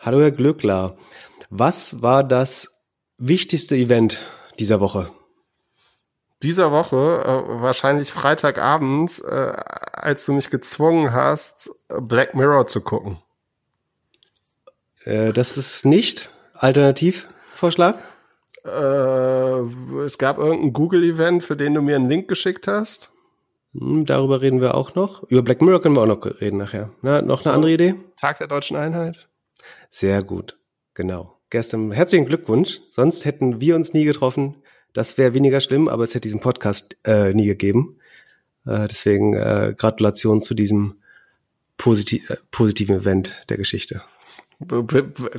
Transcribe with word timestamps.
Hallo 0.00 0.20
Herr 0.20 0.30
Glückler. 0.30 0.96
Was 1.50 2.02
war 2.02 2.22
das 2.22 2.84
wichtigste 3.18 3.74
Event 3.74 4.22
dieser 4.60 4.78
Woche? 4.78 5.10
Dieser 6.40 6.70
Woche, 6.70 6.96
äh, 6.96 7.62
wahrscheinlich 7.62 8.12
Freitagabend, 8.12 9.20
äh, 9.26 9.52
als 9.92 10.24
du 10.24 10.34
mich 10.34 10.50
gezwungen 10.50 11.12
hast, 11.12 11.70
Black 11.88 12.36
Mirror 12.36 12.68
zu 12.68 12.80
gucken. 12.80 13.18
Äh, 15.02 15.32
das 15.32 15.56
ist 15.56 15.84
nicht 15.84 16.28
Alternativvorschlag? 16.54 17.98
Äh, 18.64 18.68
es 18.68 20.16
gab 20.16 20.38
irgendein 20.38 20.72
Google-Event, 20.74 21.42
für 21.42 21.56
den 21.56 21.74
du 21.74 21.82
mir 21.82 21.96
einen 21.96 22.08
Link 22.08 22.28
geschickt 22.28 22.68
hast. 22.68 23.10
Hm, 23.76 24.06
darüber 24.06 24.42
reden 24.42 24.60
wir 24.60 24.76
auch 24.76 24.94
noch. 24.94 25.24
Über 25.24 25.42
Black 25.42 25.60
Mirror 25.60 25.82
können 25.82 25.96
wir 25.96 26.02
auch 26.02 26.06
noch 26.06 26.24
reden 26.40 26.58
nachher. 26.58 26.90
Na, 27.02 27.20
noch 27.20 27.44
eine 27.44 27.52
andere 27.52 27.72
Idee? 27.72 27.96
Tag 28.16 28.38
der 28.38 28.46
deutschen 28.46 28.76
Einheit. 28.76 29.27
Sehr 29.90 30.22
gut, 30.22 30.58
genau. 30.94 31.38
Gestern 31.50 31.92
herzlichen 31.92 32.26
Glückwunsch. 32.26 32.80
Sonst 32.90 33.24
hätten 33.24 33.60
wir 33.60 33.74
uns 33.74 33.94
nie 33.94 34.04
getroffen. 34.04 34.56
Das 34.92 35.16
wäre 35.16 35.34
weniger 35.34 35.60
schlimm, 35.60 35.88
aber 35.88 36.04
es 36.04 36.10
hätte 36.10 36.28
diesen 36.28 36.40
Podcast 36.40 36.96
äh, 37.04 37.32
nie 37.32 37.46
gegeben. 37.46 37.98
Äh, 38.66 38.88
deswegen 38.88 39.34
äh, 39.34 39.74
Gratulation 39.76 40.40
zu 40.40 40.54
diesem 40.54 40.96
positi 41.78 42.22
äh, 42.28 42.36
positiven 42.50 42.96
Event 42.96 43.34
der 43.48 43.56
Geschichte. 43.56 44.02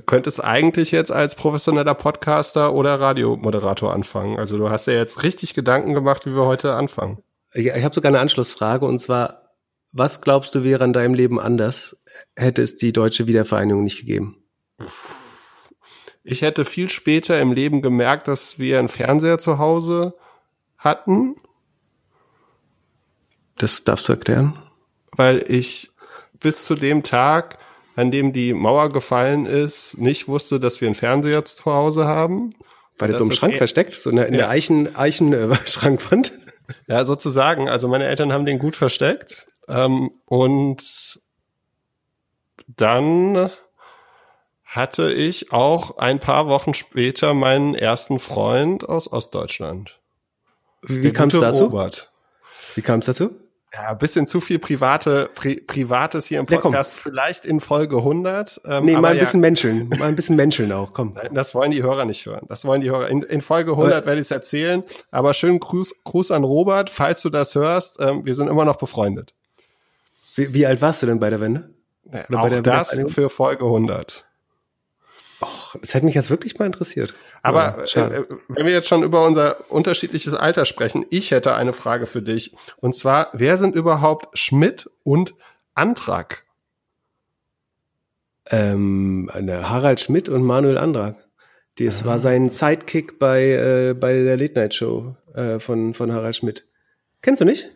Könntest 0.05 0.41
eigentlich 0.43 0.91
jetzt 0.91 1.11
als 1.11 1.35
professioneller 1.35 1.93
Podcaster 1.93 2.73
oder 2.73 3.01
Radiomoderator 3.01 3.93
anfangen. 3.93 4.39
Also 4.39 4.57
du 4.57 4.69
hast 4.69 4.87
ja 4.87 4.93
jetzt 4.93 5.23
richtig 5.23 5.53
Gedanken 5.53 5.93
gemacht, 5.93 6.25
wie 6.25 6.33
wir 6.33 6.45
heute 6.45 6.73
anfangen. 6.73 7.21
Ich, 7.53 7.67
ich 7.67 7.83
habe 7.83 7.93
sogar 7.93 8.11
eine 8.11 8.19
Anschlussfrage 8.19 8.85
und 8.85 8.97
zwar, 8.99 9.51
was 9.91 10.21
glaubst 10.21 10.55
du 10.55 10.63
wäre 10.63 10.85
an 10.85 10.93
deinem 10.93 11.13
Leben 11.13 11.39
anders, 11.39 12.01
hätte 12.35 12.61
es 12.61 12.77
die 12.77 12.93
deutsche 12.93 13.27
Wiedervereinigung 13.27 13.83
nicht 13.83 13.99
gegeben? 13.99 14.38
Ich 16.23 16.41
hätte 16.41 16.65
viel 16.65 16.89
später 16.89 17.39
im 17.39 17.53
Leben 17.53 17.81
gemerkt, 17.81 18.27
dass 18.27 18.59
wir 18.59 18.79
einen 18.79 18.89
Fernseher 18.89 19.37
zu 19.37 19.57
Hause 19.57 20.13
hatten. 20.77 21.35
Das 23.57 23.83
darfst 23.83 24.07
du 24.09 24.13
erklären? 24.13 24.57
Weil 25.11 25.43
ich 25.47 25.91
bis 26.39 26.65
zu 26.65 26.75
dem 26.75 27.03
Tag, 27.03 27.57
an 27.95 28.11
dem 28.11 28.31
die 28.31 28.53
Mauer 28.53 28.89
gefallen 28.89 29.45
ist, 29.45 29.97
nicht 29.97 30.27
wusste, 30.27 30.59
dass 30.59 30.79
wir 30.81 30.87
einen 30.87 30.95
Fernseher 30.95 31.43
zu 31.45 31.65
Hause 31.65 32.05
haben. 32.05 32.53
Weil 32.97 33.09
der 33.09 33.17
so 33.17 33.25
im 33.25 33.31
Schrank 33.31 33.55
versteckt, 33.55 33.93
so 33.93 34.09
in 34.09 34.17
der, 34.17 34.27
in 34.27 34.33
ja. 34.33 34.41
der 34.41 34.49
Eichen, 34.49 34.95
Eichen 34.95 35.33
äh. 35.33 35.49
Ja, 36.87 37.03
sozusagen. 37.05 37.69
Also 37.69 37.87
meine 37.87 38.05
Eltern 38.05 38.31
haben 38.31 38.45
den 38.45 38.59
gut 38.59 38.75
versteckt. 38.75 39.47
Ähm, 39.67 40.11
und 40.25 41.19
dann 42.67 43.49
hatte 44.69 45.11
ich 45.11 45.51
auch 45.51 45.97
ein 45.97 46.19
paar 46.19 46.47
Wochen 46.47 46.75
später 46.75 47.33
meinen 47.33 47.73
ersten 47.73 48.19
Freund 48.19 48.87
aus 48.87 49.11
Ostdeutschland. 49.11 49.99
Wie 50.83 51.11
kam 51.11 51.29
es 51.29 51.39
dazu? 51.39 51.65
Robert. 51.65 52.11
Wie 52.75 52.83
kam 52.83 52.99
es 52.99 53.07
dazu? 53.07 53.31
Ja, 53.73 53.89
ein 53.89 53.97
bisschen 53.97 54.27
zu 54.27 54.41
viel 54.41 54.59
private, 54.59 55.29
Pri 55.33 55.61
Privates 55.61 56.27
hier 56.27 56.39
im 56.39 56.45
Podcast, 56.45 56.95
ja, 56.95 57.01
vielleicht 57.03 57.45
in 57.45 57.59
Folge 57.59 57.97
100. 57.97 58.61
Ähm, 58.65 58.85
nee, 58.85 58.93
mal 58.93 59.11
ein 59.11 59.19
bisschen 59.19 59.41
ja, 59.41 59.47
menscheln, 59.47 59.89
mal 59.89 60.07
ein 60.07 60.15
bisschen 60.15 60.35
menscheln 60.35 60.71
auch, 60.71 60.93
komm. 60.93 61.15
Das 61.31 61.53
wollen 61.53 61.71
die 61.71 61.83
Hörer 61.83 62.05
nicht 62.05 62.25
hören. 62.25 62.45
Das 62.47 62.65
wollen 62.65 62.81
die 62.81 62.89
Hörer. 62.89 63.09
In, 63.09 63.23
in 63.23 63.41
Folge 63.41 63.71
100 63.71 64.05
werde 64.05 64.21
ich 64.21 64.27
es 64.27 64.31
erzählen, 64.31 64.83
aber 65.11 65.33
schönen 65.33 65.59
Gruß, 65.59 65.95
Gruß 66.03 66.31
an 66.31 66.43
Robert, 66.43 66.89
falls 66.89 67.21
du 67.21 67.29
das 67.29 67.53
hörst. 67.55 67.99
Ähm, 67.99 68.25
wir 68.25 68.35
sind 68.35 68.47
immer 68.47 68.65
noch 68.65 68.77
befreundet. 68.77 69.33
Wie, 70.35 70.53
wie 70.53 70.65
alt 70.65 70.81
warst 70.81 71.01
du 71.01 71.07
denn 71.07 71.19
bei 71.19 71.29
der 71.29 71.41
Wende? 71.41 71.69
Oder 72.29 72.41
auch 72.41 72.59
das 72.61 72.99
für 73.09 73.29
Folge 73.29 73.65
100. 73.65 74.25
Och, 75.41 75.77
das 75.79 75.93
hätte 75.93 76.05
mich 76.05 76.15
jetzt 76.15 76.29
wirklich 76.29 76.59
mal 76.59 76.65
interessiert. 76.65 77.13
Aber 77.41 77.83
ja, 77.85 78.07
äh, 78.07 78.25
wenn 78.49 78.65
wir 78.65 78.73
jetzt 78.73 78.89
schon 78.89 79.03
über 79.03 79.25
unser 79.25 79.71
unterschiedliches 79.71 80.33
Alter 80.33 80.65
sprechen, 80.65 81.05
ich 81.09 81.31
hätte 81.31 81.55
eine 81.55 81.73
Frage 81.73 82.07
für 82.07 82.21
dich. 82.21 82.55
Und 82.77 82.95
zwar, 82.95 83.29
wer 83.33 83.57
sind 83.57 83.75
überhaupt 83.75 84.37
Schmidt 84.37 84.89
und 85.03 85.33
Antrag? 85.75 86.43
Ähm, 88.49 89.29
Harald 89.33 90.01
Schmidt 90.01 90.27
und 90.27 90.43
Manuel 90.43 90.77
Antrag. 90.77 91.15
Das 91.77 92.03
ah. 92.03 92.07
war 92.07 92.19
sein 92.19 92.49
Sidekick 92.49 93.19
bei, 93.19 93.43
äh, 93.51 93.93
bei 93.93 94.13
der 94.21 94.35
Late 94.35 94.55
Night 94.55 94.75
Show 94.75 95.15
äh, 95.33 95.59
von, 95.59 95.93
von 95.93 96.11
Harald 96.11 96.35
Schmidt. 96.35 96.65
Kennst 97.21 97.41
du 97.41 97.45
nicht? 97.45 97.69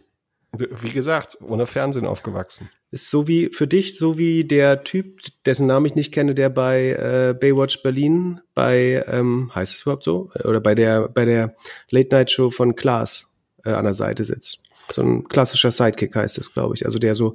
Wie 0.56 0.91
gesagt, 0.91 1.38
ohne 1.41 1.66
Fernsehen 1.66 2.06
aufgewachsen. 2.06 2.69
Ist 2.91 3.09
so 3.09 3.28
wie 3.28 3.50
für 3.50 3.68
dich, 3.68 3.97
so 3.97 4.19
wie 4.19 4.44
der 4.44 4.84
Typ, 4.84 5.19
dessen 5.46 5.66
Namen 5.66 5.88
ich 5.88 5.96
nicht 5.96 6.14
kenne, 6.14 6.36
der 6.36 6.50
bei 6.50 6.91
äh, 6.91 7.34
Baywatch 7.34 7.81
Berlin, 7.81 8.40
bei, 8.53 9.03
ähm, 9.08 9.52
heißt 9.56 9.74
es 9.74 9.81
überhaupt 9.81 10.03
so? 10.03 10.30
Oder 10.44 10.62
bei 10.62 10.75
der, 10.75 11.09
bei 11.09 11.25
der 11.25 11.56
Late 11.90 12.09
Night 12.12 12.30
Show 12.30 12.52
von 12.52 12.75
Klaas 12.75 13.36
äh, 13.66 13.72
an 13.72 13.86
der 13.86 13.96
Seite 13.96 14.24
sitzt. 14.24 14.63
So 14.92 15.02
ein 15.02 15.28
klassischer 15.28 15.72
Sidekick 15.72 16.16
heißt 16.16 16.38
es, 16.38 16.53
glaube 16.53 16.75
ich. 16.75 16.86
Also 16.86 17.00
der 17.00 17.16
so 17.16 17.34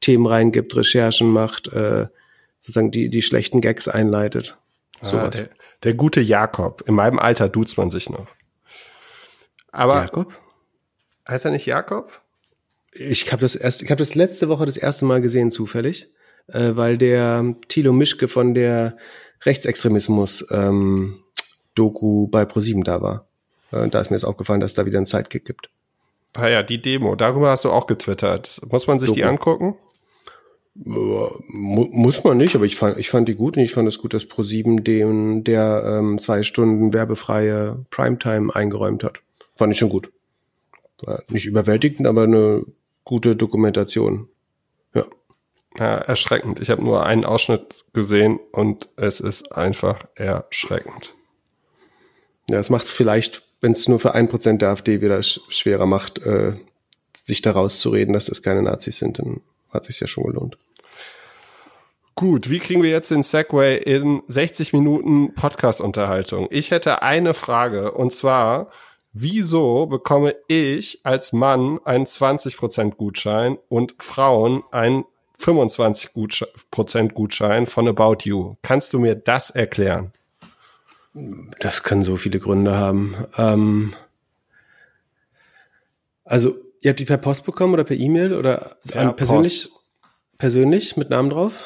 Themen 0.00 0.26
reingibt, 0.26 0.76
Recherchen 0.76 1.30
macht, 1.30 1.68
äh, 1.68 2.06
sozusagen 2.60 2.90
die, 2.90 3.08
die 3.08 3.22
schlechten 3.22 3.62
Gags 3.62 3.88
einleitet. 3.88 4.58
Ah, 5.00 5.06
Sowas. 5.06 5.36
Der, 5.38 5.48
der 5.84 5.94
gute 5.94 6.20
Jakob. 6.20 6.82
In 6.86 6.94
meinem 6.94 7.18
Alter 7.18 7.48
duzt 7.48 7.78
man 7.78 7.88
sich 7.88 8.10
noch. 8.10 8.26
Aber. 9.72 10.02
Jakob? 10.02 10.34
Heißt 11.26 11.46
er 11.46 11.50
nicht 11.50 11.66
Jakob? 11.66 12.20
Ich 12.98 13.30
habe 13.30 13.42
das 13.42 13.54
erst, 13.54 13.82
ich 13.82 13.90
habe 13.90 14.00
das 14.00 14.14
letzte 14.14 14.48
Woche 14.48 14.66
das 14.66 14.76
erste 14.76 15.04
Mal 15.04 15.20
gesehen 15.20 15.50
zufällig, 15.50 16.10
äh, 16.48 16.72
weil 16.74 16.98
der 16.98 17.54
Thilo 17.68 17.92
Mischke 17.92 18.26
von 18.26 18.54
der 18.54 18.96
Rechtsextremismus 19.44 20.46
ähm, 20.50 21.20
Doku 21.74 22.26
bei 22.26 22.44
ProSieben 22.44 22.82
da 22.82 23.00
war. 23.00 23.28
Äh, 23.70 23.80
und 23.80 23.94
da 23.94 24.00
ist 24.00 24.10
mir 24.10 24.16
jetzt 24.16 24.24
aufgefallen, 24.24 24.60
dass 24.60 24.72
es 24.72 24.74
da 24.74 24.84
wieder 24.84 24.98
einen 24.98 25.06
Sidekick 25.06 25.44
gibt. 25.44 25.70
Ah 26.34 26.48
ja, 26.48 26.62
die 26.62 26.82
Demo. 26.82 27.14
Darüber 27.14 27.50
hast 27.50 27.64
du 27.64 27.70
auch 27.70 27.86
getwittert. 27.86 28.60
Muss 28.68 28.86
man 28.88 28.98
sich 28.98 29.08
Doku. 29.08 29.16
die 29.16 29.24
angucken? 29.24 29.76
Muss 30.74 32.22
man 32.22 32.36
nicht, 32.36 32.54
aber 32.54 32.64
ich 32.64 32.76
fand, 32.76 32.98
ich 32.98 33.10
fand 33.10 33.28
die 33.28 33.34
gut 33.34 33.56
und 33.56 33.64
ich 33.64 33.72
fand 33.72 33.88
es 33.88 33.98
gut, 33.98 34.14
dass 34.14 34.26
ProSieben 34.26 34.84
dem 34.84 35.42
der 35.42 35.82
ähm, 35.84 36.18
zwei 36.18 36.44
Stunden 36.44 36.92
werbefreie 36.92 37.84
Primetime 37.90 38.54
eingeräumt 38.54 39.02
hat. 39.02 39.20
Fand 39.56 39.72
ich 39.72 39.78
schon 39.78 39.88
gut. 39.88 40.12
War 41.02 41.22
nicht 41.28 41.46
überwältigend, 41.46 42.06
aber 42.06 42.24
eine 42.24 42.64
gute 43.08 43.34
Dokumentation. 43.34 44.28
Ja. 44.94 45.06
Ja, 45.78 45.96
erschreckend. 45.96 46.60
Ich 46.60 46.68
habe 46.68 46.84
nur 46.84 47.06
einen 47.06 47.24
Ausschnitt 47.24 47.86
gesehen 47.94 48.38
und 48.52 48.90
es 48.96 49.18
ist 49.20 49.50
einfach 49.50 49.98
erschreckend. 50.14 51.14
Ja, 52.50 52.58
es 52.58 52.68
macht 52.68 52.84
es 52.84 52.92
vielleicht, 52.92 53.44
wenn 53.62 53.72
es 53.72 53.88
nur 53.88 53.98
für 53.98 54.14
ein 54.14 54.28
Prozent 54.28 54.60
der 54.60 54.70
AfD 54.70 55.00
wieder 55.00 55.22
schwerer 55.22 55.86
macht, 55.86 56.18
äh, 56.18 56.56
sich 57.24 57.40
da 57.40 57.52
rauszureden, 57.52 58.12
dass 58.12 58.28
es 58.28 58.42
keine 58.42 58.62
Nazis 58.62 58.98
sind, 58.98 59.18
dann 59.18 59.40
hat 59.70 59.84
sich 59.84 60.00
ja 60.00 60.06
schon 60.06 60.24
gelohnt. 60.24 60.58
Gut, 62.14 62.50
wie 62.50 62.58
kriegen 62.58 62.82
wir 62.82 62.90
jetzt 62.90 63.10
den 63.10 63.22
Segway 63.22 63.78
in 63.78 64.22
60 64.26 64.74
Minuten 64.74 65.32
Podcast-Unterhaltung? 65.34 66.48
Ich 66.50 66.72
hätte 66.72 67.02
eine 67.02 67.32
Frage 67.32 67.92
und 67.92 68.12
zwar, 68.12 68.70
wieso 69.12 69.86
bekomme 69.86 70.34
ich 70.48 71.00
als 71.04 71.32
Mann 71.32 71.80
einen 71.84 72.06
20% 72.06 72.94
Gutschein 72.96 73.58
und 73.68 73.94
Frauen 73.98 74.62
einen 74.70 75.04
25% 75.40 77.12
Gutschein 77.12 77.66
von 77.66 77.88
About 77.88 78.18
You? 78.24 78.54
Kannst 78.62 78.92
du 78.92 78.98
mir 78.98 79.14
das 79.14 79.50
erklären? 79.50 80.12
Das 81.60 81.82
kann 81.82 82.02
so 82.02 82.16
viele 82.16 82.38
Gründe 82.38 82.76
haben. 82.76 83.14
Ähm, 83.36 83.94
also, 86.24 86.56
ihr 86.80 86.90
habt 86.90 87.00
die 87.00 87.04
per 87.04 87.18
Post 87.18 87.44
bekommen 87.44 87.72
oder 87.74 87.84
per 87.84 87.96
E-Mail 87.96 88.34
oder 88.34 88.76
persönlich, 89.16 89.70
Post. 89.70 89.84
persönlich 90.36 90.96
mit 90.96 91.10
Namen 91.10 91.30
drauf? 91.30 91.64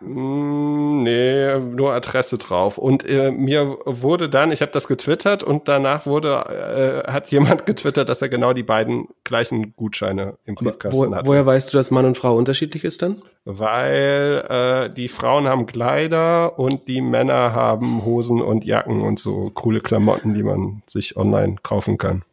Mm, 0.00 1.02
nee, 1.02 1.58
nur 1.58 1.92
Adresse 1.92 2.38
drauf. 2.38 2.78
Und 2.78 3.08
äh, 3.08 3.30
mir 3.30 3.78
wurde 3.84 4.28
dann, 4.28 4.50
ich 4.50 4.62
habe 4.62 4.72
das 4.72 4.88
getwittert 4.88 5.42
und 5.42 5.68
danach 5.68 6.06
wurde, 6.06 7.04
äh, 7.06 7.10
hat 7.10 7.30
jemand 7.30 7.66
getwittert, 7.66 8.08
dass 8.08 8.22
er 8.22 8.30
genau 8.30 8.52
die 8.52 8.62
beiden 8.62 9.08
gleichen 9.24 9.74
Gutscheine 9.76 10.38
im 10.46 10.54
Briefkasten 10.54 11.10
wo, 11.10 11.14
hat. 11.14 11.28
Woher 11.28 11.44
weißt 11.44 11.72
du, 11.72 11.76
dass 11.76 11.90
Mann 11.90 12.06
und 12.06 12.16
Frau 12.16 12.34
unterschiedlich 12.36 12.84
ist 12.84 13.02
dann? 13.02 13.20
Weil 13.44 14.44
äh, 14.48 14.94
die 14.94 15.08
Frauen 15.08 15.48
haben 15.48 15.66
Kleider 15.66 16.58
und 16.58 16.88
die 16.88 17.02
Männer 17.02 17.54
haben 17.54 18.04
Hosen 18.04 18.40
und 18.40 18.64
Jacken 18.64 19.02
und 19.02 19.18
so 19.18 19.50
coole 19.52 19.80
Klamotten, 19.80 20.32
die 20.34 20.42
man 20.42 20.82
sich 20.86 21.16
online 21.16 21.56
kaufen 21.62 21.98
kann. 21.98 22.24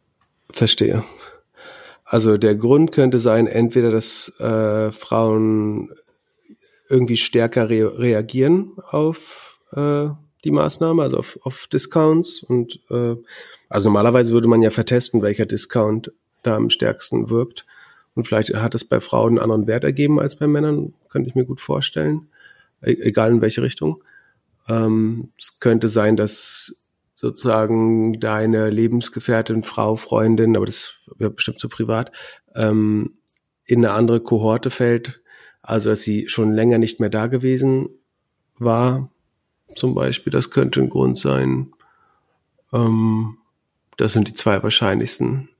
Verstehe. 0.50 1.04
Also 2.04 2.38
der 2.38 2.54
Grund 2.54 2.92
könnte 2.92 3.18
sein, 3.18 3.46
entweder 3.46 3.90
dass 3.90 4.32
äh, 4.40 4.90
Frauen 4.92 5.90
irgendwie 6.88 7.16
stärker 7.16 7.68
re 7.68 7.98
reagieren 7.98 8.72
auf 8.90 9.60
äh, 9.72 10.08
die 10.44 10.50
Maßnahme, 10.50 11.02
also 11.02 11.18
auf, 11.18 11.38
auf 11.42 11.66
Discounts. 11.66 12.42
Und 12.42 12.80
äh, 12.90 13.16
also 13.68 13.88
normalerweise 13.88 14.32
würde 14.32 14.48
man 14.48 14.62
ja 14.62 14.70
vertesten, 14.70 15.22
welcher 15.22 15.46
Discount 15.46 16.12
da 16.42 16.56
am 16.56 16.70
stärksten 16.70 17.30
wirkt. 17.30 17.66
Und 18.14 18.26
vielleicht 18.26 18.54
hat 18.54 18.74
es 18.74 18.84
bei 18.84 19.00
Frauen 19.00 19.32
einen 19.32 19.38
anderen 19.38 19.66
Wert 19.66 19.84
ergeben 19.84 20.18
als 20.18 20.36
bei 20.36 20.46
Männern, 20.46 20.94
könnte 21.08 21.28
ich 21.28 21.34
mir 21.34 21.44
gut 21.44 21.60
vorstellen. 21.60 22.28
E 22.82 22.92
egal 23.02 23.30
in 23.30 23.40
welche 23.40 23.62
Richtung. 23.62 24.02
Ähm, 24.68 25.32
es 25.38 25.60
könnte 25.60 25.88
sein, 25.88 26.16
dass 26.16 26.76
sozusagen 27.14 28.20
deine 28.20 28.70
Lebensgefährtin, 28.70 29.64
Frau, 29.64 29.96
Freundin, 29.96 30.56
aber 30.56 30.66
das 30.66 30.94
wäre 31.16 31.30
bestimmt 31.30 31.58
zu 31.58 31.68
privat, 31.68 32.12
ähm, 32.54 33.14
in 33.64 33.84
eine 33.84 33.94
andere 33.94 34.20
Kohorte 34.20 34.70
fällt, 34.70 35.20
also 35.68 35.90
dass 35.90 36.00
sie 36.00 36.28
schon 36.28 36.54
länger 36.54 36.78
nicht 36.78 36.98
mehr 36.98 37.10
da 37.10 37.26
gewesen 37.26 37.90
war, 38.58 39.10
zum 39.76 39.94
Beispiel, 39.94 40.30
das 40.30 40.50
könnte 40.50 40.80
ein 40.80 40.88
Grund 40.88 41.18
sein. 41.18 41.72
Ähm, 42.72 43.36
das 43.98 44.14
sind 44.14 44.28
die 44.28 44.34
zwei 44.34 44.62
wahrscheinlichsten 44.62 45.50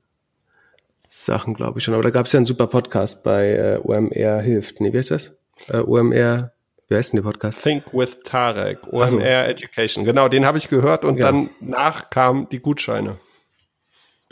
Sachen, 1.07 1.53
glaube 1.53 1.77
ich 1.77 1.85
schon. 1.85 1.93
Aber 1.93 2.01
da 2.01 2.09
gab 2.09 2.25
es 2.25 2.31
ja 2.31 2.37
einen 2.37 2.47
super 2.47 2.65
Podcast 2.65 3.23
bei 3.23 3.51
äh, 3.51 3.79
OMR 3.83 4.41
Hilft. 4.41 4.81
Nee, 4.81 4.93
wie 4.93 4.97
heißt 4.97 5.11
das? 5.11 5.39
Äh, 5.67 5.77
OMR, 5.77 6.53
wie 6.87 6.95
heißt 6.95 7.13
denn 7.13 7.17
der 7.17 7.29
Podcast? 7.29 7.61
Think 7.61 7.93
with 7.93 8.19
Tarek, 8.23 8.79
OMR 8.91 9.03
also. 9.03 9.19
Education. 9.19 10.05
Genau, 10.05 10.27
den 10.27 10.43
habe 10.43 10.57
ich 10.57 10.69
gehört 10.69 11.05
und 11.05 11.17
ja. 11.17 11.27
dann 11.27 11.51
nach 11.59 12.09
kamen 12.09 12.49
die 12.49 12.59
Gutscheine. 12.59 13.19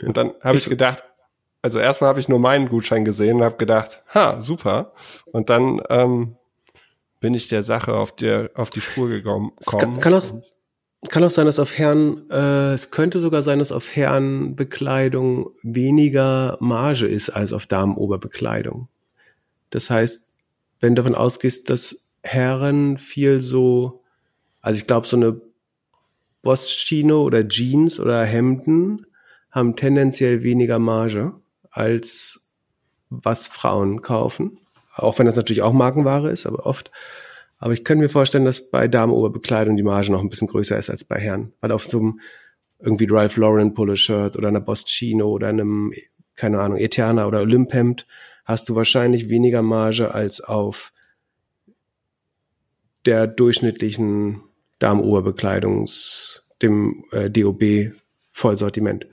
Und 0.02 0.16
dann 0.16 0.34
habe 0.42 0.56
ich, 0.56 0.64
ich 0.64 0.70
gedacht, 0.70 1.04
also 1.62 1.78
erstmal 1.78 2.08
habe 2.08 2.20
ich 2.20 2.28
nur 2.28 2.38
meinen 2.38 2.68
Gutschein 2.68 3.04
gesehen 3.04 3.38
und 3.38 3.44
habe 3.44 3.56
gedacht, 3.56 4.02
ha, 4.14 4.40
super. 4.40 4.92
Und 5.26 5.50
dann 5.50 5.80
ähm, 5.90 6.36
bin 7.20 7.34
ich 7.34 7.48
der 7.48 7.62
Sache 7.62 7.94
auf, 7.94 8.14
der, 8.14 8.50
auf 8.54 8.70
die 8.70 8.80
Spur 8.80 9.08
gekommen. 9.08 9.52
Kann, 9.66 9.98
kann, 9.98 10.14
auch, 10.14 10.24
kann 11.08 11.24
auch 11.24 11.30
sein, 11.30 11.46
dass 11.46 11.58
auf 11.58 11.76
Herren, 11.76 12.30
äh, 12.30 12.74
es 12.74 12.90
könnte 12.90 13.18
sogar 13.18 13.42
sein, 13.42 13.58
dass 13.58 13.72
auf 13.72 13.94
Herrenbekleidung 13.94 15.50
weniger 15.62 16.56
Marge 16.60 17.06
ist 17.06 17.30
als 17.30 17.52
auf 17.52 17.66
Damenoberbekleidung. 17.66 18.88
Das 19.70 19.90
heißt, 19.90 20.22
wenn 20.80 20.94
du 20.94 21.02
davon 21.02 21.16
ausgehst, 21.16 21.70
dass 21.70 22.04
Herren 22.22 22.98
viel 22.98 23.40
so, 23.40 24.04
also 24.60 24.78
ich 24.78 24.86
glaube, 24.86 25.08
so 25.08 25.16
eine 25.16 25.40
Boss-Chino 26.42 27.22
oder 27.22 27.46
Jeans 27.48 27.98
oder 27.98 28.24
Hemden 28.24 29.06
haben 29.50 29.74
tendenziell 29.74 30.44
weniger 30.44 30.78
Marge 30.78 31.34
als 31.70 32.48
was 33.10 33.46
Frauen 33.46 34.02
kaufen. 34.02 34.58
Auch 34.94 35.18
wenn 35.18 35.26
das 35.26 35.36
natürlich 35.36 35.62
auch 35.62 35.72
Markenware 35.72 36.30
ist, 36.30 36.46
aber 36.46 36.66
oft. 36.66 36.90
Aber 37.58 37.72
ich 37.72 37.84
könnte 37.84 38.02
mir 38.02 38.10
vorstellen, 38.10 38.44
dass 38.44 38.70
bei 38.70 38.88
Damenoberbekleidung 38.88 39.76
die 39.76 39.82
Marge 39.82 40.12
noch 40.12 40.20
ein 40.20 40.28
bisschen 40.28 40.48
größer 40.48 40.78
ist 40.78 40.90
als 40.90 41.04
bei 41.04 41.18
Herren. 41.18 41.52
Weil 41.60 41.72
auf 41.72 41.84
so 41.84 41.98
einem 41.98 42.20
irgendwie 42.78 43.08
Ralph 43.10 43.36
Lauren 43.36 43.74
Polo-Shirt 43.74 44.36
oder 44.36 44.48
einer 44.48 44.60
Boschino 44.60 45.28
oder 45.28 45.48
einem, 45.48 45.92
keine 46.36 46.60
Ahnung, 46.60 46.78
Eterna 46.78 47.26
oder 47.26 47.40
Olymphemd 47.40 48.06
hast 48.44 48.68
du 48.68 48.74
wahrscheinlich 48.74 49.28
weniger 49.28 49.62
Marge 49.62 50.14
als 50.14 50.40
auf 50.40 50.92
der 53.04 53.26
durchschnittlichen 53.26 54.42
Damenoberbekleidungs, 54.78 56.48
dem 56.62 57.04
äh, 57.10 57.30
DOB 57.30 57.92
Vollsortiment. 58.32 59.06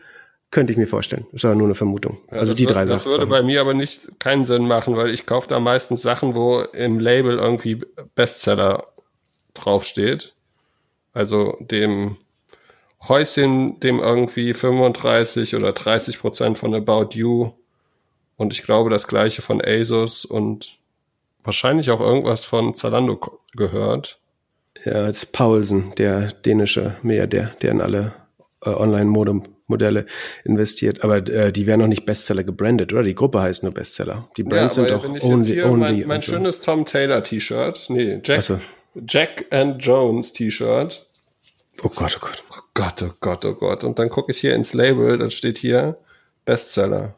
Könnte 0.56 0.72
ich 0.72 0.78
mir 0.78 0.88
vorstellen. 0.88 1.26
Das 1.34 1.42
ist 1.42 1.46
aber 1.46 1.56
nur 1.56 1.68
eine 1.68 1.76
Vermutung. 1.76 2.18
Ja, 2.32 2.38
also 2.38 2.54
die 2.54 2.66
drei 2.66 2.86
Sachen. 2.86 2.90
Das 2.92 3.06
würde 3.06 3.28
bei 3.28 3.42
mir 3.42 3.60
aber 3.60 3.74
nicht 3.74 4.22
keinen 4.22 4.46
Sinn 4.46 4.70
machen, 4.70 4.96
weil 4.96 5.10
ich 5.10 5.26
kaufe 5.26 5.50
da 5.50 5.60
meistens 5.60 6.02
Sachen, 6.02 6.34
wo 6.34 6.62
im 6.62 6.98
Label 6.98 7.38
irgendwie 7.38 7.82
Bestseller 8.16 8.88
draufsteht. 9.54 10.34
Also 11.12 11.58
dem 11.60 12.16
Häuschen, 13.06 13.82
dem 13.82 14.00
irgendwie 14.00 14.54
35 14.54 15.58
oder 15.58 15.74
30 15.74 16.20
Prozent 16.20 16.58
von 16.58 16.74
About 16.74 17.10
You 17.12 17.52
und 18.38 18.54
ich 18.54 18.64
glaube 18.64 18.90
das 18.90 19.08
gleiche 19.08 19.42
von 19.42 19.62
ASUS 19.62 20.24
und 20.24 20.78
wahrscheinlich 21.44 21.92
auch 21.92 22.00
irgendwas 22.00 22.46
von 22.46 22.76
Zalando 22.76 23.20
gehört. 23.58 24.22
Ja, 24.86 25.08
ist 25.08 25.34
Paulsen, 25.34 25.94
der 25.98 26.32
dänische 26.32 26.96
Milliardär, 27.02 27.54
der 27.62 27.72
in 27.72 27.82
alle 27.82 28.14
äh, 28.64 28.70
Online-Mode 28.70 29.42
Modelle 29.68 30.06
investiert, 30.44 31.04
aber 31.04 31.18
äh, 31.28 31.52
die 31.52 31.66
werden 31.66 31.82
noch 31.82 31.88
nicht 31.88 32.06
Bestseller 32.06 32.44
gebrandet, 32.44 32.94
oder? 32.94 33.04
Die 33.04 33.16
Gruppe 33.16 33.42
heißt 33.42 33.64
nur 33.64 33.74
Bestseller. 33.74 34.30
Die 34.38 34.44
Brands 34.44 34.76
ja, 34.76 34.88
sind 34.88 34.92
doch 34.92 35.24
only, 35.24 35.64
only. 35.64 35.78
Mein, 35.78 36.08
mein 36.08 36.22
schönes 36.22 36.58
so. 36.58 36.64
Tom 36.66 36.86
Taylor 36.86 37.24
T-Shirt, 37.24 37.86
nee, 37.90 38.20
Jack, 38.24 38.44
so. 38.44 38.60
Jack 39.08 39.46
and 39.52 39.84
Jones 39.84 40.34
T-Shirt. 40.34 41.08
Oh 41.84 41.90
Gott, 41.90 42.18
oh 42.18 42.26
Gott. 42.26 42.44
Oh 42.52 42.62
Gott, 42.74 43.02
oh 43.02 43.14
Gott, 43.20 43.46
oh 43.46 43.54
Gott. 43.54 43.84
Und 43.84 44.00
dann 44.00 44.10
gucke 44.10 44.32
ich 44.32 44.40
hier 44.40 44.56
ins 44.56 44.74
Label, 44.74 45.18
da 45.18 45.30
steht 45.30 45.58
hier 45.58 45.98
Bestseller. 46.46 47.16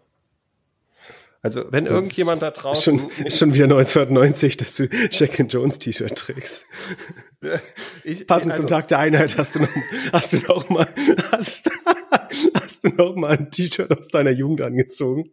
Also, 1.43 1.63
wenn 1.71 1.85
das 1.85 1.93
irgendjemand 1.93 2.41
da 2.41 2.51
draußen. 2.51 2.99
Schon, 2.99 3.25
ist 3.25 3.37
schon 3.37 3.53
wieder 3.53 3.65
1990, 3.65 4.57
dass 4.57 4.73
du 4.73 4.89
Jack 5.11 5.39
and 5.39 5.53
Jones 5.53 5.79
T-Shirt 5.79 6.15
trägst. 6.15 6.65
Ich, 8.03 8.25
Passend 8.25 8.51
also, 8.51 8.63
zum 8.63 8.69
Tag 8.71 8.87
der 8.87 8.97
Einheit 8.97 9.37
hast 9.37 9.53
du 9.53 9.59
noch, 9.59 9.69
hast 10.11 10.33
du 10.33 10.37
noch 10.37 10.67
mal, 10.69 10.87
hast, 11.31 11.69
hast 12.53 12.83
du 12.83 12.89
noch 12.89 13.15
mal 13.15 13.37
ein 13.37 13.51
T-Shirt 13.51 13.97
aus 13.97 14.07
deiner 14.09 14.31
Jugend 14.31 14.61
angezogen? 14.61 15.31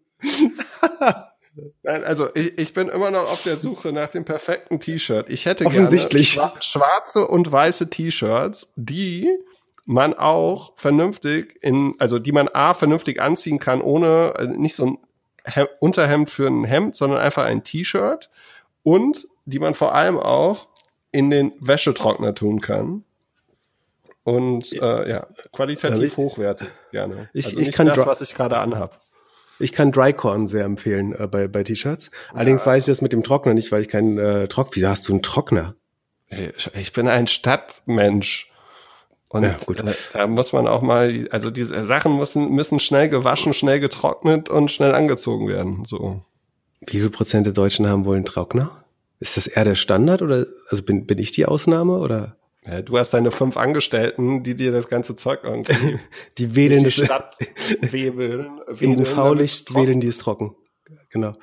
Nein, 1.83 2.05
also 2.05 2.29
ich, 2.35 2.59
ich 2.59 2.75
bin 2.75 2.89
immer 2.89 3.11
noch 3.11 3.31
auf 3.31 3.43
der 3.45 3.57
Suche 3.57 3.93
nach 3.93 4.09
dem 4.09 4.25
perfekten 4.25 4.81
T-Shirt. 4.81 5.31
Ich 5.31 5.47
hätte 5.47 5.67
Offensichtlich. 5.67 6.35
gerne 6.35 6.53
schwarze 6.61 7.27
und 7.27 7.51
weiße 7.51 7.91
T-Shirts, 7.91 8.73
die 8.77 9.29
man 9.85 10.15
auch 10.15 10.73
vernünftig 10.77 11.59
in, 11.63 11.95
also 11.99 12.19
die 12.19 12.33
man 12.33 12.49
A 12.49 12.75
vernünftig 12.75 13.21
anziehen 13.21 13.59
kann, 13.59 13.83
ohne 13.83 14.35
äh, 14.39 14.47
nicht 14.47 14.75
so 14.75 14.87
ein 14.87 14.99
Hem 15.45 15.67
Unterhemd 15.79 16.31
für 16.31 16.47
ein 16.47 16.65
Hemd, 16.65 16.97
sondern 16.97 17.19
einfach 17.19 17.45
ein 17.45 17.65
T-Shirt 17.65 18.31
und 18.83 19.29
die 19.45 19.59
man 19.59 19.75
vor 19.75 19.95
allem 19.95 20.19
auch 20.19 20.69
in 21.13 21.31
den 21.31 21.53
Wäschetrockner 21.61 22.35
tun 22.35 22.61
kann. 22.61 23.05
Und 24.25 24.73
äh, 24.73 25.09
ja, 25.09 25.27
qualitativ 25.53 25.91
also 25.91 26.03
ich, 26.03 26.17
hochwertig, 26.17 26.69
gerne. 26.91 27.29
Ich, 27.35 27.47
also 27.47 27.61
ich 27.61 27.73
kann 27.73 27.87
das, 27.87 28.07
was 28.07 28.23
ich 28.23 28.35
gerade 28.35 28.57
anhab. 28.59 29.01
Ich 29.59 29.73
kann 29.73 29.93
Drycorn 29.93 30.47
sehr 30.47 30.65
empfehlen 30.65 31.15
äh, 31.19 31.27
bei, 31.27 31.47
bei 31.47 31.63
T-Shirts. 31.63 32.11
Allerdings 32.33 32.63
ja. 32.63 32.67
weiß 32.69 32.85
ich 32.85 32.87
das 32.87 33.03
mit 33.03 33.13
dem 33.13 33.23
Trockner 33.23 33.55
nicht, 33.55 33.71
weil 33.71 33.83
ich 33.83 33.89
keinen 33.89 34.19
äh, 34.19 34.49
Trockner. 34.49 34.77
Wieso 34.77 34.89
hast 34.89 35.09
du 35.09 35.13
einen 35.13 35.23
Trockner? 35.23 35.77
Ich 36.75 36.93
bin 36.93 37.07
ein 37.07 37.27
Stadtmensch. 37.27 38.51
Und 39.29 39.43
ja, 39.43 39.57
äh, 39.57 39.95
da 40.13 40.27
muss 40.27 40.53
man 40.53 40.67
auch 40.67 40.81
mal, 40.81 41.29
also 41.31 41.51
diese 41.51 41.87
Sachen 41.87 42.17
müssen, 42.17 42.51
müssen 42.51 42.81
schnell 42.81 43.09
gewaschen, 43.09 43.53
schnell 43.53 43.81
getrocknet 43.81 44.49
und 44.49 44.71
schnell 44.71 44.95
angezogen 44.95 45.49
werden. 45.49 45.85
So. 45.85 46.23
Wie 46.87 46.99
viel 46.99 47.11
Prozent 47.11 47.47
der 47.47 47.53
Deutschen 47.53 47.87
haben 47.87 48.05
wohl 48.05 48.17
einen 48.17 48.25
Trockner? 48.25 48.85
Ist 49.21 49.37
das 49.37 49.47
eher 49.47 49.65
der 49.65 49.75
Standard 49.75 50.23
oder 50.23 50.47
also 50.71 50.83
bin, 50.83 51.07
bin 51.07 51.19
ich 51.19 51.33
die 51.33 51.47
Ausnahme 51.47 51.99
oder? 51.99 52.37
Ja, 52.67 52.83
du 52.83 52.99
hast 52.99 53.13
deine 53.13 53.31
fünf 53.31 53.57
Angestellten, 53.57 54.43
die 54.43 54.55
dir 54.55 54.73
das 54.73 54.89
ganze 54.89 55.17
Zeug 55.17 55.41
irgendwie 55.43 55.99
die 56.39 56.55
wählen 56.55 56.85
die 56.85 56.91
Stadt 56.91 57.37
webeln, 57.81 58.61
Im 58.81 58.99
UV-Licht 58.99 59.75
wählen 59.75 60.01
die 60.01 60.09
es 60.09 60.19
trocken. 60.19 60.57
Genau. 61.11 61.35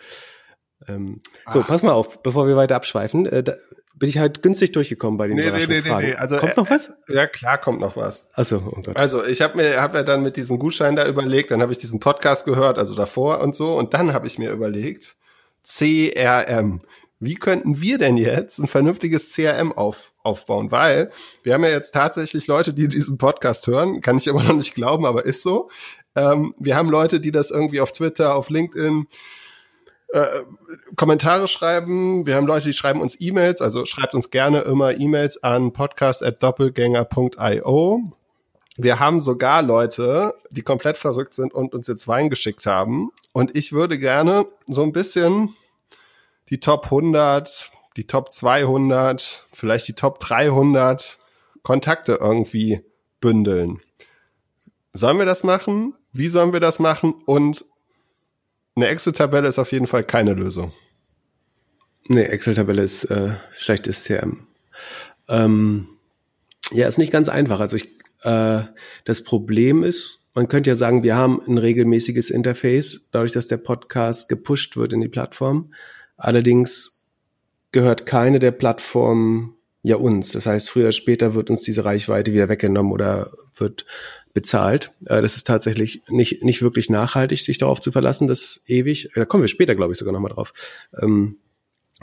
Ähm, 0.88 1.22
so, 1.52 1.62
ah. 1.62 1.64
pass 1.64 1.84
mal 1.84 1.94
auf, 1.94 2.24
bevor 2.24 2.48
wir 2.48 2.56
weiter 2.56 2.76
abschweifen. 2.76 3.28
Äh, 3.28 3.44
da, 3.44 3.54
bin 4.02 4.10
ich 4.10 4.18
halt 4.18 4.42
günstig 4.42 4.72
durchgekommen 4.72 5.20
bei 5.20 5.28
den 5.28 5.38
nee, 5.38 5.44
Überraschungsfragen. 5.48 5.98
Nee, 6.00 6.06
nee, 6.06 6.14
nee, 6.14 6.20
Also, 6.20 6.38
kommt 6.38 6.58
noch 6.58 6.70
was? 6.72 6.90
Äh, 7.08 7.16
ja, 7.16 7.28
klar 7.28 7.60
kommt 7.60 7.80
noch 7.80 7.96
was. 7.96 8.30
Achso, 8.34 8.58
oh 8.58 8.82
Gott. 8.82 8.98
Also 8.98 9.24
ich 9.24 9.42
habe 9.44 9.58
mir 9.58 9.80
hab 9.80 9.94
mir 9.94 10.04
dann 10.04 10.24
mit 10.24 10.38
diesem 10.38 10.58
Gutschein 10.58 10.96
da 10.96 11.08
überlegt, 11.08 11.52
dann 11.52 11.62
habe 11.62 11.72
ich 11.72 11.78
diesen 11.78 12.00
Podcast 12.00 12.46
gehört, 12.46 12.80
also 12.80 12.96
davor 12.96 13.42
und 13.42 13.56
so, 13.56 13.76
und 13.76 13.94
dann 13.94 14.14
habe 14.14 14.26
ich 14.26 14.40
mir 14.40 14.50
überlegt, 14.50 15.16
CRM. 15.64 16.82
Wie 17.22 17.36
könnten 17.36 17.80
wir 17.80 17.98
denn 18.00 18.18
jetzt 18.18 18.58
ein 18.58 18.66
vernünftiges 18.66 19.30
CRM 19.30 19.72
auf, 19.72 20.12
aufbauen? 20.24 20.72
Weil 20.72 21.12
wir 21.44 21.54
haben 21.54 21.64
ja 21.64 21.70
jetzt 21.70 21.92
tatsächlich 21.92 22.48
Leute, 22.48 22.74
die 22.74 22.88
diesen 22.88 23.20
Podcast 23.20 23.68
hören, 23.68 24.02
kann 24.02 24.18
ich 24.18 24.28
aber 24.28 24.42
noch 24.42 24.56
nicht 24.56 24.74
glauben, 24.74 25.06
aber 25.06 25.24
ist 25.24 25.44
so. 25.44 25.70
Ähm, 26.16 26.56
wir 26.58 26.76
haben 26.76 26.90
Leute, 26.90 27.20
die 27.20 27.32
das 27.32 27.52
irgendwie 27.52 27.80
auf 27.80 27.92
Twitter, 27.92 28.34
auf 28.36 28.50
LinkedIn, 28.50 29.06
äh, 30.10 30.26
Kommentare 30.96 31.48
schreiben. 31.48 32.26
Wir 32.26 32.36
haben 32.36 32.48
Leute, 32.48 32.70
die 32.70 32.74
schreiben 32.74 33.02
uns 33.02 33.22
E-Mails, 33.22 33.62
also 33.62 33.86
schreibt 33.86 34.16
uns 34.16 34.32
gerne 34.32 34.62
immer 34.62 35.00
E-Mails 35.00 35.44
an 35.44 35.74
podcast@doppelgänger.io. 35.74 38.02
Wir 38.78 39.00
haben 39.00 39.22
sogar 39.22 39.62
Leute, 39.62 40.34
die 40.50 40.64
komplett 40.64 40.98
verrückt 40.98 41.36
sind 41.36 41.54
und 41.54 41.76
uns 41.76 41.86
jetzt 41.86 42.08
Wein 42.08 42.32
geschickt 42.32 42.66
haben. 42.66 43.12
Und 43.32 43.56
ich 43.56 43.74
würde 43.74 44.00
gerne 44.00 44.48
so 44.68 44.82
ein 44.82 44.92
bisschen 44.92 45.56
die 46.52 46.60
Top 46.60 46.86
100, 46.86 47.72
die 47.98 48.06
Top 48.06 48.32
200, 48.32 49.46
vielleicht 49.52 49.88
die 49.88 49.94
Top 49.94 50.20
300 50.20 51.18
Kontakte 51.64 52.18
irgendwie 52.22 52.82
bündeln. 53.20 53.80
Sollen 54.94 55.18
wir 55.18 55.26
das 55.26 55.44
machen? 55.44 55.96
Wie 56.12 56.28
sollen 56.28 56.54
wir 56.54 56.60
das 56.60 56.80
machen? 56.80 57.14
Und 57.26 57.66
eine 58.76 58.88
Excel-Tabelle 58.88 59.48
ist 59.48 59.60
auf 59.60 59.72
jeden 59.72 59.88
Fall 59.88 60.04
keine 60.04 60.34
Lösung. 60.34 60.74
Nee, 62.08 62.24
Excel-Tabelle 62.24 62.84
ist 62.84 63.06
äh, 63.06 63.36
schlechtes 63.54 64.04
CRM. 64.04 64.48
Ähm, 65.30 65.88
ja, 66.72 66.88
ist 66.88 66.98
nicht 66.98 67.12
ganz 67.12 67.30
einfach. 67.30 67.60
Also 67.60 67.78
ich, 67.78 67.90
äh, 68.24 68.64
das 69.06 69.24
Problem 69.24 69.84
ist, 69.84 70.20
man 70.34 70.48
könnte 70.48 70.70
ja 70.70 70.76
sagen, 70.76 71.04
wir 71.04 71.16
haben 71.16 71.42
ein 71.46 71.58
regelmäßiges 71.58 72.30
Interface, 72.30 73.08
dadurch, 73.12 73.34
dass 73.34 73.48
der 73.48 73.58
Podcast 73.58 74.28
gepusht 74.30 74.78
wird 74.78 74.94
in 74.94 75.02
die 75.02 75.10
Plattform. 75.10 75.74
Allerdings 76.22 77.04
gehört 77.72 78.06
keine 78.06 78.38
der 78.40 78.52
Plattformen 78.52 79.56
ja 79.82 79.96
uns. 79.96 80.32
Das 80.32 80.46
heißt, 80.46 80.70
früher 80.70 80.86
oder 80.86 80.92
später 80.92 81.34
wird 81.34 81.50
uns 81.50 81.62
diese 81.62 81.84
Reichweite 81.84 82.32
wieder 82.32 82.48
weggenommen 82.48 82.92
oder 82.92 83.32
wird 83.56 83.86
bezahlt. 84.34 84.92
Äh, 85.06 85.22
das 85.22 85.36
ist 85.36 85.48
tatsächlich 85.48 86.04
nicht, 86.08 86.44
nicht 86.44 86.62
wirklich 86.62 86.90
nachhaltig, 86.90 87.40
sich 87.40 87.58
darauf 87.58 87.82
zu 87.82 87.92
verlassen, 87.92 88.28
dass 88.28 88.62
ewig, 88.68 89.10
da 89.16 89.26
kommen 89.26 89.44
wir 89.44 89.48
später, 89.48 89.76
glaube 89.76 89.94
ich, 89.94 90.00
sogar 90.00 90.14
nochmal 90.14 90.32
drauf, 90.32 90.54
ähm, 91.02 91.38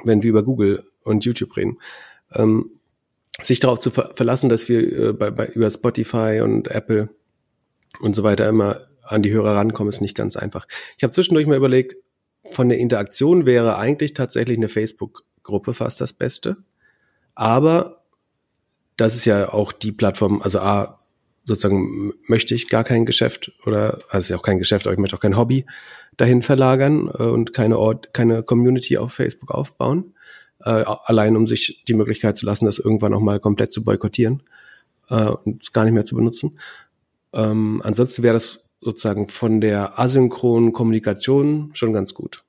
wenn 0.03 0.23
wir 0.23 0.31
über 0.31 0.43
Google 0.43 0.85
und 1.05 1.25
YouTube 1.25 1.57
reden. 1.57 1.79
Ähm, 2.35 2.73
sich 3.41 3.61
darauf 3.61 3.79
zu 3.79 3.93
ver 3.93 4.11
verlassen, 4.15 4.49
dass 4.49 4.69
wir 4.69 4.81
äh, 4.81 5.13
bei, 5.13 5.31
bei, 5.31 5.47
über 5.47 5.71
Spotify 5.71 6.41
und 6.43 6.69
Apple 6.69 7.09
und 8.01 8.17
so 8.17 8.25
weiter 8.25 8.49
immer 8.49 8.89
an 9.03 9.23
die 9.23 9.31
Hörer 9.31 9.55
rankommen, 9.55 9.89
ist 9.89 10.01
nicht 10.01 10.17
ganz 10.17 10.37
einfach. 10.37 10.67
Ich 10.97 11.05
habe 11.05 11.13
zwischendurch 11.13 11.47
mal 11.47 11.57
überlegt, 11.57 11.97
von 12.51 12.69
der 12.69 12.79
Interaktion 12.79 13.47
wäre 13.47 13.77
eigentlich 13.77 14.15
tatsächlich 14.15 14.57
eine 14.57 14.69
Facebook-Gruppe 14.69 15.75
fast 15.75 16.01
das 16.01 16.13
Beste. 16.13 16.57
Aber 17.35 18.03
das 18.97 19.15
ist 19.15 19.25
ja 19.25 19.53
auch 19.53 19.73
die 19.73 19.93
Plattform, 19.93 20.43
also 20.43 20.59
A, 20.59 20.99
sozusagen 21.45 22.13
möchte 22.27 22.55
ich 22.55 22.69
gar 22.69 22.85
kein 22.85 23.07
Geschäft 23.07 23.53
oder, 23.65 24.01
also 24.11 24.19
ist 24.19 24.29
ja 24.29 24.37
auch 24.37 24.43
kein 24.43 24.59
Geschäft, 24.59 24.87
aber 24.87 24.93
ich 24.93 24.99
möchte 24.99 25.17
auch 25.17 25.21
kein 25.21 25.37
Hobby 25.37 25.65
dahin 26.17 26.43
verlagern 26.43 27.09
äh, 27.09 27.23
und 27.23 27.55
keine 27.55 27.79
Ort, 27.79 28.13
keine 28.13 28.43
Community 28.43 28.99
auf 28.99 29.15
Facebook 29.15 29.51
aufbauen, 29.51 30.15
äh, 30.61 30.85
allein 30.85 31.37
um 31.37 31.47
sich 31.47 31.85
die 31.89 31.95
Möglichkeit 31.95 32.37
zu 32.37 32.45
lassen, 32.45 32.67
das 32.67 32.79
irgendwann 32.79 33.15
auch 33.15 33.21
mal 33.21 33.41
komplett 33.41 33.73
zu 33.73 33.83
boykottieren 33.83 34.43
äh, 35.09 35.25
und 35.25 35.63
es 35.63 35.73
gar 35.73 35.85
nicht 35.85 35.95
mehr 35.95 36.05
zu 36.05 36.17
benutzen. 36.17 36.59
Ähm, 37.33 37.81
ansonsten 37.85 38.23
wäre 38.23 38.35
das 38.35 38.68
sozusagen 38.81 39.29
von 39.29 39.61
der 39.61 39.99
asynchronen 39.99 40.73
Kommunikation 40.73 41.71
schon 41.73 41.93
ganz 41.93 42.15
gut. 42.15 42.45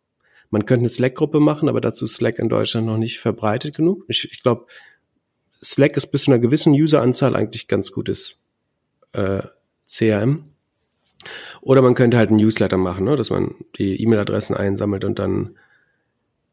Man 0.50 0.66
könnte 0.66 0.82
eine 0.82 0.90
Slack-Gruppe 0.90 1.40
machen, 1.40 1.70
aber 1.70 1.82
dazu 1.82 2.06
ist 2.06 2.16
Slack 2.16 2.40
in 2.40 2.50
Deutschland 2.50 2.88
noch 2.88 2.98
nicht 2.98 3.20
verbreitet 3.20 3.76
genug. 3.76 4.04
Ich, 4.08 4.32
ich 4.32 4.42
glaube, 4.42 4.66
Slack 5.64 5.98
ist 5.98 6.08
bis 6.08 6.24
zu 6.24 6.32
einer 6.32 6.40
gewissen 6.40 6.74
Useranzahl 6.74 7.36
eigentlich 7.36 7.68
ganz 7.68 7.92
gutes 7.92 8.44
äh, 9.14 9.42
CRM. 9.86 10.46
Oder 11.62 11.82
man 11.82 11.96
könnte 11.96 12.18
halt 12.18 12.32
ein 12.32 12.38
Newsletter 12.38 12.78
machen, 12.78 13.06
ne? 13.06 13.16
dass 13.16 13.30
man 13.30 13.56
die 13.78 14.02
E-Mail-Adressen 14.02 14.56
einsammelt 14.56 15.04
und 15.04 15.20
dann 15.20 15.58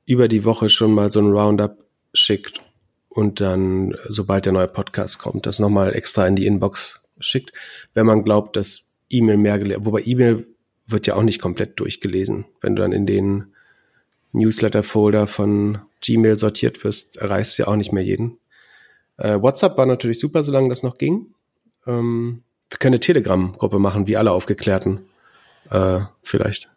über 0.05 0.29
die 0.29 0.45
Woche 0.45 0.69
schon 0.69 0.93
mal 0.93 1.11
so 1.11 1.21
ein 1.21 1.31
Roundup 1.31 1.85
schickt 2.13 2.61
und 3.09 3.41
dann, 3.41 3.97
sobald 4.09 4.45
der 4.47 4.53
neue 4.53 4.69
Podcast 4.69 5.19
kommt, 5.19 5.47
das 5.47 5.59
nochmal 5.59 5.95
extra 5.95 6.27
in 6.27 6.37
die 6.37 6.47
Inbox 6.47 7.03
schickt, 7.19 7.53
wenn 7.95 8.07
man 8.07 8.25
glaubt, 8.25 8.57
dass 8.57 8.86
E-Mail 9.11 9.37
mehr 9.37 9.59
gelesen, 9.59 9.85
wobei 9.87 10.03
E-Mail 10.05 10.47
wird 10.87 11.07
ja 11.07 11.15
auch 11.15 11.23
nicht 11.23 11.41
komplett 11.41 11.79
durchgelesen. 11.81 12.45
Wenn 12.61 12.77
du 12.77 12.83
dann 12.83 12.93
in 12.93 13.07
den 13.07 13.53
Newsletter-Folder 14.33 15.27
von 15.27 15.79
Gmail 16.01 16.39
sortiert 16.39 16.83
wirst, 16.85 17.17
erreichst 17.17 17.59
du 17.59 17.63
ja 17.63 17.69
auch 17.69 17.77
nicht 17.77 17.93
mehr 17.93 18.05
jeden. 18.05 18.39
Äh, 19.17 19.41
WhatsApp 19.41 19.77
war 19.79 19.87
natürlich 19.87 20.21
super, 20.21 20.43
solange 20.43 20.69
das 20.69 20.83
noch 20.83 20.99
ging. 20.99 21.35
Ähm, 21.87 22.43
wir 22.69 22.79
können 22.79 22.95
eine 22.95 23.01
Telegram-Gruppe 23.01 23.79
machen, 23.79 24.07
wie 24.07 24.17
alle 24.17 24.33
Aufgeklärten. 24.33 25.01
Äh, 25.71 26.01
vielleicht. 26.23 26.69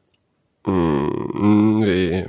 Mm, 0.65 1.77
nee. 1.77 2.25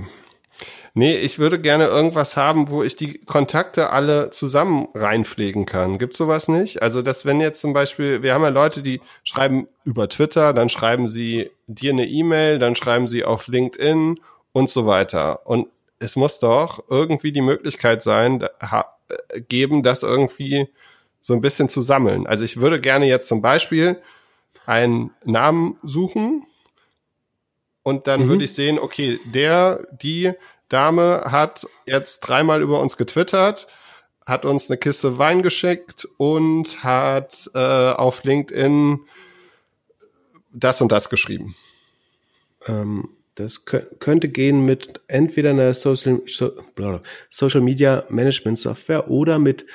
Nee, 0.94 1.16
ich 1.16 1.38
würde 1.38 1.61
gerne 1.61 1.87
irgendwas 1.87 2.37
haben, 2.37 2.70
wo 2.70 2.82
ich 2.82 2.97
die 2.97 3.18
Kontakte 3.18 3.90
alle 3.90 4.30
zusammen 4.30 4.88
reinpflegen 4.94 5.64
kann. 5.64 5.99
Gibt's 5.99 6.18
sowas 6.18 6.49
nicht? 6.49 6.82
Also, 6.82 7.00
dass 7.02 7.25
wenn 7.25 7.40
jetzt 7.40 7.61
zum 7.61 7.73
Beispiel, 7.73 8.23
wir 8.23 8.35
haben 8.35 8.42
ja 8.42 8.49
Leute, 8.49 8.82
die 8.82 9.00
schreiben 9.23 9.68
über 9.85 10.09
Twitter, 10.09 10.52
dann 10.52 10.68
schreiben 10.68 11.09
sie 11.09 11.50
dir 11.66 11.92
eine 11.92 12.06
E-Mail, 12.06 12.59
dann 12.59 12.75
schreiben 12.75 13.06
sie 13.06 13.25
auf 13.25 13.47
LinkedIn 13.47 14.16
und 14.52 14.70
so 14.70 14.87
weiter. 14.87 15.47
Und 15.47 15.68
es 16.00 16.16
muss 16.16 16.40
doch 16.40 16.85
irgendwie 16.88 17.30
die 17.30 17.42
Möglichkeit 17.42 18.02
sein, 18.02 18.42
äh, 18.42 19.40
geben, 19.40 19.82
das 19.82 20.02
irgendwie 20.02 20.68
so 21.20 21.35
ein 21.35 21.40
bisschen 21.40 21.68
zu 21.68 21.80
sammeln. 21.80 22.26
Also 22.26 22.44
ich 22.44 22.61
würde 22.61 22.80
gerne 22.80 23.06
jetzt 23.06 23.28
zum 23.28 23.42
Beispiel 23.42 24.00
einen 24.66 25.11
Namen 25.25 25.76
suchen 25.82 26.47
und 27.82 28.06
dann 28.06 28.25
mhm. 28.25 28.28
würde 28.28 28.44
ich 28.44 28.54
sehen, 28.54 28.78
okay, 28.78 29.20
der, 29.26 29.87
die 29.92 30.32
Dame 30.71 31.25
hat 31.27 31.67
jetzt 31.85 32.21
dreimal 32.21 32.62
über 32.62 32.81
uns 32.81 32.97
getwittert, 32.97 33.67
hat 34.25 34.45
uns 34.47 34.71
eine 34.71 34.79
Kiste 34.79 35.19
Wein 35.19 35.43
geschickt 35.43 36.09
und 36.17 36.83
hat 36.83 37.50
äh, 37.55 37.59
auf 37.59 38.25
LinkedIn 38.25 39.00
das 40.53 40.81
und 40.81 40.91
das 40.93 41.11
geschrieben. 41.11 41.55
Ähm, 42.67 43.11
das 43.35 43.65
könnte 43.65 44.29
gehen 44.29 44.65
mit 44.65 45.00
entweder 45.07 45.50
einer 45.50 45.73
Social, 45.75 46.21
Social 47.29 47.61
Media 47.61 48.05
Management 48.09 48.59
Software 48.59 49.11
oder 49.11 49.39
mit 49.39 49.67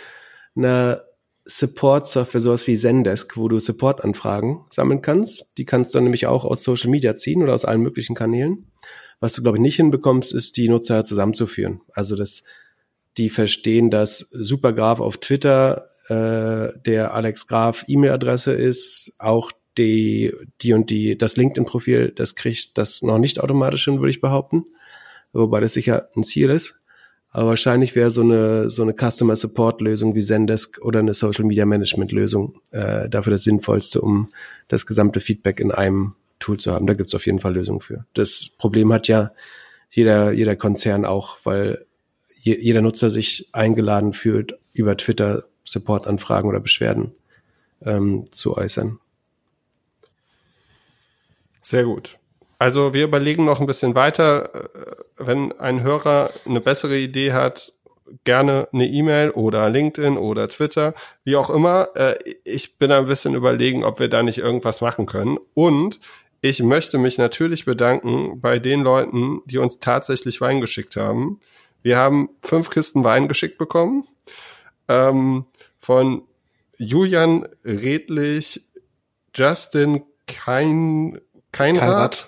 einer 0.56 1.02
Support-Software, 1.46 2.42
sowas 2.42 2.68
wie 2.68 2.78
Zendesk, 2.78 3.38
wo 3.38 3.48
du 3.48 3.60
Support-Anfragen 3.60 4.66
sammeln 4.70 5.02
kannst. 5.02 5.52
Die 5.58 5.66
kannst 5.66 5.94
du 5.94 5.98
dann 5.98 6.06
nämlich 6.06 6.28
auch 6.28 6.44
aus 6.44 6.64
Social 6.64 6.90
Media 6.90 7.16
ziehen 7.16 7.44
oder 7.44 7.54
aus 7.54 7.66
allen 7.66 7.82
möglichen 7.82 8.16
Kanälen. 8.16 8.72
Was 9.20 9.34
du, 9.34 9.42
glaube 9.42 9.58
ich, 9.58 9.62
nicht 9.62 9.78
hinbekommst, 9.78 10.34
ist, 10.34 10.58
die 10.58 10.70
Nutzer 10.70 11.04
zusammenzuführen. 11.04 11.82
Also, 11.94 12.16
dass 12.16 12.44
die 13.18 13.30
verstehen, 13.30 13.90
dass 13.90 14.20
Supergraph 14.20 15.00
auf 15.00 15.18
Twitter 15.18 15.88
äh, 16.08 16.78
der 16.86 17.14
Alex 17.14 17.48
Graf 17.48 17.86
E-Mail-Adresse 17.88 18.54
ist, 18.54 19.16
auch 19.20 19.52
die, 19.78 20.34
die 20.62 20.74
und 20.74 20.90
die, 20.90 21.18
das 21.18 21.38
LinkedIn-Profil, 21.38 22.12
das 22.16 22.36
kriegt 22.36 22.78
das 22.78 23.02
noch 23.02 23.18
nicht 23.18 23.40
automatisch 23.40 23.86
hin, 23.86 24.00
würde 24.00 24.10
ich 24.10 24.22
behaupten. 24.22 24.66
Wobei 25.34 25.60
das 25.60 25.74
sicher 25.74 26.10
ein 26.16 26.24
Ziel 26.24 26.50
ist. 26.50 26.80
Aber 27.30 27.50
wahrscheinlich 27.50 27.96
wäre 27.96 28.12
so 28.12 28.22
eine, 28.22 28.70
so 28.70 28.82
eine 28.82 28.94
Customer 28.94 29.36
Support 29.36 29.82
Lösung 29.82 30.16
wie 30.16 30.24
Zendesk 30.24 30.80
oder 30.82 31.00
eine 31.00 31.14
Social 31.14 31.44
Media 31.44 31.66
Management 31.66 32.14
Lösung 32.14 32.62
äh, 32.72 33.10
dafür 33.10 33.32
das 33.32 33.44
Sinnvollste, 33.44 34.00
um 34.00 34.30
das 34.70 34.86
gesamte 34.86 35.20
Feedback 35.20 35.60
in 35.60 35.72
einem 35.72 36.14
Tool 36.40 36.58
zu 36.58 36.74
haben. 36.74 36.88
Da 36.88 36.94
gibt's 36.94 37.16
auf 37.16 37.26
jeden 37.26 37.40
Fall 37.40 37.54
Lösungen 37.54 37.82
für. 37.82 38.06
Das 38.14 38.50
Problem 38.58 38.92
hat 38.94 39.08
ja 39.08 39.32
jeder, 39.90 40.32
jeder 40.32 40.56
Konzern 40.56 41.06
auch, 41.06 41.38
weil 41.44 41.86
je, 42.42 42.58
jeder 42.60 42.82
Nutzer 42.82 43.10
sich 43.10 43.50
eingeladen 43.54 44.14
fühlt, 44.14 44.58
über 44.74 44.98
Twitter 44.98 45.46
Support-Anfragen 45.64 46.48
oder 46.48 46.60
Beschwerden 46.60 47.14
ähm, 47.84 48.26
zu 48.32 48.56
äußern. 48.58 49.00
Sehr 51.62 51.86
gut. 51.86 52.20
Also 52.60 52.94
wir 52.94 53.04
überlegen 53.04 53.46
noch 53.46 53.60
ein 53.60 53.68
bisschen 53.68 53.96
weiter. 53.96 54.54
Äh, 54.54 54.68
wenn 55.18 55.52
ein 55.54 55.82
Hörer 55.82 56.32
eine 56.46 56.62
bessere 56.62 56.98
Idee 56.98 57.34
hat, 57.34 57.74
gerne 58.24 58.68
eine 58.72 58.88
E-Mail 58.88 59.32
oder 59.32 59.70
LinkedIn 59.70 60.18
oder 60.18 60.48
Twitter, 60.48 60.94
wie 61.24 61.36
auch 61.36 61.50
immer. 61.50 61.90
Äh, 61.96 62.16
ich 62.44 62.78
bin 62.78 62.92
ein 62.92 63.08
bisschen 63.08 63.34
überlegen, 63.34 63.84
ob 63.84 64.00
wir 64.00 64.10
da 64.10 64.24
nicht 64.24 64.38
irgendwas 64.38 64.82
machen 64.82 65.06
können. 65.06 65.38
Und 65.54 66.00
ich 66.46 66.62
möchte 66.62 67.00
mich 67.00 67.18
natürlich 67.18 67.66
bedanken 67.66 68.40
bei 68.40 68.60
den 68.60 68.82
Leuten, 68.82 69.42
die 69.46 69.58
uns 69.58 69.80
tatsächlich 69.80 70.42
Wein 70.42 70.62
geschickt 70.62 70.96
haben. 70.96 71.40
Wir 71.82 71.98
haben 71.98 72.30
fünf 72.44 72.70
Kisten 72.70 73.04
Wein 73.04 73.28
geschickt 73.28 73.58
bekommen 73.58 74.06
ähm, 74.88 75.46
von 75.80 76.22
Julian 76.78 77.48
Redlich, 77.64 78.62
Justin 79.34 80.04
Kein, 80.28 81.20
Keinrad, 81.52 82.28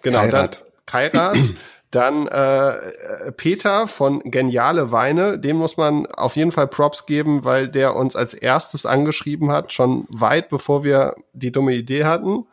genau, 0.00 0.20
Kairat. 0.20 0.64
dann 0.86 1.12
Kairat, 1.12 1.36
dann 1.90 2.26
äh, 2.26 3.32
Peter 3.32 3.86
von 3.86 4.20
Geniale 4.30 4.92
Weine, 4.92 5.38
dem 5.38 5.58
muss 5.58 5.76
man 5.76 6.06
auf 6.06 6.36
jeden 6.36 6.52
Fall 6.52 6.68
Props 6.68 7.04
geben, 7.04 7.44
weil 7.44 7.68
der 7.68 7.96
uns 7.96 8.16
als 8.16 8.32
erstes 8.32 8.86
angeschrieben 8.86 9.52
hat, 9.52 9.74
schon 9.74 10.06
weit 10.08 10.48
bevor 10.48 10.84
wir 10.84 11.16
die 11.34 11.52
dumme 11.52 11.74
Idee 11.74 12.04
hatten. 12.04 12.46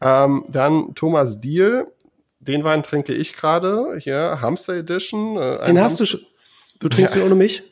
Ähm, 0.00 0.44
dann 0.48 0.94
Thomas 0.94 1.40
Diel, 1.40 1.86
den 2.40 2.64
Wein 2.64 2.82
trinke 2.82 3.12
ich 3.12 3.34
gerade, 3.34 3.96
hier, 3.98 4.40
Hamster 4.40 4.74
Edition. 4.74 5.36
Äh, 5.36 5.64
den 5.64 5.80
hast 5.80 5.98
Hamster 5.98 6.04
du 6.04 6.06
schon, 6.06 6.20
du 6.80 6.88
trinkst 6.88 7.14
ja. 7.14 7.22
ihn 7.22 7.26
ohne 7.26 7.34
mich? 7.34 7.62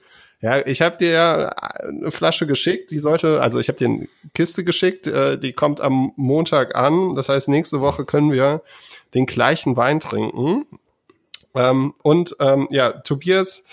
Ja, 0.41 0.67
ich 0.67 0.83
habe 0.83 0.99
dir 0.99 1.55
eine 1.83 2.11
Flasche 2.11 2.47
geschickt, 2.47 2.91
die 2.91 2.99
sollte, 2.99 3.41
also 3.41 3.59
ich 3.61 3.69
habe 3.69 3.79
dir 3.79 3.87
eine 3.87 4.09
Kiste 4.35 4.63
geschickt, 4.63 5.07
äh, 5.07 5.39
die 5.39 5.55
kommt 5.55 5.81
am 5.81 6.13
Montag 6.17 6.75
an. 6.75 7.15
Das 7.15 7.31
heißt, 7.31 7.49
nächste 7.49 7.81
Woche 7.81 8.05
können 8.05 8.31
wir 8.31 8.63
den 9.15 9.25
gleichen 9.25 9.79
Wein 9.79 10.01
trinken. 10.01 10.67
Ähm, 11.55 11.95
und 12.03 12.37
ähm, 12.41 12.69
ja, 12.71 12.91
Tobias 12.91 13.65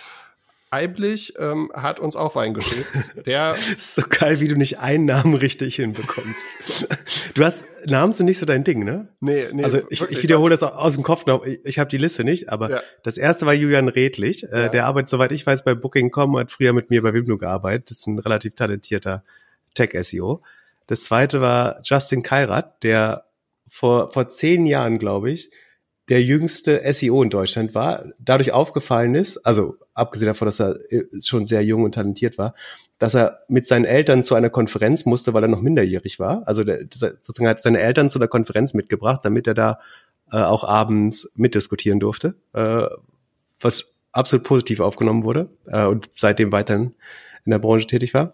Eiblich 0.74 1.34
ähm, 1.38 1.70
hat 1.74 2.00
uns 2.00 2.16
auch 2.16 2.34
Wein 2.36 2.54
geschickt. 2.54 2.88
Der 3.26 3.56
ist 3.76 3.96
so 3.96 4.04
geil, 4.08 4.40
wie 4.40 4.48
du 4.48 4.56
nicht 4.56 4.80
einen 4.80 5.04
Namen 5.04 5.34
richtig 5.34 5.76
hinbekommst. 5.76 6.88
Du 7.34 7.44
hast 7.44 7.66
Namen 7.86 8.14
sind 8.14 8.26
nicht 8.26 8.40
so 8.40 8.46
dein 8.46 8.64
Ding, 8.64 8.86
ne? 8.86 9.10
Nee, 9.20 9.48
nee. 9.52 9.66
Also 9.66 9.82
ich, 9.90 10.02
ich 10.02 10.24
wiederhole 10.24 10.56
das 10.56 10.64
aus 10.64 10.94
dem 10.94 11.04
Kopf 11.04 11.26
noch. 11.26 11.46
Ich, 11.46 11.78
habe 11.78 11.90
die 11.90 11.98
Liste 11.98 12.24
nicht, 12.24 12.50
aber 12.50 12.70
ja. 12.70 12.82
das 13.04 13.18
erste 13.18 13.46
war 13.46 13.54
Julian 13.54 13.90
Redlich. 13.90 14.44
Äh, 14.44 14.62
ja. 14.62 14.70
Der 14.70 14.86
arbeitet, 14.86 15.10
soweit 15.10 15.34
ich 15.34 15.46
weiß, 15.46 15.66
bei 15.66 15.76
Booking.com 15.76 16.38
hat 16.38 16.52
früher 16.52 16.72
mit 16.72 16.90
mir 16.90 17.02
bei 17.02 17.14
Wimnu 17.14 17.38
gearbeitet. 17.38 17.92
Das 17.92 17.98
ist 17.98 18.08
ein 18.08 18.20
relativ 18.20 18.56
talentierter 18.56 19.26
Tech-SEO. 19.74 20.42
Das 20.88 21.04
zweite 21.04 21.42
war 21.42 21.82
Justin 21.84 22.24
Kairat, 22.24 22.82
der 22.84 23.26
vor, 23.68 24.12
vor 24.14 24.30
zehn 24.30 24.66
Jahren, 24.66 25.00
glaube 25.00 25.32
ich, 25.32 25.52
der 26.12 26.22
jüngste 26.22 26.82
SEO 26.94 27.24
in 27.24 27.30
Deutschland 27.30 27.74
war, 27.74 28.06
dadurch 28.20 28.52
aufgefallen 28.52 29.16
ist, 29.16 29.38
also 29.38 29.78
abgesehen 30.02 30.28
davon, 30.28 30.48
dass 30.48 30.60
er 30.60 30.78
äh, 30.92 31.06
schon 31.24 31.46
sehr 31.46 31.64
jung 31.64 31.84
und 31.84 31.96
talentiert 31.96 32.38
war, 32.38 32.54
dass 33.00 33.16
er 33.16 33.40
mit 33.48 33.66
seinen 33.66 33.86
Eltern 33.86 34.24
zu 34.24 34.36
einer 34.36 34.50
Konferenz 34.50 35.06
musste, 35.06 35.34
weil 35.34 35.44
er 35.44 35.48
noch 35.48 35.62
minderjährig 35.62 36.20
war. 36.20 36.44
Also 36.48 36.64
der, 36.64 36.82
sozusagen 36.92 37.48
hat 37.48 37.62
seine 37.62 37.80
Eltern 37.80 38.10
zu 38.10 38.20
einer 38.20 38.28
Konferenz 38.28 38.74
mitgebracht, 38.74 39.22
damit 39.24 39.48
er 39.48 39.54
da 39.54 39.80
äh, 40.32 40.38
auch 40.38 40.64
abends 40.64 41.32
mitdiskutieren 41.36 42.00
durfte, 42.00 42.36
äh, 42.54 42.86
was 43.60 43.94
absolut 44.12 44.46
positiv 44.46 44.80
aufgenommen 44.80 45.24
wurde 45.24 45.50
äh, 45.68 45.86
und 45.86 46.10
seitdem 46.16 46.52
weiterhin 46.52 46.94
in 47.46 47.52
der 47.52 47.60
Branche 47.60 47.88
tätig 47.88 48.14
war. 48.14 48.34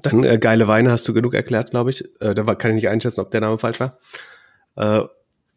Dann 0.00 0.24
äh, 0.24 0.38
geile 0.38 0.68
Weine 0.68 0.90
hast 0.90 1.06
du 1.06 1.12
genug 1.12 1.34
erklärt, 1.34 1.70
glaube 1.70 1.90
ich. 1.90 2.04
Äh, 2.20 2.34
da 2.34 2.46
war, 2.46 2.56
kann 2.56 2.70
ich 2.70 2.76
nicht 2.76 2.88
einschätzen, 2.88 3.20
ob 3.20 3.30
der 3.30 3.40
Name 3.40 3.58
falsch 3.58 3.80
war. 3.80 3.98
Äh, 4.76 5.06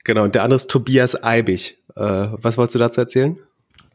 genau, 0.04 0.24
und 0.24 0.36
der 0.36 0.44
andere 0.44 0.58
ist 0.58 0.70
Tobias 0.70 1.24
Eibig. 1.24 1.78
Äh, 1.96 2.02
was 2.32 2.58
wolltest 2.58 2.76
du 2.76 2.80
dazu 2.80 3.02
erzählen? 3.02 3.38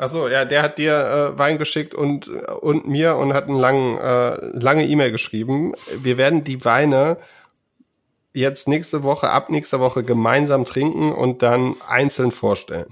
Achso, 0.01 0.29
ja, 0.29 0.47
der 0.47 0.63
hat 0.63 0.79
dir 0.79 0.95
äh, 1.35 1.39
Wein 1.39 1.59
geschickt 1.59 1.95
und, 1.95 2.29
und 2.29 2.89
mir 2.89 3.17
und 3.17 3.35
hat 3.35 3.49
eine 3.49 3.59
lang, 3.59 3.99
äh, 3.99 4.47
lange 4.57 4.87
E-Mail 4.87 5.13
geschrieben. 5.13 5.75
Wir 5.95 6.17
werden 6.17 6.43
die 6.43 6.65
Weine 6.65 7.19
jetzt 8.33 8.67
nächste 8.67 9.03
Woche, 9.03 9.29
ab 9.29 9.51
nächster 9.51 9.79
Woche 9.79 10.03
gemeinsam 10.03 10.65
trinken 10.65 11.13
und 11.13 11.43
dann 11.43 11.77
einzeln 11.87 12.31
vorstellen. 12.31 12.89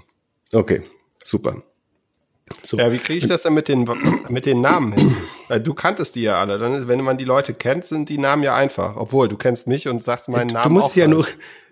Okay, 0.53 0.83
super. 1.23 1.63
So. 2.61 2.77
Ja, 2.77 2.91
wie 2.91 2.99
kriege 2.99 3.17
ich 3.17 3.27
das 3.27 3.41
denn 3.41 3.55
mit 3.55 3.69
den, 3.69 3.89
mit 4.29 4.45
den 4.45 4.61
Namen 4.61 4.93
hin? 4.93 5.17
Weil 5.47 5.61
du 5.61 5.73
kanntest 5.73 6.15
die 6.15 6.21
ja 6.21 6.39
alle. 6.39 6.59
Dann 6.59 6.75
ist, 6.75 6.87
wenn 6.87 7.01
man 7.01 7.17
die 7.17 7.25
Leute 7.25 7.55
kennt, 7.55 7.85
sind 7.85 8.09
die 8.09 8.19
Namen 8.19 8.43
ja 8.43 8.53
einfach. 8.53 8.97
Obwohl, 8.97 9.27
du 9.27 9.37
kennst 9.37 9.65
mich 9.67 9.87
und 9.87 10.03
sagst 10.03 10.29
meinen 10.29 10.51
Namen. 10.51 10.75
Du 10.75 10.81
musst 10.81 10.95
ja 10.95 11.07
nur, 11.07 11.25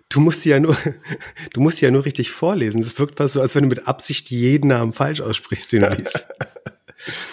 du 0.08 0.20
musst 0.20 0.44
ja 0.44 0.60
nur, 0.60 0.76
du 1.52 1.60
musst 1.60 1.80
ja 1.80 1.90
nur 1.90 2.04
richtig 2.04 2.30
vorlesen. 2.30 2.80
Es 2.80 2.98
wirkt 2.98 3.18
fast 3.18 3.34
so, 3.34 3.40
als 3.40 3.54
wenn 3.54 3.64
du 3.64 3.68
mit 3.68 3.86
Absicht 3.86 4.30
jeden 4.30 4.68
Namen 4.68 4.92
falsch 4.92 5.20
aussprichst, 5.20 5.72
den 5.72 5.82
du 5.82 5.88
liest. 5.90 6.28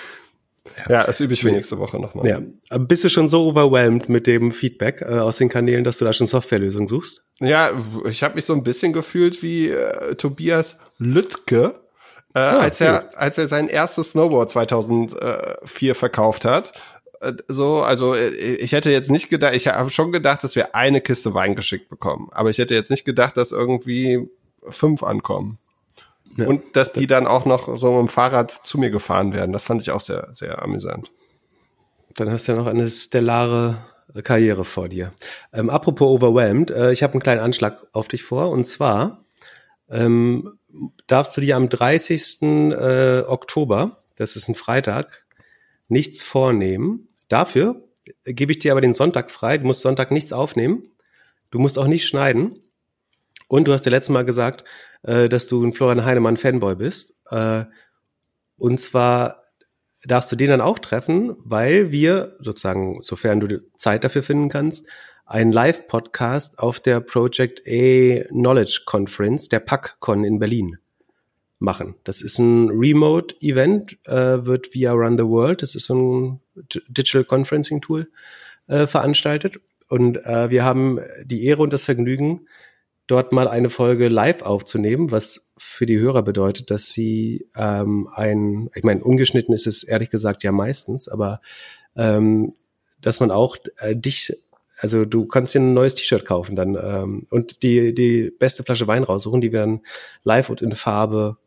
ja. 0.89 1.03
das 1.03 1.19
übe 1.19 1.33
ich 1.33 1.41
für 1.41 1.51
nächste 1.51 1.77
Woche 1.77 1.99
nochmal. 1.99 2.27
Ja. 2.27 2.77
Bist 2.77 3.03
du 3.03 3.09
schon 3.09 3.29
so 3.29 3.47
overwhelmed 3.47 4.09
mit 4.09 4.27
dem 4.27 4.51
Feedback 4.51 5.01
äh, 5.01 5.05
aus 5.05 5.37
den 5.37 5.49
Kanälen, 5.49 5.83
dass 5.83 5.97
du 5.97 6.05
da 6.05 6.13
schon 6.13 6.27
Softwarelösungen 6.27 6.87
suchst? 6.87 7.23
Ja, 7.39 7.71
ich 8.09 8.23
habe 8.23 8.35
mich 8.35 8.45
so 8.45 8.53
ein 8.53 8.63
bisschen 8.63 8.93
gefühlt 8.93 9.43
wie 9.43 9.69
äh, 9.69 10.15
Tobias 10.15 10.77
Lüttke 10.97 11.75
äh, 12.35 12.39
ah, 12.39 12.57
als 12.59 12.81
er 12.81 13.11
als 13.15 13.37
er 13.37 13.47
sein 13.47 13.69
erstes 13.69 14.11
Snowboard 14.11 14.51
2004 14.51 15.95
verkauft 15.95 16.43
hat. 16.43 16.73
Äh, 17.21 17.33
so, 17.47 17.81
also 17.81 18.15
äh, 18.15 18.29
ich 18.29 18.71
hätte 18.71 18.91
jetzt 18.91 19.11
nicht 19.11 19.29
gedacht, 19.29 19.53
ich 19.53 19.67
habe 19.67 19.89
schon 19.89 20.11
gedacht, 20.11 20.43
dass 20.43 20.55
wir 20.55 20.75
eine 20.75 21.01
Kiste 21.01 21.33
Wein 21.33 21.55
geschickt 21.55 21.89
bekommen, 21.89 22.29
aber 22.31 22.49
ich 22.49 22.57
hätte 22.57 22.73
jetzt 22.73 22.91
nicht 22.91 23.05
gedacht, 23.05 23.37
dass 23.37 23.51
irgendwie 23.51 24.27
fünf 24.67 25.03
ankommen. 25.03 25.57
Ja. 26.37 26.47
Und 26.47 26.75
dass 26.75 26.91
die 26.91 27.07
dann 27.07 27.27
auch 27.27 27.45
noch 27.45 27.77
so 27.77 27.91
mit 27.91 27.99
dem 27.99 28.07
Fahrrad 28.09 28.51
zu 28.51 28.77
mir 28.77 28.89
gefahren 28.89 29.33
werden. 29.33 29.53
Das 29.53 29.63
fand 29.63 29.81
ich 29.81 29.91
auch 29.91 30.01
sehr, 30.01 30.27
sehr 30.33 30.61
amüsant. 30.61 31.09
Dann 32.15 32.29
hast 32.29 32.47
du 32.47 32.51
ja 32.51 32.57
noch 32.57 32.67
eine 32.67 32.89
stellare 32.89 33.77
Karriere 34.23 34.65
vor 34.65 34.89
dir. 34.89 35.13
Ähm, 35.53 35.69
apropos 35.69 36.07
overwhelmed, 36.07 36.71
äh, 36.71 36.91
ich 36.91 37.03
habe 37.03 37.13
einen 37.13 37.23
kleinen 37.23 37.41
Anschlag 37.41 37.85
auf 37.93 38.07
dich 38.07 38.23
vor. 38.23 38.49
Und 38.51 38.65
zwar 38.65 39.25
ähm, 39.89 40.57
darfst 41.07 41.35
du 41.35 41.41
dir 41.41 41.55
am 41.55 41.69
30. 41.69 42.41
Äh, 42.41 43.23
Oktober, 43.27 44.03
das 44.15 44.35
ist 44.35 44.47
ein 44.47 44.55
Freitag, 44.55 45.24
nichts 45.89 46.21
vornehmen. 46.21 47.09
Dafür 47.27 47.83
gebe 48.25 48.51
ich 48.51 48.59
dir 48.59 48.71
aber 48.71 48.81
den 48.81 48.93
Sonntag 48.93 49.31
frei. 49.31 49.57
Du 49.57 49.65
musst 49.65 49.81
Sonntag 49.81 50.11
nichts 50.11 50.33
aufnehmen. 50.33 50.91
Du 51.51 51.59
musst 51.59 51.79
auch 51.79 51.87
nicht 51.87 52.07
schneiden. 52.07 52.61
Und 53.47 53.67
du 53.67 53.73
hast 53.73 53.85
ja 53.85 53.91
letztes 53.91 54.13
Mal 54.13 54.25
gesagt, 54.25 54.63
äh, 55.03 55.29
dass 55.29 55.47
du 55.47 55.63
ein 55.63 55.73
Florian 55.73 56.05
Heinemann 56.05 56.37
Fanboy 56.37 56.75
bist. 56.75 57.15
Äh, 57.29 57.65
und 58.57 58.79
zwar 58.79 59.43
darfst 60.03 60.31
du 60.31 60.35
den 60.35 60.49
dann 60.49 60.61
auch 60.61 60.79
treffen, 60.79 61.35
weil 61.39 61.91
wir 61.91 62.35
sozusagen, 62.39 63.01
sofern 63.01 63.39
du 63.39 63.61
Zeit 63.77 64.03
dafür 64.03 64.23
finden 64.23 64.49
kannst, 64.49 64.87
einen 65.25 65.51
Live-Podcast 65.51 66.59
auf 66.59 66.79
der 66.79 66.99
Project 66.99 67.61
A 67.67 68.25
Knowledge 68.29 68.81
Conference, 68.85 69.49
der 69.49 69.59
PackCon 69.59 70.23
in 70.23 70.39
Berlin 70.39 70.77
machen. 71.59 71.95
Das 72.03 72.21
ist 72.21 72.37
ein 72.37 72.69
Remote-Event, 72.69 73.97
äh, 74.05 74.45
wird 74.45 74.73
via 74.73 74.91
Run 74.91 75.17
the 75.17 75.25
World, 75.25 75.61
das 75.61 75.75
ist 75.75 75.85
so 75.85 75.95
ein 75.95 76.39
Digital 76.87 77.23
Conferencing 77.23 77.81
Tool, 77.81 78.09
äh, 78.67 78.87
veranstaltet. 78.87 79.59
Und 79.89 80.17
äh, 80.25 80.49
wir 80.49 80.63
haben 80.63 80.99
die 81.23 81.45
Ehre 81.45 81.61
und 81.61 81.71
das 81.73 81.83
Vergnügen, 81.83 82.47
dort 83.07 83.31
mal 83.31 83.47
eine 83.47 83.69
Folge 83.69 84.07
live 84.07 84.41
aufzunehmen, 84.41 85.11
was 85.11 85.51
für 85.57 85.85
die 85.85 85.99
Hörer 85.99 86.23
bedeutet, 86.23 86.71
dass 86.71 86.89
sie 86.89 87.47
ähm, 87.55 88.09
ein, 88.13 88.69
ich 88.73 88.83
meine, 88.83 89.03
ungeschnitten 89.03 89.53
ist 89.53 89.67
es 89.67 89.83
ehrlich 89.83 90.09
gesagt 90.09 90.43
ja 90.43 90.51
meistens, 90.51 91.07
aber 91.07 91.39
ähm, 91.95 92.53
dass 92.99 93.19
man 93.19 93.31
auch 93.31 93.57
äh, 93.77 93.95
dich 93.95 94.33
also 94.77 95.05
du 95.05 95.25
kannst 95.25 95.53
dir 95.53 95.61
ein 95.61 95.73
neues 95.73 95.95
T-Shirt 95.95 96.25
kaufen 96.25 96.57
dann 96.57 96.75
ähm, 96.75 97.27
und 97.29 97.63
die 97.63 97.93
die 97.93 98.29
beste 98.29 98.63
Flasche 98.63 98.87
Wein 98.87 99.03
raussuchen, 99.03 99.39
die 99.39 99.53
wir 99.53 99.61
dann 99.61 99.81
live 100.23 100.49
und 100.49 100.61
in 100.61 100.73
Farbe 100.73 101.37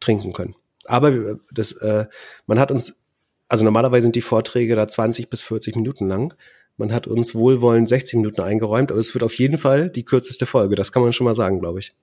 trinken 0.00 0.32
können. 0.32 0.54
Aber 0.84 1.36
das, 1.52 1.72
äh, 1.72 2.06
man 2.46 2.58
hat 2.58 2.70
uns, 2.70 3.04
also 3.48 3.64
normalerweise 3.64 4.04
sind 4.04 4.16
die 4.16 4.22
Vorträge 4.22 4.74
da 4.74 4.88
20 4.88 5.28
bis 5.28 5.42
40 5.42 5.76
Minuten 5.76 6.08
lang. 6.08 6.34
Man 6.76 6.92
hat 6.92 7.06
uns 7.06 7.34
wohlwollend 7.34 7.88
60 7.88 8.18
Minuten 8.18 8.40
eingeräumt, 8.40 8.90
aber 8.90 9.00
es 9.00 9.14
wird 9.14 9.24
auf 9.24 9.34
jeden 9.34 9.58
Fall 9.58 9.90
die 9.90 10.04
kürzeste 10.04 10.46
Folge. 10.46 10.76
Das 10.76 10.92
kann 10.92 11.02
man 11.02 11.12
schon 11.12 11.24
mal 11.24 11.34
sagen, 11.34 11.60
glaube 11.60 11.80
ich. 11.80 11.94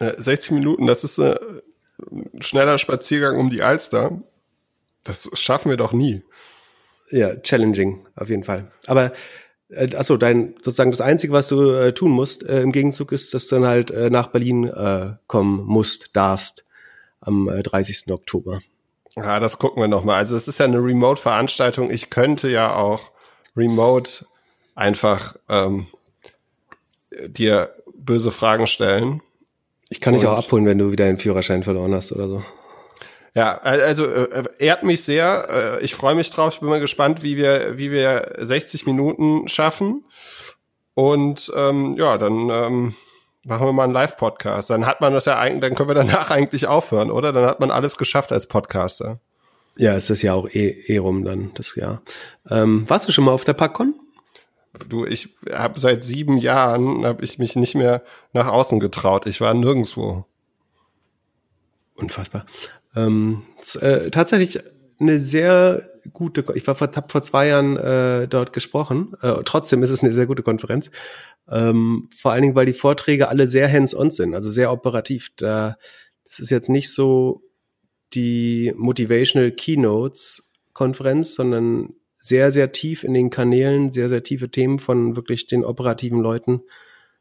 60 0.00 0.52
Minuten, 0.52 0.86
das 0.86 1.04
ist 1.04 1.18
äh, 1.18 1.38
ein 2.10 2.42
schneller 2.42 2.78
Spaziergang 2.78 3.38
um 3.38 3.50
die 3.50 3.62
Alster. 3.62 4.22
Das 5.04 5.30
schaffen 5.34 5.70
wir 5.70 5.76
doch 5.76 5.92
nie. 5.92 6.22
Ja, 7.10 7.36
challenging, 7.36 8.06
auf 8.16 8.30
jeden 8.30 8.42
Fall. 8.42 8.72
Aber 8.86 9.12
äh, 9.68 9.94
achso, 9.94 10.16
dein 10.16 10.54
sozusagen 10.62 10.90
das 10.90 11.00
Einzige, 11.00 11.32
was 11.32 11.48
du 11.48 11.70
äh, 11.70 11.92
tun 11.92 12.10
musst 12.10 12.42
äh, 12.42 12.62
im 12.62 12.72
Gegenzug 12.72 13.12
ist, 13.12 13.34
dass 13.34 13.46
du 13.46 13.56
dann 13.56 13.66
halt 13.66 13.90
äh, 13.90 14.10
nach 14.10 14.28
Berlin 14.28 14.64
äh, 14.64 15.14
kommen 15.26 15.64
musst, 15.66 16.16
darfst 16.16 16.64
am 17.22 17.46
30. 17.46 18.08
Äh, 18.08 18.12
Oktober. 18.12 18.60
Ja, 19.16 19.40
das 19.40 19.58
gucken 19.58 19.82
wir 19.82 19.88
nochmal. 19.88 20.16
Also 20.16 20.36
es 20.36 20.48
ist 20.48 20.58
ja 20.58 20.64
eine 20.64 20.78
Remote-Veranstaltung. 20.78 21.90
Ich 21.90 22.10
könnte 22.10 22.50
ja 22.50 22.74
auch 22.74 23.10
remote 23.56 24.26
einfach 24.74 25.36
ähm, 25.48 25.86
dir 27.10 27.74
böse 27.94 28.30
Fragen 28.30 28.66
stellen. 28.66 29.22
Ich 29.90 30.00
kann 30.00 30.14
dich 30.14 30.26
auch 30.26 30.38
abholen, 30.38 30.64
wenn 30.64 30.78
du 30.78 30.90
wieder 30.90 31.04
den 31.04 31.18
Führerschein 31.18 31.62
verloren 31.62 31.94
hast 31.94 32.12
oder 32.12 32.28
so. 32.28 32.42
Ja, 33.34 33.58
also 33.58 34.06
äh, 34.06 34.44
ehrt 34.58 34.82
mich 34.82 35.04
sehr. 35.04 35.78
Äh, 35.80 35.84
ich 35.84 35.94
freue 35.94 36.14
mich 36.14 36.30
drauf. 36.30 36.54
Ich 36.54 36.60
bin 36.60 36.68
mal 36.68 36.80
gespannt, 36.80 37.22
wie 37.22 37.36
wir, 37.36 37.78
wie 37.78 37.90
wir 37.90 38.32
60 38.38 38.86
Minuten 38.86 39.48
schaffen. 39.48 40.04
Und 40.94 41.50
ähm, 41.56 41.94
ja, 41.94 42.18
dann 42.18 42.50
ähm, 42.50 42.94
machen 43.44 43.66
wir 43.66 43.72
mal 43.72 43.84
einen 43.84 43.92
Live-Podcast. 43.92 44.70
Dann 44.70 44.86
hat 44.86 45.00
man 45.00 45.12
das 45.12 45.24
ja 45.24 45.38
eigentlich, 45.38 45.62
dann 45.62 45.74
können 45.74 45.88
wir 45.88 45.94
danach 45.94 46.30
eigentlich 46.32 46.66
aufhören, 46.66 47.10
oder? 47.10 47.32
Dann 47.32 47.46
hat 47.46 47.60
man 47.60 47.70
alles 47.70 47.96
geschafft 47.96 48.32
als 48.32 48.46
Podcaster. 48.46 49.20
Ja, 49.76 49.94
es 49.94 50.10
ist 50.10 50.22
ja 50.22 50.34
auch 50.34 50.48
eh, 50.48 50.68
eh 50.86 50.98
rum 50.98 51.24
dann, 51.24 51.52
das 51.54 51.74
Jahr. 51.74 52.02
Ähm, 52.50 52.88
warst 52.88 53.08
du 53.08 53.12
schon 53.12 53.24
mal 53.24 53.32
auf 53.32 53.44
der 53.44 53.54
PackCon? 53.54 53.94
Du, 54.88 55.04
ich 55.04 55.34
habe 55.52 55.78
seit 55.78 56.02
sieben 56.04 56.38
Jahren, 56.38 57.04
habe 57.04 57.24
ich 57.24 57.38
mich 57.38 57.56
nicht 57.56 57.74
mehr 57.74 58.02
nach 58.32 58.48
außen 58.48 58.80
getraut. 58.80 59.26
Ich 59.26 59.40
war 59.40 59.52
nirgendwo. 59.54 60.24
Unfassbar. 61.94 62.46
Ähm, 62.96 63.42
äh, 63.80 64.10
tatsächlich 64.10 64.60
eine 64.98 65.18
sehr 65.18 65.82
gute, 66.12 66.44
ich 66.54 66.66
war 66.66 66.74
vor, 66.74 66.90
hab 66.94 67.12
vor 67.12 67.22
zwei 67.22 67.48
Jahren 67.48 67.76
äh, 67.76 68.28
dort 68.28 68.52
gesprochen. 68.52 69.14
Äh, 69.20 69.42
trotzdem 69.44 69.82
ist 69.82 69.90
es 69.90 70.02
eine 70.02 70.12
sehr 70.12 70.26
gute 70.26 70.42
Konferenz. 70.42 70.90
Ähm, 71.52 72.08
vor 72.16 72.32
allen 72.32 72.42
Dingen, 72.42 72.54
weil 72.54 72.66
die 72.66 72.72
Vorträge 72.72 73.28
alle 73.28 73.46
sehr 73.46 73.70
hands-on 73.70 74.10
sind, 74.10 74.34
also 74.34 74.48
sehr 74.48 74.72
operativ. 74.72 75.30
Da, 75.36 75.76
das 76.24 76.40
ist 76.40 76.50
jetzt 76.50 76.70
nicht 76.70 76.90
so 76.90 77.42
die 78.14 78.72
Motivational 78.76 79.52
Keynotes 79.52 80.50
Konferenz, 80.72 81.34
sondern 81.34 81.94
sehr, 82.16 82.50
sehr 82.50 82.72
tief 82.72 83.04
in 83.04 83.14
den 83.14 83.30
Kanälen, 83.30 83.90
sehr, 83.90 84.08
sehr 84.08 84.22
tiefe 84.22 84.50
Themen 84.50 84.78
von 84.78 85.16
wirklich 85.16 85.46
den 85.46 85.64
operativen 85.64 86.20
Leuten 86.20 86.62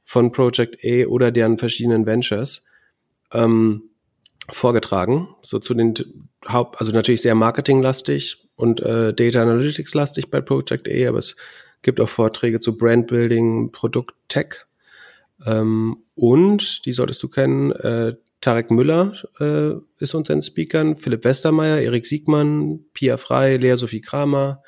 von 0.05 0.31
Project 0.31 0.77
A 0.85 1.07
oder 1.07 1.31
deren 1.31 1.57
verschiedenen 1.57 2.05
Ventures. 2.05 2.63
Ähm, 3.33 3.91
vorgetragen, 4.49 5.29
so 5.41 5.59
zu 5.59 5.73
den 5.73 5.93
Haupt, 6.47 6.79
also 6.79 6.91
natürlich 6.91 7.21
sehr 7.21 7.35
marketinglastig 7.35 8.49
und 8.55 8.81
äh, 8.81 9.13
Data 9.13 9.41
Analytics 9.41 9.93
lastig 9.93 10.29
bei 10.29 10.41
Project 10.41 10.87
A, 10.89 11.09
aber 11.09 11.19
es 11.19 11.35
gibt 11.81 11.99
auch 11.99 12.09
Vorträge 12.09 12.59
zu 12.59 12.77
Brandbuilding, 12.77 13.71
Produkt 13.71 14.15
Tech 14.27 14.65
ähm, 15.45 15.97
und 16.15 16.85
die 16.85 16.93
solltest 16.93 17.21
du 17.23 17.27
kennen. 17.27 17.71
Äh, 17.71 18.15
Tarek 18.41 18.71
Müller 18.71 19.13
äh, 19.39 19.73
ist 19.99 20.15
unter 20.15 20.33
den 20.33 20.41
Speakern, 20.41 20.95
Philipp 20.95 21.23
Westermeier, 21.23 21.79
Erik 21.79 22.07
Siegmann, 22.07 22.79
Pia 22.93 23.17
Frei, 23.17 23.57
Lea 23.57 23.75
Sophie 23.75 24.01
Kramer, 24.01 24.63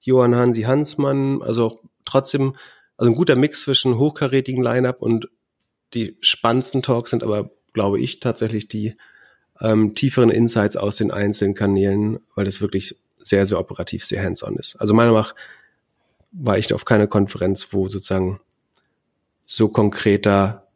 Johann 0.00 0.36
Hansi 0.36 0.62
Hansmann, 0.62 1.42
also 1.42 1.80
trotzdem, 2.04 2.54
also 2.96 3.10
ein 3.10 3.16
guter 3.16 3.34
Mix 3.34 3.62
zwischen 3.62 3.98
hochkarätigen 3.98 4.62
Line-Up 4.62 5.02
und 5.02 5.28
die 5.92 6.16
spannendsten 6.20 6.82
Talks 6.82 7.10
sind 7.10 7.24
aber, 7.24 7.50
glaube 7.72 8.00
ich, 8.00 8.20
tatsächlich 8.20 8.68
die 8.68 8.94
ähm, 9.60 9.94
tieferen 9.94 10.30
Insights 10.30 10.76
aus 10.76 10.96
den 10.96 11.10
einzelnen 11.10 11.54
Kanälen, 11.54 12.20
weil 12.34 12.44
das 12.44 12.60
wirklich 12.60 12.96
sehr, 13.18 13.44
sehr 13.44 13.58
operativ, 13.58 14.04
sehr 14.04 14.22
hands-on 14.22 14.56
ist. 14.56 14.76
Also 14.76 14.94
meiner 14.94 15.10
Meinung 15.10 15.26
nach 15.26 15.34
war 16.38 16.58
ich 16.58 16.72
auf 16.74 16.84
keiner 16.84 17.06
Konferenz, 17.06 17.72
wo 17.72 17.88
sozusagen 17.88 18.40
so 19.46 19.68
konkreter 19.68 20.66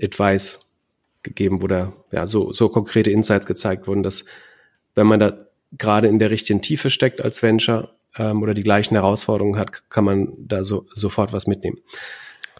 Advice 0.00 0.60
gegeben 1.22 1.60
wurde, 1.60 1.92
ja, 2.12 2.26
so, 2.26 2.52
so 2.52 2.68
konkrete 2.68 3.10
Insights 3.10 3.46
gezeigt 3.46 3.86
wurden, 3.86 4.02
dass 4.02 4.24
wenn 4.94 5.06
man 5.06 5.20
da 5.20 5.46
gerade 5.72 6.08
in 6.08 6.18
der 6.18 6.30
richtigen 6.30 6.62
Tiefe 6.62 6.90
steckt 6.90 7.22
als 7.22 7.42
Venture 7.42 7.94
ähm, 8.16 8.42
oder 8.42 8.54
die 8.54 8.62
gleichen 8.62 8.94
Herausforderungen 8.94 9.58
hat, 9.58 9.90
kann 9.90 10.04
man 10.04 10.32
da 10.38 10.64
so, 10.64 10.86
sofort 10.94 11.32
was 11.32 11.46
mitnehmen. 11.46 11.78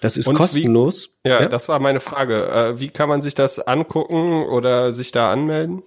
Das 0.00 0.16
ist 0.16 0.26
Und 0.26 0.34
kostenlos. 0.34 1.16
Wie, 1.22 1.30
ja, 1.30 1.42
ja, 1.42 1.48
das 1.48 1.68
war 1.68 1.78
meine 1.78 2.00
Frage. 2.00 2.48
Äh, 2.48 2.80
wie 2.80 2.90
kann 2.90 3.08
man 3.08 3.22
sich 3.22 3.34
das 3.34 3.58
angucken 3.58 4.44
oder 4.44 4.92
sich 4.92 5.10
da 5.10 5.32
anmelden? 5.32 5.82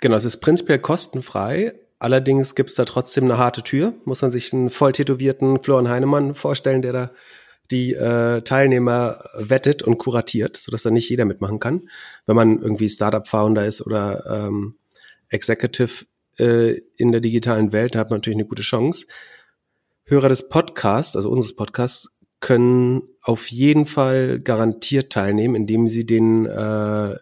Genau, 0.00 0.16
es 0.16 0.24
ist 0.24 0.38
prinzipiell 0.38 0.78
kostenfrei. 0.78 1.74
Allerdings 2.00 2.54
gibt 2.54 2.70
es 2.70 2.76
da 2.76 2.86
trotzdem 2.86 3.24
eine 3.24 3.36
harte 3.36 3.62
Tür. 3.62 3.92
Muss 4.06 4.22
man 4.22 4.30
sich 4.30 4.52
einen 4.54 4.70
voll 4.70 4.92
tätowierten 4.92 5.60
Florian 5.60 5.90
Heinemann 5.90 6.34
vorstellen, 6.34 6.80
der 6.80 6.92
da 6.94 7.10
die 7.70 7.92
äh, 7.92 8.40
Teilnehmer 8.40 9.22
wettet 9.38 9.82
und 9.82 9.98
kuratiert, 9.98 10.56
sodass 10.56 10.82
da 10.82 10.90
nicht 10.90 11.10
jeder 11.10 11.26
mitmachen 11.26 11.60
kann. 11.60 11.88
Wenn 12.24 12.36
man 12.36 12.58
irgendwie 12.58 12.88
Startup-Founder 12.88 13.66
ist 13.66 13.82
oder 13.82 14.24
ähm, 14.26 14.76
Executive 15.28 16.06
äh, 16.38 16.80
in 16.96 17.12
der 17.12 17.20
digitalen 17.20 17.72
Welt, 17.72 17.94
hat 17.94 18.08
man 18.08 18.16
natürlich 18.16 18.38
eine 18.38 18.48
gute 18.48 18.62
Chance. 18.62 19.06
Hörer 20.04 20.30
des 20.30 20.48
Podcasts, 20.48 21.14
also 21.14 21.30
unseres 21.30 21.54
Podcasts, 21.54 22.08
können 22.40 23.02
auf 23.20 23.48
jeden 23.48 23.84
Fall 23.84 24.38
garantiert 24.38 25.12
teilnehmen, 25.12 25.54
indem 25.54 25.86
sie 25.86 26.06
den 26.06 26.46
äh, 26.46 27.16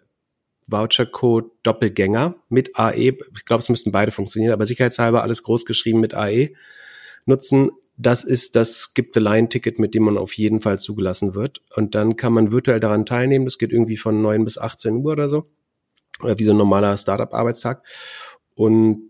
Vouchercode 0.71 1.51
Doppelgänger 1.63 2.35
mit 2.49 2.77
AE, 2.77 3.17
ich 3.35 3.45
glaube, 3.45 3.61
es 3.61 3.69
müssten 3.69 3.91
beide 3.91 4.11
funktionieren, 4.11 4.53
aber 4.53 4.65
sicherheitshalber 4.65 5.23
alles 5.23 5.43
groß 5.43 5.65
geschrieben 5.65 5.99
mit 5.99 6.13
AE 6.13 6.53
nutzen. 7.25 7.71
Das 7.97 8.23
ist 8.23 8.55
das 8.55 8.77
Skip 8.77 9.11
the 9.13 9.19
Line 9.19 9.49
Ticket, 9.49 9.77
mit 9.77 9.93
dem 9.93 10.03
man 10.03 10.17
auf 10.17 10.33
jeden 10.33 10.61
Fall 10.61 10.79
zugelassen 10.79 11.35
wird. 11.35 11.61
Und 11.75 11.95
dann 11.95 12.15
kann 12.15 12.31
man 12.31 12.51
virtuell 12.51 12.79
daran 12.79 13.05
teilnehmen. 13.05 13.45
Das 13.45 13.57
geht 13.57 13.73
irgendwie 13.73 13.97
von 13.97 14.21
9 14.21 14.45
bis 14.45 14.57
18 14.57 14.95
Uhr 14.95 15.11
oder 15.11 15.27
so. 15.27 15.49
Oder 16.21 16.39
wie 16.39 16.45
so 16.45 16.51
ein 16.51 16.57
normaler 16.57 16.97
Startup-Arbeitstag. 16.97 17.83
Und 18.55 19.09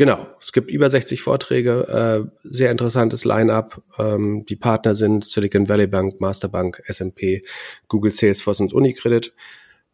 Genau, 0.00 0.26
es 0.40 0.52
gibt 0.52 0.70
über 0.70 0.88
60 0.88 1.20
Vorträge, 1.20 1.86
äh, 1.86 2.30
sehr 2.42 2.70
interessantes 2.70 3.26
Line-up. 3.26 3.82
Ähm, 3.98 4.46
die 4.48 4.56
Partner 4.56 4.94
sind 4.94 5.26
Silicon 5.26 5.68
Valley 5.68 5.88
Bank, 5.88 6.22
Masterbank, 6.22 6.80
S&P, 6.86 7.42
Google, 7.86 8.10
Salesforce 8.10 8.60
und 8.60 8.72
Unicredit. 8.72 9.34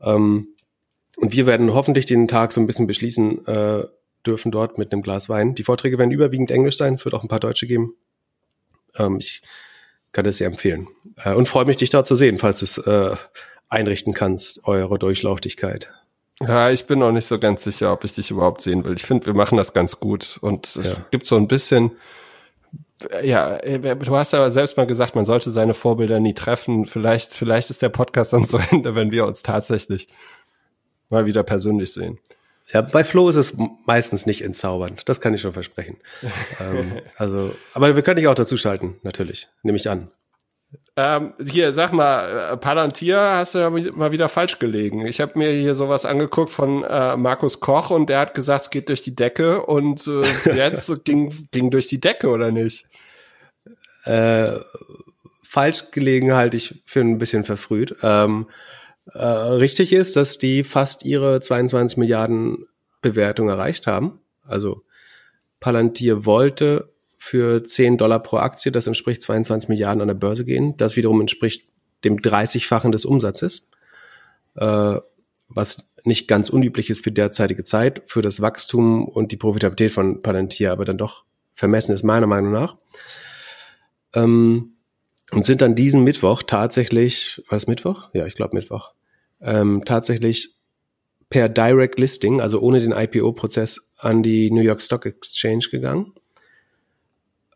Ähm, 0.00 0.48
und 1.16 1.32
wir 1.32 1.46
werden 1.46 1.72
hoffentlich 1.72 2.06
den 2.06 2.28
Tag 2.28 2.52
so 2.52 2.60
ein 2.60 2.66
bisschen 2.66 2.86
beschließen 2.86 3.46
äh, 3.46 3.84
dürfen 4.26 4.50
dort 4.50 4.76
mit 4.76 4.92
einem 4.92 5.02
Glas 5.02 5.28
Wein. 5.28 5.54
Die 5.54 5.64
Vorträge 5.64 5.98
werden 5.98 6.10
überwiegend 6.10 6.50
Englisch 6.50 6.76
sein, 6.76 6.94
es 6.94 7.04
wird 7.04 7.14
auch 7.14 7.22
ein 7.22 7.28
paar 7.28 7.40
Deutsche 7.40 7.66
geben. 7.66 7.94
Ähm, 8.96 9.18
ich 9.18 9.40
kann 10.12 10.24
das 10.24 10.38
sehr 10.38 10.46
empfehlen 10.46 10.88
äh, 11.24 11.34
und 11.34 11.48
freue 11.48 11.64
mich, 11.64 11.76
dich 11.76 11.90
da 11.90 12.04
zu 12.04 12.14
sehen, 12.14 12.38
falls 12.38 12.60
du 12.60 12.64
es 12.64 12.78
äh, 12.78 13.16
einrichten 13.68 14.14
kannst, 14.14 14.64
eure 14.64 14.98
Durchlauchtigkeit. 14.98 15.92
Ja, 16.40 16.70
ich 16.70 16.86
bin 16.86 16.98
noch 16.98 17.12
nicht 17.12 17.26
so 17.26 17.38
ganz 17.38 17.64
sicher, 17.64 17.92
ob 17.92 18.04
ich 18.04 18.12
dich 18.12 18.30
überhaupt 18.30 18.60
sehen 18.60 18.84
will. 18.84 18.94
Ich 18.94 19.04
finde, 19.04 19.26
wir 19.26 19.34
machen 19.34 19.56
das 19.56 19.72
ganz 19.72 20.00
gut 20.00 20.38
und 20.42 20.76
es 20.76 20.98
ja. 20.98 21.04
gibt 21.10 21.26
so 21.26 21.36
ein 21.36 21.48
bisschen, 21.48 21.92
ja, 23.22 23.58
du 23.58 24.16
hast 24.16 24.32
ja 24.32 24.48
selbst 24.50 24.76
mal 24.76 24.86
gesagt, 24.86 25.14
man 25.14 25.24
sollte 25.24 25.50
seine 25.50 25.74
Vorbilder 25.74 26.20
nie 26.20 26.34
treffen. 26.34 26.86
Vielleicht, 26.86 27.34
vielleicht 27.34 27.70
ist 27.70 27.82
der 27.82 27.88
Podcast 27.88 28.32
dann 28.32 28.44
zu 28.44 28.58
Ende, 28.70 28.94
wenn 28.94 29.12
wir 29.12 29.26
uns 29.26 29.42
tatsächlich 29.42 30.08
mal 31.08 31.26
wieder 31.26 31.42
persönlich 31.42 31.92
sehen. 31.92 32.18
Ja, 32.72 32.80
bei 32.80 33.04
Flo 33.04 33.28
ist 33.28 33.36
es 33.36 33.56
meistens 33.84 34.26
nicht 34.26 34.42
entzaubernd. 34.42 35.08
Das 35.08 35.20
kann 35.20 35.34
ich 35.34 35.40
schon 35.40 35.52
versprechen. 35.52 35.98
ähm, 36.60 37.00
also, 37.16 37.54
aber 37.74 37.94
wir 37.94 38.02
können 38.02 38.16
dich 38.16 38.26
auch 38.26 38.34
dazu 38.34 38.56
schalten, 38.56 38.96
natürlich. 39.02 39.48
Nehme 39.62 39.76
ich 39.76 39.88
an. 39.88 40.10
Ähm, 40.98 41.34
hier, 41.44 41.74
sag 41.74 41.92
mal, 41.92 42.52
äh, 42.52 42.56
Palantir 42.56 43.20
hast 43.20 43.54
du 43.54 43.58
ja 43.58 43.68
mal 43.68 44.12
wieder 44.12 44.30
falsch 44.30 44.58
gelegen. 44.58 45.04
Ich 45.04 45.20
habe 45.20 45.38
mir 45.38 45.50
hier 45.50 45.74
sowas 45.74 46.06
angeguckt 46.06 46.50
von 46.50 46.84
äh, 46.84 47.18
Markus 47.18 47.60
Koch 47.60 47.90
und 47.90 48.08
der 48.08 48.20
hat 48.20 48.32
gesagt, 48.32 48.62
es 48.62 48.70
geht 48.70 48.88
durch 48.88 49.02
die 49.02 49.14
Decke 49.14 49.66
und 49.66 50.06
äh, 50.06 50.22
jetzt 50.56 51.04
ging, 51.04 51.48
ging 51.52 51.70
durch 51.70 51.86
die 51.86 52.00
Decke, 52.00 52.28
oder 52.28 52.50
nicht? 52.50 52.86
Äh, 54.04 54.52
falsch 55.42 55.90
gelegen 55.90 56.32
halte 56.32 56.56
ich 56.56 56.82
für 56.86 57.00
ein 57.00 57.18
bisschen 57.18 57.44
verfrüht. 57.44 57.96
Ähm, 58.02 58.46
äh, 59.12 59.22
richtig 59.22 59.92
ist, 59.92 60.16
dass 60.16 60.38
die 60.38 60.64
fast 60.64 61.04
ihre 61.04 61.42
22 61.42 61.98
Milliarden 61.98 62.66
Bewertung 63.02 63.50
erreicht 63.50 63.86
haben. 63.86 64.20
Also 64.46 64.82
Palantir 65.60 66.24
wollte 66.24 66.88
für 67.26 67.64
10 67.64 67.98
Dollar 67.98 68.20
pro 68.22 68.36
Aktie, 68.36 68.70
das 68.70 68.86
entspricht 68.86 69.20
22 69.20 69.68
Milliarden 69.68 70.00
an 70.00 70.06
der 70.06 70.14
Börse 70.14 70.44
gehen. 70.44 70.76
Das 70.76 70.94
wiederum 70.94 71.20
entspricht 71.20 71.68
dem 72.04 72.18
30-fachen 72.18 72.92
des 72.92 73.04
Umsatzes, 73.04 73.68
äh, 74.54 74.94
was 75.48 75.92
nicht 76.04 76.28
ganz 76.28 76.50
unüblich 76.50 76.88
ist 76.88 77.02
für 77.02 77.10
derzeitige 77.10 77.64
Zeit, 77.64 78.02
für 78.06 78.22
das 78.22 78.40
Wachstum 78.42 79.08
und 79.08 79.32
die 79.32 79.36
Profitabilität 79.36 79.90
von 79.90 80.22
Palantir, 80.22 80.70
aber 80.70 80.84
dann 80.84 80.98
doch 80.98 81.24
vermessen 81.52 81.92
ist 81.92 82.04
meiner 82.04 82.28
Meinung 82.28 82.52
nach. 82.52 82.76
Ähm, 84.14 84.76
und 85.32 85.44
sind 85.44 85.62
dann 85.62 85.74
diesen 85.74 86.04
Mittwoch 86.04 86.44
tatsächlich, 86.44 87.42
war 87.48 87.56
es 87.56 87.66
Mittwoch? 87.66 88.08
Ja, 88.12 88.26
ich 88.26 88.36
glaube 88.36 88.54
Mittwoch, 88.54 88.92
ähm, 89.40 89.82
tatsächlich 89.84 90.54
per 91.28 91.48
Direct 91.48 91.98
Listing, 91.98 92.40
also 92.40 92.60
ohne 92.60 92.78
den 92.78 92.92
IPO-Prozess, 92.92 93.94
an 93.96 94.22
die 94.22 94.52
New 94.52 94.60
York 94.60 94.80
Stock 94.80 95.06
Exchange 95.06 95.66
gegangen 95.72 96.12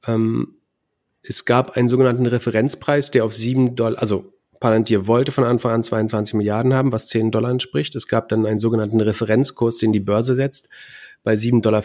ähm, 0.06 0.56
es 1.22 1.44
gab 1.44 1.76
einen 1.76 1.88
sogenannten 1.88 2.26
Referenzpreis, 2.26 3.10
der 3.10 3.24
auf 3.24 3.34
sieben 3.34 3.76
Dollar, 3.76 4.00
also 4.00 4.32
Palantir 4.60 5.06
wollte 5.06 5.32
von 5.32 5.44
Anfang 5.44 5.72
an 5.72 5.82
22 5.82 6.34
Milliarden 6.34 6.74
haben, 6.74 6.92
was 6.92 7.08
10 7.08 7.30
Dollar 7.30 7.50
entspricht. 7.50 7.94
Es 7.94 8.08
gab 8.08 8.28
dann 8.28 8.44
einen 8.44 8.58
sogenannten 8.58 9.00
Referenzkurs, 9.00 9.78
den 9.78 9.92
die 9.92 10.00
Börse 10.00 10.34
setzt, 10.34 10.68
bei 11.24 11.34
7,50 11.34 11.60
Dollar. 11.62 11.82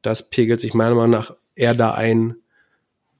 Das 0.00 0.30
pegelt 0.30 0.60
sich 0.60 0.72
meiner 0.74 0.94
Meinung 0.94 1.10
nach 1.10 1.36
eher 1.54 1.74
da 1.74 1.92
ein, 1.92 2.36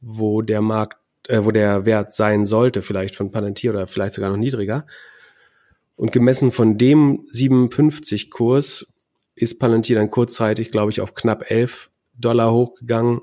wo 0.00 0.40
der 0.40 0.62
Markt, 0.62 0.96
äh, 1.28 1.44
wo 1.44 1.50
der 1.50 1.84
Wert 1.84 2.12
sein 2.12 2.46
sollte, 2.46 2.80
vielleicht 2.82 3.16
von 3.16 3.30
Palantir 3.30 3.72
oder 3.72 3.86
vielleicht 3.86 4.14
sogar 4.14 4.30
noch 4.30 4.36
niedriger. 4.38 4.86
Und 5.96 6.12
gemessen 6.12 6.52
von 6.52 6.78
dem 6.78 7.24
57 7.28 8.30
Kurs 8.30 8.94
ist 9.34 9.58
Palantir 9.58 9.96
dann 9.96 10.10
kurzzeitig, 10.10 10.70
glaube 10.70 10.90
ich, 10.90 11.00
auf 11.00 11.14
knapp 11.14 11.50
11 11.50 11.90
Dollar 12.14 12.52
hochgegangen 12.52 13.20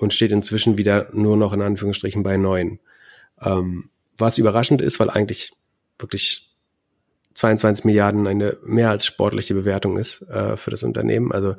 und 0.00 0.14
steht 0.14 0.32
inzwischen 0.32 0.78
wieder 0.78 1.08
nur 1.12 1.36
noch 1.36 1.52
in 1.52 1.60
Anführungsstrichen 1.60 2.22
bei 2.22 2.36
neun. 2.38 2.80
Ähm, 3.40 3.90
was 4.16 4.38
überraschend 4.38 4.80
ist, 4.80 4.98
weil 4.98 5.10
eigentlich 5.10 5.52
wirklich 5.98 6.50
22 7.34 7.84
Milliarden 7.84 8.26
eine 8.26 8.56
mehr 8.64 8.90
als 8.90 9.04
sportliche 9.04 9.54
Bewertung 9.54 9.98
ist 9.98 10.22
äh, 10.22 10.56
für 10.56 10.70
das 10.70 10.82
Unternehmen. 10.82 11.32
Also 11.32 11.54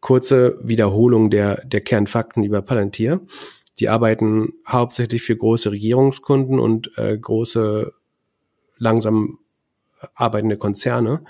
kurze 0.00 0.58
Wiederholung 0.62 1.30
der, 1.30 1.64
der 1.64 1.80
Kernfakten 1.80 2.44
über 2.44 2.60
Palantir. 2.62 3.20
Die 3.78 3.88
arbeiten 3.88 4.52
hauptsächlich 4.66 5.22
für 5.22 5.36
große 5.36 5.70
Regierungskunden 5.70 6.58
und 6.60 6.96
äh, 6.98 7.16
große, 7.16 7.92
langsam 8.78 9.38
arbeitende 10.14 10.58
Konzerne, 10.58 11.24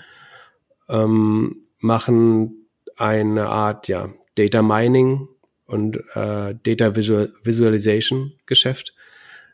ähm, 0.89 1.63
machen 1.79 2.67
eine 2.97 3.47
Art 3.47 3.87
ja, 3.87 4.09
Data 4.35 4.61
Mining 4.61 5.27
und 5.67 5.97
äh, 6.15 6.55
Data 6.63 6.95
Visual 6.95 7.31
Visualization 7.43 8.33
Geschäft 8.45 8.93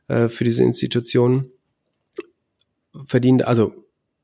äh, 0.08 0.30
für 0.30 0.44
diese 0.44 0.64
Institutionen. 0.64 1.52
Verdienen, 3.06 3.42
also 3.42 3.74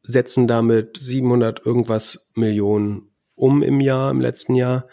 setzen 0.04 0.47
damit 0.47 0.97
700 0.97 1.65
irgendwas 1.65 2.30
Millionen 2.36 3.10
um 3.36 3.63
im 3.63 3.82
Jahr, 3.82 4.12
im 4.12 4.21
letzten 4.21 4.56
Jahr 4.56 4.88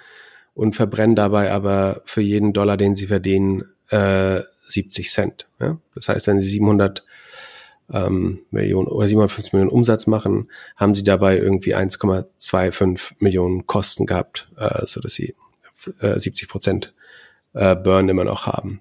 und 0.55 0.75
verbrennen 0.75 1.17
dabei 1.17 1.53
aber 1.53 2.03
für 2.05 2.23
jeden 2.23 2.53
Dollar, 2.53 2.77
den 2.77 2.95
sie 2.95 3.07
verdienen, 3.07 3.65
äh, 3.91 4.41
70 4.69 5.11
Cent. 5.11 5.49
Ja? 5.61 5.79
Das 5.95 6.09
heißt, 6.09 6.27
wenn 6.27 6.41
sie 6.41 6.49
700 6.49 7.05
ähm, 7.93 8.41
Millionen 8.51 8.89
oder 8.89 9.07
750 9.07 9.53
Millionen 9.53 9.71
Umsatz 9.71 10.07
machen, 10.07 10.51
haben 10.77 10.95
sie 10.95 11.05
dabei 11.05 11.39
irgendwie 11.39 11.75
1,25 11.75 13.13
Millionen 13.19 13.67
Kosten 13.67 14.07
gehabt, 14.07 14.49
äh, 14.57 14.87
so 14.87 15.01
dass 15.01 15.15
sie 15.15 15.35
70 16.01 16.43
äh, 16.43 16.51
Prozent 16.51 16.95
äh, 17.55 17.75
Burn 17.75 18.09
immer 18.09 18.25
noch 18.25 18.47
haben. 18.47 18.81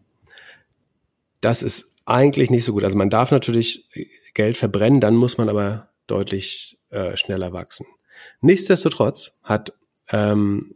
Das 1.41 1.63
ist 1.63 1.95
eigentlich 2.05 2.49
nicht 2.49 2.65
so 2.65 2.73
gut. 2.73 2.83
Also 2.83 2.97
man 2.97 3.09
darf 3.09 3.31
natürlich 3.31 3.87
Geld 4.33 4.57
verbrennen, 4.57 5.01
dann 5.01 5.15
muss 5.15 5.37
man 5.37 5.49
aber 5.49 5.89
deutlich 6.07 6.77
äh, 6.89 7.17
schneller 7.17 7.53
wachsen. 7.53 7.85
Nichtsdestotrotz 8.41 9.39
hat 9.43 9.73
ähm, 10.09 10.75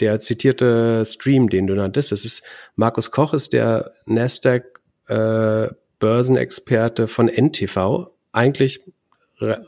der 0.00 0.20
zitierte 0.20 1.04
Stream, 1.04 1.48
den 1.48 1.66
du 1.66 1.74
nanntest, 1.74 2.12
das 2.12 2.24
ist 2.24 2.44
Markus 2.76 3.10
Koch, 3.10 3.34
ist 3.34 3.52
der 3.52 3.92
Nasdaq 4.06 4.80
äh, 5.08 5.68
Börsenexperte 5.98 7.08
von 7.08 7.28
NTV. 7.28 8.10
Eigentlich, 8.30 8.80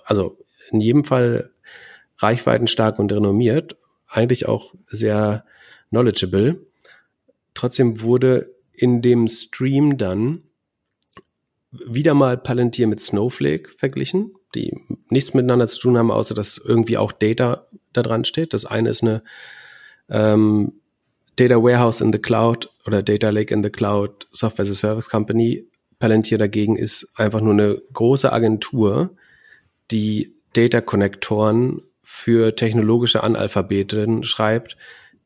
also 0.05 0.39
in 0.71 0.81
jedem 0.81 1.05
Fall 1.05 1.51
reichweitenstark 2.19 2.99
und 2.99 3.13
renommiert, 3.13 3.77
eigentlich 4.07 4.47
auch 4.47 4.75
sehr 4.87 5.45
knowledgeable. 5.91 6.67
Trotzdem 7.55 8.01
wurde 8.01 8.55
in 8.73 9.03
dem 9.03 9.29
Stream 9.29 9.99
dann 9.99 10.43
wieder 11.71 12.15
mal 12.15 12.37
Palantir 12.37 12.87
mit 12.87 13.01
Snowflake 13.01 13.71
verglichen, 13.71 14.35
die 14.55 14.77
nichts 15.09 15.35
miteinander 15.35 15.69
zu 15.69 15.81
tun 15.81 15.99
haben, 15.99 16.11
außer 16.11 16.35
dass 16.35 16.59
irgendwie 16.59 16.99
auch 16.99 17.13
Data 17.13 17.67
da 17.93 18.03
dran 18.03 18.25
steht. 18.25 18.55
Das 18.55 18.67
eine 18.67 18.89
ist 18.89 19.03
eine 19.03 19.23
ähm, 20.09 20.73
Data 21.37 21.57
Warehouse 21.57 22.01
in 22.01 22.13
the 22.13 22.19
Cloud 22.19 22.71
oder 22.87 23.03
Data 23.03 23.31
Lake 23.31 23.55
in 23.55 23.63
the 23.63 23.71
Cloud 23.71 24.27
Software 24.33 24.65
as 24.65 24.71
a 24.71 24.75
Service 24.75 25.09
Company. 25.09 25.67
Palantir 25.99 26.39
dagegen 26.39 26.77
ist 26.77 27.13
einfach 27.17 27.41
nur 27.41 27.53
eine 27.53 27.81
große 27.93 28.33
Agentur, 28.33 29.17
die 29.91 30.35
Data 30.55 30.81
Konnektoren 30.81 31.83
für 32.03 32.57
technologische 32.57 33.23
Analphabeten 33.23 34.25
schreibt, 34.25 34.77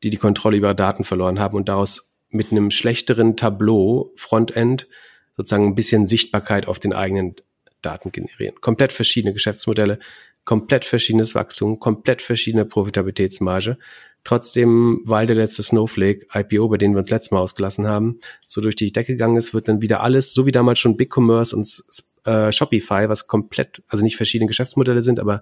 die 0.05 0.11
die 0.11 0.17
Kontrolle 0.17 0.57
über 0.57 0.75
Daten 0.75 1.03
verloren 1.03 1.39
haben 1.39 1.57
und 1.57 1.67
daraus 1.67 2.13
mit 2.29 2.51
einem 2.51 2.69
schlechteren 2.69 3.35
Tableau 3.35 4.13
Frontend 4.15 4.87
sozusagen 5.35 5.65
ein 5.65 5.73
bisschen 5.73 6.05
Sichtbarkeit 6.05 6.67
auf 6.67 6.77
den 6.77 6.93
eigenen 6.93 7.33
Daten 7.81 8.11
generieren. 8.11 8.61
Komplett 8.61 8.91
verschiedene 8.91 9.33
Geschäftsmodelle, 9.33 9.97
komplett 10.43 10.85
verschiedenes 10.85 11.33
Wachstum, 11.33 11.79
komplett 11.79 12.21
verschiedene 12.21 12.65
Profitabilitätsmarge. 12.65 13.79
Trotzdem, 14.23 15.01
weil 15.05 15.25
der 15.25 15.37
letzte 15.37 15.63
Snowflake 15.63 16.27
IPO, 16.31 16.69
bei 16.69 16.77
dem 16.77 16.93
wir 16.93 16.99
uns 16.99 17.09
letztes 17.09 17.31
Mal 17.31 17.39
ausgelassen 17.39 17.87
haben, 17.87 18.19
so 18.47 18.61
durch 18.61 18.75
die 18.75 18.91
Decke 18.91 19.13
gegangen 19.13 19.37
ist, 19.37 19.55
wird 19.55 19.67
dann 19.67 19.81
wieder 19.81 20.01
alles, 20.01 20.35
so 20.35 20.45
wie 20.45 20.51
damals 20.51 20.77
schon 20.77 20.97
BigCommerce 20.97 21.53
und 21.53 21.67
äh, 22.25 22.51
Shopify, 22.51 23.09
was 23.09 23.25
komplett, 23.25 23.81
also 23.87 24.03
nicht 24.03 24.17
verschiedene 24.17 24.47
Geschäftsmodelle 24.47 25.01
sind, 25.01 25.19
aber 25.19 25.41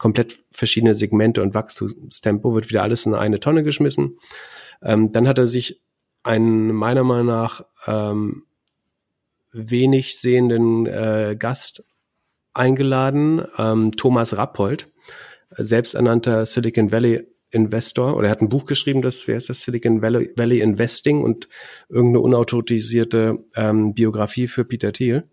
komplett 0.00 0.38
verschiedene 0.50 0.94
Segmente 0.94 1.42
und 1.42 1.54
Wachstumstempo, 1.54 2.54
wird 2.54 2.70
wieder 2.70 2.82
alles 2.82 3.04
in 3.04 3.12
eine 3.12 3.38
Tonne 3.38 3.62
geschmissen. 3.62 4.18
Ähm, 4.82 5.12
dann 5.12 5.28
hat 5.28 5.38
er 5.38 5.46
sich 5.46 5.82
einen 6.22 6.72
meiner 6.72 7.04
Meinung 7.04 7.26
nach 7.26 7.66
ähm, 7.86 8.44
wenig 9.52 10.18
sehenden 10.18 10.86
äh, 10.86 11.36
Gast 11.38 11.84
eingeladen, 12.54 13.44
ähm, 13.58 13.92
Thomas 13.92 14.34
Rappold, 14.38 14.88
selbsternannter 15.50 16.46
Silicon 16.46 16.90
Valley 16.90 17.26
Investor, 17.50 18.16
oder 18.16 18.28
er 18.28 18.30
hat 18.30 18.40
ein 18.40 18.48
Buch 18.48 18.64
geschrieben, 18.64 19.02
das 19.02 19.24
ist 19.24 19.50
das 19.50 19.62
Silicon 19.62 20.00
Valley, 20.00 20.32
Valley 20.34 20.60
Investing 20.60 21.22
und 21.22 21.46
irgendeine 21.90 22.20
unautorisierte 22.20 23.44
ähm, 23.54 23.92
Biografie 23.92 24.48
für 24.48 24.64
Peter 24.64 24.94
Thiel. 24.94 25.24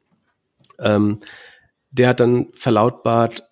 Ähm, 0.79 1.19
der 1.91 2.09
hat 2.09 2.19
dann 2.19 2.49
verlautbart, 2.53 3.47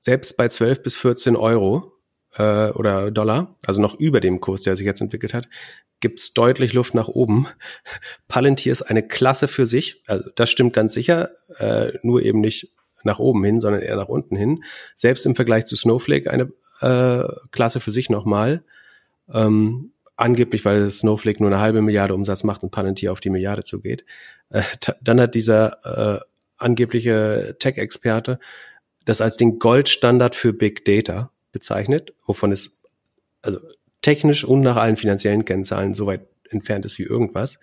selbst 0.00 0.36
bei 0.36 0.48
12 0.48 0.82
bis 0.82 0.96
14 0.96 1.36
Euro 1.36 1.92
äh, 2.36 2.70
oder 2.70 3.10
Dollar, 3.10 3.56
also 3.66 3.80
noch 3.80 3.98
über 3.98 4.20
dem 4.20 4.40
Kurs, 4.40 4.62
der 4.62 4.76
sich 4.76 4.86
jetzt 4.86 5.00
entwickelt 5.00 5.34
hat, 5.34 5.48
gibt's 6.00 6.34
deutlich 6.34 6.72
Luft 6.72 6.94
nach 6.94 7.08
oben. 7.08 7.46
Palantir 8.28 8.72
ist 8.72 8.82
eine 8.82 9.06
Klasse 9.06 9.48
für 9.48 9.66
sich, 9.66 10.02
also 10.06 10.30
das 10.34 10.50
stimmt 10.50 10.72
ganz 10.72 10.92
sicher, 10.92 11.30
äh, 11.58 11.92
nur 12.02 12.22
eben 12.22 12.40
nicht 12.40 12.72
nach 13.04 13.18
oben 13.18 13.44
hin, 13.44 13.60
sondern 13.60 13.82
eher 13.82 13.96
nach 13.96 14.08
unten 14.08 14.36
hin. 14.36 14.64
Selbst 14.94 15.26
im 15.26 15.34
Vergleich 15.34 15.64
zu 15.64 15.76
Snowflake 15.76 16.30
eine 16.30 16.52
äh, 16.80 17.24
Klasse 17.52 17.80
für 17.80 17.92
sich 17.92 18.10
nochmal. 18.10 18.64
Ähm, 19.32 19.92
angeblich, 20.16 20.64
weil 20.64 20.90
Snowflake 20.90 21.42
nur 21.42 21.50
eine 21.50 21.60
halbe 21.60 21.82
Milliarde 21.82 22.14
Umsatz 22.14 22.42
macht 22.42 22.62
und 22.62 22.70
Palantir 22.70 23.12
auf 23.12 23.20
die 23.20 23.30
Milliarde 23.30 23.62
zugeht. 23.62 24.04
Äh, 24.50 24.62
dann 25.00 25.20
hat 25.20 25.34
dieser 25.34 26.18
äh, 26.18 26.20
angebliche 26.56 27.56
Tech-Experte 27.58 28.38
das 29.06 29.22
als 29.22 29.38
den 29.38 29.58
Goldstandard 29.58 30.34
für 30.34 30.52
Big 30.52 30.84
Data 30.84 31.30
bezeichnet, 31.52 32.12
wovon 32.26 32.52
es 32.52 32.82
also 33.40 33.58
technisch 34.02 34.44
und 34.44 34.60
nach 34.60 34.76
allen 34.76 34.96
finanziellen 34.96 35.46
Kennzahlen 35.46 35.94
so 35.94 36.06
weit 36.06 36.28
entfernt 36.50 36.84
ist 36.84 36.98
wie 36.98 37.04
irgendwas. 37.04 37.58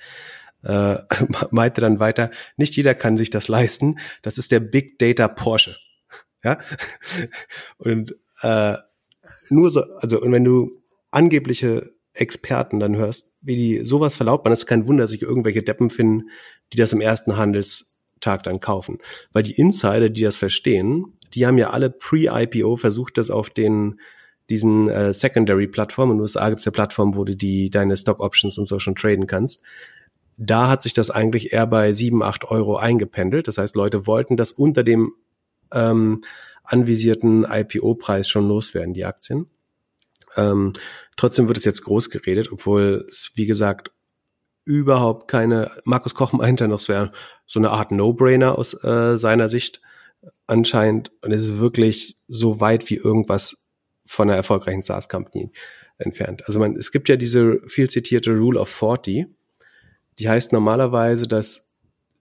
Äh, 0.64 0.96
meinte 1.52 1.82
dann 1.82 2.00
weiter, 2.00 2.32
nicht 2.58 2.76
jeder 2.76 2.96
kann 2.96 3.18
sich 3.18 3.30
das 3.30 3.48
leisten. 3.48 4.00
Das 4.24 4.38
ist 4.38 4.52
der 4.52 4.60
Big 4.60 4.98
Data 4.98 5.28
Porsche. 5.28 5.78
Ja. 6.44 6.60
Und 7.78 8.16
äh, 8.42 8.76
nur 9.50 9.72
so, 9.72 9.84
also 10.00 10.22
und 10.22 10.32
wenn 10.32 10.44
du 10.44 10.72
angebliche 11.12 11.94
Experten 12.14 12.80
dann 12.80 12.96
hörst, 12.96 13.32
wie 13.42 13.56
die 13.56 13.80
sowas 13.80 14.16
verlautbaren, 14.16 14.54
ist 14.54 14.66
kein 14.66 14.88
Wunder, 14.88 15.04
dass 15.04 15.12
sich 15.12 15.22
irgendwelche 15.22 15.64
Deppen 15.64 15.90
finden, 15.90 16.30
die 16.74 16.78
das 16.78 16.94
im 16.94 17.02
ersten 17.02 17.38
Handelstag 17.38 18.44
dann 18.44 18.60
kaufen. 18.60 19.00
Weil 19.32 19.44
die 19.44 19.54
Insider, 19.54 20.10
die 20.10 20.24
das 20.24 20.38
verstehen, 20.38 21.18
die 21.34 21.46
haben 21.46 21.58
ja 21.58 21.72
alle 21.72 21.90
pre-IPO 21.90 22.78
versucht, 22.78 23.18
das 23.18 23.32
auf 23.32 23.50
den 23.50 24.00
diesen 24.50 24.90
äh, 24.90 25.14
Secondary-Plattformen. 25.14 26.14
In 26.14 26.18
den 26.18 26.22
USA 26.22 26.50
gibt 26.50 26.60
es 26.60 26.66
ja 26.66 26.72
Plattformen, 26.72 27.16
wo 27.16 27.24
du 27.24 27.36
die 27.36 27.70
deine 27.70 27.96
Stock-Options 27.96 28.58
und 28.58 28.66
so 28.66 28.80
schon 28.80 28.96
traden 28.96 29.28
kannst. 29.28 29.64
Da 30.38 30.68
hat 30.68 30.82
sich 30.82 30.94
das 30.94 31.12
eigentlich 31.12 31.54
eher 31.54 31.68
bei 31.68 31.94
sieben, 31.94 32.24
acht 32.24 32.46
Euro 32.46 32.76
eingependelt. 32.76 33.48
Das 33.48 33.58
heißt, 33.58 33.76
Leute 33.76 34.06
wollten 34.08 34.36
das 34.36 34.52
unter 34.52 34.84
dem 34.84 35.14
ähm, 35.72 36.24
anvisierten 36.64 37.46
IPO-Preis 37.50 38.30
schon 38.30 38.48
loswerden, 38.48 38.94
die 38.94 39.06
Aktien. 39.06 39.48
Ähm, 40.36 40.74
trotzdem 41.16 41.48
wird 41.48 41.58
es 41.58 41.66
jetzt 41.66 41.84
groß 41.84 42.10
geredet, 42.10 42.52
obwohl 42.52 43.06
es, 43.08 43.32
wie 43.36 43.46
gesagt, 43.46 43.92
überhaupt 44.66 45.30
keine, 45.30 45.72
Markus 45.84 46.16
Koch 46.16 46.32
meinte 46.34 46.68
noch, 46.68 46.80
es 46.80 46.90
wäre 46.90 47.12
so 47.46 47.60
eine 47.60 47.72
Art 47.72 47.92
No-Brainer 47.92 48.58
aus 48.58 48.74
äh, 48.84 49.18
seiner 49.18 49.50
Sicht 49.50 49.82
anscheinend. 50.48 51.12
Und 51.22 51.32
es 51.32 51.44
ist 51.44 51.60
wirklich 51.60 52.18
so 52.28 52.60
weit 52.60 52.90
wie 52.90 52.96
irgendwas 52.96 53.58
von 54.06 54.30
einer 54.30 54.38
erfolgreichen 54.38 54.82
SaaS-Company 54.82 55.52
entfernt. 55.98 56.44
Also 56.48 56.60
man, 56.60 56.76
es 56.76 56.92
gibt 56.92 57.10
ja 57.10 57.16
diese 57.16 57.60
viel 57.68 57.90
zitierte 57.90 58.32
Rule 58.32 58.60
of 58.60 58.70
40. 58.70 59.28
Die 60.20 60.30
heißt 60.30 60.54
normalerweise, 60.54 61.28
dass 61.28 61.70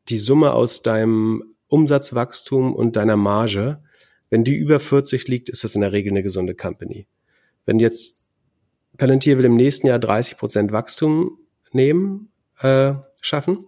die 0.09 0.19
Summe 0.19 0.53
aus 0.53 0.83
deinem 0.83 1.43
Umsatzwachstum 1.69 2.75
und 2.75 2.97
deiner 2.97 3.17
Marge, 3.17 3.83
wenn 4.31 4.45
die 4.45 4.57
über 4.57 4.81
40 4.81 5.29
liegt, 5.29 5.49
ist 5.49 5.65
das 5.65 5.75
in 5.75 5.81
der 5.81 5.93
Regel 5.93 6.13
eine 6.13 6.23
gesunde 6.23 6.55
Company. 6.55 7.07
Wenn 7.65 7.79
jetzt 7.79 8.25
Palantir 8.97 9.39
will 9.39 9.45
im 9.45 9.57
nächsten 9.57 9.87
Jahr 9.87 9.99
30 9.99 10.37
Prozent 10.37 10.73
Wachstum 10.73 11.39
nehmen, 11.73 12.31
äh, 12.61 12.95
schaffen 13.21 13.67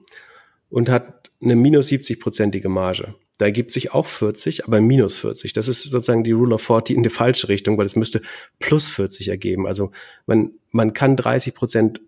und 0.69 0.91
hat 0.91 1.31
eine 1.41 1.57
minus 1.57 1.89
70 1.89 2.21
prozentige 2.21 2.69
Marge, 2.69 3.15
da 3.39 3.47
ergibt 3.47 3.73
sich 3.73 3.93
auch 3.93 4.07
40, 4.07 4.65
aber 4.67 4.81
minus 4.81 5.17
40. 5.17 5.53
Das 5.53 5.69
ist 5.69 5.83
sozusagen 5.83 6.25
die 6.25 6.33
Rule 6.33 6.55
of 6.55 6.63
40 6.63 6.97
in 6.97 7.03
die 7.03 7.11
falsche 7.11 7.49
Richtung, 7.49 7.77
weil 7.77 7.87
es 7.87 7.97
müsste 7.97 8.23
plus 8.61 8.89
40 8.89 9.29
ergeben. 9.29 9.67
Also 9.67 9.91
man, 10.27 10.53
man 10.71 10.93
kann 10.93 11.17
30 11.17 11.55
Prozent 11.55 12.01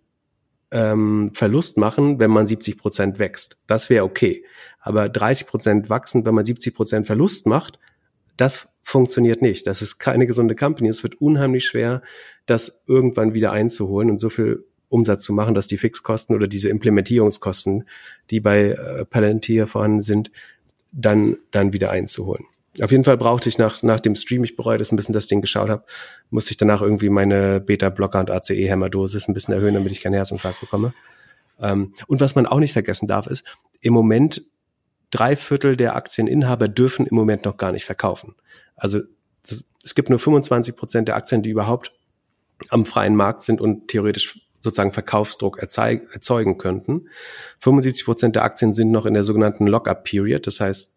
ähm, 0.71 1.31
Verlust 1.35 1.79
machen, 1.79 2.21
wenn 2.21 2.31
man 2.31 2.47
70 2.47 2.79
Prozent 2.79 3.19
wächst. 3.19 3.59
Das 3.67 3.91
wäre 3.91 4.05
okay. 4.05 4.45
Aber 4.81 5.09
30 5.09 5.47
Prozent 5.47 5.91
wachsen, 5.91 6.25
wenn 6.27 6.35
man 6.35 6.45
70 6.45 6.75
Prozent 6.75 7.07
Verlust 7.07 7.47
macht, 7.47 7.79
das 8.37 8.69
funktioniert 8.83 9.43
nicht. 9.43 9.67
Das 9.67 9.83
ist 9.83 9.99
keine 9.99 10.27
gesunde 10.27 10.55
Company. 10.55 10.89
Es 10.89 11.03
wird 11.03 11.21
unheimlich 11.21 11.65
schwer, 11.65 12.03
das 12.47 12.85
irgendwann 12.87 13.35
wieder 13.35 13.51
einzuholen 13.51 14.11
und 14.11 14.19
so 14.19 14.29
viel 14.29 14.65
Umsatz 14.89 15.25
zu 15.25 15.33
machen, 15.33 15.55
dass 15.55 15.67
die 15.67 15.79
Fixkosten 15.79 16.37
oder 16.37 16.47
diese 16.47 16.69
Implementierungskosten, 16.69 17.89
die 18.31 18.39
bei 18.39 18.71
äh, 18.71 19.05
Palantir 19.05 19.67
vorhanden 19.67 20.03
sind, 20.03 20.31
dann, 20.97 21.37
dann 21.51 21.73
wieder 21.73 21.91
einzuholen. 21.91 22.45
Auf 22.83 22.91
jeden 22.91 23.05
Fall 23.05 23.17
brauchte 23.17 23.49
ich 23.49 23.59
nach, 23.59 23.83
nach 23.83 24.01
dem 24.01 24.15
Stream, 24.15 24.45
ich 24.45 24.57
bereue 24.57 24.79
das 24.79 24.93
ein 24.93 24.97
bisschen, 24.97 25.13
das 25.13 25.29
Ding 25.29 25.41
geschaut 25.41 25.71
habe, 25.71 25.85
musste 26.31 26.51
ich 26.51 26.57
danach 26.57 26.83
irgendwie 26.83 27.09
meine 27.09 27.61
Beta-Blocker 27.61 28.21
und 28.21 28.31
ACE-Hämmerdosis 28.31 29.29
ein 29.29 29.35
bisschen 29.35 29.55
erhöhen, 29.55 29.75
damit 29.75 29.93
ich 29.93 30.03
keinen 30.03 30.15
Herzinfarkt 30.15 30.61
bekomme. 30.61 30.93
Ähm, 31.61 31.95
und 32.07 32.21
was 32.21 32.35
man 32.35 32.47
auch 32.47 32.59
nicht 32.59 32.73
vergessen 32.73 33.07
darf, 33.07 33.27
ist, 33.27 33.45
im 33.81 33.95
Moment 33.95 34.43
drei 35.11 35.37
Viertel 35.37 35.77
der 35.77 35.97
Aktieninhaber 35.97 36.69
dürfen 36.69 37.07
im 37.07 37.15
Moment 37.15 37.45
noch 37.45 37.57
gar 37.57 37.73
nicht 37.73 37.85
verkaufen. 37.85 38.35
Also 38.75 39.01
es 39.83 39.95
gibt 39.95 40.11
nur 40.11 40.19
25 40.19 40.77
Prozent 40.77 41.09
der 41.09 41.17
Aktien, 41.17 41.43
die 41.43 41.51
überhaupt 41.51 41.93
am 42.69 42.85
freien 42.85 43.17
Markt 43.17 43.43
sind 43.43 43.61
und 43.61 43.89
theoretisch 43.89 44.46
sozusagen 44.61 44.93
Verkaufsdruck 44.93 45.59
erzeugen 45.59 46.59
könnten. 46.59 47.09
75 47.61 48.05
Prozent 48.05 48.37
der 48.37 48.45
Aktien 48.45 48.73
sind 48.73 48.91
noch 48.91 49.07
in 49.07 49.15
der 49.15 49.25
sogenannten 49.25 49.67
Lock-up-Period, 49.67 50.47
das 50.47 50.61
heißt 50.61 50.93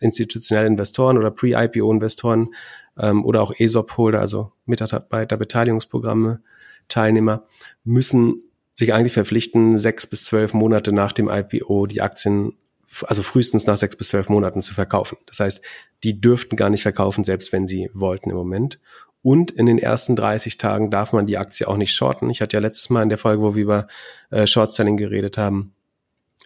institutionelle 0.00 0.66
Investoren 0.66 1.18
oder 1.18 1.30
Pre-IPO-Investoren 1.30 2.54
ähm, 2.98 3.24
oder 3.24 3.42
auch 3.42 3.52
ESOP-Holder, 3.58 4.20
also 4.20 4.52
Mitarbeiterbeteiligungsprogramme, 4.66 6.40
Teilnehmer, 6.88 7.44
müssen 7.84 8.42
sich 8.72 8.92
eigentlich 8.92 9.12
verpflichten, 9.12 9.78
sechs 9.78 10.06
bis 10.06 10.24
zwölf 10.24 10.52
Monate 10.52 10.92
nach 10.92 11.12
dem 11.12 11.28
IPO 11.28 11.86
die 11.86 12.02
Aktien, 12.02 12.54
also 13.02 13.22
frühestens 13.22 13.66
nach 13.66 13.76
sechs 13.76 13.96
bis 13.96 14.08
zwölf 14.08 14.28
Monaten 14.28 14.62
zu 14.62 14.74
verkaufen. 14.74 15.16
Das 15.26 15.40
heißt, 15.40 15.62
die 16.02 16.20
dürften 16.20 16.56
gar 16.56 16.70
nicht 16.70 16.82
verkaufen, 16.82 17.24
selbst 17.24 17.52
wenn 17.52 17.66
sie 17.66 17.90
wollten 17.94 18.30
im 18.30 18.36
Moment. 18.36 18.78
Und 19.24 19.52
in 19.52 19.64
den 19.64 19.78
ersten 19.78 20.16
30 20.16 20.58
Tagen 20.58 20.90
darf 20.90 21.14
man 21.14 21.26
die 21.26 21.38
Aktie 21.38 21.66
auch 21.66 21.78
nicht 21.78 21.94
shorten. 21.94 22.28
Ich 22.28 22.42
hatte 22.42 22.58
ja 22.58 22.60
letztes 22.60 22.90
Mal 22.90 23.02
in 23.02 23.08
der 23.08 23.16
Folge, 23.16 23.42
wo 23.42 23.54
wir 23.54 23.62
über 23.62 23.88
äh, 24.30 24.46
Short-Selling 24.46 24.98
geredet 24.98 25.38
haben, 25.38 25.72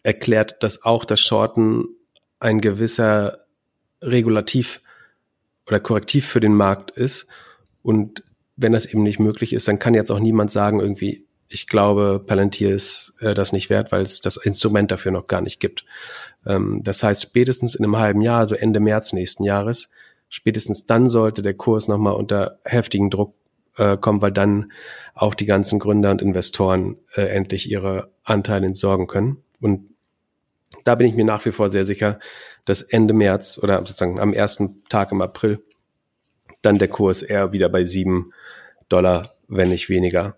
erklärt, 0.04 0.62
dass 0.62 0.84
auch 0.84 1.04
das 1.04 1.20
Shorten 1.20 1.86
ein 2.38 2.60
gewisser 2.60 3.38
Regulativ 4.00 4.80
oder 5.66 5.80
korrektiv 5.80 6.24
für 6.24 6.38
den 6.38 6.54
Markt 6.54 6.92
ist. 6.92 7.26
Und 7.82 8.22
wenn 8.54 8.70
das 8.70 8.86
eben 8.86 9.02
nicht 9.02 9.18
möglich 9.18 9.54
ist, 9.54 9.66
dann 9.66 9.80
kann 9.80 9.94
jetzt 9.94 10.12
auch 10.12 10.20
niemand 10.20 10.52
sagen, 10.52 10.78
irgendwie, 10.78 11.26
ich 11.48 11.66
glaube, 11.66 12.22
Palantir 12.24 12.70
ist 12.70 13.14
äh, 13.18 13.34
das 13.34 13.52
nicht 13.52 13.70
wert, 13.70 13.90
weil 13.90 14.02
es 14.02 14.20
das 14.20 14.36
Instrument 14.36 14.92
dafür 14.92 15.10
noch 15.10 15.26
gar 15.26 15.40
nicht 15.40 15.58
gibt. 15.58 15.84
Ähm, 16.46 16.80
das 16.84 17.02
heißt, 17.02 17.22
spätestens 17.22 17.74
in 17.74 17.84
einem 17.84 17.96
halben 17.96 18.22
Jahr, 18.22 18.38
also 18.38 18.54
Ende 18.54 18.78
März 18.78 19.12
nächsten 19.12 19.42
Jahres, 19.42 19.90
spätestens 20.28 20.86
dann 20.86 21.08
sollte 21.08 21.42
der 21.42 21.54
Kurs 21.54 21.88
nochmal 21.88 22.14
unter 22.14 22.58
heftigen 22.64 23.10
Druck 23.10 23.34
äh, 23.76 23.96
kommen, 23.96 24.22
weil 24.22 24.32
dann 24.32 24.72
auch 25.14 25.34
die 25.34 25.46
ganzen 25.46 25.78
Gründer 25.78 26.10
und 26.10 26.22
Investoren 26.22 26.96
äh, 27.14 27.22
endlich 27.22 27.70
ihre 27.70 28.10
Anteile 28.24 28.66
entsorgen 28.66 29.06
können. 29.06 29.42
Und 29.60 29.88
da 30.84 30.94
bin 30.94 31.06
ich 31.06 31.14
mir 31.14 31.24
nach 31.24 31.44
wie 31.44 31.52
vor 31.52 31.68
sehr 31.68 31.84
sicher, 31.84 32.18
dass 32.64 32.82
Ende 32.82 33.14
März 33.14 33.58
oder 33.62 33.78
sozusagen 33.78 34.20
am 34.20 34.32
ersten 34.32 34.84
Tag 34.88 35.12
im 35.12 35.22
April 35.22 35.62
dann 36.62 36.78
der 36.78 36.88
Kurs 36.88 37.22
eher 37.22 37.52
wieder 37.52 37.68
bei 37.68 37.84
sieben 37.84 38.32
Dollar, 38.88 39.34
wenn 39.48 39.68
nicht 39.70 39.88
weniger, 39.88 40.36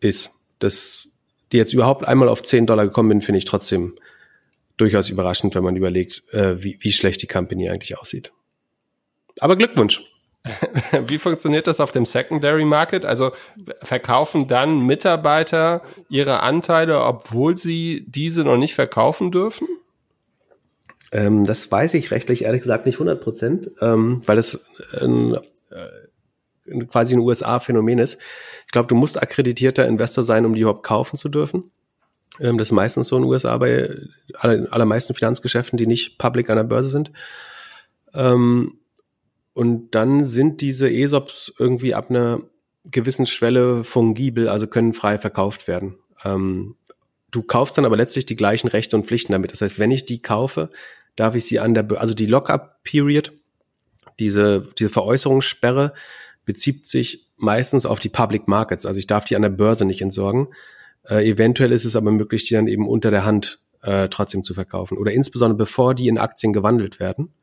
ist. 0.00 0.30
Dass 0.58 1.08
die 1.52 1.56
jetzt 1.56 1.72
überhaupt 1.72 2.06
einmal 2.06 2.28
auf 2.28 2.42
zehn 2.42 2.66
Dollar 2.66 2.84
gekommen 2.84 3.08
bin, 3.08 3.22
finde 3.22 3.38
ich 3.38 3.44
trotzdem 3.44 3.94
durchaus 4.76 5.08
überraschend, 5.08 5.54
wenn 5.54 5.64
man 5.64 5.76
überlegt, 5.76 6.22
äh, 6.32 6.62
wie, 6.62 6.76
wie 6.80 6.92
schlecht 6.92 7.22
die 7.22 7.26
Company 7.26 7.68
eigentlich 7.70 7.98
aussieht. 7.98 8.32
Aber 9.38 9.56
Glückwunsch. 9.56 10.02
Wie 11.06 11.18
funktioniert 11.18 11.66
das 11.66 11.80
auf 11.80 11.92
dem 11.92 12.04
Secondary 12.04 12.64
Market? 12.64 13.04
Also 13.04 13.32
verkaufen 13.82 14.48
dann 14.48 14.86
Mitarbeiter 14.86 15.82
ihre 16.08 16.40
Anteile, 16.40 17.04
obwohl 17.04 17.56
sie 17.56 18.06
diese 18.08 18.44
noch 18.44 18.56
nicht 18.56 18.74
verkaufen 18.74 19.30
dürfen? 19.30 19.68
Ähm, 21.12 21.44
das 21.44 21.70
weiß 21.70 21.94
ich 21.94 22.10
rechtlich 22.10 22.44
ehrlich 22.44 22.62
gesagt 22.62 22.86
nicht 22.86 22.96
100 22.96 23.20
Prozent, 23.20 23.70
ähm, 23.80 24.22
weil 24.26 24.36
das 24.36 24.66
ein, 25.00 25.34
äh, 25.70 26.84
quasi 26.86 27.14
ein 27.14 27.20
USA-Phänomen 27.20 27.98
ist. 27.98 28.18
Ich 28.66 28.72
glaube, 28.72 28.88
du 28.88 28.94
musst 28.94 29.20
akkreditierter 29.20 29.86
Investor 29.86 30.22
sein, 30.24 30.46
um 30.46 30.54
die 30.54 30.60
überhaupt 30.60 30.84
kaufen 30.84 31.16
zu 31.16 31.28
dürfen. 31.28 31.70
Ähm, 32.38 32.58
das 32.58 32.68
ist 32.68 32.72
meistens 32.72 33.08
so 33.08 33.16
in 33.16 33.22
den 33.22 33.30
USA 33.30 33.58
bei 33.58 33.90
aller, 34.34 34.72
allermeisten 34.72 35.14
Finanzgeschäften, 35.14 35.76
die 35.76 35.86
nicht 35.86 36.16
public 36.18 36.48
an 36.48 36.56
der 36.56 36.64
Börse 36.64 36.88
sind. 36.88 37.10
Ähm, 38.14 38.79
und 39.60 39.90
dann 39.90 40.24
sind 40.24 40.62
diese 40.62 40.90
ESOPs 40.90 41.52
irgendwie 41.58 41.92
ab 41.92 42.08
einer 42.08 42.40
gewissen 42.86 43.26
Schwelle 43.26 43.84
fungibel, 43.84 44.48
also 44.48 44.66
können 44.66 44.94
frei 44.94 45.18
verkauft 45.18 45.68
werden. 45.68 45.98
Ähm, 46.24 46.76
du 47.30 47.42
kaufst 47.42 47.76
dann 47.76 47.84
aber 47.84 47.98
letztlich 47.98 48.24
die 48.24 48.36
gleichen 48.36 48.68
Rechte 48.68 48.96
und 48.96 49.04
Pflichten 49.04 49.32
damit. 49.32 49.52
Das 49.52 49.60
heißt, 49.60 49.78
wenn 49.78 49.90
ich 49.90 50.06
die 50.06 50.22
kaufe, 50.22 50.70
darf 51.14 51.34
ich 51.34 51.44
sie 51.44 51.60
an 51.60 51.74
der, 51.74 51.86
also 52.00 52.14
die 52.14 52.24
Lockup-Period, 52.24 53.34
diese, 54.18 54.66
diese 54.78 54.88
Veräußerungssperre 54.88 55.92
bezieht 56.46 56.86
sich 56.86 57.26
meistens 57.36 57.84
auf 57.84 58.00
die 58.00 58.08
Public 58.08 58.48
Markets. 58.48 58.86
Also 58.86 58.98
ich 58.98 59.08
darf 59.08 59.26
die 59.26 59.36
an 59.36 59.42
der 59.42 59.50
Börse 59.50 59.84
nicht 59.84 60.00
entsorgen. 60.00 60.48
Äh, 61.06 61.28
eventuell 61.28 61.72
ist 61.72 61.84
es 61.84 61.96
aber 61.96 62.12
möglich, 62.12 62.48
die 62.48 62.54
dann 62.54 62.66
eben 62.66 62.88
unter 62.88 63.10
der 63.10 63.26
Hand 63.26 63.60
äh, 63.82 64.08
trotzdem 64.08 64.42
zu 64.42 64.54
verkaufen. 64.54 64.96
Oder 64.96 65.12
insbesondere 65.12 65.58
bevor 65.58 65.94
die 65.94 66.08
in 66.08 66.16
Aktien 66.16 66.54
gewandelt 66.54 66.98
werden. 66.98 67.34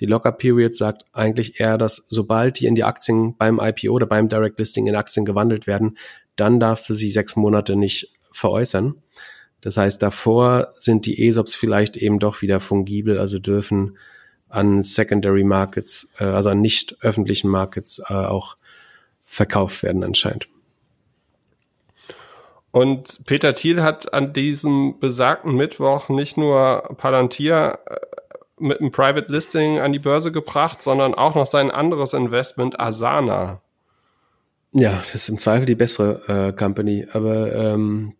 Die 0.00 0.06
Lockup-Period 0.06 0.74
sagt 0.74 1.04
eigentlich 1.12 1.60
eher, 1.60 1.78
dass 1.78 2.06
sobald 2.08 2.60
die 2.60 2.66
in 2.66 2.74
die 2.74 2.84
Aktien 2.84 3.36
beim 3.36 3.60
IPO 3.60 3.92
oder 3.92 4.06
beim 4.06 4.28
Direct 4.28 4.58
Listing 4.58 4.86
in 4.86 4.96
Aktien 4.96 5.24
gewandelt 5.24 5.66
werden, 5.66 5.98
dann 6.36 6.60
darfst 6.60 6.88
du 6.88 6.94
sie 6.94 7.10
sechs 7.10 7.36
Monate 7.36 7.76
nicht 7.76 8.12
veräußern. 8.30 8.94
Das 9.60 9.76
heißt, 9.76 10.02
davor 10.02 10.72
sind 10.74 11.06
die 11.06 11.26
ESOPs 11.26 11.54
vielleicht 11.54 11.96
eben 11.96 12.18
doch 12.18 12.42
wieder 12.42 12.60
fungibel, 12.60 13.18
also 13.18 13.38
dürfen 13.38 13.96
an 14.48 14.82
Secondary 14.82 15.44
Markets, 15.44 16.10
äh, 16.18 16.24
also 16.24 16.50
an 16.50 16.60
nicht 16.60 16.96
öffentlichen 17.00 17.48
Markets 17.48 18.02
äh, 18.08 18.14
auch 18.14 18.56
verkauft 19.24 19.82
werden 19.82 20.04
anscheinend. 20.04 20.48
Und 22.70 23.24
Peter 23.26 23.54
Thiel 23.54 23.82
hat 23.82 24.12
an 24.14 24.32
diesem 24.32 24.98
besagten 24.98 25.54
Mittwoch 25.54 26.08
nicht 26.08 26.36
nur 26.36 26.94
Palantir 26.96 27.78
äh, 27.86 27.96
mit 28.58 28.80
einem 28.80 28.90
Private 28.90 29.30
Listing 29.30 29.78
an 29.78 29.92
die 29.92 29.98
Börse 29.98 30.32
gebracht, 30.32 30.82
sondern 30.82 31.14
auch 31.14 31.34
noch 31.34 31.46
sein 31.46 31.70
anderes 31.70 32.12
Investment 32.12 32.78
Asana. 32.78 33.60
Ja, 34.72 34.98
das 34.98 35.14
ist 35.14 35.28
im 35.28 35.38
Zweifel 35.38 35.66
die 35.66 35.74
bessere 35.74 36.48
äh, 36.48 36.52
Company, 36.52 37.06
aber 37.12 37.54
ähm, 37.54 38.14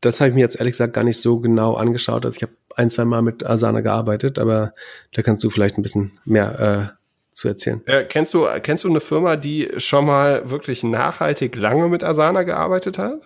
das 0.00 0.20
habe 0.20 0.30
ich 0.30 0.34
mir 0.34 0.40
jetzt 0.40 0.56
ehrlich 0.56 0.72
gesagt 0.72 0.94
gar 0.94 1.04
nicht 1.04 1.20
so 1.20 1.38
genau 1.40 1.74
angeschaut. 1.74 2.24
Also 2.24 2.36
ich 2.36 2.42
habe 2.42 2.52
ein, 2.74 2.90
zwei 2.90 3.04
Mal 3.04 3.22
mit 3.22 3.44
Asana 3.44 3.80
gearbeitet, 3.80 4.38
aber 4.38 4.74
da 5.12 5.22
kannst 5.22 5.44
du 5.44 5.50
vielleicht 5.50 5.78
ein 5.78 5.82
bisschen 5.82 6.12
mehr 6.24 6.92
äh, 6.92 7.02
zu 7.32 7.48
erzählen. 7.48 7.82
Äh, 7.86 8.04
kennst 8.04 8.34
du 8.34 8.46
kennst 8.62 8.84
du 8.84 8.88
eine 8.88 9.00
Firma, 9.00 9.36
die 9.36 9.68
schon 9.76 10.06
mal 10.06 10.50
wirklich 10.50 10.82
nachhaltig 10.82 11.56
lange 11.56 11.88
mit 11.88 12.02
Asana 12.02 12.42
gearbeitet 12.42 12.98
hat? 12.98 13.20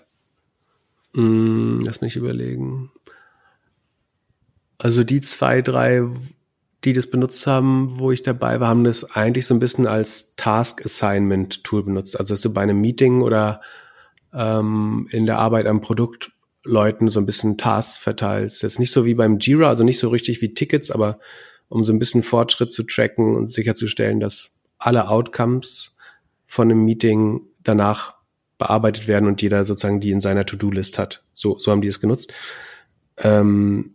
Mm, 1.14 1.81
lass 1.85 2.01
mich 2.01 2.16
überlegen. 2.16 2.90
Also 4.79 5.05
die 5.05 5.21
zwei, 5.21 5.62
drei, 5.62 6.03
die 6.85 6.93
das 6.93 7.07
benutzt 7.09 7.47
haben, 7.47 7.99
wo 7.99 8.12
ich 8.12 8.23
dabei 8.23 8.61
war, 8.61 8.69
haben 8.69 8.85
das 8.85 9.11
eigentlich 9.12 9.47
so 9.47 9.55
ein 9.55 9.61
bisschen 9.61 9.87
als 9.87 10.35
Task 10.37 10.85
Assignment 10.85 11.65
Tool 11.65 11.83
benutzt. 11.83 12.19
Also 12.19 12.35
dass 12.35 12.41
du 12.43 12.53
bei 12.53 12.62
einem 12.62 12.81
Meeting 12.81 13.23
oder 13.23 13.61
ähm, 14.33 15.09
in 15.11 15.27
der 15.27 15.39
Arbeit 15.39 15.67
am 15.67 15.81
Produkt 15.81 16.33
Leuten 16.62 17.09
so 17.09 17.21
ein 17.21 17.27
bisschen 17.27 17.57
Tasks 17.57 17.97
verteilst. 17.97 18.62
Das 18.62 18.75
ist 18.75 18.79
nicht 18.79 18.91
so 18.91 19.05
wie 19.05 19.15
beim 19.15 19.39
Jira, 19.39 19.69
also 19.69 19.85
nicht 19.85 19.99
so 19.99 20.09
richtig 20.09 20.43
wie 20.43 20.53
Tickets, 20.53 20.91
aber 20.91 21.19
um 21.69 21.85
so 21.85 21.93
ein 21.93 21.99
bisschen 21.99 22.23
Fortschritt 22.23 22.73
zu 22.73 22.83
tracken 22.83 23.35
und 23.35 23.51
sicherzustellen, 23.51 24.21
dass 24.21 24.59
alle 24.79 25.09
Outcomes 25.09 25.97
von 26.47 26.71
einem 26.71 26.85
Meeting 26.85 27.41
danach 27.62 28.17
bearbeitet 28.59 29.09
werden 29.09 29.27
und 29.27 29.43
jeder 29.43 29.65
sozusagen 29.65 30.01
die 30.01 30.11
in 30.11 30.21
seiner 30.21 30.47
To-Do-List 30.47 30.99
hat. 30.99 31.23
So, 31.35 31.59
so 31.59 31.71
haben 31.71 31.83
die 31.83 31.89
es 31.89 32.01
genutzt. 32.01 32.33
Ähm, 33.19 33.95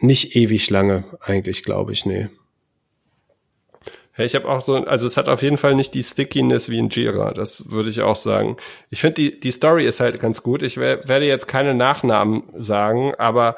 nicht 0.00 0.36
ewig 0.36 0.70
lange 0.70 1.04
eigentlich, 1.20 1.62
glaube 1.62 1.92
ich, 1.92 2.06
nee. 2.06 2.28
Ja, 4.16 4.24
ich 4.24 4.34
habe 4.34 4.48
auch 4.48 4.60
so, 4.60 4.74
also 4.74 5.06
es 5.06 5.16
hat 5.16 5.28
auf 5.28 5.42
jeden 5.42 5.56
Fall 5.56 5.74
nicht 5.74 5.94
die 5.94 6.02
Stickiness 6.02 6.68
wie 6.68 6.78
in 6.78 6.90
Jira, 6.90 7.32
das 7.32 7.70
würde 7.70 7.88
ich 7.88 8.00
auch 8.00 8.16
sagen. 8.16 8.56
Ich 8.90 9.00
finde, 9.00 9.14
die, 9.14 9.40
die 9.40 9.50
Story 9.50 9.86
ist 9.86 10.00
halt 10.00 10.20
ganz 10.20 10.42
gut. 10.42 10.62
Ich 10.62 10.76
werde 10.76 11.24
jetzt 11.24 11.46
keine 11.46 11.74
Nachnamen 11.74 12.42
sagen, 12.56 13.14
aber 13.16 13.56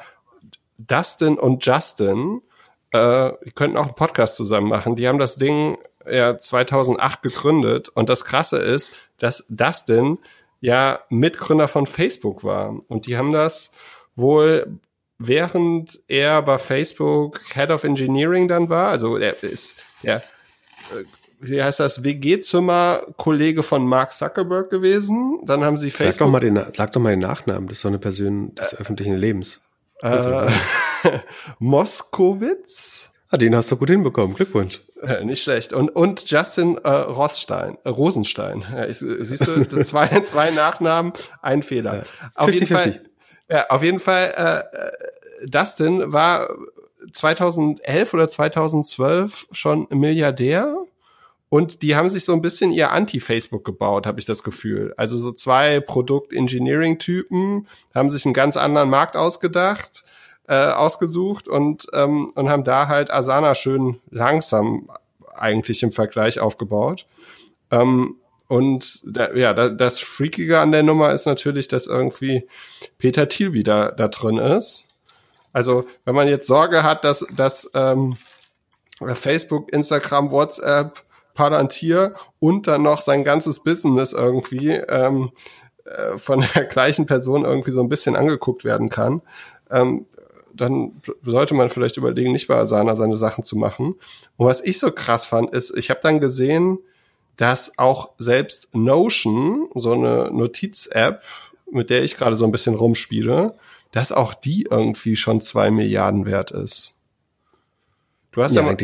Dustin 0.79 1.39
und 1.39 1.65
Justin, 1.65 2.43
äh, 2.93 3.33
könnten 3.55 3.77
auch 3.77 3.87
einen 3.87 3.95
Podcast 3.95 4.37
zusammen 4.37 4.69
machen. 4.69 4.97
Die 4.97 5.09
haben 5.09 5.19
das 5.19 5.37
Ding 5.37 5.79
ja 6.09 6.39
2008 6.39 7.23
gegründet 7.23 7.89
und 7.89 8.09
das 8.09 8.25
Krasse 8.25 8.59
ist, 8.59 8.93
dass 9.19 9.47
Dustin 9.49 10.19
ja 10.61 11.01
Mitgründer 11.09 11.69
von 11.69 11.87
Facebook 11.87 12.45
war 12.45 12.79
und 12.89 13.07
die 13.07 13.17
haben 13.17 13.33
das 13.33 13.73
wohl 14.15 14.79
während 15.27 16.01
er 16.09 16.43
bei 16.43 16.59
Facebook 16.59 17.41
Head 17.55 17.71
of 17.71 17.85
Engineering 17.85 18.49
dann 18.49 18.69
war, 18.71 18.89
also 18.89 19.17
er 19.17 19.43
ist 19.43 19.77
ja 20.03 20.17
äh, 20.17 21.05
wie 21.43 21.61
heißt 21.61 21.81
das, 21.81 22.05
WG-Zimmer-Kollege 22.05 23.65
von 23.65 23.85
Mark 23.85 24.15
Zuckerberg 24.15 24.71
gewesen. 24.71 25.41
Dann 25.45 25.65
haben 25.65 25.77
sie 25.77 25.91
Facebook. 25.91 26.13
Sag 26.13 26.19
doch 26.21 26.31
mal 26.31 26.39
den, 26.39 26.63
sag 26.71 26.93
doch 26.93 27.01
mal 27.01 27.11
den 27.11 27.19
Nachnamen, 27.19 27.67
das 27.67 27.79
ist 27.79 27.83
so 27.83 27.89
eine 27.89 27.99
Person 27.99 28.55
des 28.55 28.75
äh, 28.75 28.77
öffentlichen 28.77 29.17
Lebens. 29.17 29.61
Äh, 30.03 30.51
Moskowitz. 31.59 33.11
Ah, 33.29 33.39
den 33.39 33.57
hast 33.57 33.73
du 33.73 33.77
gut 33.77 33.91
hinbekommen. 33.91 34.37
Glückwunsch. 34.37 34.83
Äh, 35.01 35.25
nicht 35.25 35.43
schlecht. 35.43 35.73
Und, 35.73 35.89
und 35.89 36.31
Justin 36.31 36.79
äh, 36.79 36.89
Rothstein, 36.89 37.77
äh, 37.83 37.89
Rosenstein. 37.89 38.65
Ja, 38.73 38.87
ich, 38.87 38.99
siehst 38.99 39.47
du, 39.47 39.65
zwei, 39.85 40.07
zwei 40.21 40.51
Nachnamen, 40.51 41.13
ein 41.41 41.63
Fehler. 41.63 41.95
Ja, 41.95 42.03
auf 42.35 42.51
50, 42.51 42.61
jeden 42.69 42.83
50. 42.83 42.95
Fall. 42.95 43.12
Ja, 43.53 43.67
auf 43.69 43.83
jeden 43.83 44.01
Fall. 44.01 44.33
Äh, 44.37 44.77
äh 44.77 44.93
Dustin 45.45 46.13
war 46.13 46.49
2011 47.13 48.15
oder 48.15 48.29
2012 48.29 49.49
schon 49.51 49.87
Milliardär. 49.91 50.77
Und 51.49 51.83
die 51.83 51.97
haben 51.97 52.09
sich 52.09 52.25
so 52.25 52.33
ein 52.33 52.41
bisschen 52.41 52.73
ihr 52.73 52.93
Anti-Facebook 52.93 53.63
gebaut, 53.63 54.07
habe 54.07 54.19
ich 54.19 54.25
das 54.25 54.43
Gefühl. 54.43 54.95
Also 54.97 55.19
so 55.19 55.33
zwei 55.33 55.81
Produkt-Engineering-Typen 55.81 57.67
haben 57.95 58.09
sich 58.09 58.25
einen 58.25 58.33
ganz 58.33 58.57
anderen 58.57 58.89
Markt 58.89 59.19
ausgedacht, 59.19 60.05
äh, 60.49 60.55
ausgesucht 60.55 61.49
und, 61.49 61.89
ähm, 61.93 62.33
und 62.35 62.49
haben 62.49 62.65
da 62.65 62.89
halt 62.89 63.11
Asana 63.11 63.55
schön 63.55 64.01
langsam 64.11 64.89
eigentlich 65.35 65.83
im 65.83 65.93
Vergleich 65.93 66.41
aufgebaut. 66.41 67.07
Ähm, 67.71 68.17
und 68.53 69.01
da, 69.07 69.33
ja, 69.33 69.55
das 69.55 70.01
Freakige 70.01 70.59
an 70.59 70.73
der 70.73 70.83
Nummer 70.83 71.15
ist 71.15 71.25
natürlich, 71.25 71.69
dass 71.69 71.87
irgendwie 71.87 72.47
Peter 72.99 73.27
Thiel 73.27 73.55
wieder 73.55 73.93
da 73.93 74.09
drin 74.09 74.37
ist. 74.37 74.89
Also 75.55 75.87
wenn 76.05 76.15
man 76.15 76.29
jetzt 76.29 76.49
Sorge 76.49 76.83
hat, 76.83 77.03
dass, 77.03 77.27
dass 77.35 77.71
ähm, 77.73 78.19
Facebook, 79.15 79.73
Instagram, 79.73 80.31
WhatsApp, 80.31 81.03
Palantir 81.33 82.15
und 82.41 82.67
dann 82.67 82.83
noch 82.83 83.01
sein 83.01 83.25
ganzes 83.25 83.63
Business 83.63 84.13
irgendwie 84.13 84.73
ähm, 84.73 85.31
äh, 85.87 86.19
von 86.19 86.45
der 86.55 86.65
gleichen 86.71 87.07
Person 87.07 87.47
irgendwie 87.47 87.73
so 87.73 87.81
ein 87.81 87.89
bisschen 87.89 88.17
angeguckt 88.17 88.67
werden 88.67 88.91
kann, 88.91 89.23
ähm, 89.71 90.05
dann 90.53 91.01
sollte 91.25 91.55
man 91.55 91.71
vielleicht 91.71 91.97
überlegen, 91.97 92.33
nicht 92.33 92.49
bei 92.49 92.57
Asana 92.57 92.97
seine 92.97 93.17
Sachen 93.17 93.45
zu 93.45 93.57
machen. 93.57 93.95
Und 94.37 94.47
was 94.47 94.63
ich 94.63 94.79
so 94.79 94.93
krass 94.93 95.25
fand, 95.25 95.55
ist, 95.55 95.75
ich 95.75 95.89
habe 95.89 96.01
dann 96.03 96.21
gesehen, 96.21 96.81
dass 97.37 97.79
auch 97.79 98.11
selbst 98.19 98.75
Notion, 98.75 99.69
so 99.75 99.93
eine 99.93 100.31
Notiz-App, 100.31 101.23
mit 101.71 101.91
der 101.91 102.05
ich 102.05 102.17
gerade 102.17 102.37
so 102.37 102.45
ein 102.45 102.53
bisschen 102.53 102.75
rumspiele, 102.75 103.55
dass 103.91 104.13
auch 104.13 104.35
die 104.35 104.67
irgendwie 104.71 105.17
schon 105.17 105.41
zwei 105.41 105.71
Milliarden 105.71 106.27
wert 106.27 106.51
ist. 106.51 106.97
Du 108.33 108.43
hast 108.43 108.55
ja, 108.55 108.63
ja 108.63 108.73
mal, 108.73 108.77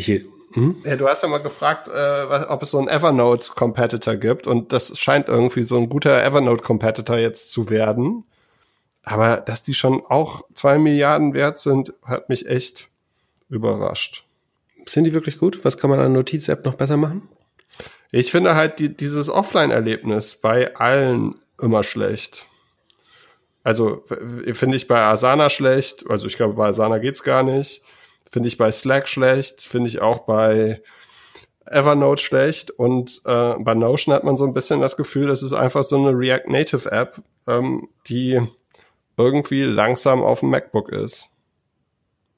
hm? 0.52 0.76
ja, 0.84 0.96
du 0.96 1.08
hast 1.08 1.22
ja 1.22 1.28
mal 1.28 1.38
gefragt, 1.38 1.88
äh, 1.88 1.92
was, 1.92 2.48
ob 2.48 2.62
es 2.62 2.70
so 2.70 2.78
einen 2.78 2.88
Evernote-Competitor 2.88 4.16
gibt 4.16 4.46
und 4.46 4.72
das 4.72 4.98
scheint 4.98 5.28
irgendwie 5.28 5.62
so 5.62 5.76
ein 5.76 5.88
guter 5.88 6.22
Evernote-Competitor 6.22 7.16
jetzt 7.16 7.50
zu 7.50 7.70
werden. 7.70 8.24
Aber 9.04 9.38
dass 9.38 9.62
die 9.62 9.72
schon 9.72 10.02
auch 10.06 10.42
zwei 10.52 10.78
Milliarden 10.78 11.32
wert 11.32 11.58
sind, 11.58 11.94
hat 12.04 12.28
mich 12.28 12.46
echt 12.46 12.88
überrascht. 13.48 14.26
Sind 14.86 15.04
die 15.04 15.14
wirklich 15.14 15.38
gut? 15.38 15.64
Was 15.64 15.78
kann 15.78 15.88
man 15.88 16.00
an 16.00 16.12
Notiz-App 16.12 16.64
noch 16.64 16.74
besser 16.74 16.98
machen? 16.98 17.28
Ich 18.10 18.30
finde 18.30 18.54
halt 18.54 18.78
die, 18.78 18.96
dieses 18.96 19.28
Offline-Erlebnis 19.28 20.36
bei 20.36 20.74
allen 20.76 21.36
immer 21.60 21.82
schlecht. 21.82 22.46
Also 23.64 24.04
finde 24.52 24.76
ich 24.76 24.88
bei 24.88 25.00
Asana 25.00 25.50
schlecht, 25.50 26.08
also 26.08 26.26
ich 26.26 26.36
glaube, 26.36 26.54
bei 26.54 26.68
Asana 26.68 26.98
geht's 26.98 27.22
gar 27.22 27.42
nicht. 27.42 27.82
Finde 28.30 28.48
ich 28.48 28.56
bei 28.56 28.70
Slack 28.70 29.08
schlecht, 29.08 29.60
finde 29.60 29.88
ich 29.88 30.00
auch 30.00 30.20
bei 30.20 30.82
Evernote 31.66 32.22
schlecht 32.22 32.70
und 32.70 33.20
äh, 33.24 33.54
bei 33.58 33.74
Notion 33.74 34.14
hat 34.14 34.24
man 34.24 34.36
so 34.36 34.46
ein 34.46 34.54
bisschen 34.54 34.80
das 34.80 34.96
Gefühl, 34.96 35.26
das 35.26 35.42
ist 35.42 35.52
einfach 35.52 35.84
so 35.84 35.96
eine 35.96 36.16
React 36.16 36.48
Native 36.48 36.90
App, 36.90 37.22
ähm, 37.46 37.88
die 38.06 38.40
irgendwie 39.18 39.62
langsam 39.62 40.22
auf 40.22 40.40
dem 40.40 40.50
MacBook 40.50 40.90
ist. 40.90 41.28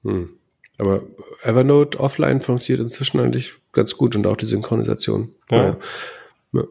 Hm. 0.02 0.30
Aber 0.78 1.02
Evernote 1.42 2.00
offline 2.00 2.40
funktioniert 2.40 2.80
inzwischen 2.80 3.20
eigentlich 3.20 3.54
ganz 3.72 3.96
gut 3.96 4.16
und 4.16 4.26
auch 4.26 4.36
die 4.36 4.46
Synchronisation. 4.46 5.34
Ja. 5.50 5.76
ja. 6.52 6.64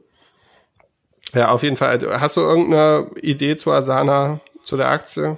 ja 1.34 1.50
auf 1.50 1.64
jeden 1.64 1.78
Fall. 1.78 2.00
Hast 2.20 2.38
du 2.38 2.41
irgendeine 2.41 3.10
Idee 3.22 3.56
zu 3.56 3.72
Asana, 3.72 4.39
zu 4.64 4.78
der 4.78 4.89
Aktie? 4.89 5.38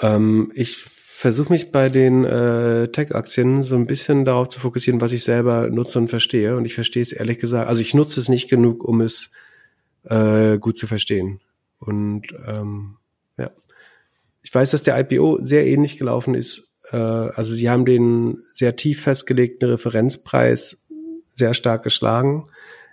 Ähm, 0.00 0.52
ich 0.54 0.76
versuche 0.76 1.52
mich 1.52 1.70
bei 1.70 1.90
den 1.90 2.24
äh, 2.24 2.88
Tech-Aktien 2.88 3.62
so 3.62 3.76
ein 3.76 3.86
bisschen 3.86 4.24
darauf 4.24 4.48
zu 4.48 4.58
fokussieren, 4.58 5.02
was 5.02 5.12
ich 5.12 5.22
selber 5.22 5.68
nutze 5.68 5.98
und 5.98 6.08
verstehe. 6.08 6.56
Und 6.56 6.64
ich 6.64 6.74
verstehe 6.74 7.02
es 7.02 7.12
ehrlich 7.12 7.38
gesagt, 7.38 7.68
also 7.68 7.82
ich 7.82 7.92
nutze 7.92 8.18
es 8.20 8.30
nicht 8.30 8.48
genug, 8.48 8.82
um 8.82 9.02
es 9.02 9.30
äh, 10.04 10.56
gut 10.56 10.78
zu 10.78 10.86
verstehen. 10.86 11.40
Und 11.78 12.28
ähm, 12.46 12.96
ja, 13.36 13.50
ich 14.42 14.54
weiß, 14.54 14.70
dass 14.70 14.82
der 14.82 14.98
IPO 14.98 15.38
sehr 15.42 15.66
ähnlich 15.66 15.98
gelaufen 15.98 16.34
ist. 16.34 16.69
Äh, 16.92 16.96
also 16.96 17.54
sie 17.54 17.70
haben 17.70 17.84
den 17.84 18.42
sehr 18.52 18.76
tief 18.76 19.02
festgelegten 19.02 19.68
Referenzpreis 19.68 20.82
sehr 21.32 21.54
stark 21.54 21.82
geschlagen, 21.82 22.46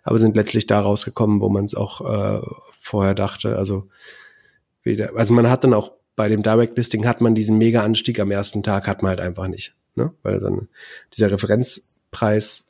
aber 0.04 0.20
sind 0.20 0.36
letztlich 0.36 0.68
da 0.68 0.80
rausgekommen, 0.80 1.42
wo 1.42 1.50
man 1.50 1.66
es 1.66 1.76
auch 1.76 2.02
äh, 2.02 2.42
vorher 2.80 3.14
dachte. 3.14 3.58
Also 3.58 3.88
weder, 4.84 5.16
also 5.16 5.34
man 5.34 5.50
hat 5.50 5.64
dann 5.64 5.74
auch 5.74 5.92
bei 6.16 6.30
dem 6.30 6.42
Direct 6.42 6.78
Listing 6.78 7.06
hat 7.06 7.22
man 7.22 7.36
diesen 7.36 7.58
mega 7.58 7.84
Anstieg 7.84 8.20
am 8.20 8.32
ersten 8.32 8.64
Tag 8.64 8.88
hat 8.88 9.04
man 9.04 9.10
halt 9.10 9.22
einfach 9.22 9.48
nicht, 9.48 9.76
ne? 9.96 10.14
Weil 10.24 10.40
dann 10.40 10.68
dieser 11.14 11.30
Referenzpreis 11.30 12.64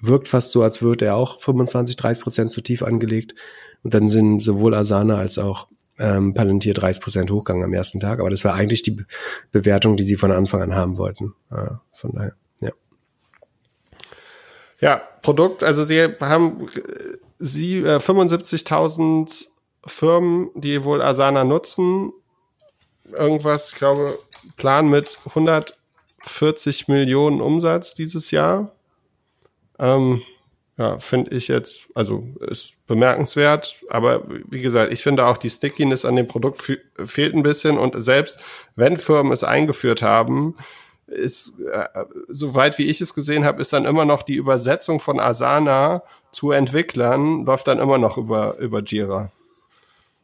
wirkt 0.00 0.28
fast 0.28 0.52
so, 0.52 0.62
als 0.62 0.82
würde 0.82 1.06
er 1.06 1.16
auch 1.16 1.40
25, 1.40 1.96
30 1.96 2.22
Prozent 2.22 2.50
zu 2.50 2.60
tief 2.60 2.82
angelegt. 2.82 3.34
Und 3.82 3.94
dann 3.94 4.06
sind 4.06 4.40
sowohl 4.40 4.74
Asana 4.74 5.16
als 5.16 5.38
auch 5.38 5.68
ähm, 6.02 6.34
Palantir 6.34 6.74
30 6.74 7.00
Prozent 7.00 7.30
hochgegangen 7.30 7.64
am 7.64 7.72
ersten 7.72 8.00
Tag. 8.00 8.18
Aber 8.20 8.30
das 8.30 8.44
war 8.44 8.54
eigentlich 8.54 8.82
die 8.82 8.90
Be 8.90 9.06
Bewertung, 9.52 9.96
die 9.96 10.02
sie 10.02 10.16
von 10.16 10.32
Anfang 10.32 10.60
an 10.60 10.74
haben 10.74 10.98
wollten. 10.98 11.34
Äh, 11.50 11.70
von 11.94 12.12
daher, 12.12 12.34
ja. 12.60 12.72
Ja, 14.80 14.96
Produkt, 15.22 15.62
also 15.62 15.84
sie 15.84 16.02
haben 16.20 16.68
sie 17.38 17.78
äh, 17.78 17.96
75.000 17.96 19.46
Firmen, 19.86 20.50
die 20.54 20.84
wohl 20.84 21.02
Asana 21.02 21.44
nutzen. 21.44 22.12
Irgendwas, 23.12 23.70
ich 23.70 23.76
glaube, 23.76 24.18
Plan 24.56 24.88
mit 24.88 25.18
140 25.26 26.88
Millionen 26.88 27.40
Umsatz 27.40 27.94
dieses 27.94 28.30
Jahr. 28.30 28.74
Ähm, 29.78 30.22
ja, 30.82 30.98
finde 30.98 31.30
ich 31.30 31.46
jetzt, 31.46 31.88
also 31.94 32.26
ist 32.40 32.74
bemerkenswert, 32.88 33.84
aber 33.88 34.24
wie 34.50 34.60
gesagt, 34.60 34.92
ich 34.92 35.00
finde 35.00 35.26
auch 35.26 35.36
die 35.36 35.48
Stickiness 35.48 36.04
an 36.04 36.16
dem 36.16 36.26
Produkt 36.26 36.60
fehlt 36.96 37.34
ein 37.36 37.44
bisschen 37.44 37.78
und 37.78 37.94
selbst 38.02 38.40
wenn 38.74 38.96
Firmen 38.96 39.30
es 39.30 39.44
eingeführt 39.44 40.02
haben, 40.02 40.56
ist, 41.06 41.60
äh, 41.60 41.86
soweit 42.26 42.78
wie 42.78 42.86
ich 42.86 43.00
es 43.00 43.14
gesehen 43.14 43.44
habe, 43.44 43.60
ist 43.60 43.72
dann 43.72 43.84
immer 43.84 44.04
noch 44.04 44.24
die 44.24 44.34
Übersetzung 44.34 44.98
von 44.98 45.20
Asana 45.20 46.02
zu 46.32 46.50
Entwicklern, 46.50 47.44
läuft 47.44 47.68
dann 47.68 47.78
immer 47.78 47.98
noch 47.98 48.18
über, 48.18 48.58
über 48.58 48.82
Jira. 48.82 49.30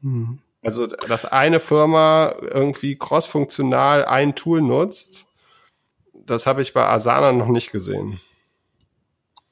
Mhm. 0.00 0.40
Also, 0.64 0.88
dass 0.88 1.24
eine 1.24 1.60
Firma 1.60 2.34
irgendwie 2.40 2.96
crossfunktional 2.98 4.06
ein 4.06 4.34
Tool 4.34 4.60
nutzt, 4.60 5.26
das 6.12 6.48
habe 6.48 6.62
ich 6.62 6.72
bei 6.72 6.84
Asana 6.84 7.30
noch 7.30 7.46
nicht 7.46 7.70
gesehen. 7.70 8.20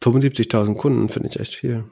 75.000 0.03 0.77
Kunden 0.77 1.09
finde 1.09 1.29
ich 1.29 1.41
echt 1.41 1.55
viel. 1.55 1.85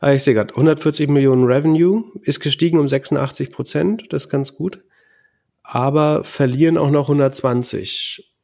Ah, 0.00 0.12
ich 0.12 0.22
sehe 0.22 0.34
gerade, 0.34 0.54
140 0.54 1.08
Millionen 1.08 1.44
Revenue 1.44 2.04
ist 2.22 2.40
gestiegen 2.40 2.78
um 2.78 2.88
86 2.88 3.50
Prozent, 3.50 4.06
das 4.10 4.24
ist 4.24 4.30
ganz 4.30 4.54
gut. 4.54 4.82
Aber 5.62 6.24
verlieren 6.24 6.78
auch 6.78 6.90
noch 6.90 7.08
120. 7.08 8.34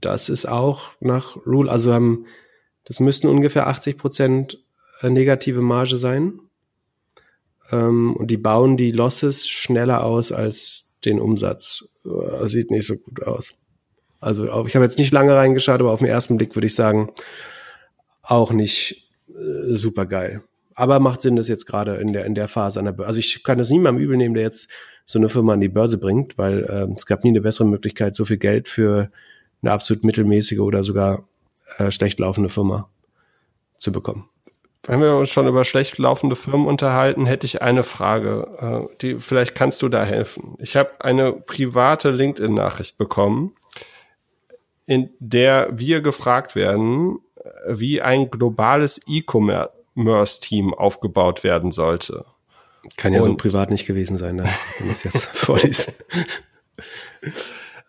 Das 0.00 0.28
ist 0.28 0.46
auch 0.46 0.90
nach 1.00 1.36
Rule, 1.46 1.70
also 1.70 1.92
haben, 1.92 2.26
das 2.84 3.00
müssten 3.00 3.28
ungefähr 3.28 3.66
80 3.66 3.96
Prozent 3.96 4.62
äh, 5.00 5.08
negative 5.08 5.62
Marge 5.62 5.96
sein. 5.96 6.40
Ähm, 7.70 8.14
und 8.14 8.30
die 8.30 8.36
bauen 8.36 8.76
die 8.76 8.90
Losses 8.90 9.48
schneller 9.48 10.04
aus 10.04 10.32
als 10.32 10.98
den 11.04 11.20
Umsatz. 11.20 11.88
Äh, 12.04 12.46
sieht 12.46 12.70
nicht 12.70 12.86
so 12.86 12.96
gut 12.96 13.22
aus. 13.22 13.54
Also 14.20 14.44
ich 14.66 14.74
habe 14.74 14.84
jetzt 14.84 14.98
nicht 14.98 15.12
lange 15.12 15.34
reingeschaut, 15.34 15.80
aber 15.80 15.92
auf 15.92 16.00
den 16.00 16.08
ersten 16.08 16.36
Blick 16.36 16.54
würde 16.54 16.66
ich 16.66 16.74
sagen, 16.74 17.12
auch 18.26 18.52
nicht 18.52 19.10
äh, 19.28 19.74
super 19.74 20.06
geil. 20.06 20.42
Aber 20.74 21.00
macht 21.00 21.22
Sinn, 21.22 21.36
das 21.36 21.48
jetzt 21.48 21.66
gerade 21.66 21.96
in 21.96 22.12
der, 22.12 22.26
in 22.26 22.34
der 22.34 22.48
Phase 22.48 22.78
an 22.78 22.84
der 22.84 22.92
Börse. 22.92 23.08
Also 23.08 23.18
ich 23.18 23.42
kann 23.42 23.58
das 23.58 23.70
niemandem 23.70 24.04
übel 24.04 24.16
nehmen, 24.16 24.34
der 24.34 24.44
jetzt 24.44 24.68
so 25.06 25.18
eine 25.18 25.28
Firma 25.28 25.54
an 25.54 25.60
die 25.60 25.68
Börse 25.68 25.98
bringt, 25.98 26.36
weil 26.36 26.64
äh, 26.64 26.92
es 26.94 27.06
gab 27.06 27.24
nie 27.24 27.30
eine 27.30 27.40
bessere 27.40 27.66
Möglichkeit, 27.66 28.14
so 28.14 28.24
viel 28.24 28.36
Geld 28.36 28.68
für 28.68 29.10
eine 29.62 29.72
absolut 29.72 30.04
mittelmäßige 30.04 30.58
oder 30.58 30.84
sogar 30.84 31.24
äh, 31.78 31.90
schlecht 31.90 32.18
laufende 32.18 32.50
Firma 32.50 32.88
zu 33.78 33.92
bekommen. 33.92 34.28
Wenn 34.86 35.00
wir 35.00 35.16
uns 35.16 35.30
schon 35.30 35.48
über 35.48 35.64
schlecht 35.64 35.98
laufende 35.98 36.36
Firmen 36.36 36.66
unterhalten, 36.66 37.26
hätte 37.26 37.46
ich 37.46 37.62
eine 37.62 37.82
Frage, 37.82 38.88
äh, 38.90 38.96
die 39.00 39.20
vielleicht 39.20 39.54
kannst 39.54 39.82
du 39.82 39.88
da 39.88 40.04
helfen. 40.04 40.56
Ich 40.58 40.76
habe 40.76 40.90
eine 41.00 41.32
private 41.32 42.10
LinkedIn-Nachricht 42.10 42.98
bekommen, 42.98 43.54
in 44.86 45.10
der 45.18 45.70
wir 45.72 46.02
gefragt 46.02 46.54
werden, 46.54 47.18
wie 47.68 48.02
ein 48.02 48.30
globales 48.30 49.00
E-Commerce-Team 49.06 50.74
aufgebaut 50.74 51.44
werden 51.44 51.72
sollte. 51.72 52.24
Kann 52.96 53.12
ja 53.12 53.20
Und, 53.20 53.30
so 53.30 53.36
privat 53.36 53.70
nicht 53.70 53.86
gewesen 53.86 54.16
sein, 54.16 54.36
ne? 54.36 54.48
wenn 54.78 54.90
ich 54.90 55.04
jetzt 55.04 55.26
vorliest. 55.32 55.92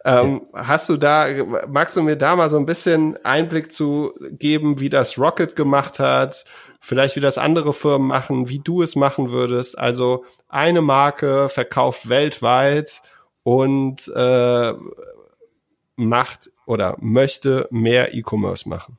Ähm, 0.05 0.41
ja. 0.53 0.67
Hast 0.67 0.89
du 0.89 0.97
da, 0.97 1.27
magst 1.67 1.95
du 1.97 2.01
mir 2.01 2.15
da 2.15 2.35
mal 2.35 2.49
so 2.49 2.57
ein 2.57 2.65
bisschen 2.65 3.17
Einblick 3.25 3.71
zu 3.71 4.13
geben, 4.31 4.79
wie 4.79 4.89
das 4.89 5.17
Rocket 5.17 5.55
gemacht 5.55 5.99
hat, 5.99 6.45
vielleicht 6.79 7.15
wie 7.15 7.21
das 7.21 7.37
andere 7.37 7.73
Firmen 7.73 8.07
machen, 8.07 8.47
wie 8.49 8.59
du 8.59 8.81
es 8.81 8.95
machen 8.95 9.31
würdest? 9.31 9.77
Also 9.77 10.23
eine 10.47 10.81
Marke 10.81 11.49
verkauft 11.49 12.09
weltweit 12.09 13.01
und 13.43 14.07
äh, 14.15 14.73
macht 15.97 16.51
oder 16.65 16.95
möchte 16.99 17.67
mehr 17.69 18.13
E-Commerce 18.13 18.69
machen. 18.69 18.97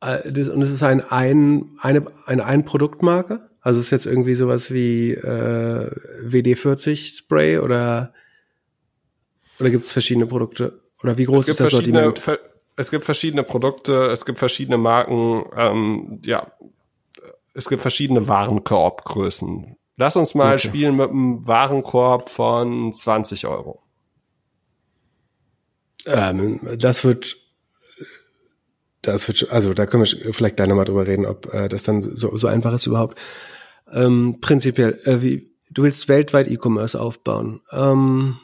Äh, 0.00 0.30
das, 0.30 0.48
und 0.48 0.62
es 0.62 0.70
ist 0.70 0.82
ein, 0.82 1.00
ein, 1.00 1.70
eine, 1.80 2.06
eine 2.26 2.44
Ein-Produktmarke? 2.44 3.48
Also 3.60 3.80
es 3.80 3.86
ist 3.86 3.90
jetzt 3.90 4.06
irgendwie 4.06 4.34
sowas 4.34 4.70
wie 4.70 5.12
äh, 5.12 5.90
WD-40 6.24 7.18
Spray 7.18 7.58
oder, 7.58 8.12
oder 9.60 9.70
gibt 9.70 9.84
es 9.84 9.92
verschiedene 9.92 10.26
Produkte? 10.26 10.80
Oder 11.02 11.18
wie 11.18 11.24
groß 11.24 11.48
ist 11.48 11.60
das 11.60 11.70
Sortiment? 11.70 12.20
Es 12.76 12.90
gibt 12.90 13.04
verschiedene 13.04 13.42
Produkte, 13.42 14.06
es 14.06 14.24
gibt 14.24 14.38
verschiedene 14.38 14.78
Marken, 14.78 15.44
ähm, 15.56 16.20
ja, 16.24 16.52
es 17.54 17.68
gibt 17.68 17.82
verschiedene 17.82 18.28
Warenkorbgrößen. 18.28 19.76
Lass 19.96 20.14
uns 20.14 20.36
mal 20.36 20.54
okay. 20.54 20.68
spielen 20.68 20.96
mit 20.96 21.10
einem 21.10 21.44
Warenkorb 21.44 22.28
von 22.28 22.92
20 22.92 23.48
Euro. 23.48 23.82
Ähm, 26.06 26.60
das 26.78 27.02
wird 27.02 27.36
das 29.02 29.28
wird, 29.28 29.50
also 29.50 29.74
da 29.74 29.86
können 29.86 30.04
wir 30.04 30.34
vielleicht 30.34 30.56
gleich 30.56 30.68
nochmal 30.68 30.84
drüber 30.84 31.06
reden, 31.06 31.26
ob 31.26 31.52
äh, 31.52 31.68
das 31.68 31.84
dann 31.84 32.00
so, 32.00 32.36
so 32.36 32.46
einfach 32.48 32.72
ist 32.72 32.86
überhaupt. 32.86 33.18
Ähm, 33.92 34.38
prinzipiell, 34.40 35.00
äh, 35.04 35.22
wie, 35.22 35.50
du 35.70 35.82
willst 35.82 36.08
weltweit 36.08 36.50
E-Commerce 36.50 37.00
aufbauen. 37.00 37.60
Ähm, 37.72 38.36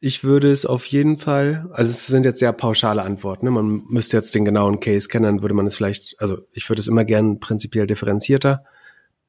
Ich 0.00 0.22
würde 0.22 0.52
es 0.52 0.64
auf 0.64 0.86
jeden 0.86 1.16
Fall, 1.16 1.68
also 1.72 1.90
es 1.90 2.06
sind 2.06 2.24
jetzt 2.24 2.38
sehr 2.38 2.52
pauschale 2.52 3.02
Antworten. 3.02 3.46
Ne? 3.46 3.50
Man 3.50 3.82
müsste 3.88 4.16
jetzt 4.16 4.32
den 4.32 4.44
genauen 4.44 4.78
Case 4.78 5.08
kennen, 5.08 5.24
dann 5.24 5.42
würde 5.42 5.54
man 5.56 5.66
es 5.66 5.74
vielleicht, 5.74 6.14
also 6.20 6.38
ich 6.52 6.68
würde 6.70 6.78
es 6.78 6.86
immer 6.86 7.04
gern 7.04 7.40
prinzipiell 7.40 7.88
differenzierter 7.88 8.62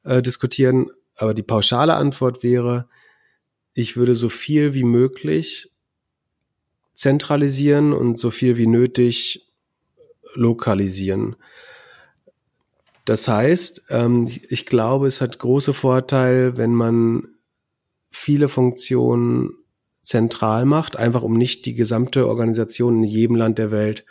äh, 0.04 0.22
diskutieren, 0.22 0.86
aber 1.16 1.34
die 1.34 1.42
pauschale 1.42 1.94
Antwort 1.94 2.44
wäre, 2.44 2.88
ich 3.74 3.96
würde 3.96 4.14
so 4.14 4.28
viel 4.28 4.72
wie 4.72 4.84
möglich 4.84 5.69
zentralisieren 7.00 7.94
und 7.94 8.18
so 8.18 8.30
viel 8.30 8.58
wie 8.58 8.66
nötig 8.66 9.50
lokalisieren. 10.34 11.34
Das 13.06 13.26
heißt, 13.26 13.84
ähm, 13.88 14.28
ich 14.50 14.66
glaube, 14.66 15.06
es 15.06 15.22
hat 15.22 15.38
große 15.38 15.72
Vorteile, 15.72 16.58
wenn 16.58 16.74
man 16.74 17.26
viele 18.10 18.50
Funktionen 18.50 19.54
zentral 20.02 20.66
macht, 20.66 20.98
einfach 20.98 21.22
um 21.22 21.32
nicht 21.32 21.64
die 21.64 21.74
gesamte 21.74 22.28
Organisation 22.28 22.98
in 22.98 23.04
jedem 23.04 23.36
Land 23.36 23.56
der 23.56 23.70
Welt 23.70 24.04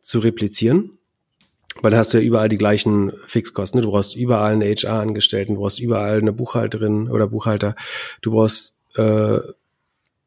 zu 0.00 0.20
replizieren. 0.20 0.98
Weil 1.82 1.90
da 1.90 1.96
hast 1.98 2.14
du 2.14 2.18
ja 2.18 2.24
überall 2.24 2.48
die 2.48 2.58
gleichen 2.58 3.10
Fixkosten. 3.26 3.80
Ne? 3.80 3.84
Du 3.84 3.90
brauchst 3.90 4.14
überall 4.14 4.52
einen 4.52 4.62
HR-Angestellten, 4.62 5.54
du 5.54 5.62
brauchst 5.62 5.80
überall 5.80 6.18
eine 6.18 6.32
Buchhalterin 6.32 7.10
oder 7.10 7.26
Buchhalter. 7.26 7.74
Du 8.22 8.30
brauchst 8.30 8.76
äh, 8.94 9.40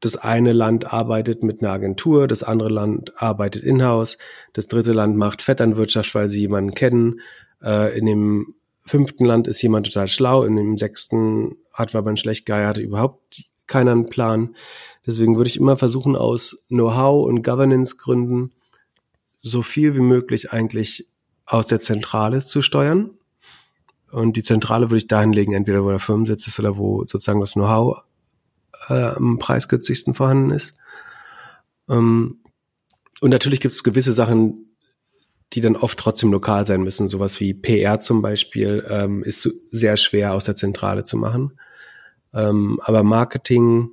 das 0.02 0.18
eine 0.18 0.52
Land 0.52 0.92
arbeitet 0.92 1.44
mit 1.44 1.62
einer 1.62 1.72
Agentur, 1.72 2.28
das 2.28 2.44
andere 2.44 2.70
Land 2.70 3.14
arbeitet 3.22 3.64
in-house, 3.64 4.18
das 4.54 4.68
dritte 4.68 4.94
Land 4.94 5.16
macht 5.16 5.42
Vetternwirtschaft, 5.42 6.14
weil 6.16 6.28
sie 6.28 6.42
jemanden 6.42 6.74
kennen. 6.74 7.22
Äh, 7.64 7.98
in 7.98 8.08
dem 8.08 8.56
fünften 8.84 9.26
Land 9.26 9.48
ist 9.48 9.62
jemand 9.62 9.86
total 9.86 10.08
schlau, 10.08 10.44
in 10.44 10.56
dem 10.56 10.78
sechsten 10.78 11.56
hat 11.72 11.96
einen 11.96 12.18
schlecht 12.18 12.48
geheiert, 12.48 12.80
überhaupt 12.80 13.46
keiner 13.68 13.92
einen 13.92 14.10
Plan. 14.10 14.56
Deswegen 15.06 15.38
würde 15.38 15.50
ich 15.50 15.58
immer 15.58 15.78
versuchen, 15.78 16.16
aus 16.16 16.58
Know-how 16.68 17.28
und 17.28 17.44
Governance-Gründen 17.44 18.52
so 19.44 19.62
viel 19.62 19.96
wie 19.96 20.02
möglich 20.02 20.52
eigentlich 20.52 21.08
aus 21.46 21.68
der 21.68 21.80
Zentrale 21.80 22.44
zu 22.44 22.62
steuern. 22.62 23.12
Und 24.12 24.36
die 24.36 24.44
Zentrale 24.44 24.90
würde 24.90 24.98
ich 24.98 25.08
dahin 25.08 25.32
legen, 25.32 25.54
entweder 25.54 25.84
wo 25.84 25.90
der 25.90 26.00
Firmensitz 26.00 26.48
ist 26.48 26.60
oder 26.60 26.78
wo 26.78 27.02
sozusagen 27.02 27.40
das 27.40 27.54
Know-how 27.54 28.04
äh, 28.90 29.16
am 29.16 29.40
preisgünstigsten 29.40 30.14
vorhanden 30.14 30.52
ist. 30.52 30.78
Ähm, 31.90 32.40
und 33.22 33.30
natürlich 33.30 33.60
gibt 33.60 33.76
es 33.76 33.84
gewisse 33.84 34.14
Sachen, 34.14 34.72
die 35.54 35.62
dann 35.62 35.76
oft 35.76 36.00
trotzdem 36.00 36.32
lokal 36.32 36.66
sein 36.66 36.82
müssen. 36.82 37.08
Sowas 37.08 37.40
wie 37.40 37.54
PR 37.54 38.00
zum 38.00 38.22
Beispiel 38.22 38.86
ähm, 38.90 39.24
ist 39.24 39.50
sehr 39.70 39.98
schwer 39.98 40.34
aus 40.34 40.46
der 40.46 40.56
Zentrale 40.56 41.04
zu 41.04 41.18
machen. 41.18 41.60
Ähm, 42.34 42.80
aber 42.84 43.04
Marketing, 43.04 43.90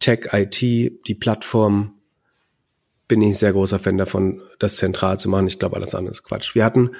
Tech, 0.00 0.28
IT, 0.32 0.60
die 0.60 1.14
Plattform, 1.18 1.94
bin 3.06 3.22
ich 3.22 3.28
ein 3.28 3.34
sehr 3.34 3.52
großer 3.52 3.78
Fan 3.78 3.96
davon, 3.96 4.42
das 4.58 4.76
zentral 4.76 5.18
zu 5.18 5.30
machen. 5.30 5.46
Ich 5.46 5.58
glaube, 5.58 5.76
alles 5.76 5.94
andere 5.94 6.10
ist 6.10 6.24
Quatsch. 6.24 6.54
Wir 6.54 6.64
hatten 6.64 6.90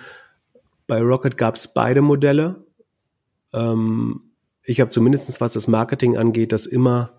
bei 0.87 1.03
Rocket 1.03 1.37
gab 1.37 1.57
es 1.57 1.69
beide 1.69 2.01
Modelle. 2.01 2.65
Ähm, 3.53 4.28
ich 4.69 4.81
habe 4.81 4.91
zumindestens 4.91 5.41
was 5.41 5.55
das 5.55 5.67
Marketing 5.67 6.17
angeht, 6.17 6.53
das 6.53 6.67
immer 6.67 7.13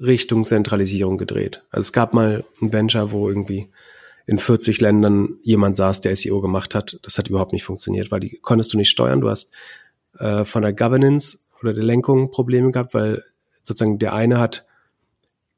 Richtung 0.00 0.44
Zentralisierung 0.44 1.18
gedreht. 1.18 1.62
Also 1.70 1.82
es 1.82 1.92
gab 1.92 2.14
mal 2.14 2.44
ein 2.60 2.72
Venture, 2.72 3.12
wo 3.12 3.28
irgendwie 3.28 3.70
in 4.26 4.38
40 4.38 4.80
Ländern 4.80 5.36
jemand 5.42 5.76
saß, 5.76 6.00
der 6.00 6.16
SEO 6.16 6.40
gemacht 6.40 6.74
hat. 6.74 6.98
Das 7.02 7.18
hat 7.18 7.28
überhaupt 7.28 7.52
nicht 7.52 7.64
funktioniert, 7.64 8.10
weil 8.10 8.20
die 8.20 8.38
konntest 8.38 8.72
du 8.72 8.78
nicht 8.78 8.88
steuern. 8.88 9.20
Du 9.20 9.28
hast 9.28 9.52
äh, 10.18 10.44
von 10.44 10.62
der 10.62 10.72
Governance 10.72 11.40
oder 11.60 11.74
der 11.74 11.84
Lenkung 11.84 12.30
Probleme 12.30 12.72
gehabt, 12.72 12.94
weil 12.94 13.22
sozusagen 13.62 13.98
der 13.98 14.14
eine 14.14 14.38
hat 14.38 14.64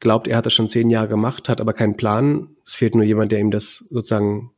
glaubt, 0.01 0.27
er 0.27 0.37
hat 0.37 0.47
das 0.47 0.55
schon 0.55 0.69
zehn 0.69 0.91
Jahre 0.91 1.09
gemacht, 1.09 1.49
hat 1.49 1.61
aber 1.61 1.73
keinen 1.73 1.97
Plan. 1.97 2.49
Es 2.67 2.75
fehlt 2.75 2.97
nur 2.97 3.05
jemand, 3.05 3.31
der 3.31 3.39
ihm 3.39 3.53
das 3.53 3.77
sozusagen 3.91 4.51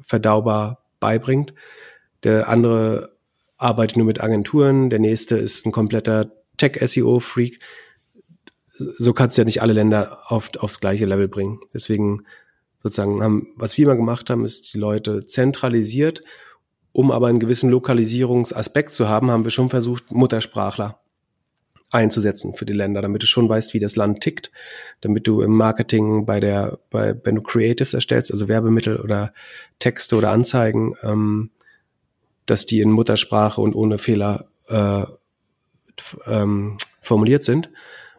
verdaubar 0.00 0.84
beibringt. 1.00 1.54
Der 2.22 2.48
andere 2.48 3.13
arbeitet 3.56 3.96
nur 3.96 4.06
mit 4.06 4.22
Agenturen. 4.22 4.90
Der 4.90 4.98
nächste 4.98 5.36
ist 5.36 5.66
ein 5.66 5.72
kompletter 5.72 6.32
Tech-SEO-Freak. 6.56 7.58
So 8.98 9.12
kannst 9.12 9.36
du 9.36 9.42
ja 9.42 9.46
nicht 9.46 9.62
alle 9.62 9.72
Länder 9.72 10.18
auf, 10.26 10.50
aufs 10.58 10.80
gleiche 10.80 11.06
Level 11.06 11.28
bringen. 11.28 11.60
Deswegen 11.72 12.24
sozusagen 12.82 13.22
haben, 13.22 13.48
was 13.56 13.78
wir 13.78 13.84
immer 13.84 13.96
gemacht 13.96 14.30
haben, 14.30 14.44
ist 14.44 14.74
die 14.74 14.78
Leute 14.78 15.24
zentralisiert 15.26 16.20
um 16.94 17.10
aber 17.10 17.26
einen 17.26 17.40
gewissen 17.40 17.70
Lokalisierungsaspekt 17.70 18.92
zu 18.92 19.08
haben, 19.08 19.30
haben 19.30 19.42
wir 19.42 19.50
schon 19.50 19.68
versucht, 19.68 20.12
Muttersprachler 20.12 21.00
einzusetzen 21.90 22.54
für 22.54 22.66
die 22.66 22.72
Länder, 22.72 23.02
damit 23.02 23.22
du 23.22 23.26
schon 23.26 23.48
weißt, 23.48 23.74
wie 23.74 23.80
das 23.80 23.96
Land 23.96 24.20
tickt, 24.20 24.52
damit 25.00 25.26
du 25.26 25.42
im 25.42 25.50
Marketing 25.50 26.24
bei 26.24 26.38
der, 26.38 26.78
bei, 26.90 27.14
wenn 27.24 27.34
du 27.34 27.42
Creatives 27.42 27.94
erstellst, 27.94 28.30
also 28.30 28.46
Werbemittel 28.46 29.00
oder 29.00 29.34
Texte 29.80 30.14
oder 30.14 30.30
Anzeigen, 30.30 30.94
ähm, 31.02 31.50
dass 32.46 32.66
die 32.66 32.80
in 32.80 32.90
Muttersprache 32.90 33.60
und 33.60 33.74
ohne 33.74 33.98
Fehler 33.98 34.46
äh, 34.68 35.04
ähm, 36.26 36.76
formuliert 37.00 37.44
sind 37.44 37.70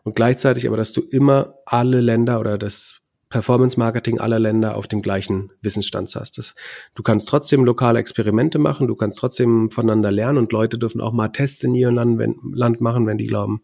und 0.04 0.16
gleichzeitig 0.16 0.68
aber, 0.68 0.78
dass 0.78 0.94
du 0.94 1.02
immer 1.02 1.56
alle 1.66 2.02
Länder 2.02 2.40
oder 2.40 2.58
das 2.58 3.02
Performance-Marketing 3.30 4.20
aller 4.20 4.40
Länder 4.40 4.78
auf 4.78 4.88
dem 4.88 5.02
gleichen 5.02 5.52
Wissensstand 5.62 6.14
hast. 6.16 6.38
Das, 6.38 6.56
du 6.94 7.04
kannst 7.04 7.28
trotzdem 7.28 7.66
lokale 7.66 8.00
Experimente 8.00 8.60
machen, 8.60 8.88
du 8.88 8.96
kannst 8.96 9.18
trotzdem 9.18 9.72
voneinander 9.72 10.12
lernen 10.12 10.38
und 10.38 10.52
Leute 10.52 10.78
dürfen 10.78 11.02
auch 11.02 11.12
mal 11.12 11.30
Tests 11.30 11.64
in 11.64 11.74
ihrem 11.76 11.96
Land, 11.96 12.20
wenn, 12.20 12.36
Land 12.54 12.82
machen, 12.82 13.08
wenn 13.08 13.18
die 13.18 13.28
glauben, 13.28 13.62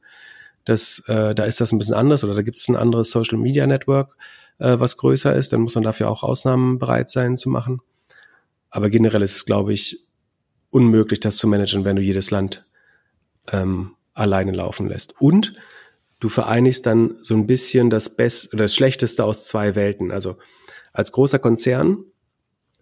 dass 0.66 1.04
äh, 1.08 1.34
da 1.36 1.46
ist 1.46 1.62
das 1.62 1.72
ein 1.72 1.78
bisschen 1.78 1.96
anders 1.96 2.24
oder 2.24 2.34
da 2.34 2.42
gibt 2.42 2.58
es 2.58 2.68
ein 2.68 2.76
anderes 2.76 3.12
Social 3.12 3.38
Media 3.38 3.68
Network, 3.68 4.18
äh, 4.58 4.80
was 4.80 4.98
größer 4.98 5.36
ist, 5.36 5.54
dann 5.54 5.62
muss 5.62 5.76
man 5.76 5.84
dafür 5.84 6.10
auch 6.10 6.24
Ausnahmen 6.24 6.80
bereit 6.80 7.10
sein 7.10 7.38
zu 7.38 7.50
machen. 7.50 7.82
Aber 8.70 8.90
generell 8.90 9.22
ist 9.22 9.36
es, 9.36 9.46
glaube 9.46 9.74
ich, 9.74 10.04
unmöglich, 10.72 11.20
das 11.20 11.38
zu 11.38 11.48
managen, 11.48 11.86
wenn 11.86 11.98
du 11.98 12.02
jedes 12.02 12.32
Land 12.32 12.66
ähm, 13.52 13.96
alleine 14.14 14.52
laufen 14.52 14.88
lässt. 14.88 15.22
Und 15.22 15.54
du 16.20 16.30
vereinigst 16.30 16.86
dann 16.86 17.18
so 17.22 17.36
ein 17.36 17.46
bisschen 17.46 17.90
das 17.90 18.16
Best 18.16 18.54
oder 18.54 18.66
das 18.66 18.76
Schlechteste 18.76 19.24
aus 19.24 19.46
zwei 19.46 19.76
Welten. 19.76 20.12
Also 20.12 20.38
als 20.94 21.12
großer 21.12 21.40
Konzern 21.40 22.06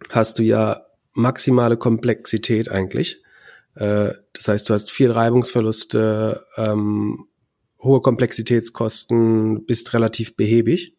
hast 0.08 0.38
du 0.38 0.42
ja 0.42 0.86
maximale 1.12 1.76
Komplexität 1.76 2.70
eigentlich. 2.70 3.22
Äh, 3.74 4.12
das 4.32 4.48
heißt, 4.48 4.68
du 4.68 4.74
hast 4.74 4.90
viel 4.90 5.10
Reibungsverluste, 5.10 6.44
ähm, 6.56 7.26
hohe 7.82 8.00
Komplexitätskosten, 8.00 9.66
bist 9.66 9.92
relativ 9.94 10.36
behäbig. 10.36 10.96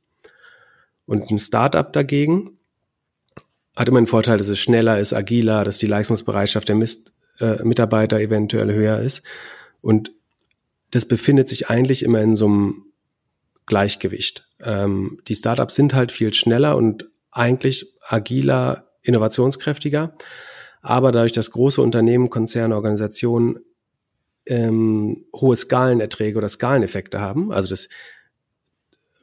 Und 1.06 1.30
ein 1.30 1.39
Startup 1.39 1.92
dagegen 1.92 2.58
hat 3.76 3.88
immer 3.88 3.98
einen 3.98 4.08
Vorteil, 4.08 4.38
dass 4.38 4.48
es 4.48 4.60
schneller 4.60 5.00
ist, 5.00 5.14
agiler, 5.14 5.64
dass 5.64 5.78
die 5.78 5.88
Leistungsbereitschaft 5.88 6.68
der 6.68 6.76
Mist, 6.76 7.14
äh, 7.40 7.64
Mitarbeiter 7.64 8.20
eventuell 8.20 8.74
höher 8.74 9.00
ist. 9.00 9.24
Und 9.82 10.12
das 10.92 11.08
befindet 11.08 11.48
sich 11.48 11.70
eigentlich 11.70 12.04
immer 12.04 12.22
in 12.22 12.36
so 12.36 12.46
einem 12.46 12.86
Gleichgewicht. 13.66 14.48
Ähm, 14.62 15.20
die 15.28 15.36
Startups 15.36 15.76
sind 15.76 15.94
halt 15.94 16.12
viel 16.12 16.34
schneller 16.34 16.76
und 16.76 17.10
eigentlich 17.32 17.98
agiler, 18.02 18.90
innovationskräftiger. 19.02 20.14
Aber 20.82 21.12
dadurch, 21.12 21.32
dass 21.32 21.52
große 21.52 21.82
Unternehmen, 21.82 22.30
Konzerne, 22.30 22.76
Organisationen 22.76 23.60
ähm, 24.46 25.26
hohe 25.34 25.56
Skalenerträge 25.56 26.38
oder 26.38 26.50
Skaleneffekte 26.50 27.22
haben, 27.22 27.52
also 27.52 27.70
das 27.70 27.88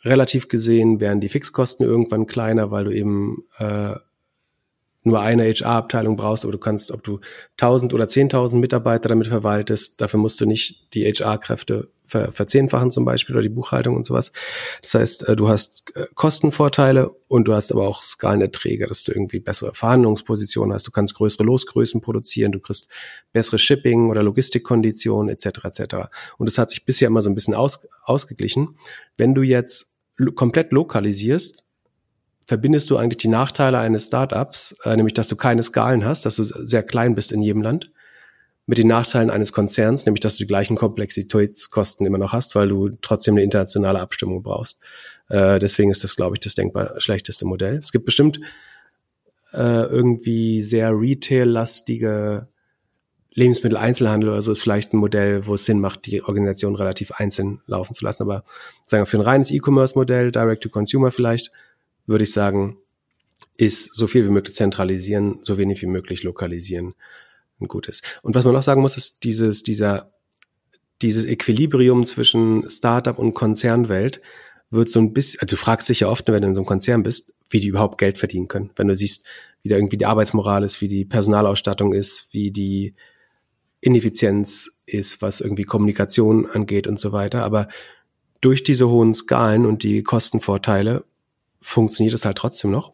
relativ 0.03 0.49
gesehen 0.49 1.01
werden 1.01 1.21
die 1.21 1.29
Fixkosten 1.29 1.85
irgendwann 1.85 2.27
kleiner, 2.27 2.71
weil 2.71 2.85
du 2.85 2.93
eben 2.93 3.45
äh, 3.59 3.97
nur 5.09 5.21
eine 5.21 5.45
HR-Abteilung 5.45 6.17
brauchst, 6.17 6.45
aber 6.45 6.53
du 6.53 6.59
kannst, 6.59 6.91
ob 6.91 7.03
du 7.03 7.21
1000 7.61 7.95
oder 7.95 8.05
10.000 8.05 8.59
Mitarbeiter 8.59 9.09
damit 9.09 9.27
verwaltest, 9.27 10.01
dafür 10.01 10.21
musst 10.21 10.41
du 10.41 10.47
nicht 10.47 10.95
die 10.95 11.05
HR-Kräfte 11.05 11.89
ver 12.09 12.33
verzehnfachen 12.33 12.91
zum 12.91 13.05
Beispiel 13.05 13.37
oder 13.37 13.43
die 13.43 13.49
Buchhaltung 13.51 13.95
und 13.95 14.07
sowas. 14.07 14.33
Das 14.83 14.95
heißt, 14.95 15.29
äh, 15.29 15.37
du 15.37 15.49
hast 15.49 15.85
äh, 15.95 16.07
Kostenvorteile 16.15 17.11
und 17.29 17.47
du 17.47 17.53
hast 17.53 17.71
aber 17.71 17.87
auch 17.87 18.03
Skalenerträge, 18.03 18.87
dass 18.87 19.05
du 19.05 19.13
irgendwie 19.13 19.41
bessere 19.41 19.75
Verhandlungspositionen 19.75 20.73
hast. 20.73 20.87
Du 20.87 20.91
kannst 20.91 21.15
größere 21.15 21.45
Losgrößen 21.45 22.01
produzieren, 22.01 22.53
du 22.53 22.61
kriegst 22.61 22.89
bessere 23.33 23.59
Shipping- 23.59 24.09
oder 24.09 24.23
Logistikkonditionen 24.23 25.29
etc. 25.29 25.65
etc. 25.65 25.95
Und 26.39 26.49
das 26.49 26.59
hat 26.59 26.71
sich 26.71 26.85
bisher 26.85 27.09
immer 27.09 27.23
so 27.23 27.31
ein 27.31 27.35
bisschen 27.35 27.55
aus, 27.55 27.87
ausgeglichen. 28.03 28.77
Wenn 29.17 29.35
du 29.35 29.43
jetzt 29.43 29.93
komplett 30.35 30.73
lokalisierst, 30.73 31.65
verbindest 32.49 32.89
du 32.89 32.97
eigentlich 32.97 33.19
die 33.19 33.29
Nachteile 33.29 33.79
eines 33.79 34.07
Startups, 34.07 34.75
äh, 34.85 34.97
nämlich 34.97 35.13
dass 35.13 35.29
du 35.29 35.37
keine 35.37 35.63
Skalen 35.63 36.07
hast, 36.07 36.25
dass 36.25 36.37
du 36.37 36.45
sehr 36.45 36.83
klein 36.83 37.15
bist 37.15 37.31
in 37.31 37.43
jedem 37.43 37.61
Land, 37.61 37.93
mit 38.65 38.79
den 38.79 38.89
Nachteilen 38.89 39.29
eines 39.29 39.53
Konzerns, 39.53 40.07
nämlich 40.07 40.21
dass 40.21 40.37
du 40.37 40.45
die 40.45 40.47
gleichen 40.47 40.75
Komplexitätskosten 40.75 42.07
immer 42.07 42.17
noch 42.17 42.33
hast, 42.33 42.55
weil 42.55 42.69
du 42.69 42.89
trotzdem 43.03 43.35
eine 43.35 43.43
internationale 43.43 44.01
Abstimmung 44.01 44.43
brauchst. 44.43 44.79
Äh, 45.29 45.59
deswegen 45.59 45.91
ist 45.91 46.03
das, 46.03 46.17
glaube 46.17 46.37
ich, 46.37 46.41
das 46.41 46.55
denkbar 46.55 46.99
schlechteste 46.99 47.45
Modell. 47.45 47.77
Es 47.77 47.93
gibt 47.93 48.07
bestimmt 48.07 48.41
äh, 49.53 49.85
irgendwie 49.85 50.63
sehr 50.63 50.99
Retail-lastige 50.99 52.49
Lebensmitteleinzelhandel 53.35 54.31
oder 54.31 54.41
so 54.41 54.53
ist 54.53 54.63
vielleicht 54.63 54.95
ein 54.95 54.99
Modell, 54.99 55.47
wo 55.47 55.55
es 55.55 55.67
Sinn 55.67 55.81
macht, 55.81 56.07
die 56.07 56.23
Organisation 56.23 56.75
relativ 56.77 57.13
einzeln 57.13 57.61
laufen 57.67 57.93
zu 57.93 58.07
lassen. 58.07 58.23
Aber 58.23 58.43
sagen 58.87 59.03
wir, 59.03 59.07
für 59.07 59.19
ein 59.19 59.23
reines 59.23 59.51
E-Commerce-Modell, 59.51 60.33
Direct-to-Consumer 60.33 61.11
vielleicht, 61.11 61.53
würde 62.09 62.25
ich 62.25 62.33
sagen, 62.33 62.79
ist 63.57 63.95
so 63.95 64.07
viel 64.07 64.25
wie 64.25 64.31
möglich 64.31 64.55
zentralisieren, 64.55 65.39
so 65.43 65.59
wenig 65.59 65.83
wie 65.83 65.87
möglich 65.87 66.23
lokalisieren 66.23 66.95
ein 67.61 67.69
gutes. 67.69 68.03
Und 68.23 68.35
was 68.35 68.45
man 68.45 68.57
auch 68.57 68.63
sagen 68.63 68.81
muss, 68.81 68.97
ist 68.97 69.25
dieses, 69.25 69.63
dieser, 69.63 70.13
dieses 71.03 71.25
Equilibrium 71.25 72.05
zwischen 72.05 72.69
Startup 72.71 73.19
und 73.19 73.35
Konzernwelt 73.35 74.21
wird 74.71 74.91
so 74.91 75.01
ein 75.01 75.13
bisschen, 75.13 75.41
also 75.41 75.57
du 75.57 75.61
fragst 75.61 75.89
dich 75.89 76.01
ja 76.01 76.09
oft, 76.09 76.29
wenn 76.29 76.43
du 76.43 76.49
in 76.49 76.55
so 76.55 76.61
einem 76.61 76.67
Konzern 76.67 77.03
bist, 77.03 77.35
wie 77.51 77.61
die 77.61 77.69
überhaupt 77.69 77.99
Geld 77.99 78.19
verdienen 78.19 78.49
können. 78.49 78.71
Wenn 78.77 78.89
du 78.89 78.95
siehst, 78.95 79.27
wie 79.63 79.69
da 79.69 79.77
irgendwie 79.77 79.97
die 79.97 80.07
Arbeitsmoral 80.07 80.63
ist, 80.63 80.81
wie 80.81 80.89
die 80.89 81.05
Personalausstattung 81.05 81.95
ist, 81.95 82.29
wie 82.33 82.51
die 82.51 82.95
Ineffizienz 83.81 84.83
ist, 84.87 85.23
was 85.23 85.41
irgendwie 85.41 85.65
Kommunikation 85.65 86.47
angeht 86.47 86.87
und 86.87 87.01
so 87.01 87.13
weiter. 87.13 87.45
Aber 87.45 87.69
durch 88.41 88.63
diese 88.63 88.89
hohen 88.89 89.15
Skalen 89.15 89.67
und 89.67 89.83
die 89.83 90.03
Kostenvorteile 90.03 91.05
funktioniert 91.61 92.15
es 92.15 92.25
halt 92.25 92.39
trotzdem 92.39 92.71
noch. 92.71 92.93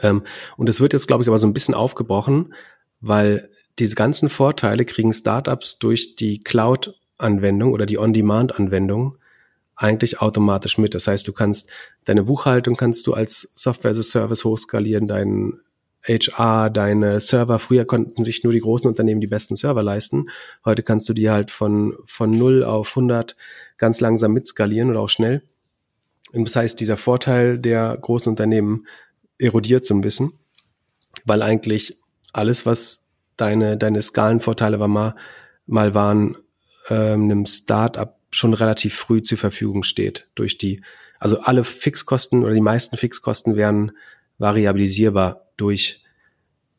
Ähm, 0.00 0.22
und 0.56 0.68
es 0.68 0.80
wird 0.80 0.92
jetzt, 0.92 1.06
glaube 1.06 1.22
ich, 1.22 1.28
aber 1.28 1.38
so 1.38 1.46
ein 1.46 1.52
bisschen 1.52 1.74
aufgebrochen, 1.74 2.54
weil 3.00 3.50
diese 3.78 3.94
ganzen 3.94 4.28
Vorteile 4.28 4.84
kriegen 4.84 5.12
Startups 5.12 5.78
durch 5.78 6.16
die 6.16 6.40
Cloud-Anwendung 6.40 7.72
oder 7.72 7.86
die 7.86 7.98
On-Demand-Anwendung 7.98 9.18
eigentlich 9.76 10.20
automatisch 10.20 10.78
mit. 10.78 10.94
Das 10.94 11.06
heißt, 11.06 11.28
du 11.28 11.32
kannst 11.32 11.68
deine 12.04 12.24
Buchhaltung 12.24 12.76
kannst 12.76 13.06
du 13.06 13.12
als 13.12 13.52
Software 13.54 13.90
as 13.90 13.98
a 13.98 14.02
Service 14.02 14.44
hochskalieren, 14.44 15.06
dein 15.06 15.60
HR, 16.02 16.70
deine 16.70 17.20
Server. 17.20 17.58
Früher 17.58 17.84
konnten 17.84 18.24
sich 18.24 18.42
nur 18.42 18.52
die 18.52 18.60
großen 18.60 18.88
Unternehmen 18.88 19.20
die 19.20 19.26
besten 19.26 19.56
Server 19.56 19.82
leisten. 19.82 20.26
Heute 20.64 20.82
kannst 20.82 21.08
du 21.08 21.12
die 21.12 21.30
halt 21.30 21.50
von, 21.50 21.94
von 22.06 22.30
0 22.30 22.64
auf 22.64 22.90
100 22.90 23.36
ganz 23.76 24.00
langsam 24.00 24.32
mitskalieren 24.32 24.90
oder 24.90 25.00
auch 25.00 25.08
schnell. 25.10 25.42
Und 26.32 26.48
das 26.48 26.56
heißt, 26.56 26.80
dieser 26.80 26.96
Vorteil 26.96 27.58
der 27.58 27.96
großen 27.96 28.30
Unternehmen 28.30 28.86
erodiert 29.38 29.84
so 29.84 29.94
ein 29.94 30.00
bisschen, 30.00 30.32
weil 31.24 31.42
eigentlich 31.42 31.98
alles, 32.32 32.66
was 32.66 33.06
deine, 33.36 33.76
deine 33.76 34.02
Skalenvorteile 34.02 34.80
war 34.80 34.88
mal, 34.88 35.14
mal 35.66 35.94
waren, 35.94 36.36
ähm, 36.88 37.24
einem 37.24 37.46
Startup 37.46 38.16
schon 38.30 38.54
relativ 38.54 38.94
früh 38.94 39.22
zur 39.22 39.38
Verfügung 39.38 39.82
steht 39.82 40.28
durch 40.34 40.58
die, 40.58 40.82
also 41.18 41.40
alle 41.40 41.64
Fixkosten 41.64 42.44
oder 42.44 42.54
die 42.54 42.60
meisten 42.60 42.96
Fixkosten 42.96 43.56
werden 43.56 43.92
variabilisierbar 44.38 45.46
durch 45.56 46.04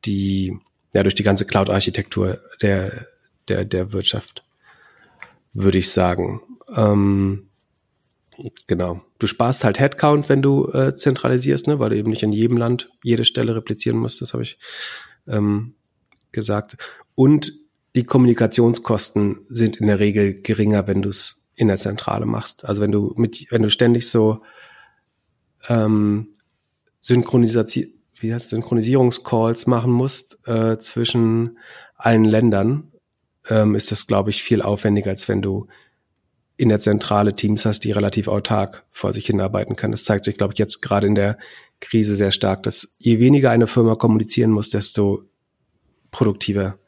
die, 0.06 0.58
ja, 0.94 1.04
durch 1.04 1.16
die 1.16 1.24
ganze 1.24 1.46
Cloud-Architektur 1.46 2.40
der, 2.62 3.08
der, 3.48 3.66
der 3.66 3.92
Wirtschaft, 3.94 4.44
würde 5.54 5.80
ich 5.80 5.90
sagen. 5.92 6.42
Ähm, 6.76 7.50
genau. 8.68 9.02
Du 9.20 9.28
sparst 9.28 9.64
halt 9.64 9.80
Headcount, 9.80 10.30
wenn 10.30 10.42
du 10.42 10.68
äh, 10.72 10.96
zentralisierst, 10.96 11.68
ne, 11.68 11.80
weil 11.80 11.90
du 11.90 11.98
eben 11.98 12.10
nicht 12.10 12.24
in 12.24 12.32
jedem 12.32 12.58
Land 12.58 12.90
jede 13.04 13.26
Stelle 13.26 13.56
replizieren 13.56 13.98
musst. 13.98 14.22
Das 14.22 14.34
habe 14.34 14.44
ich 14.44 14.60
ähm, 15.28 15.76
gesagt. 16.32 16.78
Und 17.16 17.54
die 17.96 18.04
Kommunikationskosten 18.04 19.40
sind 19.50 19.78
in 19.78 19.88
der 19.88 20.00
Regel 20.00 20.42
geringer, 20.42 20.88
wenn 20.88 21.02
du 21.02 21.10
es 21.10 21.42
in 21.56 21.68
der 21.68 21.78
Zentrale 21.78 22.26
machst. 22.28 22.64
Also 22.66 22.82
wenn 22.82 22.92
du 22.92 23.14
mit, 23.18 23.48
wenn 23.50 23.64
du 23.64 23.70
ständig 23.72 24.08
so 24.10 24.44
ähm, 25.68 26.28
Synchronisation, 27.02 27.88
wie 28.20 28.34
heißt 28.34 28.50
Synchronisierungscalls 28.50 29.66
machen 29.68 29.92
musst 29.92 30.38
äh, 30.48 30.78
zwischen 30.78 31.58
allen 31.96 32.26
Ländern, 32.26 32.92
ähm, 33.50 33.76
ist 33.76 33.92
das, 33.92 34.08
glaube 34.08 34.30
ich, 34.30 34.44
viel 34.44 34.62
aufwendiger, 34.62 35.10
als 35.10 35.28
wenn 35.28 35.42
du 35.42 35.68
in 36.58 36.70
der 36.70 36.80
Zentrale 36.80 37.36
Teams 37.36 37.66
hast, 37.66 37.84
die 37.84 37.92
relativ 37.92 38.28
autark 38.28 38.84
vor 38.92 39.14
sich 39.14 39.28
hinarbeiten 39.28 39.76
können. 39.76 39.92
Das 39.92 40.04
zeigt 40.04 40.26
sich, 40.26 40.38
glaube 40.38 40.54
ich, 40.54 40.60
jetzt 40.60 40.82
gerade 40.82 41.08
in 41.08 41.16
der 41.16 41.38
Krise 41.80 42.16
sehr 42.16 42.32
stark, 42.32 42.64
dass 42.64 42.96
je 42.98 43.20
weniger 43.20 43.52
eine 43.52 43.68
Firma 43.68 43.96
kommunizieren 43.96 44.52
muss, 44.52 44.72
desto 44.72 45.24
produktiver 46.10 46.80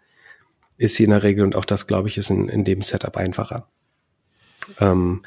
ist 0.78 0.96
sie 0.96 1.04
in 1.04 1.12
der 1.12 1.24
Regel 1.24 1.44
und 1.44 1.56
auch 1.56 1.66
das, 1.66 1.86
glaube 1.86 2.08
ich, 2.08 2.18
ist 2.18 2.32
in, 2.32 2.50
in 2.50 2.64
dem 2.64 2.82
Setup 2.82 3.16
einfacher. 3.16 3.68
Ähm, 4.80 5.24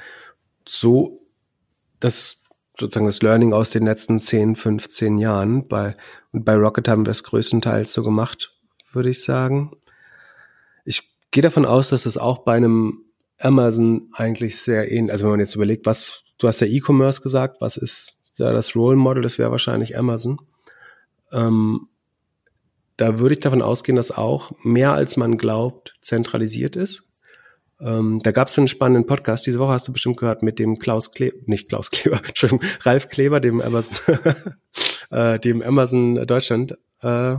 so, 0.67 1.21
das 2.01 2.43
sozusagen 2.79 3.07
das 3.07 3.23
Learning 3.23 3.53
aus 3.53 3.71
den 3.71 3.85
letzten 3.85 4.19
10, 4.19 4.57
15 4.57 5.19
Jahren. 5.19 5.69
Bei, 5.69 5.97
und 6.33 6.45
bei 6.45 6.55
Rocket 6.55 6.89
haben 6.89 7.07
wir 7.07 7.11
es 7.11 7.23
größtenteils 7.23 7.93
so 7.93 8.03
gemacht, 8.03 8.57
würde 8.93 9.11
ich 9.11 9.23
sagen. 9.23 9.73
Ich 10.85 11.15
gehe 11.31 11.43
davon 11.43 11.65
aus, 11.65 11.91
dass 11.91 12.07
es 12.07 12.19
auch 12.19 12.39
bei 12.39 12.55
einem 12.55 13.05
Amazon 13.43 14.09
eigentlich 14.13 14.59
sehr 14.59 14.91
ähnlich, 14.91 15.13
also 15.13 15.25
wenn 15.25 15.33
man 15.33 15.41
jetzt 15.41 15.55
überlegt, 15.55 15.87
was, 15.87 16.25
du 16.39 16.49
hast 16.49 16.61
ja 16.61 16.67
E-Commerce 16.67 17.21
gesagt, 17.21 17.61
was 17.61 17.77
ist 17.77 18.21
da 18.39 18.53
das 18.53 18.75
Role 18.75 18.97
Model, 18.97 19.23
das 19.23 19.39
wäre 19.39 19.51
wahrscheinlich 19.51 19.99
Amazon. 19.99 20.39
Ähm, 21.33 21.89
da 22.97 23.19
würde 23.19 23.35
ich 23.35 23.41
davon 23.41 23.63
ausgehen, 23.63 23.97
dass 23.97 24.11
auch 24.13 24.53
mehr 24.63 24.93
als 24.93 25.17
man 25.17 25.39
glaubt 25.39 25.95
zentralisiert 26.01 26.77
ist. 26.77 27.09
Ähm, 27.81 28.21
da 28.23 28.31
gab 28.31 28.49
es 28.49 28.57
einen 28.57 28.69
spannenden 28.69 29.07
Podcast, 29.07 29.47
diese 29.47 29.59
Woche 29.59 29.73
hast 29.73 29.89
du 29.89 29.93
bestimmt 29.93 30.19
gehört, 30.19 30.43
mit 30.43 30.59
dem 30.59 30.79
Klaus 30.79 31.11
Kleber, 31.11 31.37
nicht 31.47 31.69
Klaus 31.69 31.91
Kleber, 31.91 32.21
Entschuldigung, 32.27 32.65
Ralf 32.83 33.09
Kleber, 33.09 33.41
dem 33.41 33.61
Amazon, 33.61 34.19
äh, 35.11 35.41
dem 35.41 35.63
Amazon 35.63 36.27
Deutschland 36.27 36.79
äh, 37.01 37.37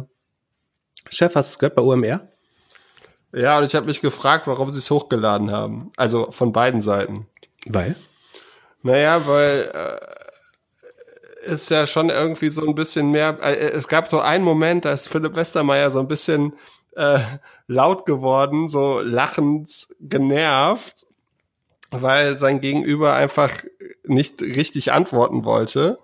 Chef, 1.09 1.35
hast 1.35 1.51
du 1.51 1.53
es 1.53 1.59
gehört 1.59 1.75
bei 1.75 1.81
UMR? 1.81 2.32
Ja, 3.33 3.57
und 3.57 3.63
ich 3.63 3.73
habe 3.73 3.87
mich 3.87 3.99
gefragt, 3.99 4.45
warum 4.45 4.71
sie 4.71 4.77
es 4.77 4.91
hochgeladen 4.91 5.51
haben. 5.51 5.91
Also 5.97 6.29
von 6.29 6.53
beiden 6.53 6.81
Seiten. 6.81 7.27
Weil? 7.65 7.95
Naja, 8.83 9.25
weil 9.25 9.71
äh, 9.73 11.51
ist 11.51 11.69
ja 11.71 11.87
schon 11.87 12.09
irgendwie 12.09 12.49
so 12.49 12.65
ein 12.65 12.75
bisschen 12.75 13.11
mehr. 13.11 13.37
Äh, 13.41 13.71
es 13.71 13.87
gab 13.87 14.07
so 14.07 14.19
einen 14.19 14.43
Moment, 14.43 14.85
da 14.85 14.91
ist 14.91 15.07
Philipp 15.07 15.35
Westermeier 15.35 15.89
so 15.89 15.99
ein 15.99 16.07
bisschen 16.07 16.53
äh, 16.95 17.19
laut 17.67 18.05
geworden, 18.05 18.69
so 18.69 18.99
lachend 18.99 19.87
genervt, 19.99 21.07
weil 21.89 22.37
sein 22.37 22.61
Gegenüber 22.61 23.15
einfach 23.15 23.51
nicht 24.05 24.41
richtig 24.41 24.91
antworten 24.91 25.43
wollte. 25.43 25.97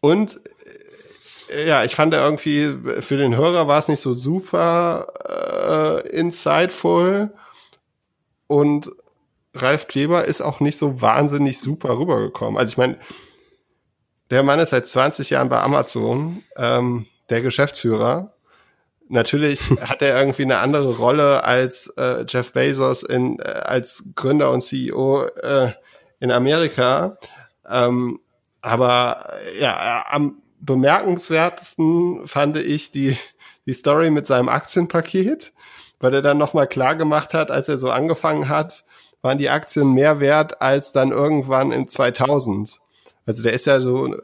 Und 0.00 0.40
ja, 1.66 1.84
ich 1.84 1.94
fand 1.94 2.14
irgendwie, 2.14 2.76
für 3.00 3.16
den 3.16 3.36
Hörer 3.36 3.66
war 3.68 3.78
es 3.78 3.88
nicht 3.88 4.00
so 4.00 4.12
super 4.12 6.02
äh, 6.04 6.08
insightful. 6.08 7.32
Und 8.46 8.90
Ralf 9.54 9.88
Kleber 9.88 10.24
ist 10.24 10.40
auch 10.40 10.60
nicht 10.60 10.78
so 10.78 11.00
wahnsinnig 11.02 11.58
super 11.58 11.98
rübergekommen. 11.98 12.58
Also 12.58 12.72
ich 12.72 12.78
meine, 12.78 12.98
der 14.30 14.42
Mann 14.42 14.60
ist 14.60 14.70
seit 14.70 14.86
20 14.86 15.30
Jahren 15.30 15.48
bei 15.48 15.60
Amazon, 15.60 16.42
ähm, 16.56 17.06
der 17.30 17.42
Geschäftsführer. 17.42 18.32
Natürlich 19.08 19.70
hat 19.80 20.02
er 20.02 20.18
irgendwie 20.18 20.44
eine 20.44 20.58
andere 20.58 20.96
Rolle 20.96 21.42
als 21.44 21.88
äh, 21.96 22.24
Jeff 22.28 22.52
Bezos 22.52 23.02
in, 23.02 23.40
äh, 23.40 23.42
als 23.42 24.04
Gründer 24.14 24.52
und 24.52 24.60
CEO 24.60 25.24
äh, 25.24 25.72
in 26.20 26.30
Amerika. 26.30 27.16
Ähm, 27.68 28.20
aber 28.60 29.34
ja, 29.58 30.04
am 30.10 30.39
bemerkenswertesten 30.60 32.26
fand 32.26 32.56
ich 32.58 32.92
die, 32.92 33.16
die 33.66 33.72
Story 33.72 34.10
mit 34.10 34.26
seinem 34.26 34.48
Aktienpaket, 34.48 35.52
weil 35.98 36.14
er 36.14 36.22
dann 36.22 36.38
nochmal 36.38 36.66
klar 36.66 36.94
gemacht 36.94 37.34
hat, 37.34 37.50
als 37.50 37.68
er 37.68 37.78
so 37.78 37.90
angefangen 37.90 38.48
hat, 38.48 38.84
waren 39.22 39.38
die 39.38 39.50
Aktien 39.50 39.92
mehr 39.92 40.20
wert 40.20 40.62
als 40.62 40.92
dann 40.92 41.10
irgendwann 41.10 41.72
im 41.72 41.86
2000. 41.86 42.80
Also 43.26 43.42
der 43.42 43.52
ist 43.52 43.66
ja 43.66 43.80
so, 43.80 44.14
äh, 44.14 44.18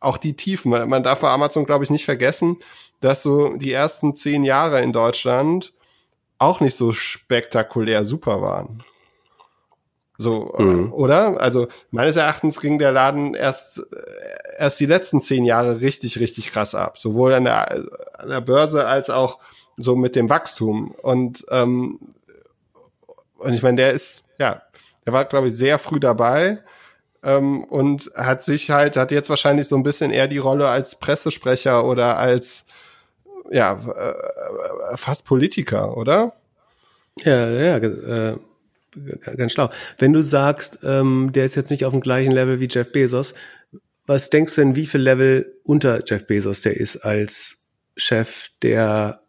auch 0.00 0.16
die 0.18 0.36
Tiefen, 0.36 0.70
man, 0.70 0.88
man 0.88 1.02
darf 1.02 1.20
bei 1.20 1.30
Amazon, 1.30 1.66
glaube 1.66 1.84
ich, 1.84 1.90
nicht 1.90 2.04
vergessen, 2.04 2.58
dass 3.00 3.22
so 3.22 3.54
die 3.54 3.72
ersten 3.72 4.14
zehn 4.14 4.44
Jahre 4.44 4.80
in 4.80 4.92
Deutschland 4.92 5.72
auch 6.38 6.60
nicht 6.60 6.76
so 6.76 6.92
spektakulär 6.92 8.04
super 8.04 8.42
waren. 8.42 8.84
So, 10.16 10.54
mhm. 10.58 10.92
oder? 10.92 11.40
Also 11.40 11.66
meines 11.90 12.16
Erachtens 12.16 12.60
ging 12.60 12.78
der 12.78 12.92
Laden 12.92 13.34
erst, 13.34 13.78
äh, 13.78 14.23
erst 14.58 14.80
die 14.80 14.86
letzten 14.86 15.20
zehn 15.20 15.44
Jahre 15.44 15.80
richtig, 15.80 16.18
richtig 16.18 16.50
krass 16.50 16.74
ab. 16.74 16.98
Sowohl 16.98 17.34
an 17.34 17.44
der, 17.44 17.70
an 18.18 18.28
der 18.28 18.40
Börse 18.40 18.86
als 18.86 19.10
auch 19.10 19.38
so 19.76 19.96
mit 19.96 20.16
dem 20.16 20.30
Wachstum. 20.30 20.94
Und, 21.02 21.44
ähm, 21.50 21.98
und 23.38 23.52
ich 23.52 23.62
meine, 23.62 23.76
der 23.76 23.92
ist, 23.92 24.24
ja, 24.38 24.62
der 25.06 25.12
war, 25.12 25.24
glaube 25.24 25.48
ich, 25.48 25.56
sehr 25.56 25.78
früh 25.78 26.00
dabei 26.00 26.62
ähm, 27.22 27.64
und 27.64 28.10
hat 28.14 28.42
sich 28.42 28.70
halt, 28.70 28.96
hat 28.96 29.10
jetzt 29.10 29.30
wahrscheinlich 29.30 29.68
so 29.68 29.76
ein 29.76 29.82
bisschen 29.82 30.10
eher 30.10 30.28
die 30.28 30.38
Rolle 30.38 30.68
als 30.68 30.98
Pressesprecher 30.98 31.84
oder 31.84 32.18
als 32.18 32.66
ja, 33.50 33.72
äh, 33.72 34.96
fast 34.96 35.26
Politiker, 35.26 35.96
oder? 35.96 36.32
Ja, 37.22 37.50
ja, 37.50 37.76
äh, 37.76 38.36
ganz 39.36 39.52
schlau. 39.52 39.70
Wenn 39.98 40.12
du 40.12 40.22
sagst, 40.22 40.80
ähm, 40.82 41.30
der 41.32 41.44
ist 41.44 41.54
jetzt 41.54 41.70
nicht 41.70 41.84
auf 41.84 41.92
dem 41.92 42.00
gleichen 42.00 42.32
Level 42.32 42.60
wie 42.60 42.68
Jeff 42.68 42.90
Bezos, 42.92 43.34
was 44.06 44.30
denkst 44.30 44.54
du 44.54 44.60
denn, 44.60 44.76
wie 44.76 44.86
viel 44.86 45.00
Level 45.00 45.58
unter 45.62 46.02
Jeff 46.06 46.26
Bezos 46.26 46.60
der 46.60 46.76
ist 46.76 46.98
als 46.98 47.58
Chef 47.96 48.48
der 48.62 49.20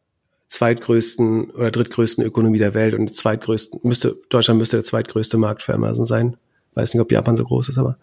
zweitgrößten 0.48 1.52
oder 1.52 1.72
drittgrößten 1.72 2.24
Ökonomie 2.24 2.60
der 2.60 2.74
Welt 2.74 2.94
und 2.94 3.14
zweitgrößten, 3.14 3.82
müsste, 3.84 4.16
Deutschland 4.30 4.58
müsste 4.58 4.78
der 4.78 4.84
zweitgrößte 4.84 5.38
Markt 5.38 5.64
für 5.64 5.74
Amazon 5.74 6.06
sein. 6.06 6.38
Weiß 6.74 6.94
nicht, 6.94 7.02
ob 7.02 7.12
Japan 7.12 7.38
so 7.38 7.46
groß 7.46 7.70
ist, 7.70 7.78
aber. 7.78 7.98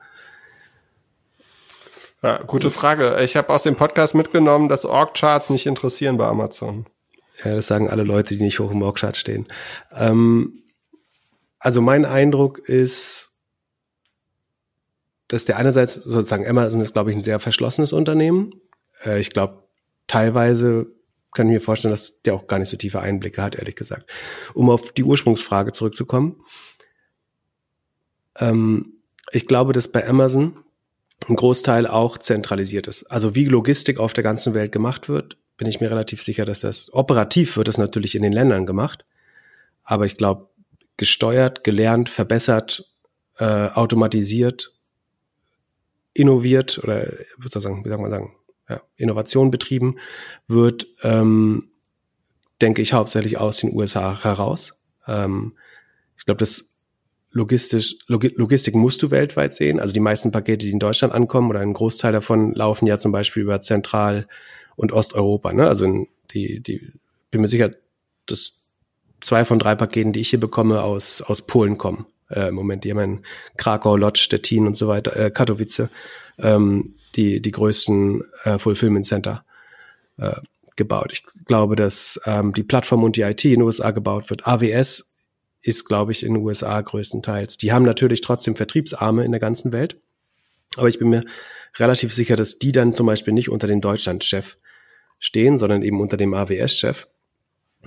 Ja, 2.22 2.42
gute 2.46 2.70
Frage. 2.70 3.18
Ich 3.22 3.36
habe 3.36 3.50
aus 3.50 3.62
dem 3.62 3.76
Podcast 3.76 4.14
mitgenommen, 4.14 4.68
dass 4.68 4.84
Org-Charts 4.84 5.50
nicht 5.50 5.66
interessieren 5.66 6.16
bei 6.16 6.26
Amazon. 6.26 6.86
Ja, 7.44 7.54
das 7.54 7.66
sagen 7.66 7.90
alle 7.90 8.04
Leute, 8.04 8.36
die 8.36 8.42
nicht 8.42 8.60
hoch 8.60 8.70
im 8.70 8.82
Org-Chart 8.82 9.16
stehen. 9.16 9.46
Ähm, 9.94 10.62
also 11.58 11.80
mein 11.80 12.04
Eindruck 12.04 12.58
ist, 12.58 13.31
dass 15.32 15.46
der 15.46 15.56
einerseits 15.56 15.94
sozusagen 15.94 16.46
Amazon 16.46 16.82
ist, 16.82 16.92
glaube 16.92 17.10
ich, 17.10 17.16
ein 17.16 17.22
sehr 17.22 17.40
verschlossenes 17.40 17.94
Unternehmen. 17.94 18.52
Äh, 19.02 19.18
ich 19.18 19.30
glaube, 19.30 19.62
teilweise 20.06 20.92
kann 21.32 21.46
ich 21.46 21.54
mir 21.54 21.60
vorstellen, 21.62 21.92
dass 21.92 22.20
der 22.20 22.34
auch 22.34 22.46
gar 22.46 22.58
nicht 22.58 22.68
so 22.68 22.76
tiefe 22.76 23.00
Einblicke 23.00 23.42
hat, 23.42 23.54
ehrlich 23.54 23.74
gesagt. 23.74 24.10
Um 24.52 24.68
auf 24.68 24.92
die 24.92 25.04
Ursprungsfrage 25.04 25.72
zurückzukommen. 25.72 26.42
Ähm, 28.38 28.92
ich 29.30 29.46
glaube, 29.46 29.72
dass 29.72 29.88
bei 29.88 30.06
Amazon 30.06 30.58
ein 31.30 31.36
Großteil 31.36 31.86
auch 31.86 32.18
zentralisiert 32.18 32.86
ist. 32.86 33.04
Also 33.04 33.34
wie 33.34 33.46
Logistik 33.46 34.00
auf 34.00 34.12
der 34.12 34.24
ganzen 34.24 34.52
Welt 34.52 34.70
gemacht 34.70 35.08
wird, 35.08 35.38
bin 35.56 35.66
ich 35.66 35.80
mir 35.80 35.90
relativ 35.90 36.22
sicher, 36.22 36.44
dass 36.44 36.60
das 36.60 36.92
operativ 36.92 37.56
wird 37.56 37.68
das 37.68 37.78
natürlich 37.78 38.14
in 38.16 38.22
den 38.22 38.32
Ländern 38.34 38.66
gemacht. 38.66 39.06
Aber 39.82 40.04
ich 40.04 40.18
glaube, 40.18 40.50
gesteuert, 40.98 41.64
gelernt, 41.64 42.10
verbessert, 42.10 42.84
äh, 43.38 43.44
automatisiert, 43.44 44.74
innoviert 46.14 46.78
oder 46.82 47.08
sozusagen, 47.38 47.84
wie 47.84 47.88
sagen 47.88 48.02
wir 48.02 48.10
sagen, 48.10 48.32
ja, 48.68 48.82
Innovation 48.96 49.50
betrieben 49.50 49.96
wird, 50.46 50.86
ähm, 51.02 51.70
denke 52.60 52.82
ich 52.82 52.92
hauptsächlich 52.92 53.38
aus 53.38 53.58
den 53.58 53.74
USA 53.74 54.22
heraus. 54.22 54.78
Ähm, 55.06 55.56
ich 56.16 56.24
glaube, 56.24 56.38
das 56.38 56.72
logistisch, 57.32 57.96
Log 58.06 58.24
Logistik 58.36 58.74
musst 58.74 59.02
du 59.02 59.10
weltweit 59.10 59.54
sehen. 59.54 59.80
Also 59.80 59.92
die 59.92 60.00
meisten 60.00 60.30
Pakete, 60.30 60.66
die 60.66 60.72
in 60.72 60.78
Deutschland 60.78 61.14
ankommen 61.14 61.50
oder 61.50 61.60
ein 61.60 61.72
Großteil 61.72 62.12
davon 62.12 62.54
laufen 62.54 62.86
ja 62.86 62.98
zum 62.98 63.10
Beispiel 63.10 63.42
über 63.42 63.60
Zentral- 63.60 64.26
und 64.76 64.92
Osteuropa. 64.92 65.52
Ne? 65.52 65.66
Also 65.66 66.06
die, 66.32 66.60
die, 66.60 66.92
bin 67.30 67.40
mir 67.40 67.48
sicher, 67.48 67.70
dass 68.26 68.68
zwei 69.20 69.44
von 69.44 69.58
drei 69.58 69.74
Paketen, 69.74 70.12
die 70.12 70.20
ich 70.20 70.30
hier 70.30 70.40
bekomme, 70.40 70.82
aus, 70.82 71.22
aus 71.22 71.42
Polen 71.42 71.78
kommen. 71.78 72.06
Äh, 72.32 72.48
Im 72.48 72.54
Moment, 72.54 72.84
die 72.84 72.90
haben 72.90 72.98
in 72.98 73.24
Krakau, 73.56 73.96
Lodz, 73.96 74.18
Stettin 74.18 74.66
und 74.66 74.76
so 74.76 74.88
weiter, 74.88 75.16
äh, 75.16 75.30
Katowice, 75.30 75.88
ähm, 76.38 76.94
die, 77.14 77.40
die 77.40 77.50
größten 77.50 78.24
äh, 78.44 78.58
Fulfillment 78.58 79.06
Center 79.06 79.44
äh, 80.18 80.32
gebaut. 80.76 81.12
Ich 81.12 81.24
glaube, 81.46 81.76
dass 81.76 82.20
ähm, 82.24 82.52
die 82.52 82.62
Plattform 82.62 83.04
und 83.04 83.16
die 83.16 83.22
IT 83.22 83.44
in 83.44 83.52
den 83.52 83.62
USA 83.62 83.90
gebaut 83.90 84.30
wird. 84.30 84.46
AWS 84.46 85.14
ist, 85.60 85.84
glaube 85.84 86.12
ich, 86.12 86.24
in 86.24 86.34
den 86.34 86.42
USA 86.42 86.80
größtenteils. 86.80 87.56
Die 87.56 87.72
haben 87.72 87.84
natürlich 87.84 88.20
trotzdem 88.20 88.56
Vertriebsarme 88.56 89.24
in 89.24 89.30
der 89.30 89.40
ganzen 89.40 89.72
Welt. 89.72 90.00
Aber 90.76 90.88
ich 90.88 90.98
bin 90.98 91.08
mir 91.08 91.22
relativ 91.78 92.12
sicher, 92.14 92.36
dass 92.36 92.58
die 92.58 92.72
dann 92.72 92.94
zum 92.94 93.06
Beispiel 93.06 93.34
nicht 93.34 93.48
unter 93.48 93.66
dem 93.66 93.80
Deutschland-Chef 93.80 94.56
stehen, 95.18 95.58
sondern 95.58 95.82
eben 95.82 96.00
unter 96.00 96.16
dem 96.16 96.34
AWS-Chef. 96.34 97.06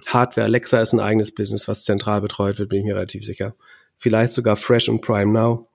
Hardware 0.08 0.46
Alexa 0.46 0.82
ist 0.82 0.94
ein 0.94 1.00
eigenes 1.00 1.34
Business, 1.34 1.68
was 1.68 1.84
zentral 1.84 2.22
betreut 2.22 2.60
wird, 2.60 2.70
bin 2.70 2.80
ich 2.80 2.86
mir 2.86 2.96
relativ 2.96 3.26
sicher. 3.26 3.56
Vielleicht 3.98 4.34
sogar 4.34 4.58
Fresh 4.58 4.90
und 4.90 5.02
Prime 5.02 5.32
Now. 5.32 5.68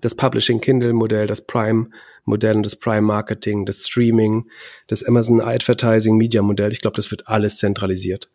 Das 0.00 0.14
Publishing 0.14 0.60
Kindle 0.60 0.92
Modell, 0.92 1.26
das 1.26 1.46
Prime 1.46 1.88
Modell 2.24 2.56
und 2.56 2.66
das 2.66 2.76
Prime 2.76 3.02
Marketing, 3.02 3.66
das 3.66 3.86
Streaming, 3.86 4.48
das 4.86 5.04
Amazon 5.04 5.40
Advertising 5.40 6.16
Media 6.16 6.42
Modell. 6.42 6.72
Ich 6.72 6.80
glaube, 6.80 6.96
das 6.96 7.10
wird 7.10 7.28
alles 7.28 7.58
zentralisiert 7.58 8.30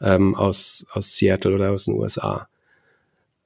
ähm, 0.00 0.34
aus, 0.34 0.86
aus 0.90 1.16
Seattle 1.16 1.54
oder 1.54 1.70
aus 1.70 1.84
den 1.84 1.94
USA 1.94 2.48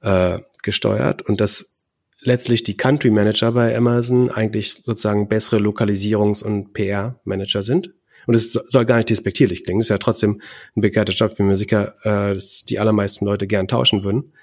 äh, 0.01 0.39
gesteuert 0.63 1.21
und 1.21 1.41
dass 1.41 1.77
letztlich 2.21 2.63
die 2.63 2.77
Country 2.77 3.11
Manager 3.11 3.51
bei 3.51 3.75
Amazon 3.75 4.29
eigentlich 4.29 4.81
sozusagen 4.85 5.27
bessere 5.27 5.57
Lokalisierungs- 5.57 6.43
und 6.43 6.73
PR-Manager 6.73 7.63
sind. 7.63 7.93
Und 8.27 8.35
es 8.35 8.51
soll 8.51 8.85
gar 8.85 8.97
nicht 8.97 9.09
despektierlich 9.09 9.63
klingen. 9.63 9.79
Das 9.79 9.85
ist 9.85 9.89
ja 9.89 9.97
trotzdem 9.97 10.41
ein 10.75 10.81
begehrter 10.81 11.13
Job. 11.13 11.39
Mir 11.39 11.57
sicher, 11.57 11.95
äh, 12.03 12.33
dass 12.33 12.63
die 12.65 12.79
allermeisten 12.79 13.25
Leute 13.25 13.47
gern 13.47 13.67
tauschen 13.67 14.03
würden. 14.03 14.33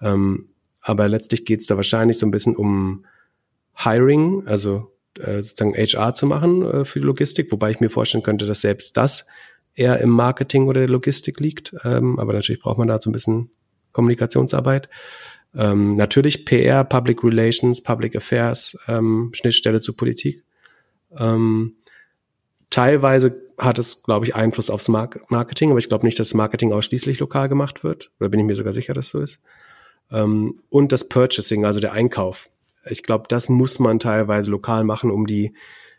Ähm, 0.00 0.48
aber 0.80 1.08
letztlich 1.08 1.44
geht 1.44 1.60
es 1.60 1.66
da 1.66 1.76
wahrscheinlich 1.76 2.18
so 2.18 2.26
ein 2.26 2.30
bisschen 2.30 2.56
um 2.56 3.04
Hiring, 3.76 4.46
also 4.46 4.92
äh, 5.18 5.42
sozusagen 5.42 5.74
HR 5.74 6.14
zu 6.14 6.26
machen 6.26 6.62
äh, 6.62 6.84
für 6.84 7.00
die 7.00 7.06
Logistik, 7.06 7.50
wobei 7.52 7.70
ich 7.70 7.80
mir 7.80 7.90
vorstellen 7.90 8.22
könnte, 8.22 8.46
dass 8.46 8.60
selbst 8.60 8.96
das 8.96 9.26
eher 9.74 10.00
im 10.00 10.10
Marketing 10.10 10.68
oder 10.68 10.80
der 10.80 10.90
Logistik 10.90 11.40
liegt. 11.40 11.74
Ähm, 11.84 12.18
aber 12.18 12.32
natürlich 12.32 12.60
braucht 12.60 12.78
man 12.78 12.88
da 12.88 13.00
so 13.00 13.10
ein 13.10 13.12
bisschen 13.12 13.50
Kommunikationsarbeit. 13.92 14.88
Ähm, 15.54 15.96
natürlich 15.96 16.44
PR, 16.44 16.84
Public 16.84 17.24
Relations, 17.24 17.82
Public 17.82 18.14
Affairs, 18.16 18.78
ähm, 18.86 19.30
Schnittstelle 19.34 19.80
zu 19.80 19.94
Politik. 19.94 20.44
Ähm, 21.18 21.74
teilweise 22.68 23.40
hat 23.58 23.78
es, 23.78 24.02
glaube 24.02 24.26
ich, 24.26 24.34
Einfluss 24.34 24.70
aufs 24.70 24.88
Mark 24.88 25.30
Marketing, 25.30 25.70
aber 25.70 25.78
ich 25.78 25.88
glaube 25.88 26.06
nicht, 26.06 26.18
dass 26.18 26.34
Marketing 26.34 26.72
ausschließlich 26.72 27.18
lokal 27.18 27.48
gemacht 27.48 27.82
wird. 27.82 28.10
Oder 28.20 28.28
bin 28.28 28.40
ich 28.40 28.46
mir 28.46 28.56
sogar 28.56 28.72
sicher, 28.72 28.94
dass 28.94 29.10
so 29.10 29.20
ist. 29.20 29.40
Ähm, 30.12 30.60
und 30.68 30.92
das 30.92 31.08
Purchasing, 31.08 31.64
also 31.64 31.80
der 31.80 31.92
Einkauf. 31.92 32.48
Ich 32.88 33.02
glaube, 33.02 33.24
das 33.28 33.48
muss 33.48 33.78
man 33.78 33.98
teilweise 33.98 34.50
lokal 34.50 34.84
machen, 34.84 35.10
um 35.10 35.26
die 35.26 35.54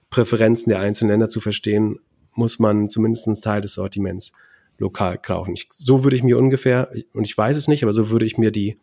Präferenzen 0.09 0.69
der 0.69 0.79
einzelnen 0.79 1.11
Länder 1.11 1.29
zu 1.29 1.39
verstehen 1.39 1.99
muss 2.33 2.59
man 2.59 2.87
zumindest 2.87 3.27
einen 3.27 3.39
Teil 3.39 3.61
des 3.61 3.73
Sortiments 3.73 4.33
lokal 4.77 5.17
kaufen. 5.17 5.53
Ich, 5.53 5.67
so 5.71 6.03
würde 6.03 6.15
ich 6.15 6.23
mir 6.23 6.37
ungefähr, 6.37 6.91
und 7.13 7.25
ich 7.25 7.37
weiß 7.37 7.57
es 7.57 7.67
nicht, 7.67 7.83
aber 7.83 7.93
so 7.93 8.09
würde 8.09 8.25
ich 8.25 8.37
mir 8.37 8.51
die 8.51 8.77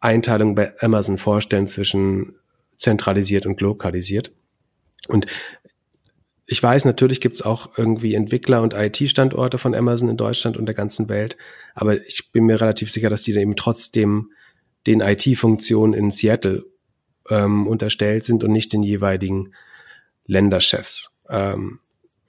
Einteilung 0.00 0.54
bei 0.54 0.74
Amazon 0.80 1.18
vorstellen 1.18 1.66
zwischen 1.66 2.34
zentralisiert 2.76 3.46
und 3.46 3.60
lokalisiert. 3.60 4.32
Und 5.08 5.26
ich 6.46 6.62
weiß, 6.62 6.84
natürlich 6.84 7.20
gibt 7.20 7.34
es 7.34 7.42
auch 7.42 7.76
irgendwie 7.76 8.14
Entwickler 8.14 8.62
und 8.62 8.72
IT-Standorte 8.72 9.58
von 9.58 9.74
Amazon 9.74 10.08
in 10.08 10.16
Deutschland 10.16 10.56
und 10.56 10.66
der 10.66 10.76
ganzen 10.76 11.08
Welt, 11.08 11.36
aber 11.74 12.00
ich 12.06 12.30
bin 12.32 12.44
mir 12.46 12.60
relativ 12.60 12.90
sicher, 12.90 13.10
dass 13.10 13.22
die 13.22 13.32
dann 13.32 13.42
eben 13.42 13.56
trotzdem 13.56 14.30
den 14.86 15.00
IT-Funktionen 15.00 15.92
in 15.92 16.12
Seattle 16.12 16.64
ähm, 17.28 17.66
unterstellt 17.66 18.24
sind 18.24 18.44
und 18.44 18.52
nicht 18.52 18.72
den 18.72 18.84
jeweiligen 18.84 19.52
Länderchefs. 20.26 21.18
Ähm, 21.28 21.80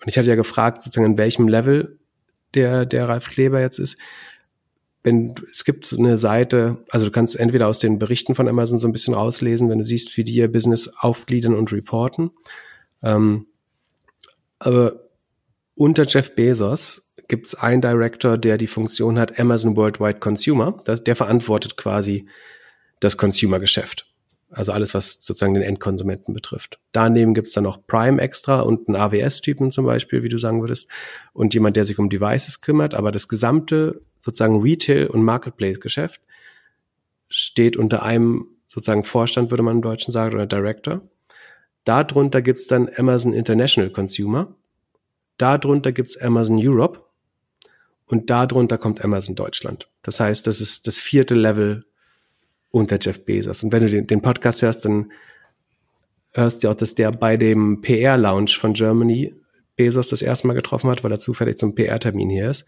und 0.02 0.08
ich 0.08 0.18
hatte 0.18 0.28
ja 0.28 0.36
gefragt, 0.36 0.82
sozusagen, 0.82 1.12
in 1.12 1.18
welchem 1.20 1.48
Level 1.48 2.00
der, 2.56 2.86
der 2.88 3.08
Ralf 3.08 3.30
Kleber 3.30 3.62
jetzt 3.62 3.78
ist. 3.78 3.98
Wenn, 5.04 5.36
es 5.50 5.64
gibt 5.64 5.94
eine 5.96 6.18
Seite, 6.18 6.84
also 6.90 7.06
du 7.06 7.12
kannst 7.12 7.40
entweder 7.40 7.68
aus 7.68 7.80
den 7.80 8.00
Berichten 8.00 8.34
von 8.34 8.48
Amazon 8.48 8.80
so 8.80 8.88
ein 8.88 8.92
bisschen 8.92 9.14
rauslesen, 9.14 9.70
wenn 9.70 9.78
du 9.78 9.86
siehst, 9.86 10.18
wie 10.18 10.24
die 10.24 10.34
ihr 10.34 10.52
Business 10.52 10.88
aufgliedern 10.98 11.54
und 11.54 11.72
reporten. 11.72 12.32
Ähm, 13.04 13.46
aber 14.60 15.08
unter 15.76 16.06
Jeff 16.06 16.34
Bezos 16.36 17.14
gibt 17.28 17.48
es 17.48 17.56
einen 17.56 17.82
Director, 17.82 18.38
der 18.38 18.58
die 18.58 18.68
Funktion 18.68 19.20
hat, 19.20 19.40
Amazon 19.40 19.76
Worldwide 19.76 20.20
Consumer. 20.20 20.82
Der 20.88 21.16
verantwortet 21.16 21.78
quasi 21.78 22.28
das 23.00 23.18
Consumer-Geschäft. 23.18 24.06
Also 24.50 24.72
alles, 24.72 24.94
was 24.94 25.22
sozusagen 25.22 25.54
den 25.54 25.64
Endkonsumenten 25.64 26.34
betrifft. 26.34 26.80
Daneben 26.94 27.34
gibt's 27.34 27.54
dann 27.54 27.66
noch 27.66 27.86
Prime 27.86 28.22
extra 28.22 28.62
und 28.62 28.88
einen 28.88 28.96
AWS-Typen 28.96 29.72
zum 29.72 29.86
Beispiel, 29.86 30.24
wie 30.24 30.30
du 30.30 30.38
sagen 30.38 30.62
würdest, 30.62 30.90
und 31.34 31.54
jemand, 31.54 31.76
der 31.76 31.84
sich 31.84 32.00
um 32.00 32.10
Devices 32.10 32.62
kümmert. 32.62 32.94
Aber 32.94 33.12
das 33.12 33.28
gesamte 33.28 34.02
sozusagen 34.22 34.62
Retail- 34.62 35.08
und 35.08 35.24
Marketplace-Geschäft 35.24 36.22
steht 37.28 37.76
unter 37.76 38.04
einem 38.04 38.46
sozusagen 38.68 39.04
Vorstand, 39.04 39.52
würde 39.52 39.64
man 39.64 39.78
im 39.78 39.82
Deutschen 39.82 40.14
sagen, 40.14 40.34
oder 40.34 40.46
Director. 40.46 41.02
Darunter 41.88 42.42
gibt's 42.42 42.68
dann 42.68 42.90
Amazon 42.98 43.32
International 43.32 43.90
Consumer. 43.90 44.54
Darunter 45.38 45.94
gibt's 45.94 46.18
Amazon 46.18 46.60
Europe. 46.62 47.02
Und 48.08 48.30
darunter 48.30 48.78
kommt 48.78 49.04
Amazon 49.04 49.36
Deutschland. 49.36 49.90
Das 50.02 50.20
heißt, 50.20 50.48
das 50.48 50.60
ist 50.60 50.88
das 50.88 51.00
vierte 51.00 51.34
Level 51.36 51.86
unter 52.72 52.98
Jeff 53.00 53.24
Bezos. 53.24 53.64
Und 53.64 53.72
wenn 53.72 53.84
du 53.84 53.90
den, 53.90 54.06
den 54.06 54.22
Podcast 54.22 54.62
hörst, 54.62 54.84
dann 54.84 55.14
hörst 56.34 56.64
du 56.64 56.70
auch, 56.70 56.76
dass 56.76 56.94
der 56.94 57.12
bei 57.12 57.38
dem 57.38 57.80
PR-Lounge 57.82 58.52
von 58.60 58.74
Germany 58.74 59.34
Bezos 59.78 60.10
das 60.10 60.22
erste 60.22 60.48
Mal 60.48 60.54
getroffen 60.56 60.90
hat, 60.90 61.06
weil 61.06 61.12
er 61.12 61.20
zufällig 61.20 61.58
zum 61.58 61.74
PR-Termin 61.74 62.30
hier 62.30 62.50
ist. 62.50 62.66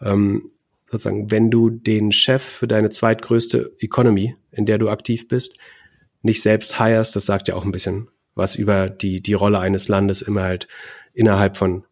Ähm, 0.00 0.50
sozusagen, 0.90 1.30
wenn 1.30 1.50
du 1.50 1.70
den 1.70 2.10
Chef 2.10 2.42
für 2.42 2.66
deine 2.66 2.90
zweitgrößte 2.90 3.76
Economy, 3.78 4.34
in 4.50 4.66
der 4.66 4.78
du 4.78 4.88
aktiv 4.88 5.28
bist, 5.28 5.56
nicht 6.22 6.42
selbst 6.42 6.78
hirest, 6.78 7.14
das 7.14 7.26
sagt 7.26 7.46
ja 7.46 7.54
auch 7.54 7.64
ein 7.64 7.72
bisschen 7.72 8.08
was 8.38 8.54
über 8.54 8.88
die, 8.88 9.20
die 9.20 9.34
Rolle 9.34 9.58
eines 9.58 9.88
Landes 9.88 10.22
immer 10.22 10.42
halt 10.42 10.68
innerhalb 11.12 11.56
von 11.56 11.84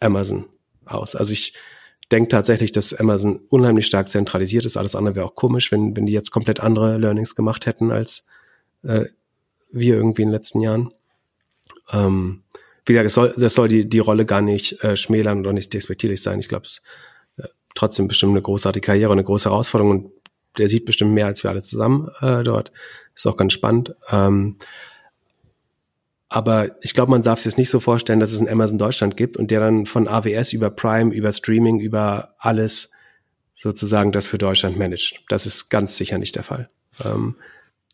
Amazon 0.00 0.46
aus. 0.86 1.14
Also 1.14 1.32
ich 1.32 1.54
denke 2.10 2.28
tatsächlich, 2.28 2.72
dass 2.72 2.94
Amazon 2.94 3.40
unheimlich 3.48 3.86
stark 3.86 4.08
zentralisiert 4.08 4.64
ist. 4.64 4.76
Alles 4.76 4.94
andere 4.94 5.16
wäre 5.16 5.26
auch 5.26 5.34
komisch, 5.34 5.72
wenn, 5.72 5.96
wenn 5.96 6.06
die 6.06 6.12
jetzt 6.12 6.30
komplett 6.30 6.60
andere 6.60 6.98
Learnings 6.98 7.34
gemacht 7.34 7.66
hätten 7.66 7.90
als 7.90 8.26
äh, 8.82 9.06
wir 9.70 9.94
irgendwie 9.94 10.22
in 10.22 10.28
den 10.28 10.34
letzten 10.34 10.60
Jahren. 10.60 10.92
Ähm, 11.90 12.42
wie 12.84 12.92
gesagt, 12.92 13.06
das 13.06 13.14
soll, 13.14 13.34
das 13.36 13.54
soll 13.54 13.68
die, 13.68 13.88
die 13.88 13.98
Rolle 13.98 14.26
gar 14.26 14.42
nicht 14.42 14.82
äh, 14.84 14.96
schmälern 14.96 15.40
oder 15.40 15.52
nicht 15.52 15.72
despektierlich 15.72 16.22
sein. 16.22 16.40
Ich 16.40 16.48
glaube, 16.48 16.66
es 16.66 16.72
ist 16.72 16.82
äh, 17.44 17.48
trotzdem 17.74 18.08
bestimmt 18.08 18.32
eine 18.32 18.42
großartige 18.42 18.84
Karriere 18.84 19.10
und 19.10 19.18
eine 19.18 19.24
große 19.24 19.48
Herausforderung 19.48 19.90
und 19.90 20.12
der 20.58 20.68
sieht 20.68 20.84
bestimmt 20.84 21.12
mehr 21.12 21.26
als 21.26 21.42
wir 21.42 21.50
alle 21.50 21.62
zusammen 21.62 22.10
äh, 22.20 22.42
dort. 22.42 22.72
Ist 23.14 23.26
auch 23.26 23.36
ganz 23.36 23.54
spannend. 23.54 23.94
Ähm, 24.10 24.56
aber 26.34 26.76
ich 26.80 26.94
glaube, 26.94 27.10
man 27.10 27.22
darf 27.22 27.38
sich 27.38 27.46
jetzt 27.46 27.58
nicht 27.58 27.70
so 27.70 27.80
vorstellen, 27.80 28.20
dass 28.20 28.32
es 28.32 28.40
ein 28.40 28.48
Amazon 28.48 28.78
Deutschland 28.78 29.16
gibt 29.16 29.36
und 29.36 29.50
der 29.50 29.60
dann 29.60 29.86
von 29.86 30.08
AWS 30.08 30.52
über 30.52 30.70
Prime, 30.70 31.12
über 31.12 31.32
Streaming, 31.32 31.78
über 31.78 32.34
alles 32.38 32.90
sozusagen 33.54 34.12
das 34.12 34.26
für 34.26 34.38
Deutschland 34.38 34.78
managt. 34.78 35.20
Das 35.28 35.46
ist 35.46 35.68
ganz 35.68 35.96
sicher 35.96 36.18
nicht 36.18 36.36
der 36.36 36.42
Fall. 36.42 36.68
Ähm, 37.04 37.36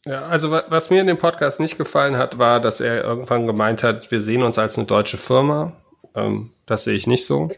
ja, 0.05 0.22
also 0.22 0.51
was 0.51 0.91
mir 0.91 1.01
in 1.01 1.07
dem 1.07 1.18
Podcast 1.18 1.61
nicht 1.61 1.76
gefallen 1.76 2.16
hat, 2.16 2.39
war, 2.39 2.61
dass 2.61 2.80
er 2.80 3.05
irgendwann 3.05 3.47
gemeint 3.47 3.82
hat, 3.82 4.11
wir 4.11 4.20
sehen 4.20 4.43
uns 4.43 4.59
als 4.59 4.78
eine 4.78 4.86
deutsche 4.86 5.18
Firma. 5.18 5.76
Ähm, 6.14 6.53
das 6.66 6.84
sehe 6.84 6.95
ich 6.95 7.07
nicht 7.07 7.26
so. 7.26 7.51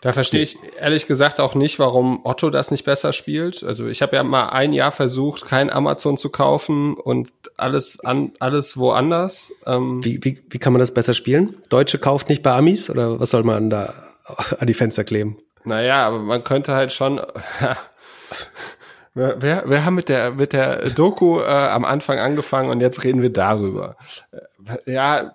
Da 0.00 0.12
verstehe 0.12 0.42
ich 0.42 0.58
ehrlich 0.78 1.06
gesagt 1.06 1.40
auch 1.40 1.54
nicht, 1.54 1.78
warum 1.78 2.20
Otto 2.24 2.50
das 2.50 2.70
nicht 2.70 2.84
besser 2.84 3.12
spielt. 3.12 3.62
Also 3.62 3.86
ich 3.86 4.02
habe 4.02 4.16
ja 4.16 4.22
mal 4.22 4.48
ein 4.48 4.72
Jahr 4.72 4.92
versucht, 4.92 5.46
kein 5.46 5.70
Amazon 5.70 6.16
zu 6.16 6.30
kaufen 6.30 6.94
und 6.94 7.30
alles 7.56 8.00
an 8.00 8.32
alles 8.38 8.76
woanders. 8.76 9.52
Ähm 9.64 10.04
wie, 10.04 10.22
wie, 10.22 10.42
wie 10.50 10.58
kann 10.58 10.72
man 10.72 10.80
das 10.80 10.92
besser 10.92 11.14
spielen? 11.14 11.56
Deutsche 11.68 11.98
kauft 11.98 12.28
nicht 12.28 12.42
bei 12.42 12.52
Amis 12.52 12.90
oder 12.90 13.18
was 13.20 13.30
soll 13.30 13.42
man 13.42 13.70
da 13.70 13.94
an 14.58 14.66
die 14.66 14.74
Fenster 14.74 15.04
kleben? 15.04 15.36
Naja, 15.64 16.06
aber 16.06 16.20
man 16.20 16.44
könnte 16.44 16.74
halt 16.74 16.92
schon. 16.92 17.20
wir, 19.14 19.64
wir 19.66 19.84
haben 19.84 19.94
mit 19.94 20.08
der 20.08 20.32
mit 20.32 20.52
der 20.52 20.90
Doku 20.90 21.40
äh, 21.40 21.44
am 21.44 21.84
Anfang 21.84 22.18
angefangen 22.18 22.70
und 22.70 22.80
jetzt 22.80 23.02
reden 23.02 23.22
wir 23.22 23.30
darüber. 23.30 23.96
Äh, 24.86 24.92
ja. 24.92 25.32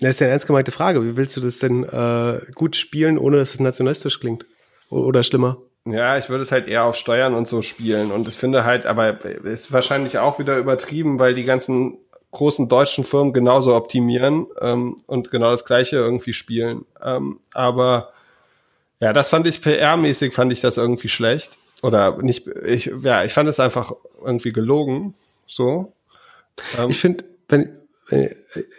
Das 0.00 0.10
ist 0.10 0.20
ja 0.20 0.26
eine 0.26 0.32
ernst 0.32 0.46
gemeinte 0.46 0.72
Frage. 0.72 1.04
Wie 1.04 1.16
willst 1.16 1.36
du 1.36 1.40
das 1.40 1.58
denn 1.58 1.84
äh, 1.84 2.40
gut 2.54 2.76
spielen, 2.76 3.18
ohne 3.18 3.36
dass 3.36 3.54
es 3.54 3.60
nationalistisch 3.60 4.18
klingt? 4.20 4.46
Oder 4.88 5.22
schlimmer? 5.22 5.58
Ja, 5.84 6.18
ich 6.18 6.28
würde 6.28 6.42
es 6.42 6.52
halt 6.52 6.68
eher 6.68 6.84
auf 6.84 6.96
Steuern 6.96 7.34
und 7.34 7.48
so 7.48 7.62
spielen. 7.62 8.10
Und 8.10 8.28
ich 8.28 8.34
finde 8.34 8.64
halt, 8.64 8.86
aber 8.86 9.24
ist 9.24 9.72
wahrscheinlich 9.72 10.18
auch 10.18 10.38
wieder 10.38 10.58
übertrieben, 10.58 11.18
weil 11.18 11.34
die 11.34 11.44
ganzen 11.44 11.98
großen 12.30 12.68
deutschen 12.68 13.04
Firmen 13.04 13.32
genauso 13.32 13.74
optimieren 13.74 14.46
ähm, 14.60 14.96
und 15.06 15.30
genau 15.30 15.50
das 15.50 15.64
gleiche 15.64 15.96
irgendwie 15.96 16.32
spielen. 16.32 16.84
Ähm, 17.02 17.40
aber 17.52 18.12
ja, 19.00 19.12
das 19.12 19.28
fand 19.28 19.46
ich 19.46 19.56
PR-mäßig, 19.56 20.32
fand 20.32 20.52
ich 20.52 20.60
das 20.60 20.76
irgendwie 20.76 21.08
schlecht. 21.08 21.58
Oder 21.82 22.18
nicht, 22.18 22.46
ich, 22.46 22.92
ja, 23.02 23.24
ich 23.24 23.32
fand 23.32 23.48
es 23.48 23.58
einfach 23.58 23.92
irgendwie 24.22 24.52
gelogen. 24.52 25.14
So. 25.46 25.94
Ähm, 26.78 26.90
ich 26.90 27.00
finde, 27.00 27.24
wenn, 27.48 27.79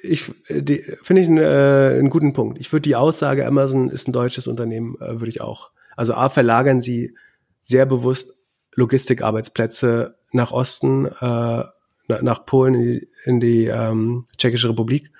ich 0.04 0.24
finde 0.24 1.22
ich 1.22 1.28
einen, 1.28 1.38
äh, 1.38 1.98
einen 1.98 2.10
guten 2.10 2.34
Punkt. 2.34 2.60
Ich 2.60 2.72
würde 2.72 2.82
die 2.82 2.96
Aussage, 2.96 3.46
Amazon 3.46 3.90
ist 3.90 4.08
ein 4.08 4.14
deutsches 4.14 4.48
Unternehmen, 4.48 4.96
äh, 5.00 5.20
würde 5.20 5.30
ich 5.30 5.42
auch. 5.42 5.72
Also 5.96 6.14
A, 6.14 6.30
verlagern 6.30 6.82
sie 6.82 7.16
sehr 7.62 7.86
bewusst 7.86 8.38
Logistikarbeitsplätze 8.76 10.18
nach 10.32 10.52
Osten, 10.52 11.06
äh, 11.06 11.64
nach 12.08 12.46
Polen, 12.46 12.74
in 12.76 12.82
die, 12.82 13.08
in 13.24 13.40
die 13.40 13.66
ähm, 13.66 14.26
Tschechische 14.38 14.70
Republik 14.70 15.12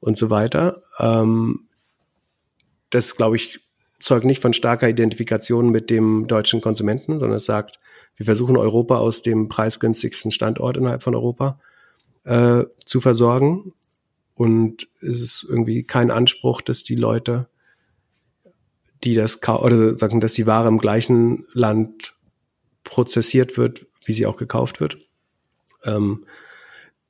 und 0.00 0.16
so 0.16 0.30
weiter. 0.30 0.82
Ähm, 0.98 1.68
das, 2.88 3.16
glaube 3.16 3.36
ich, 3.36 3.60
zeugt 3.98 4.24
nicht 4.24 4.40
von 4.40 4.54
starker 4.54 4.88
Identifikation 4.88 5.70
mit 5.70 5.90
dem 5.90 6.26
deutschen 6.26 6.60
Konsumenten, 6.60 7.18
sondern 7.18 7.36
es 7.36 7.44
sagt, 7.44 7.78
wir 8.16 8.24
versuchen 8.26 8.56
Europa 8.56 8.96
aus 8.96 9.22
dem 9.22 9.48
preisgünstigsten 9.48 10.30
Standort 10.30 10.76
innerhalb 10.76 11.02
von 11.02 11.14
Europa 11.14 11.60
äh, 12.24 12.64
zu 12.84 13.00
versorgen. 13.00 13.72
Und 14.34 14.88
es 15.00 15.20
ist 15.20 15.46
irgendwie 15.48 15.84
kein 15.84 16.10
Anspruch, 16.10 16.60
dass 16.62 16.82
die 16.82 16.94
Leute, 16.94 17.48
die 19.04 19.14
das 19.14 19.46
oder 19.46 19.96
sagen, 19.96 20.20
dass 20.20 20.32
die 20.34 20.46
Ware 20.46 20.68
im 20.68 20.78
gleichen 20.78 21.46
Land 21.52 22.14
prozessiert 22.84 23.56
wird, 23.58 23.86
wie 24.04 24.12
sie 24.12 24.26
auch 24.26 24.36
gekauft 24.36 24.80
wird. 24.80 24.98
Ähm, 25.84 26.26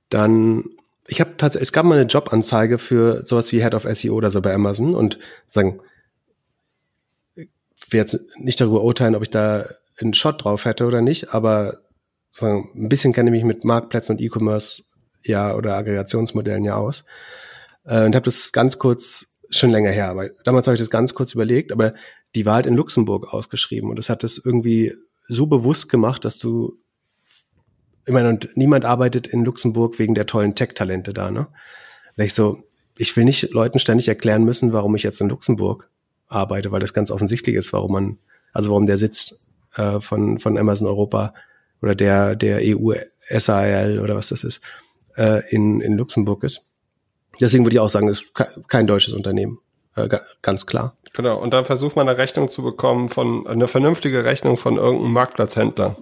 dann, 0.09 0.65
ich 1.07 1.21
habe 1.21 1.37
tatsächlich, 1.37 1.69
es 1.69 1.73
gab 1.73 1.87
mal 1.87 1.99
eine 1.99 2.09
Jobanzeige 2.09 2.79
für 2.79 3.25
sowas 3.27 3.53
wie 3.53 3.63
Head 3.63 3.75
of 3.75 3.85
SEO 3.85 4.15
oder 4.15 4.31
so 4.31 4.41
bei 4.41 4.53
Amazon 4.53 4.95
und 4.95 5.19
sagen, 5.47 5.81
ich 7.37 7.49
will 7.91 7.99
jetzt 7.99 8.19
nicht 8.37 8.61
darüber 8.61 8.83
urteilen, 8.83 9.15
ob 9.15 9.23
ich 9.23 9.31
da 9.31 9.69
einen 9.99 10.15
Shot 10.15 10.45
drauf 10.45 10.65
hätte 10.65 10.87
oder 10.87 11.01
nicht, 11.01 11.33
aber 11.33 11.79
sagen, 12.31 12.71
ein 12.75 12.89
bisschen 12.89 13.13
kenne 13.13 13.31
ich 13.31 13.33
mich 13.33 13.45
mit 13.45 13.65
Marktplätzen 13.65 14.17
und 14.17 14.23
E-Commerce 14.23 14.85
ja 15.25 15.55
oder 15.55 15.77
Aggregationsmodellen 15.77 16.65
ja 16.65 16.77
aus. 16.77 17.05
Äh, 17.85 18.05
und 18.05 18.15
habe 18.15 18.25
das 18.25 18.53
ganz 18.53 18.79
kurz, 18.79 19.27
schon 19.53 19.71
länger 19.71 19.91
her, 19.91 20.09
aber 20.09 20.29
damals 20.45 20.69
habe 20.69 20.77
ich 20.77 20.81
das 20.81 20.91
ganz 20.91 21.13
kurz 21.13 21.35
überlegt, 21.35 21.73
aber 21.73 21.95
die 22.37 22.47
war 22.47 22.55
halt 22.55 22.67
in 22.67 22.75
Luxemburg 22.75 23.33
ausgeschrieben 23.35 23.91
und 23.91 23.97
das 23.97 24.09
hat 24.09 24.23
das 24.23 24.39
irgendwie 24.39 24.95
so 25.27 25.47
bewusst 25.47 25.89
gemacht, 25.89 26.25
dass 26.25 26.39
du 26.39 26.79
ich 28.07 28.13
meine, 28.13 28.29
und 28.29 28.57
niemand 28.57 28.85
arbeitet 28.85 29.27
in 29.27 29.45
Luxemburg 29.45 29.99
wegen 29.99 30.15
der 30.15 30.27
tollen 30.27 30.55
Tech-Talente 30.55 31.13
da, 31.13 31.31
ne? 31.31 31.47
Weil 32.17 32.27
ich 32.27 32.35
so, 32.35 32.65
ich 32.97 33.17
will 33.17 33.25
nicht 33.25 33.53
Leuten 33.53 33.79
ständig 33.79 34.09
erklären 34.09 34.45
müssen, 34.45 34.73
warum 34.73 34.95
ich 34.97 35.03
jetzt 35.03 35.21
in 35.21 35.29
Luxemburg 35.29 35.89
arbeite, 36.27 36.73
weil 36.73 36.81
das 36.81 36.95
ganz 36.95 37.11
offensichtlich 37.11 37.57
ist, 37.57 37.73
warum 37.73 37.93
man, 37.93 38.19
also 38.53 38.71
warum 38.71 38.87
der 38.87 38.99
Sitz 38.99 39.47
äh, 39.77 40.01
von, 40.01 40.39
von 40.39 40.59
Amazon 40.59 40.89
Europa 40.89 41.35
oder 41.83 41.95
der, 41.95 42.37
der 42.37 42.61
EU 42.63 42.95
SAL 43.29 44.01
oder 44.01 44.17
was 44.17 44.29
das 44.29 44.45
ist, 44.45 44.61
äh, 45.17 45.43
in, 45.51 45.81
in 45.81 45.97
Luxemburg 45.97 46.43
ist. 46.45 46.67
Deswegen 47.41 47.65
würde 47.65 47.75
ich 47.75 47.81
auch 47.81 47.89
sagen, 47.89 48.09
es 48.09 48.23
ist 48.23 48.33
kein 48.69 48.87
deutsches 48.87 49.15
Unternehmen. 49.15 49.59
Äh, 49.97 50.09
ganz 50.43 50.67
klar. 50.67 50.97
Genau. 51.13 51.39
Und 51.39 51.53
dann 51.53 51.65
versucht 51.65 51.97
man 51.97 52.09
eine 52.09 52.19
Rechnung 52.19 52.49
zu 52.49 52.63
bekommen 52.63 53.09
von, 53.09 53.47
eine 53.47 53.69
vernünftige 53.69 54.25
Rechnung 54.25 54.57
von 54.57 54.77
irgendeinem 54.77 55.13
Marktplatzhändler 55.13 55.97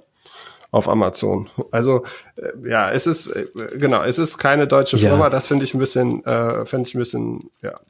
auf 0.70 0.88
Amazon. 0.88 1.48
Also 1.70 2.04
äh, 2.36 2.68
ja, 2.68 2.90
es 2.90 3.06
ist 3.06 3.28
äh, 3.28 3.46
genau, 3.78 4.02
es 4.02 4.18
ist 4.18 4.38
keine 4.38 4.66
deutsche 4.66 4.98
Firma. 4.98 5.24
Ja. 5.24 5.30
Das 5.30 5.46
finde 5.48 5.64
ich 5.64 5.74
ein 5.74 5.78
bisschen, 5.78 6.24
äh, 6.24 6.66
finde 6.66 6.88
ich 6.88 6.94
ein 6.94 6.98
bisschen 6.98 7.50
ja, 7.62 7.80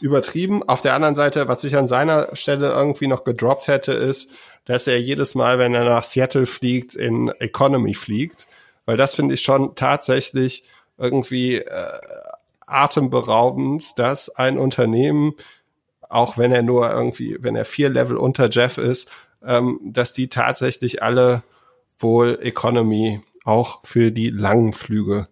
übertrieben. 0.00 0.62
Auf 0.62 0.82
der 0.82 0.94
anderen 0.94 1.14
Seite, 1.14 1.48
was 1.48 1.64
ich 1.64 1.76
an 1.76 1.88
seiner 1.88 2.34
Stelle 2.36 2.68
irgendwie 2.70 3.06
noch 3.06 3.24
gedroppt 3.24 3.68
hätte, 3.68 3.92
ist, 3.92 4.30
dass 4.66 4.86
er 4.86 5.00
jedes 5.00 5.34
Mal, 5.34 5.58
wenn 5.58 5.74
er 5.74 5.84
nach 5.84 6.04
Seattle 6.04 6.44
fliegt, 6.44 6.94
in 6.94 7.28
Economy 7.38 7.94
fliegt 7.94 8.48
weil 8.88 8.96
das 8.96 9.14
finde 9.14 9.34
ich 9.34 9.42
schon 9.42 9.74
tatsächlich 9.74 10.64
irgendwie 10.96 11.56
äh, 11.56 12.00
atemberaubend, 12.66 13.98
dass 13.98 14.30
ein 14.30 14.58
Unternehmen, 14.58 15.34
auch 16.08 16.38
wenn 16.38 16.52
er 16.52 16.62
nur 16.62 16.90
irgendwie, 16.90 17.36
wenn 17.38 17.54
er 17.54 17.66
vier 17.66 17.90
Level 17.90 18.16
unter 18.16 18.48
Jeff 18.48 18.78
ist, 18.78 19.10
ähm, 19.44 19.78
dass 19.84 20.14
die 20.14 20.28
tatsächlich 20.28 21.02
alle 21.02 21.42
wohl 21.98 22.38
Economy 22.40 23.20
auch 23.44 23.80
für 23.84 24.10
die 24.10 24.30
langen 24.30 24.72
Flüge 24.72 25.28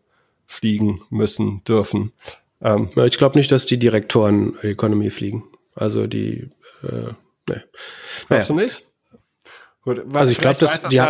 fliegen 0.47 1.01
müssen 1.09 1.65
dürfen. 1.65 2.13
Ähm, 2.61 2.91
ich 3.07 3.17
glaube 3.17 3.39
nicht, 3.39 3.51
dass 3.51 3.65
die 3.65 3.79
Direktoren 3.79 4.55
Economy 4.61 5.09
fliegen. 5.09 5.45
Also 5.75 6.07
die, 6.07 6.51
äh, 6.83 7.15
ne. 7.49 7.65
Naja. 8.29 8.45
du 8.45 8.53
nicht? 8.53 8.85
Gut, 9.81 10.05
also 10.15 10.31
ich 10.31 10.37
glaube, 10.37 10.59
das, 10.61 10.93
ja, 10.93 11.09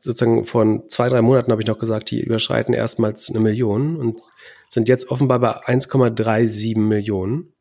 sozusagen 0.00 0.44
von 0.44 0.88
zwei, 0.88 1.08
drei 1.08 1.22
Monaten 1.22 1.50
habe 1.50 1.62
ich 1.62 1.68
noch 1.68 1.78
gesagt, 1.78 2.10
die 2.10 2.20
überschreiten 2.20 2.74
erstmals 2.74 3.30
eine 3.30 3.40
Million 3.40 3.96
und 3.96 4.20
sind 4.68 4.88
jetzt 4.88 5.10
offenbar 5.10 5.38
bei 5.38 5.56
1,37 5.66 6.78
Millionen. 6.78 7.52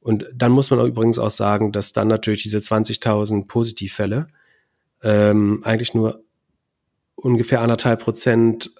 Und 0.00 0.28
dann 0.34 0.52
muss 0.52 0.70
man 0.70 0.80
auch 0.80 0.86
übrigens 0.86 1.18
auch 1.18 1.30
sagen, 1.30 1.72
dass 1.72 1.92
dann 1.92 2.08
natürlich 2.08 2.42
diese 2.42 2.58
20.000 2.58 3.46
Positivfälle 3.46 4.28
ähm, 5.02 5.62
eigentlich 5.64 5.94
nur 5.94 6.22
ungefähr 7.14 7.60
anderthalb 7.60 8.00
Prozent 8.00 8.70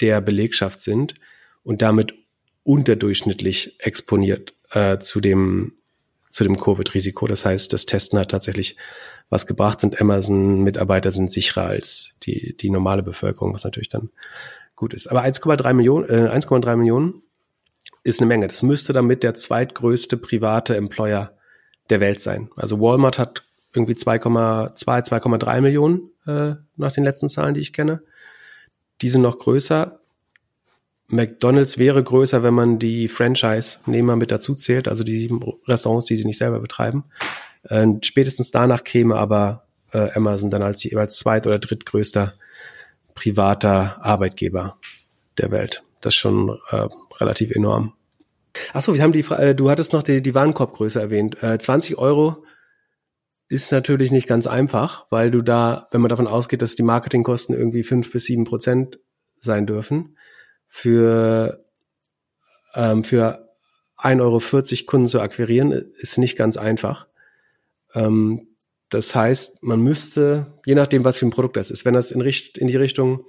der 0.00 0.20
Belegschaft 0.20 0.80
sind 0.80 1.14
und 1.62 1.82
damit 1.82 2.14
unterdurchschnittlich 2.62 3.76
exponiert 3.78 4.54
äh, 4.70 4.98
zu 4.98 5.20
dem 5.20 5.74
zu 6.30 6.42
dem 6.42 6.58
Covid-Risiko. 6.58 7.28
Das 7.28 7.46
heißt, 7.46 7.72
das 7.72 7.86
Testen 7.86 8.18
hat 8.18 8.32
tatsächlich 8.32 8.76
was 9.30 9.46
gebracht 9.46 9.82
und 9.84 10.00
Amazon-Mitarbeiter 10.00 11.10
sind 11.10 11.30
sicherer 11.30 11.66
als 11.66 12.16
die 12.22 12.56
die 12.56 12.70
normale 12.70 13.02
Bevölkerung, 13.02 13.54
was 13.54 13.64
natürlich 13.64 13.88
dann 13.88 14.10
gut 14.76 14.94
ist. 14.94 15.08
Aber 15.08 15.22
1,3 15.22 15.72
Millionen, 15.72 16.08
äh, 16.08 16.28
1,3 16.30 16.76
Millionen 16.76 17.22
ist 18.02 18.20
eine 18.20 18.26
Menge. 18.26 18.46
Das 18.46 18.62
müsste 18.62 18.92
damit 18.92 19.22
der 19.22 19.34
zweitgrößte 19.34 20.16
private 20.16 20.76
Employer 20.76 21.36
der 21.90 22.00
Welt 22.00 22.20
sein. 22.20 22.50
Also 22.56 22.80
Walmart 22.80 23.18
hat 23.18 23.44
irgendwie 23.72 23.94
2,2, 23.94 24.74
2,3 24.76 25.60
Millionen 25.60 26.10
äh, 26.26 26.54
nach 26.76 26.92
den 26.92 27.04
letzten 27.04 27.28
Zahlen, 27.28 27.54
die 27.54 27.60
ich 27.60 27.72
kenne. 27.72 28.02
Die 29.02 29.08
sind 29.08 29.22
noch 29.22 29.38
größer. 29.38 30.00
McDonald's 31.08 31.78
wäre 31.78 32.02
größer, 32.02 32.42
wenn 32.42 32.54
man 32.54 32.78
die 32.78 33.08
Franchise-Nehmer 33.08 34.16
mit 34.16 34.30
dazu 34.30 34.54
zählt, 34.54 34.88
also 34.88 35.04
die 35.04 35.30
Restaurants, 35.66 36.06
die 36.06 36.16
sie 36.16 36.24
nicht 36.24 36.38
selber 36.38 36.60
betreiben. 36.60 37.04
Äh, 37.68 37.86
spätestens 38.02 38.50
danach 38.50 38.84
käme 38.84 39.16
aber 39.16 39.66
äh, 39.92 40.10
Amazon 40.14 40.50
dann 40.50 40.62
als 40.62 40.82
jeweils 40.84 41.16
zweit- 41.16 41.46
oder 41.46 41.58
drittgrößter 41.58 42.34
privater 43.14 44.04
Arbeitgeber 44.04 44.78
der 45.38 45.50
Welt. 45.50 45.84
Das 46.00 46.14
ist 46.14 46.18
schon 46.18 46.58
äh, 46.70 46.88
relativ 47.20 47.50
enorm. 47.50 47.94
Achso, 48.72 48.94
wir 48.94 49.02
haben 49.02 49.12
die, 49.12 49.24
äh, 49.30 49.54
du 49.54 49.70
hattest 49.70 49.92
noch 49.92 50.02
die, 50.02 50.22
die 50.22 50.34
Warenkorbgröße 50.34 51.00
erwähnt. 51.00 51.42
Äh, 51.42 51.58
20 51.58 51.98
Euro 51.98 52.44
ist 53.48 53.72
natürlich 53.72 54.10
nicht 54.10 54.26
ganz 54.26 54.46
einfach, 54.46 55.06
weil 55.10 55.30
du 55.30 55.42
da, 55.42 55.88
wenn 55.90 56.00
man 56.00 56.08
davon 56.08 56.26
ausgeht, 56.26 56.62
dass 56.62 56.76
die 56.76 56.82
Marketingkosten 56.82 57.56
irgendwie 57.56 57.84
fünf 57.84 58.10
bis 58.10 58.24
sieben 58.24 58.44
Prozent 58.44 58.98
sein 59.36 59.66
dürfen, 59.66 60.16
für, 60.68 61.64
ähm, 62.74 63.04
für 63.04 63.48
1,40 63.98 64.20
Euro 64.20 64.86
Kunden 64.86 65.06
zu 65.06 65.20
akquirieren, 65.20 65.72
ist 65.72 66.18
nicht 66.18 66.36
ganz 66.36 66.56
einfach. 66.56 67.06
Ähm, 67.94 68.48
das 68.90 69.14
heißt, 69.14 69.62
man 69.62 69.80
müsste, 69.80 70.58
je 70.66 70.74
nachdem, 70.74 71.04
was 71.04 71.18
für 71.18 71.26
ein 71.26 71.30
Produkt 71.30 71.56
das 71.56 71.70
ist, 71.70 71.84
wenn 71.84 71.94
das 71.94 72.10
in, 72.10 72.20
Richt 72.20 72.58
in 72.58 72.68
die 72.68 72.76
Richtung 72.76 73.24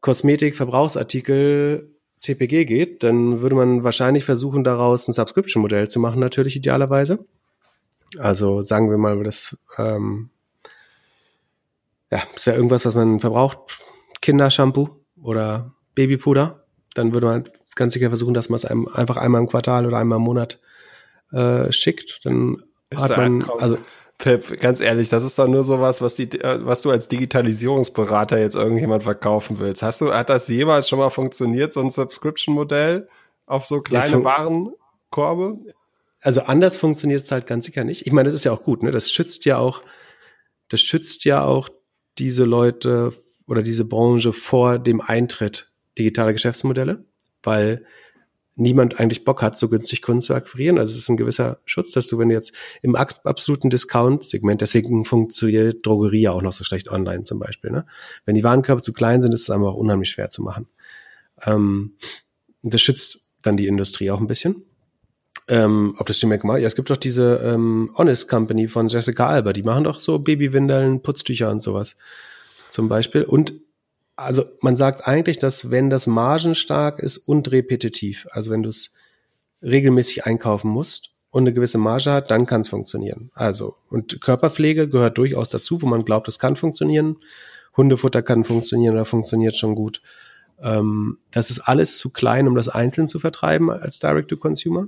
Kosmetik, 0.00 0.56
Verbrauchsartikel, 0.56 1.94
CPG 2.16 2.64
geht, 2.64 3.02
dann 3.02 3.40
würde 3.40 3.56
man 3.56 3.84
wahrscheinlich 3.84 4.24
versuchen, 4.24 4.64
daraus 4.64 5.08
ein 5.08 5.12
Subscription-Modell 5.12 5.88
zu 5.88 5.98
machen, 5.98 6.20
natürlich 6.20 6.56
idealerweise. 6.56 7.24
Also 8.18 8.62
sagen 8.62 8.90
wir 8.90 8.98
mal, 8.98 9.22
das, 9.24 9.56
ähm, 9.78 10.30
ja, 12.10 12.22
das 12.32 12.46
wäre 12.46 12.56
irgendwas, 12.56 12.86
was 12.86 12.94
man 12.94 13.18
verbraucht, 13.18 13.58
Kindershampoo 14.20 15.00
oder 15.20 15.74
Babypuder. 15.94 16.64
Dann 16.94 17.12
würde 17.12 17.26
man 17.26 17.44
ganz 17.74 17.94
sicher 17.94 18.08
versuchen, 18.08 18.34
dass 18.34 18.48
man 18.48 18.56
es 18.56 18.64
einem 18.64 18.88
einfach 18.88 19.16
einmal 19.16 19.40
im 19.40 19.48
Quartal 19.48 19.86
oder 19.86 19.98
einmal 19.98 20.18
im 20.18 20.24
Monat 20.24 20.60
äh, 21.32 21.70
schickt. 21.72 22.20
Dann 22.24 22.62
ist 22.96 23.10
hat 23.10 23.16
man, 23.16 23.42
also 23.58 23.78
Pip, 24.18 24.60
ganz 24.60 24.80
ehrlich, 24.80 25.08
das 25.08 25.24
ist 25.24 25.38
doch 25.38 25.48
nur 25.48 25.64
sowas, 25.64 26.00
was 26.00 26.14
die, 26.14 26.30
äh, 26.40 26.60
was 26.64 26.82
du 26.82 26.90
als 26.90 27.08
Digitalisierungsberater 27.08 28.38
jetzt 28.38 28.54
irgendjemand 28.54 29.02
verkaufen 29.02 29.58
willst. 29.58 29.82
Hast 29.82 30.00
du, 30.00 30.12
hat 30.12 30.30
das 30.30 30.48
jemals 30.48 30.88
schon 30.88 30.98
mal 30.98 31.10
funktioniert, 31.10 31.72
so 31.72 31.80
ein 31.80 31.90
Subscription-Modell 31.90 33.08
auf 33.46 33.66
so 33.66 33.80
kleine 33.80 34.22
Warenkorbe? 34.24 35.58
Also 36.20 36.42
anders 36.42 36.76
funktioniert 36.76 37.22
es 37.22 37.30
halt 37.30 37.46
ganz 37.46 37.66
sicher 37.66 37.84
nicht. 37.84 38.06
Ich 38.06 38.12
meine, 38.12 38.28
das 38.28 38.34
ist 38.34 38.44
ja 38.44 38.52
auch 38.52 38.62
gut, 38.62 38.82
ne? 38.82 38.90
Das 38.90 39.10
schützt 39.10 39.44
ja 39.44 39.58
auch, 39.58 39.82
das 40.68 40.80
schützt 40.80 41.24
ja 41.24 41.44
auch 41.44 41.68
diese 42.18 42.44
Leute 42.44 43.12
oder 43.46 43.62
diese 43.62 43.84
Branche 43.84 44.32
vor 44.32 44.78
dem 44.78 45.00
Eintritt 45.00 45.70
digitaler 45.98 46.32
Geschäftsmodelle, 46.32 47.04
weil 47.42 47.84
niemand 48.56 49.00
eigentlich 49.00 49.24
Bock 49.24 49.42
hat, 49.42 49.58
so 49.58 49.68
günstig 49.68 50.02
Kunden 50.02 50.20
zu 50.20 50.34
akquirieren. 50.34 50.78
Also 50.78 50.92
es 50.92 50.98
ist 50.98 51.08
ein 51.08 51.16
gewisser 51.16 51.58
Schutz, 51.64 51.92
dass 51.92 52.06
du, 52.06 52.18
wenn 52.18 52.28
du 52.28 52.34
jetzt 52.34 52.54
im 52.82 52.94
absoluten 52.94 53.70
Discount-Segment, 53.70 54.60
deswegen 54.60 55.04
funktioniert 55.04 55.84
Drogerie 55.84 56.22
ja 56.22 56.32
auch 56.32 56.42
noch 56.42 56.52
so 56.52 56.62
schlecht 56.64 56.88
online 56.88 57.22
zum 57.22 57.38
Beispiel. 57.38 57.70
Ne? 57.70 57.86
Wenn 58.24 58.34
die 58.34 58.44
Warenkörbe 58.44 58.82
zu 58.82 58.92
klein 58.92 59.22
sind, 59.22 59.32
ist 59.32 59.42
es 59.42 59.50
einfach 59.50 59.74
unheimlich 59.74 60.10
schwer 60.10 60.28
zu 60.28 60.42
machen. 60.42 60.68
Ähm, 61.44 61.94
das 62.62 62.80
schützt 62.80 63.20
dann 63.42 63.56
die 63.56 63.66
Industrie 63.66 64.10
auch 64.10 64.20
ein 64.20 64.26
bisschen. 64.26 64.62
Ähm, 65.48 65.94
ob 65.98 66.06
das 66.06 66.16
stimmt, 66.16 66.42
mal. 66.44 66.58
Ja, 66.58 66.66
es 66.66 66.76
gibt 66.76 66.88
doch 66.88 66.96
diese 66.96 67.40
ähm, 67.44 67.90
Honest 67.96 68.28
Company 68.28 68.68
von 68.68 68.88
Jessica 68.88 69.28
Alba, 69.28 69.52
die 69.52 69.62
machen 69.62 69.84
doch 69.84 70.00
so 70.00 70.18
Babywindeln, 70.18 71.02
Putztücher 71.02 71.50
und 71.50 71.60
sowas 71.60 71.96
zum 72.70 72.88
Beispiel. 72.88 73.24
Und 73.24 73.52
also 74.16 74.44
man 74.60 74.76
sagt 74.76 75.06
eigentlich, 75.06 75.38
dass 75.38 75.70
wenn 75.70 75.90
das 75.90 76.06
margenstark 76.06 76.98
ist 77.00 77.18
und 77.18 77.50
repetitiv, 77.50 78.26
also 78.30 78.50
wenn 78.50 78.62
du 78.62 78.68
es 78.68 78.92
regelmäßig 79.62 80.26
einkaufen 80.26 80.70
musst 80.70 81.10
und 81.30 81.42
eine 81.42 81.52
gewisse 81.52 81.78
Marge 81.78 82.12
hat, 82.12 82.30
dann 82.30 82.46
kann 82.46 82.60
es 82.60 82.68
funktionieren. 82.68 83.30
Also, 83.34 83.76
und 83.90 84.20
Körperpflege 84.20 84.88
gehört 84.88 85.18
durchaus 85.18 85.48
dazu, 85.48 85.82
wo 85.82 85.86
man 85.86 86.04
glaubt, 86.04 86.28
es 86.28 86.38
kann 86.38 86.56
funktionieren. 86.56 87.16
Hundefutter 87.76 88.22
kann 88.22 88.44
funktionieren 88.44 88.94
oder 88.94 89.04
funktioniert 89.04 89.56
schon 89.56 89.74
gut. 89.74 90.00
Ähm, 90.60 91.18
das 91.32 91.50
ist 91.50 91.60
alles 91.60 91.98
zu 91.98 92.10
klein, 92.10 92.46
um 92.46 92.54
das 92.54 92.68
einzeln 92.68 93.08
zu 93.08 93.18
vertreiben 93.18 93.70
als 93.70 93.98
Direct-to-Consumer. 93.98 94.86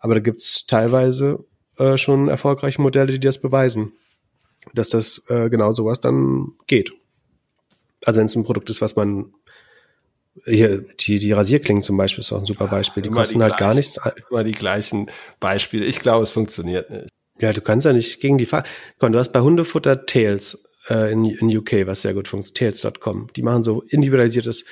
Aber 0.00 0.14
da 0.14 0.20
gibt's 0.20 0.66
teilweise 0.66 1.44
äh, 1.78 1.96
schon 1.96 2.28
erfolgreiche 2.28 2.82
Modelle, 2.82 3.12
die 3.12 3.20
das 3.20 3.38
beweisen, 3.40 3.92
dass 4.74 4.88
das 4.88 5.24
äh, 5.28 5.48
genau 5.50 5.70
sowas 5.70 6.00
dann 6.00 6.54
geht. 6.66 6.92
Also 8.06 8.20
wenn 8.20 8.26
es 8.26 8.36
ein 8.36 8.44
Produkt 8.44 8.70
ist, 8.70 8.80
was 8.80 8.94
man 8.94 9.34
hier, 10.44 10.84
die, 11.00 11.18
die 11.18 11.32
Rasierklingen 11.32 11.82
zum 11.82 11.96
Beispiel 11.96 12.20
ist 12.20 12.32
auch 12.32 12.38
ein 12.38 12.44
super 12.44 12.68
Beispiel. 12.68 13.02
Die 13.02 13.10
kosten 13.10 13.38
die 13.38 13.42
halt 13.42 13.56
gar 13.56 13.74
nichts. 13.74 13.98
Immer 14.30 14.44
die 14.44 14.52
gleichen 14.52 15.10
Beispiele. 15.40 15.84
Ich 15.84 15.98
glaube, 16.00 16.22
es 16.22 16.30
funktioniert 16.30 16.88
nicht. 16.90 17.08
Ja, 17.40 17.52
du 17.52 17.60
kannst 17.60 17.84
ja 17.84 17.92
nicht 17.92 18.20
gegen 18.20 18.38
die 18.38 18.46
Fahrt. 18.46 18.66
Du 19.00 19.18
hast 19.18 19.32
bei 19.32 19.40
Hundefutter 19.40 20.06
Tails 20.06 20.68
äh, 20.88 21.12
in, 21.12 21.24
in 21.24 21.54
UK, 21.54 21.86
was 21.86 22.02
sehr 22.02 22.14
gut 22.14 22.28
funktioniert, 22.28 22.80
Tails.com. 22.80 23.28
Die 23.34 23.42
machen 23.42 23.62
so 23.62 23.82
individualisiertes 23.82 24.64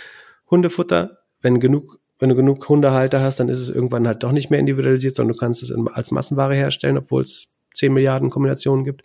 Hundefutter. 0.49 1.19
Wenn 1.43 1.61
genug, 1.61 1.99
wenn 2.19 2.29
du 2.29 2.37
genug 2.37 2.67
Hundehalter 2.69 3.21
hast, 3.21 3.41
dann 3.41 3.49
ist 3.49 3.59
es 3.59 3.69
irgendwann 3.69 4.07
halt 4.07 4.23
doch 4.23 4.33
nicht 4.33 4.51
mehr 4.51 4.61
individualisiert, 4.61 5.15
sondern 5.15 5.35
du 5.35 5.41
kannst 5.41 5.63
es 5.63 5.71
in, 5.71 5.89
als 5.89 6.11
Massenware 6.11 6.55
herstellen, 6.55 6.99
obwohl 6.99 7.23
es 7.23 7.49
10 7.75 7.93
Milliarden 7.93 8.31
Kombinationen 8.31 8.85
gibt. 8.85 9.03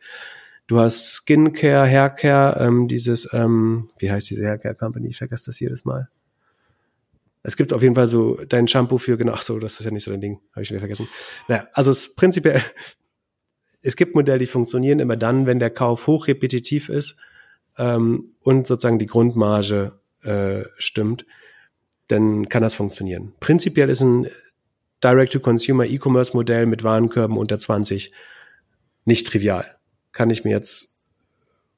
Du 0.70 0.80
hast 0.80 1.16
Skincare, 1.16 1.88
Haircare, 1.88 2.64
ähm, 2.64 2.88
dieses, 2.88 3.28
ähm, 3.34 3.90
wie 3.98 4.12
heißt 4.12 4.30
diese 4.30 4.46
Haircare 4.46 4.76
Company? 4.76 5.08
Ich 5.08 5.18
vergesse 5.18 5.48
das 5.48 5.60
jedes 5.60 5.84
Mal. 5.84 6.10
Es 7.42 7.58
gibt 7.58 7.74
auf 7.74 7.82
jeden 7.82 7.96
Fall 7.96 8.08
so 8.08 8.36
dein 8.48 8.68
Shampoo 8.68 9.00
für, 9.00 9.18
genau, 9.18 9.32
ach 9.32 9.42
so, 9.42 9.58
das 9.58 9.80
ist 9.80 9.86
ja 9.86 9.90
nicht 9.90 10.04
so 10.04 10.12
dein 10.12 10.22
Ding, 10.22 10.40
habe 10.52 10.62
ich 10.62 10.70
wieder 10.70 10.78
vergessen. 10.78 11.10
Naja, 11.48 11.68
also 11.74 11.90
es 11.90 12.14
prinzipiell, 12.14 12.62
es 13.82 13.96
gibt 13.96 14.14
Modelle, 14.14 14.38
die 14.38 14.46
funktionieren 14.46 15.00
immer 15.00 15.18
dann, 15.18 15.48
wenn 15.48 15.58
der 15.58 15.72
Kauf 15.72 16.06
hochrepetitiv 16.06 16.90
ist 16.90 17.18
ähm, 17.80 18.36
und 18.42 18.68
sozusagen 18.68 19.00
die 19.00 19.08
Grundmarge 19.08 20.00
äh, 20.22 20.66
stimmt, 20.78 21.26
dann 22.10 22.48
kann 22.48 22.62
das 22.62 22.76
funktionieren. 22.76 23.34
Prinzipiell 23.40 23.90
ist 23.90 24.02
ein 24.02 24.28
Direct-to-Consumer 25.04 25.88
E-Commerce-Modell 25.88 26.68
mit 26.68 26.84
Warenkörben 26.84 27.38
unter 27.38 27.58
20 27.58 28.12
nicht 29.06 29.26
trivial 29.26 29.79
kann 30.12 30.30
ich 30.30 30.44
mir 30.44 30.52
jetzt, 30.52 30.98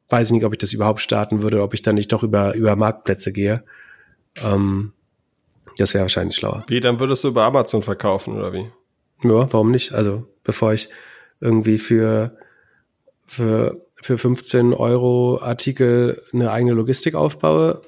weiß 0.09 0.29
ich 0.29 0.33
nicht, 0.33 0.45
ob 0.45 0.53
ich 0.53 0.59
das 0.59 0.73
überhaupt 0.73 1.01
starten 1.01 1.41
würde, 1.41 1.61
ob 1.61 1.73
ich 1.73 1.81
dann 1.81 1.95
nicht 1.95 2.11
doch 2.11 2.23
über, 2.23 2.53
über 2.53 2.75
Marktplätze 2.75 3.31
gehe. 3.31 3.63
Ähm, 4.43 4.93
das 5.77 5.93
wäre 5.93 6.03
wahrscheinlich 6.03 6.35
schlauer. 6.35 6.65
Wie, 6.67 6.79
dann 6.79 6.99
würdest 6.99 7.23
du 7.23 7.29
über 7.29 7.43
Amazon 7.43 7.81
verkaufen, 7.81 8.37
oder 8.37 8.53
wie? 8.53 8.69
Ja, 9.23 9.51
warum 9.53 9.71
nicht? 9.71 9.93
Also, 9.93 10.27
bevor 10.43 10.73
ich 10.73 10.89
irgendwie 11.39 11.77
für, 11.77 12.37
für, 13.27 13.85
für 13.95 14.17
15 14.17 14.73
Euro 14.73 15.39
Artikel 15.41 16.21
eine 16.33 16.51
eigene 16.51 16.73
Logistik 16.73 17.15
aufbaue, 17.15 17.81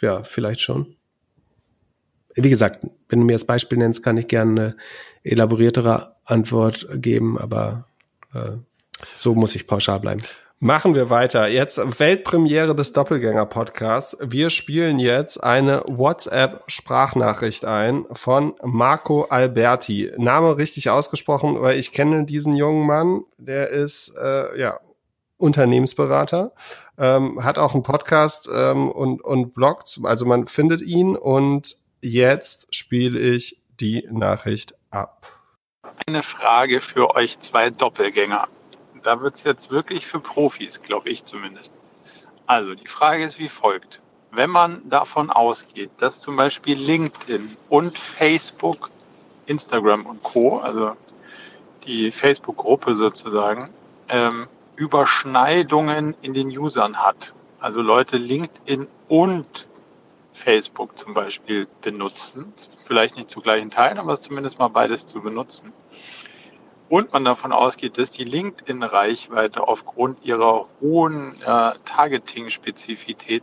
ja, 0.00 0.22
vielleicht 0.22 0.60
schon. 0.60 0.96
Wie 2.34 2.50
gesagt, 2.50 2.86
wenn 3.08 3.20
du 3.20 3.26
mir 3.26 3.32
das 3.32 3.46
Beispiel 3.46 3.78
nennst, 3.78 4.02
kann 4.02 4.18
ich 4.18 4.28
gerne 4.28 4.60
eine 4.60 4.76
elaboriertere 5.22 6.16
Antwort 6.24 6.86
geben, 6.92 7.38
aber 7.38 7.86
äh, 8.34 8.58
so 9.16 9.34
muss 9.34 9.54
ich 9.54 9.66
pauschal 9.66 10.00
bleiben. 10.00 10.22
Machen 10.58 10.94
wir 10.94 11.10
weiter. 11.10 11.48
Jetzt 11.48 12.00
Weltpremiere 12.00 12.74
des 12.74 12.94
Doppelgänger-Podcasts. 12.94 14.16
Wir 14.22 14.48
spielen 14.48 14.98
jetzt 14.98 15.36
eine 15.36 15.82
WhatsApp-Sprachnachricht 15.86 17.66
ein 17.66 18.06
von 18.12 18.54
Marco 18.62 19.24
Alberti. 19.24 20.12
Name 20.16 20.56
richtig 20.56 20.88
ausgesprochen, 20.88 21.60
weil 21.60 21.78
ich 21.78 21.92
kenne 21.92 22.24
diesen 22.24 22.56
jungen 22.56 22.86
Mann. 22.86 23.24
Der 23.36 23.68
ist 23.68 24.16
äh, 24.18 24.58
ja 24.58 24.80
Unternehmensberater, 25.36 26.54
ähm, 26.96 27.44
hat 27.44 27.58
auch 27.58 27.74
einen 27.74 27.82
Podcast 27.82 28.48
ähm, 28.50 28.90
und, 28.90 29.22
und 29.22 29.52
bloggt. 29.52 30.00
Also 30.04 30.24
man 30.24 30.46
findet 30.46 30.80
ihn 30.80 31.16
und 31.16 31.76
jetzt 32.00 32.74
spiele 32.74 33.18
ich 33.18 33.62
die 33.78 34.08
Nachricht 34.10 34.74
ab. 34.90 35.38
eine 36.06 36.22
Frage 36.22 36.80
für 36.80 37.14
euch 37.14 37.38
zwei 37.40 37.68
Doppelgänger. 37.68 38.48
Da 39.06 39.20
wird 39.20 39.36
es 39.36 39.44
jetzt 39.44 39.70
wirklich 39.70 40.04
für 40.04 40.18
Profis, 40.18 40.82
glaube 40.82 41.10
ich 41.10 41.24
zumindest. 41.24 41.72
Also 42.44 42.74
die 42.74 42.88
Frage 42.88 43.22
ist 43.22 43.38
wie 43.38 43.48
folgt. 43.48 44.00
Wenn 44.32 44.50
man 44.50 44.82
davon 44.90 45.30
ausgeht, 45.30 45.90
dass 45.98 46.18
zum 46.18 46.34
Beispiel 46.34 46.76
LinkedIn 46.76 47.56
und 47.68 47.96
Facebook, 47.96 48.90
Instagram 49.46 50.06
und 50.06 50.24
Co., 50.24 50.58
also 50.58 50.96
die 51.86 52.10
Facebook-Gruppe 52.10 52.96
sozusagen, 52.96 53.70
ähm, 54.08 54.48
Überschneidungen 54.74 56.16
in 56.20 56.34
den 56.34 56.48
Usern 56.48 56.96
hat. 56.96 57.32
Also 57.60 57.82
Leute 57.82 58.16
LinkedIn 58.16 58.88
und 59.06 59.68
Facebook 60.32 60.98
zum 60.98 61.14
Beispiel 61.14 61.68
benutzen. 61.80 62.52
Vielleicht 62.84 63.16
nicht 63.16 63.30
zu 63.30 63.40
gleichen 63.40 63.70
Teilen, 63.70 63.98
aber 63.98 64.20
zumindest 64.20 64.58
mal 64.58 64.66
beides 64.66 65.06
zu 65.06 65.20
benutzen. 65.20 65.72
Und 66.88 67.12
man 67.12 67.24
davon 67.24 67.52
ausgeht, 67.52 67.98
dass 67.98 68.10
die 68.10 68.24
LinkedIn-Reichweite 68.24 69.66
aufgrund 69.66 70.24
ihrer 70.24 70.68
hohen 70.80 71.34
äh, 71.42 71.72
Targeting-Spezifität 71.84 73.42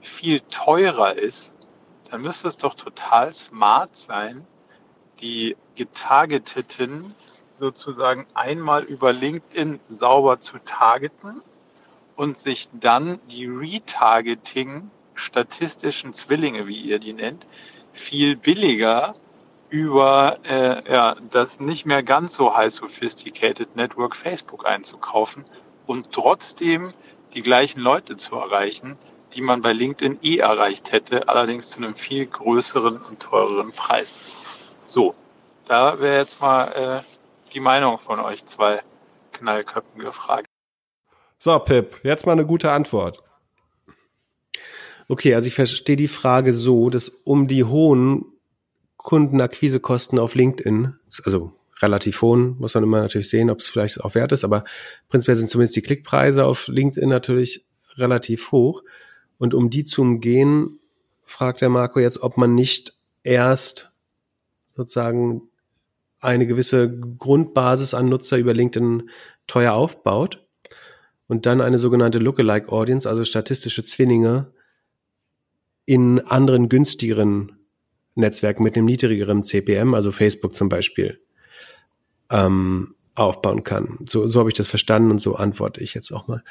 viel 0.00 0.40
teurer 0.40 1.16
ist, 1.16 1.54
dann 2.10 2.20
müsste 2.20 2.48
es 2.48 2.58
doch 2.58 2.74
total 2.74 3.32
smart 3.32 3.96
sein, 3.96 4.46
die 5.20 5.56
getargeteten 5.76 7.14
sozusagen 7.54 8.26
einmal 8.34 8.82
über 8.82 9.12
LinkedIn 9.12 9.80
sauber 9.88 10.40
zu 10.40 10.58
targeten 10.58 11.40
und 12.16 12.36
sich 12.36 12.68
dann 12.72 13.20
die 13.28 13.46
Retargeting 13.46 14.90
statistischen 15.14 16.12
Zwillinge, 16.12 16.66
wie 16.66 16.80
ihr 16.80 16.98
die 16.98 17.12
nennt, 17.12 17.46
viel 17.92 18.36
billiger 18.36 19.14
über 19.72 20.38
äh, 20.44 20.92
ja, 20.92 21.16
das 21.30 21.58
nicht 21.58 21.86
mehr 21.86 22.02
ganz 22.02 22.34
so 22.34 22.54
high 22.54 22.70
sophisticated 22.70 23.74
Network 23.74 24.14
Facebook 24.14 24.66
einzukaufen 24.66 25.46
und 25.86 26.12
trotzdem 26.12 26.92
die 27.32 27.40
gleichen 27.40 27.80
Leute 27.80 28.18
zu 28.18 28.36
erreichen, 28.36 28.98
die 29.34 29.40
man 29.40 29.62
bei 29.62 29.72
LinkedIn 29.72 30.18
eh 30.20 30.36
erreicht 30.36 30.92
hätte, 30.92 31.26
allerdings 31.26 31.70
zu 31.70 31.78
einem 31.78 31.94
viel 31.94 32.26
größeren 32.26 32.98
und 32.98 33.20
teureren 33.20 33.72
Preis. 33.72 34.20
So, 34.86 35.14
da 35.64 35.98
wäre 36.00 36.18
jetzt 36.18 36.42
mal 36.42 36.66
äh, 36.66 37.52
die 37.54 37.60
Meinung 37.60 37.96
von 37.96 38.20
euch 38.20 38.44
zwei 38.44 38.82
Knallköpfen 39.32 40.02
gefragt. 40.02 40.48
So, 41.38 41.58
Pip, 41.58 41.98
jetzt 42.02 42.26
mal 42.26 42.32
eine 42.32 42.44
gute 42.44 42.70
Antwort. 42.70 43.22
Okay, 45.08 45.34
also 45.34 45.48
ich 45.48 45.54
verstehe 45.54 45.96
die 45.96 46.08
Frage 46.08 46.52
so, 46.52 46.90
dass 46.90 47.08
um 47.08 47.48
die 47.48 47.64
hohen 47.64 48.26
Kundenakquisekosten 49.02 50.18
auf 50.18 50.34
LinkedIn, 50.34 50.94
also 51.24 51.52
relativ 51.80 52.22
hohen, 52.22 52.56
muss 52.58 52.74
man 52.74 52.84
immer 52.84 53.00
natürlich 53.00 53.28
sehen, 53.28 53.50
ob 53.50 53.58
es 53.58 53.66
vielleicht 53.66 54.00
auch 54.02 54.14
wert 54.14 54.32
ist, 54.32 54.44
aber 54.44 54.64
prinzipiell 55.08 55.36
sind 55.36 55.50
zumindest 55.50 55.76
die 55.76 55.82
Klickpreise 55.82 56.44
auf 56.44 56.68
LinkedIn 56.68 57.08
natürlich 57.08 57.66
relativ 57.96 58.52
hoch. 58.52 58.82
Und 59.38 59.54
um 59.54 59.70
die 59.70 59.84
zu 59.84 60.02
umgehen, 60.02 60.78
fragt 61.22 61.60
der 61.60 61.68
Marco 61.68 61.98
jetzt, 61.98 62.22
ob 62.22 62.36
man 62.36 62.54
nicht 62.54 62.94
erst 63.24 63.92
sozusagen 64.76 65.42
eine 66.20 66.46
gewisse 66.46 66.96
Grundbasis 67.18 67.94
an 67.94 68.08
Nutzer 68.08 68.38
über 68.38 68.54
LinkedIn 68.54 69.10
teuer 69.48 69.72
aufbaut 69.72 70.46
und 71.26 71.46
dann 71.46 71.60
eine 71.60 71.78
sogenannte 71.78 72.20
Lookalike 72.20 72.70
Audience, 72.70 73.08
also 73.08 73.24
statistische 73.24 73.82
Zwillinge, 73.82 74.52
in 75.84 76.20
anderen 76.20 76.68
günstigeren 76.68 77.58
Netzwerken 78.14 78.62
mit 78.62 78.76
einem 78.76 78.86
niedrigeren 78.86 79.42
CPM, 79.42 79.94
also 79.94 80.12
Facebook 80.12 80.54
zum 80.54 80.68
Beispiel, 80.68 81.20
ähm, 82.30 82.94
aufbauen 83.14 83.64
kann. 83.64 83.98
So, 84.06 84.26
so 84.26 84.40
habe 84.40 84.50
ich 84.50 84.54
das 84.54 84.68
verstanden 84.68 85.10
und 85.10 85.20
so 85.20 85.34
antworte 85.34 85.80
ich 85.80 85.94
jetzt 85.94 86.12
auch 86.12 86.28
mal. 86.28 86.42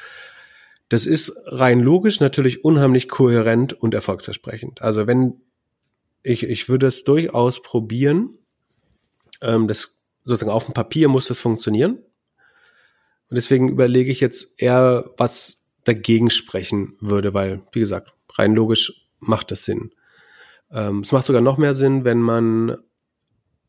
Das 0.90 1.06
ist 1.06 1.34
rein 1.46 1.80
logisch 1.80 2.20
natürlich 2.20 2.66
unheimlich 2.66 3.08
kohärent 3.08 3.74
und 3.74 3.94
erfolgsversprechend. 3.94 4.82
Also 4.82 5.08
wenn 5.08 5.42
ich, 6.24 6.44
ich 6.44 6.70
würde 6.70 6.88
es 6.88 7.04
durchaus 7.04 7.62
probieren, 7.62 8.38
ähm, 9.42 9.68
das 9.68 10.02
sozusagen 10.26 10.52
auf 10.52 10.66
dem 10.66 10.74
Papier 10.74 11.08
muss 11.08 11.28
das 11.28 11.40
funktionieren. 11.40 11.94
Und 13.30 13.36
deswegen 13.36 13.70
überlege 13.70 14.12
ich 14.12 14.20
jetzt 14.20 14.54
eher, 14.58 15.10
was 15.18 15.66
dagegen 15.86 16.30
sprechen 16.30 16.96
würde, 17.00 17.34
weil, 17.34 17.62
wie 17.72 17.80
gesagt, 17.80 18.14
rein 18.34 18.54
logisch 18.54 19.08
macht 19.20 19.52
das 19.52 19.64
Sinn. 19.64 19.92
Ähm, 20.74 21.02
es 21.02 21.12
macht 21.12 21.26
sogar 21.26 21.42
noch 21.42 21.58
mehr 21.58 21.74
Sinn, 21.74 22.06
wenn 22.06 22.20
man 22.20 22.76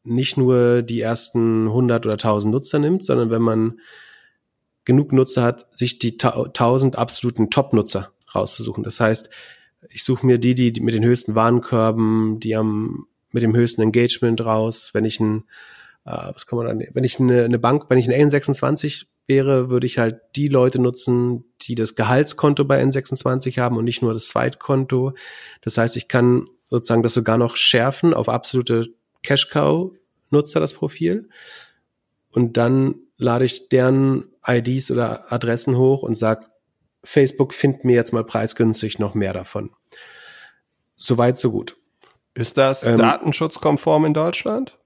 nicht 0.05 0.37
nur 0.37 0.83
die 0.83 1.01
ersten 1.01 1.69
100 1.69 2.07
oder 2.07 2.15
1000 2.15 2.53
Nutzer 2.53 2.79
nimmt, 2.79 3.05
sondern 3.05 3.31
wenn 3.31 3.43
man 3.43 3.81
genug 4.85 5.13
Nutzer 5.13 5.43
hat, 5.43 5.67
sich 5.77 5.99
die 5.99 6.19
1000 6.21 6.99
absoluten 6.99 7.51
Top-Nutzer 7.51 8.13
rauszusuchen. 8.35 8.83
Das 8.83 8.99
heißt, 8.99 9.31
ich 9.91 10.05
suche 10.05 10.27
mir 10.27 10.39
die, 10.39 10.55
die 10.73 10.81
mit 10.81 10.95
den 10.95 11.05
höchsten 11.05 11.35
Warenkörben, 11.35 12.41
die 12.41 12.57
am 12.57 13.07
mit 13.33 13.43
dem 13.43 13.57
höchsten 13.57 13.83
Engagement 13.83 14.45
raus. 14.45 14.91
Wenn 14.93 15.05
ich 15.05 15.19
ein, 15.19 15.45
äh, 16.05 16.33
was 16.33 16.47
kann 16.47 16.59
man 16.59 16.67
dann, 16.67 16.89
wenn 16.93 17.05
ich 17.05 17.19
eine, 17.19 17.45
eine 17.45 17.59
Bank, 17.59 17.87
wenn 17.89 17.99
ich 17.99 18.11
ein 18.11 18.29
N26 18.29 19.07
wäre, 19.27 19.71
würde 19.71 19.87
ich 19.87 19.99
halt 19.99 20.21
die 20.37 20.49
Leute 20.49 20.81
nutzen, 20.81 21.45
die 21.63 21.75
das 21.75 21.95
Gehaltskonto 21.95 22.65
bei 22.65 22.83
N26 22.83 23.59
haben 23.59 23.77
und 23.77 23.85
nicht 23.85 24.03
nur 24.03 24.13
das 24.13 24.29
Zweitkonto. 24.29 25.15
Das 25.63 25.79
heißt, 25.79 25.97
ich 25.97 26.09
kann 26.09 26.45
sozusagen 26.73 27.03
das 27.03 27.13
sogar 27.13 27.37
noch 27.37 27.55
schärfen 27.55 28.15
auf 28.15 28.31
absolute 28.31 28.89
Cash-Cow-Nutzer, 29.23 30.59
das 30.59 30.73
Profil. 30.73 31.29
Und 32.31 32.57
dann 32.57 32.95
lade 33.19 33.45
ich 33.45 33.69
deren 33.69 34.25
IDs 34.47 34.91
oder 34.91 35.31
Adressen 35.31 35.77
hoch 35.77 36.03
und 36.03 36.15
sag, 36.15 36.51
Facebook 37.05 37.53
findet 37.53 37.85
mir 37.85 37.95
jetzt 37.95 38.15
mal 38.15 38.25
preisgünstig 38.25 38.99
noch 38.99 39.15
mehr 39.15 39.35
davon. 39.35 39.71
Soweit, 40.97 41.37
so 41.37 41.51
gut. 41.51 41.77
Ist 42.33 42.57
das 42.57 42.87
ähm, 42.87 42.97
datenschutzkonform 42.97 44.07
in 44.07 44.15
Deutschland? 44.15 44.79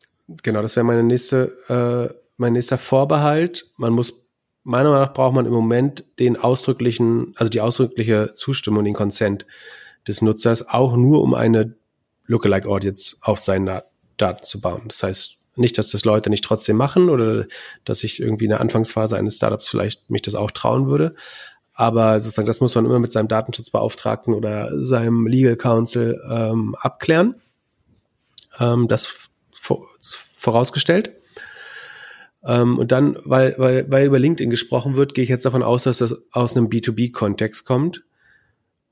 Genau, 0.42 0.62
das 0.62 0.74
wäre 0.74 0.84
meine 0.84 1.04
nächste, 1.04 1.52
äh, 1.68 2.12
mein 2.36 2.54
nächster 2.54 2.78
Vorbehalt. 2.78 3.70
Man 3.76 3.92
muss, 3.92 4.12
meiner 4.64 4.90
Meinung 4.90 5.04
nach 5.04 5.12
braucht 5.12 5.36
man 5.36 5.46
im 5.46 5.52
Moment 5.52 6.04
den 6.18 6.36
ausdrücklichen, 6.36 7.32
also 7.36 7.48
die 7.48 7.60
ausdrückliche 7.60 8.34
Zustimmung, 8.34 8.84
den 8.84 8.94
Consent 8.94 9.46
des 10.06 10.22
Nutzers, 10.22 10.68
auch 10.68 10.96
nur 10.96 11.22
um 11.22 11.34
eine 11.34 11.74
Lookalike 12.26 12.68
Audience 12.68 13.16
auf 13.20 13.38
seinen 13.38 13.80
Daten 14.16 14.44
zu 14.44 14.60
bauen. 14.60 14.82
Das 14.88 15.02
heißt, 15.02 15.36
nicht, 15.56 15.78
dass 15.78 15.90
das 15.90 16.04
Leute 16.04 16.30
nicht 16.30 16.44
trotzdem 16.44 16.76
machen 16.76 17.08
oder 17.08 17.46
dass 17.84 18.04
ich 18.04 18.20
irgendwie 18.20 18.44
in 18.44 18.50
der 18.50 18.60
Anfangsphase 18.60 19.16
eines 19.16 19.36
Startups 19.36 19.68
vielleicht 19.68 20.10
mich 20.10 20.22
das 20.22 20.34
auch 20.34 20.50
trauen 20.50 20.88
würde. 20.88 21.14
Aber 21.74 22.20
sozusagen, 22.20 22.46
das 22.46 22.60
muss 22.60 22.74
man 22.74 22.86
immer 22.86 22.98
mit 22.98 23.12
seinem 23.12 23.28
Datenschutzbeauftragten 23.28 24.34
oder 24.34 24.70
seinem 24.82 25.26
Legal 25.26 25.56
Counsel 25.56 26.20
ähm, 26.30 26.74
abklären. 26.78 27.36
Ähm, 28.58 28.88
das 28.88 29.28
vorausgestellt. 29.52 31.12
Ähm, 32.44 32.78
und 32.78 32.92
dann, 32.92 33.16
weil, 33.24 33.54
weil, 33.58 33.90
weil 33.90 34.06
über 34.06 34.18
LinkedIn 34.18 34.50
gesprochen 34.50 34.96
wird, 34.96 35.14
gehe 35.14 35.24
ich 35.24 35.30
jetzt 35.30 35.44
davon 35.44 35.62
aus, 35.62 35.82
dass 35.82 35.98
das 35.98 36.16
aus 36.32 36.56
einem 36.56 36.68
B2B-Kontext 36.68 37.66
kommt. 37.66 38.04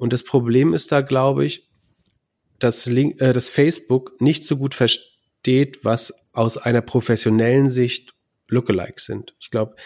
Und 0.05 0.13
das 0.13 0.23
Problem 0.23 0.75
ist 0.75 0.93
da, 0.93 1.01
glaube 1.01 1.47
ich, 1.47 1.67
dass, 2.59 2.85
Link, 2.85 3.23
äh, 3.23 3.33
dass 3.33 3.49
Facebook 3.49 4.21
nicht 4.21 4.45
so 4.45 4.59
gut 4.59 4.75
versteht, 4.75 5.83
was 5.83 6.29
aus 6.35 6.59
einer 6.59 6.83
professionellen 6.83 7.71
Sicht 7.71 8.13
Lookalikes 8.49 9.07
sind. 9.07 9.35
Ich 9.41 9.51
glaube, 9.51 9.77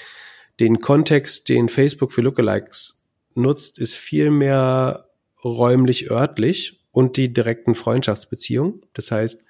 den 0.58 0.80
Kontext, 0.80 1.48
den 1.48 1.68
Facebook 1.68 2.12
für 2.12 2.22
Lookalikes 2.22 3.00
nutzt, 3.36 3.78
ist 3.78 3.94
viel 3.94 4.32
mehr 4.32 5.08
räumlich 5.44 6.10
örtlich 6.10 6.80
und 6.90 7.16
die 7.16 7.32
direkten 7.32 7.76
Freundschaftsbeziehungen. 7.76 8.84
Das 8.94 9.12
heißt, 9.12 9.44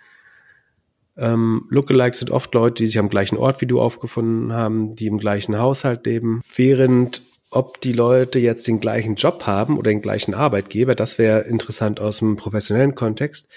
ähm, 1.16 1.64
Lookalikes 1.70 2.18
sind 2.18 2.30
oft 2.30 2.52
Leute, 2.52 2.82
die 2.82 2.88
sich 2.88 2.98
am 2.98 3.08
gleichen 3.08 3.38
Ort 3.38 3.62
wie 3.62 3.66
du 3.66 3.80
aufgefunden 3.80 4.52
haben, 4.52 4.94
die 4.96 5.06
im 5.06 5.16
gleichen 5.16 5.58
Haushalt 5.58 6.04
leben, 6.04 6.42
während 6.54 7.22
ob 7.50 7.80
die 7.80 7.92
Leute 7.92 8.38
jetzt 8.38 8.66
den 8.66 8.80
gleichen 8.80 9.14
Job 9.14 9.46
haben 9.46 9.78
oder 9.78 9.90
den 9.90 10.02
gleichen 10.02 10.34
Arbeitgeber, 10.34 10.94
das 10.94 11.18
wäre 11.18 11.40
interessant 11.40 12.00
aus 12.00 12.18
dem 12.18 12.36
professionellen 12.36 12.94
Kontext. 12.94 13.48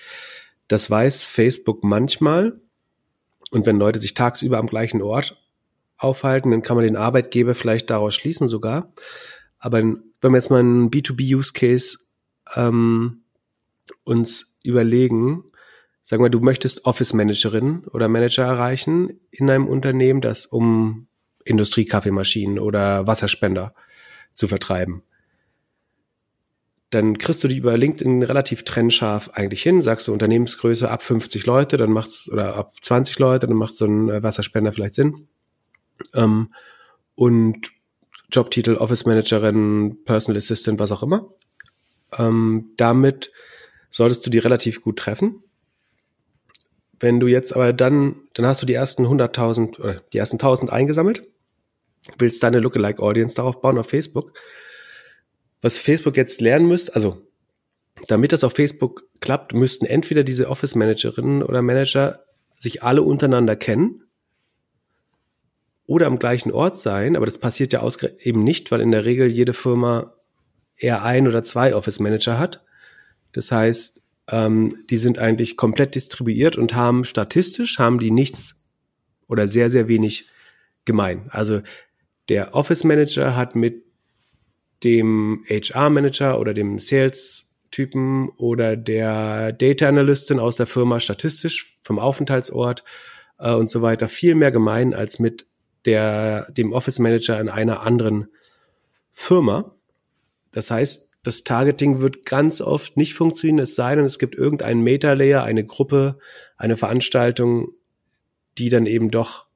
Das 0.68 0.90
weiß 0.90 1.26
Facebook 1.26 1.84
manchmal. 1.84 2.60
Und 3.52 3.66
wenn 3.66 3.78
Leute 3.78 4.00
sich 4.00 4.14
tagsüber 4.14 4.58
am 4.58 4.68
gleichen 4.68 5.02
Ort 5.02 5.38
aufhalten, 5.98 6.52
dann 6.52 6.62
kann 6.62 6.78
man 6.78 6.86
den 6.86 6.96
Arbeitgeber 6.96 7.54
vielleicht 7.54 7.90
daraus 7.90 8.16
schließen 8.16 8.48
sogar. 8.48 8.94
Aber 9.60 9.80
wenn 9.80 10.02
wir 10.22 10.36
jetzt 10.36 10.50
mal 10.50 10.60
einen 10.60 10.90
B2B-Use-Case 10.90 11.98
ähm, 12.56 13.24
uns 14.04 14.58
überlegen, 14.64 15.44
sagen 16.02 16.24
wir, 16.24 16.30
du 16.30 16.40
möchtest 16.40 16.86
Office-Managerin 16.86 17.86
oder 17.88 18.08
Manager 18.08 18.44
erreichen 18.44 19.20
in 19.30 19.50
einem 19.50 19.68
Unternehmen, 19.68 20.22
das 20.22 20.46
um 20.46 21.08
Industriekaffeemaschinen 21.46 22.60
oder 22.60 23.08
Wasserspender 23.08 23.74
zu 24.32 24.48
vertreiben. 24.48 25.04
dann 26.92 27.18
kriegst 27.18 27.42
du 27.44 27.48
die 27.48 27.58
über 27.58 27.78
LinkedIn 27.78 28.22
relativ 28.22 28.64
trennscharf 28.64 29.30
eigentlich 29.30 29.64
hin. 29.64 29.82
Sagst 29.82 30.08
du 30.08 30.14
Unternehmensgröße 30.14 30.92
ab 30.92 31.02
50 31.02 31.46
Leute, 31.46 31.78
dann 31.78 31.92
macht's 31.92 32.30
oder 32.30 32.56
ab 32.56 32.74
20 32.82 33.18
Leute, 33.18 33.48
dann 33.48 33.56
macht 33.56 33.76
so 33.76 33.86
ein 33.86 34.10
äh, 34.10 34.22
Wasserspender 34.22 34.74
vielleicht 34.74 34.96
Sinn. 34.96 35.30
Ähm, 36.14 36.50
und 37.16 37.72
Jobtitel 38.30 38.76
Office 38.76 39.06
Managerin, 39.06 40.04
Personal 40.04 40.38
Assistant, 40.38 40.80
was 40.80 40.92
auch 40.92 41.02
immer. 41.02 41.30
Ähm, 42.18 42.72
damit 42.76 43.32
solltest 43.90 44.26
du 44.26 44.30
die 44.30 44.40
relativ 44.40 44.82
gut 44.82 45.00
treffen. 45.00 45.44
Wenn 47.00 47.20
du 47.22 47.28
jetzt 47.28 47.56
aber 47.56 47.72
dann, 47.72 48.16
dann 48.34 48.46
hast 48.46 48.62
du 48.62 48.66
die 48.66 48.74
ersten 48.74 49.06
100.000 49.06 49.80
oder 49.80 50.02
die 50.14 50.18
ersten 50.18 50.38
1.000 50.38 50.70
eingesammelt, 50.70 51.24
willst 52.18 52.44
deine 52.44 52.60
Lookalike 52.60 53.02
Audience 53.02 53.36
darauf 53.36 53.62
bauen 53.62 53.78
auf 53.78 53.90
Facebook. 53.90 54.34
Was 55.62 55.78
Facebook 55.78 56.18
jetzt 56.18 56.42
lernen 56.42 56.68
müsste, 56.68 56.96
also 56.96 57.22
damit 58.08 58.32
das 58.32 58.44
auf 58.44 58.54
Facebook 58.54 59.04
klappt, 59.20 59.54
müssten 59.54 59.86
entweder 59.86 60.24
diese 60.24 60.50
Office 60.50 60.76
Managerinnen 60.76 61.44
oder 61.44 61.62
Manager 61.62 62.22
sich 62.54 62.84
alle 62.84 63.04
untereinander 63.04 63.56
kennen 63.56 64.04
oder 65.86 66.08
am 66.08 66.20
gleichen 66.20 66.52
Ort 66.52 66.78
sein, 66.78 67.16
aber 67.16 67.26
das 67.26 67.38
passiert 67.38 67.74
ja 67.74 67.86
eben 68.20 68.44
nicht, 68.44 68.72
weil 68.72 68.82
in 68.82 68.92
der 68.92 69.06
Regel 69.06 69.28
jede 69.28 69.54
Firma 69.54 70.14
eher 70.78 71.04
ein 71.04 71.28
oder 71.28 71.44
zwei 71.44 71.76
Office 71.76 72.00
Manager 72.00 72.40
hat. 72.40 72.64
Das 73.34 73.52
heißt, 73.52 74.02
ähm, 74.30 74.74
die 74.90 74.98
sind 74.98 75.20
eigentlich 75.20 75.58
komplett 75.58 75.96
distribuiert 75.96 76.56
und 76.56 76.76
haben 76.76 77.04
statistisch 77.04 77.78
haben 77.78 78.00
die 78.00 78.12
nichts 78.12 78.64
oder 79.28 79.48
sehr 79.48 79.70
sehr 79.70 79.88
wenig 79.88 80.28
gemein. 80.86 81.28
Also 81.30 81.62
der 82.32 82.56
Office 82.56 82.86
Manager 82.86 83.36
hat 83.36 83.58
mit 83.58 83.84
dem 84.86 85.44
HR 85.50 85.90
Manager 85.90 86.40
oder 86.40 86.54
dem 86.54 86.80
Sales 86.80 87.54
Typen 87.72 88.30
oder 88.38 88.78
der 88.78 89.52
Data 89.52 89.90
Analystin 89.90 90.40
aus 90.40 90.56
der 90.56 90.66
Firma 90.66 91.02
statistisch 91.02 91.78
vom 91.84 92.00
Aufenthaltsort 92.00 92.86
äh, 93.38 93.54
und 93.54 93.70
so 93.70 93.82
weiter 93.82 94.08
viel 94.08 94.36
mehr 94.36 94.52
gemein 94.54 94.94
als 94.94 95.20
mit 95.20 95.46
der 95.84 96.50
dem 96.52 96.72
Office 96.72 97.00
Manager 97.00 97.38
in 97.38 97.50
einer 97.50 97.82
anderen 97.82 98.28
Firma. 99.12 99.76
Das 100.54 100.72
heißt, 100.72 101.12
das 101.24 101.44
Targeting 101.44 102.00
wird 102.00 102.26
ganz 102.26 102.62
oft 102.62 102.96
nicht 102.96 103.14
funktionieren, 103.14 103.60
es 103.60 103.76
sei 103.76 103.94
denn, 103.94 104.06
es 104.06 104.20
gibt 104.20 104.36
irgendeinen 104.36 104.84
Meta-Layer, 104.84 105.44
eine 105.44 105.66
Gruppe, 105.66 106.18
eine 106.56 106.78
Veranstaltung, 106.78 107.74
die 108.58 108.70
dann 108.70 108.86
eben 108.86 109.12
doch 109.12 109.48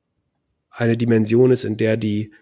eine 0.69 0.97
Dimension 0.97 1.51
ist, 1.51 1.63
in 1.63 1.77
der 1.77 1.95
die 1.95 2.33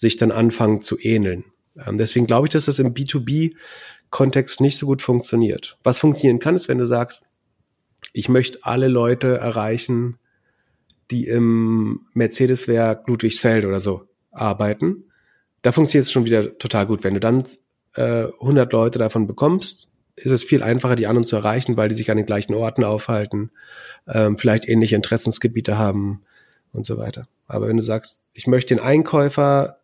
sich 0.00 0.16
dann 0.16 0.32
anfangen 0.32 0.80
zu 0.80 0.98
ähneln. 0.98 1.44
Ähm, 1.86 1.98
deswegen 1.98 2.26
glaube 2.26 2.46
ich, 2.46 2.52
dass 2.52 2.64
das 2.64 2.78
im 2.78 2.94
B2B-Kontext 2.94 4.62
nicht 4.62 4.78
so 4.78 4.86
gut 4.86 5.02
funktioniert. 5.02 5.76
Was 5.84 5.98
funktionieren 5.98 6.38
kann, 6.38 6.56
ist, 6.56 6.68
wenn 6.68 6.78
du 6.78 6.86
sagst, 6.86 7.26
ich 8.14 8.30
möchte 8.30 8.60
alle 8.62 8.88
Leute 8.88 9.36
erreichen, 9.36 10.18
die 11.10 11.26
im 11.26 12.06
Mercedes-Werk 12.14 13.06
Ludwigsfeld 13.08 13.66
oder 13.66 13.78
so 13.78 14.04
arbeiten. 14.30 15.04
Da 15.60 15.72
funktioniert 15.72 16.06
es 16.06 16.12
schon 16.12 16.24
wieder 16.24 16.56
total 16.56 16.86
gut. 16.86 17.04
Wenn 17.04 17.14
du 17.14 17.20
dann 17.20 17.44
äh, 17.94 18.24
100 18.40 18.72
Leute 18.72 18.98
davon 18.98 19.26
bekommst, 19.26 19.88
ist 20.16 20.32
es 20.32 20.44
viel 20.44 20.62
einfacher, 20.62 20.96
die 20.96 21.06
anderen 21.06 21.26
zu 21.26 21.36
erreichen, 21.36 21.76
weil 21.76 21.90
die 21.90 21.94
sich 21.94 22.10
an 22.10 22.16
den 22.16 22.26
gleichen 22.26 22.54
Orten 22.54 22.84
aufhalten, 22.84 23.50
ähm, 24.08 24.38
vielleicht 24.38 24.66
ähnliche 24.66 24.96
Interessensgebiete 24.96 25.76
haben 25.76 26.22
und 26.72 26.86
so 26.86 26.96
weiter. 26.96 27.28
Aber 27.46 27.68
wenn 27.68 27.76
du 27.76 27.82
sagst, 27.82 28.22
ich 28.32 28.46
möchte 28.46 28.74
den 28.74 28.82
Einkäufer 28.82 29.79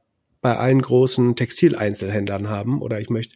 bei 0.47 0.59
allen 0.59 0.81
großen 0.81 1.35
Textileinzelhändlern 1.35 2.48
haben 2.48 2.81
oder 2.81 3.01
ich 3.01 3.10
möchte 3.10 3.35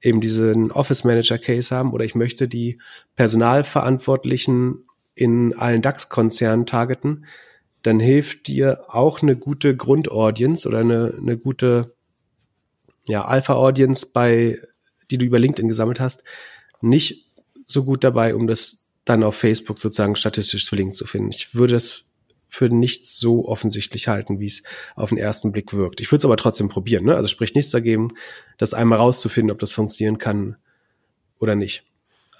eben 0.00 0.22
diesen 0.22 0.72
Office 0.72 1.04
Manager 1.04 1.36
Case 1.36 1.76
haben 1.76 1.92
oder 1.92 2.06
ich 2.06 2.14
möchte 2.14 2.48
die 2.48 2.80
Personalverantwortlichen 3.16 4.86
in 5.14 5.54
allen 5.54 5.82
DAX-Konzernen 5.82 6.64
targeten, 6.64 7.26
dann 7.82 8.00
hilft 8.00 8.46
dir 8.46 8.84
auch 8.88 9.20
eine 9.20 9.36
gute 9.36 9.76
Grundaudience 9.76 10.66
oder 10.66 10.78
eine, 10.78 11.12
eine 11.18 11.36
gute 11.36 11.94
ja, 13.06 13.26
Alpha-Audience 13.26 14.06
bei, 14.10 14.58
die 15.10 15.18
du 15.18 15.26
über 15.26 15.38
LinkedIn 15.38 15.68
gesammelt 15.68 16.00
hast, 16.00 16.24
nicht 16.80 17.30
so 17.66 17.84
gut 17.84 18.04
dabei, 18.04 18.34
um 18.34 18.46
das 18.46 18.86
dann 19.04 19.22
auf 19.22 19.36
Facebook 19.36 19.78
sozusagen 19.78 20.16
statistisch 20.16 20.64
zu 20.64 20.76
Link 20.76 20.94
zu 20.94 21.04
finden. 21.04 21.28
Ich 21.28 21.54
würde 21.54 21.76
es 21.76 22.06
für 22.52 22.68
nicht 22.68 23.06
so 23.06 23.46
offensichtlich 23.46 24.08
halten, 24.08 24.38
wie 24.38 24.46
es 24.46 24.62
auf 24.94 25.08
den 25.08 25.16
ersten 25.16 25.52
Blick 25.52 25.72
wirkt. 25.72 26.02
Ich 26.02 26.12
würde 26.12 26.18
es 26.18 26.24
aber 26.26 26.36
trotzdem 26.36 26.68
probieren. 26.68 27.06
Ne? 27.06 27.16
Also 27.16 27.26
spricht 27.26 27.56
nichts 27.56 27.70
dagegen, 27.70 28.12
das 28.58 28.74
einmal 28.74 28.98
rauszufinden, 28.98 29.50
ob 29.50 29.58
das 29.58 29.72
funktionieren 29.72 30.18
kann 30.18 30.56
oder 31.38 31.54
nicht. 31.54 31.86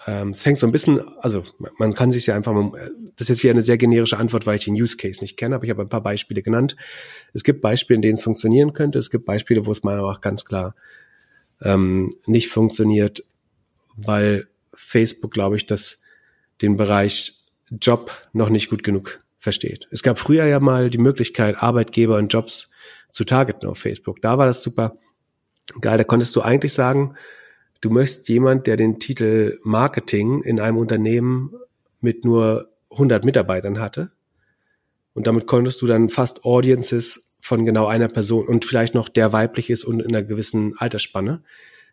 Ähm, 0.06 0.28
es 0.28 0.44
hängt 0.44 0.58
so 0.58 0.66
ein 0.66 0.72
bisschen, 0.72 1.00
also 1.20 1.44
man 1.78 1.94
kann 1.94 2.12
sich 2.12 2.26
ja 2.26 2.36
einfach 2.36 2.52
mal, 2.52 2.92
das 3.16 3.22
ist 3.22 3.28
jetzt 3.30 3.42
wieder 3.42 3.54
eine 3.54 3.62
sehr 3.62 3.78
generische 3.78 4.18
Antwort, 4.18 4.46
weil 4.46 4.56
ich 4.56 4.66
den 4.66 4.74
Use 4.74 4.98
Case 4.98 5.22
nicht 5.22 5.38
kenne, 5.38 5.54
aber 5.54 5.64
ich 5.64 5.70
habe 5.70 5.80
ein 5.80 5.88
paar 5.88 6.02
Beispiele 6.02 6.42
genannt. 6.42 6.76
Es 7.32 7.42
gibt 7.42 7.62
Beispiele, 7.62 7.96
in 7.96 8.02
denen 8.02 8.14
es 8.16 8.22
funktionieren 8.22 8.74
könnte. 8.74 8.98
Es 8.98 9.08
gibt 9.08 9.24
Beispiele, 9.24 9.64
wo 9.64 9.72
es 9.72 9.82
meiner 9.82 10.02
Meinung 10.02 10.12
nach 10.12 10.20
ganz 10.20 10.44
klar 10.44 10.74
ähm, 11.62 12.10
nicht 12.26 12.50
funktioniert, 12.50 13.24
weil 13.96 14.46
Facebook, 14.74 15.32
glaube 15.32 15.56
ich, 15.56 15.64
dass 15.64 16.02
den 16.60 16.76
Bereich 16.76 17.38
Job 17.80 18.12
noch 18.34 18.50
nicht 18.50 18.68
gut 18.68 18.82
genug 18.82 19.22
versteht. 19.42 19.88
Es 19.90 20.02
gab 20.02 20.18
früher 20.18 20.46
ja 20.46 20.60
mal 20.60 20.88
die 20.88 20.98
Möglichkeit, 20.98 21.56
Arbeitgeber 21.60 22.16
und 22.16 22.32
Jobs 22.32 22.70
zu 23.10 23.24
targeten 23.24 23.68
auf 23.68 23.76
Facebook. 23.76 24.22
Da 24.22 24.38
war 24.38 24.46
das 24.46 24.62
super 24.62 24.96
geil. 25.80 25.98
Da 25.98 26.04
konntest 26.04 26.36
du 26.36 26.42
eigentlich 26.42 26.72
sagen, 26.72 27.16
du 27.80 27.90
möchtest 27.90 28.28
jemand, 28.28 28.68
der 28.68 28.76
den 28.76 29.00
Titel 29.00 29.58
Marketing 29.64 30.42
in 30.42 30.60
einem 30.60 30.76
Unternehmen 30.78 31.54
mit 32.00 32.24
nur 32.24 32.70
100 32.90 33.24
Mitarbeitern 33.24 33.80
hatte. 33.80 34.12
Und 35.12 35.26
damit 35.26 35.48
konntest 35.48 35.82
du 35.82 35.86
dann 35.86 36.08
fast 36.08 36.44
Audiences 36.44 37.36
von 37.40 37.66
genau 37.66 37.86
einer 37.86 38.08
Person 38.08 38.46
und 38.46 38.64
vielleicht 38.64 38.94
noch 38.94 39.08
der 39.08 39.32
weiblich 39.32 39.70
ist 39.70 39.84
und 39.84 40.00
in 40.00 40.06
einer 40.06 40.22
gewissen 40.22 40.78
Altersspanne. 40.78 41.42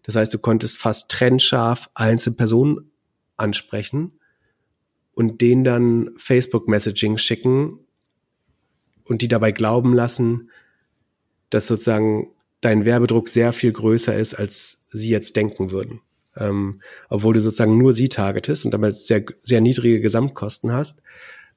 Das 0.03 0.15
heißt, 0.15 0.31
du 0.31 0.37
konntest 0.37 0.77
fast 0.77 1.09
trennscharf 1.09 1.89
einzelne 1.95 2.35
Personen 2.35 2.91
ansprechen 3.37 4.18
und 5.19 5.41
denen 5.41 5.65
dann 5.65 6.11
Facebook 6.15 6.69
Messaging 6.69 7.17
schicken 7.17 7.77
und 9.03 9.21
die 9.21 9.27
dabei 9.27 9.51
glauben 9.51 9.93
lassen, 9.93 10.49
dass 11.49 11.67
sozusagen 11.67 12.29
dein 12.61 12.85
Werbedruck 12.85 13.27
sehr 13.27 13.51
viel 13.51 13.73
größer 13.73 14.15
ist, 14.15 14.33
als 14.33 14.87
sie 14.91 15.09
jetzt 15.09 15.35
denken 15.35 15.71
würden. 15.71 15.99
Ähm, 16.37 16.79
obwohl 17.09 17.33
du 17.33 17.41
sozusagen 17.41 17.77
nur 17.77 17.91
sie 17.91 18.07
targetest 18.07 18.63
und 18.63 18.71
damit 18.71 18.95
sehr, 18.95 19.25
sehr 19.43 19.59
niedrige 19.59 19.99
Gesamtkosten 19.99 20.71
hast. 20.71 21.01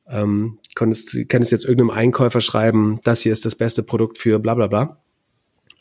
Ähm, 0.08 0.58
konntest, 0.74 1.12
könntest 1.28 1.52
jetzt 1.52 1.64
irgendeinem 1.64 1.90
Einkäufer 1.90 2.40
schreiben, 2.40 2.98
das 3.04 3.20
hier 3.20 3.32
ist 3.32 3.44
das 3.44 3.54
beste 3.54 3.84
Produkt 3.84 4.18
für 4.18 4.40
bla 4.40 4.56
bla 4.56 4.66
bla. 4.66 5.00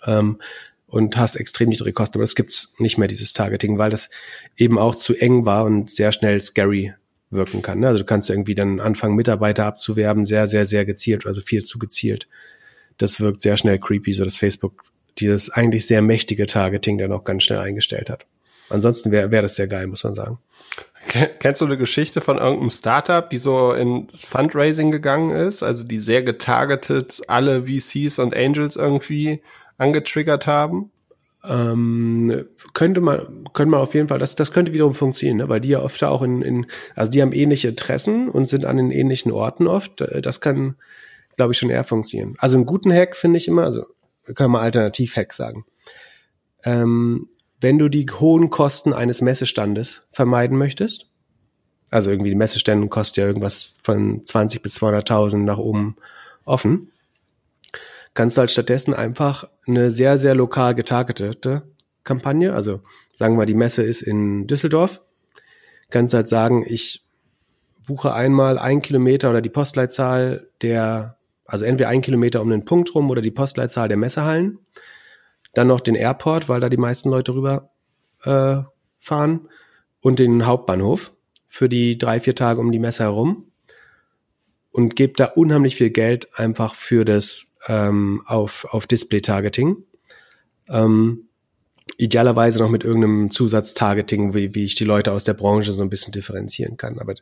Ähm, 0.05 0.37
und 0.85 1.17
hast 1.17 1.35
extrem 1.35 1.69
niedrige 1.69 1.93
Kosten. 1.93 2.19
Aber 2.19 2.25
es 2.25 2.35
gibt's 2.35 2.75
nicht 2.77 2.99
mehr, 2.99 3.07
dieses 3.07 3.33
Targeting, 3.33 3.79
weil 3.79 3.89
das 3.89 4.11
eben 4.55 4.77
auch 4.77 4.93
zu 4.93 5.15
eng 5.15 5.45
war 5.45 5.65
und 5.65 5.89
sehr 5.89 6.11
schnell 6.11 6.39
scary 6.41 6.93
wirken 7.31 7.61
kann. 7.61 7.79
Ne? 7.79 7.87
Also 7.87 7.99
du 7.99 8.05
kannst 8.05 8.29
irgendwie 8.29 8.55
dann 8.55 8.79
anfangen, 8.79 9.15
Mitarbeiter 9.15 9.65
abzuwerben, 9.65 10.25
sehr, 10.25 10.47
sehr, 10.47 10.65
sehr 10.65 10.85
gezielt, 10.85 11.25
also 11.25 11.41
viel 11.41 11.63
zu 11.63 11.79
gezielt. 11.79 12.27
Das 12.97 13.19
wirkt 13.19 13.41
sehr 13.41 13.57
schnell 13.57 13.79
creepy, 13.79 14.13
so 14.13 14.23
dass 14.23 14.37
Facebook 14.37 14.83
dieses 15.17 15.49
eigentlich 15.49 15.87
sehr 15.87 16.01
mächtige 16.01 16.45
Targeting 16.45 16.97
dann 16.97 17.11
auch 17.11 17.23
ganz 17.23 17.43
schnell 17.43 17.59
eingestellt 17.59 18.09
hat. 18.09 18.25
Ansonsten 18.69 19.11
wäre 19.11 19.31
wär 19.31 19.41
das 19.41 19.55
sehr 19.55 19.67
geil, 19.67 19.87
muss 19.87 20.03
man 20.03 20.15
sagen. 20.15 20.37
Kennst 21.39 21.61
du 21.61 21.65
eine 21.65 21.77
Geschichte 21.77 22.21
von 22.21 22.37
irgendeinem 22.37 22.69
Startup, 22.69 23.27
die 23.27 23.39
so 23.39 23.73
in 23.73 24.07
Fundraising 24.13 24.91
gegangen 24.91 25.31
ist, 25.31 25.63
also 25.63 25.83
die 25.83 25.99
sehr 25.99 26.21
getargetet 26.21 27.21
alle 27.27 27.65
VCs 27.65 28.19
und 28.19 28.35
Angels 28.35 28.75
irgendwie 28.75 29.41
angetriggert 29.77 30.47
haben? 30.47 30.90
Ähm, 31.43 32.45
könnte 32.73 33.01
man, 33.01 33.45
können 33.53 33.71
man 33.71 33.81
auf 33.81 33.95
jeden 33.95 34.07
Fall, 34.07 34.19
das, 34.19 34.35
das 34.35 34.51
könnte 34.51 34.73
wiederum 34.73 34.93
funktionieren, 34.93 35.37
ne? 35.37 35.49
weil 35.49 35.59
die 35.59 35.69
ja 35.69 35.81
oft 35.81 36.03
auch 36.03 36.21
in, 36.21 36.41
in, 36.43 36.67
also 36.95 37.11
die 37.11 37.21
haben 37.21 37.33
ähnliche 37.33 37.69
Interessen 37.69 38.29
und 38.29 38.45
sind 38.45 38.65
an 38.65 38.77
den 38.77 38.91
ähnlichen 38.91 39.31
Orten 39.31 39.67
oft. 39.67 40.03
Das 40.21 40.39
kann, 40.39 40.75
glaube 41.37 41.53
ich, 41.53 41.57
schon 41.57 41.71
eher 41.71 41.83
funktionieren. 41.83 42.35
Also 42.37 42.57
einen 42.57 42.67
guten 42.67 42.93
Hack 42.93 43.15
finde 43.15 43.37
ich 43.37 43.47
immer, 43.47 43.63
also 43.63 43.85
können 44.35 44.51
wir 44.51 44.61
Alternativ-Hack 44.61 45.33
sagen. 45.33 45.65
Ähm, 46.63 47.27
wenn 47.59 47.79
du 47.79 47.89
die 47.89 48.05
hohen 48.07 48.49
Kosten 48.49 48.93
eines 48.93 49.21
Messestandes 49.21 50.07
vermeiden 50.11 50.57
möchtest, 50.57 51.11
also 51.89 52.09
irgendwie 52.09 52.29
die 52.29 52.35
Messestände 52.35 52.87
kosten 52.87 53.19
ja 53.19 53.27
irgendwas 53.27 53.77
von 53.83 54.23
20 54.25 54.61
bis 54.61 54.81
200.000 54.81 55.37
nach 55.37 55.57
oben 55.57 55.97
offen, 56.45 56.90
kannst 58.13 58.37
du 58.37 58.41
halt 58.41 58.51
stattdessen 58.51 58.93
einfach 58.93 59.47
eine 59.67 59.91
sehr, 59.91 60.17
sehr 60.17 60.35
lokal 60.35 60.75
getargetete 60.75 61.63
Kampagne, 62.03 62.53
also 62.53 62.81
sagen 63.13 63.37
wir, 63.37 63.45
die 63.45 63.53
Messe 63.53 63.83
ist 63.83 64.01
in 64.01 64.47
Düsseldorf, 64.47 65.01
kannst 65.89 66.13
halt 66.13 66.27
sagen, 66.27 66.65
ich 66.67 67.05
buche 67.85 68.13
einmal 68.13 68.57
ein 68.57 68.81
Kilometer 68.81 69.29
oder 69.29 69.41
die 69.41 69.49
Postleitzahl 69.49 70.47
der 70.61 71.17
also 71.51 71.65
entweder 71.65 71.89
ein 71.89 72.01
Kilometer 72.01 72.41
um 72.41 72.49
den 72.49 72.63
Punkt 72.63 72.95
rum 72.95 73.09
oder 73.09 73.21
die 73.21 73.29
Postleitzahl 73.29 73.89
der 73.89 73.97
Messehallen. 73.97 74.59
Dann 75.53 75.67
noch 75.67 75.81
den 75.81 75.95
Airport, 75.95 76.47
weil 76.47 76.61
da 76.61 76.69
die 76.69 76.77
meisten 76.77 77.09
Leute 77.09 77.35
rüber 77.35 77.71
äh, 78.23 78.61
fahren 78.99 79.49
und 79.99 80.19
den 80.19 80.45
Hauptbahnhof 80.45 81.11
für 81.49 81.67
die 81.67 81.97
drei, 81.97 82.21
vier 82.21 82.35
Tage 82.35 82.61
um 82.61 82.71
die 82.71 82.79
Messe 82.79 83.03
herum 83.03 83.51
und 84.71 84.95
gebe 84.95 85.11
da 85.17 85.25
unheimlich 85.25 85.75
viel 85.75 85.89
Geld 85.89 86.29
einfach 86.39 86.73
für 86.73 87.03
das 87.03 87.50
ähm, 87.67 88.21
auf, 88.25 88.65
auf 88.69 88.87
Display-Targeting. 88.87 89.77
Ähm, 90.69 91.27
idealerweise 91.97 92.59
noch 92.59 92.69
mit 92.69 92.83
irgendeinem 92.83 93.31
Zusatztargeting, 93.31 94.33
wie, 94.33 94.55
wie 94.55 94.65
ich 94.65 94.75
die 94.75 94.85
Leute 94.85 95.11
aus 95.11 95.23
der 95.23 95.33
Branche 95.33 95.71
so 95.71 95.83
ein 95.83 95.89
bisschen 95.89 96.13
differenzieren 96.13 96.77
kann. 96.77 96.99
Aber 96.99 97.13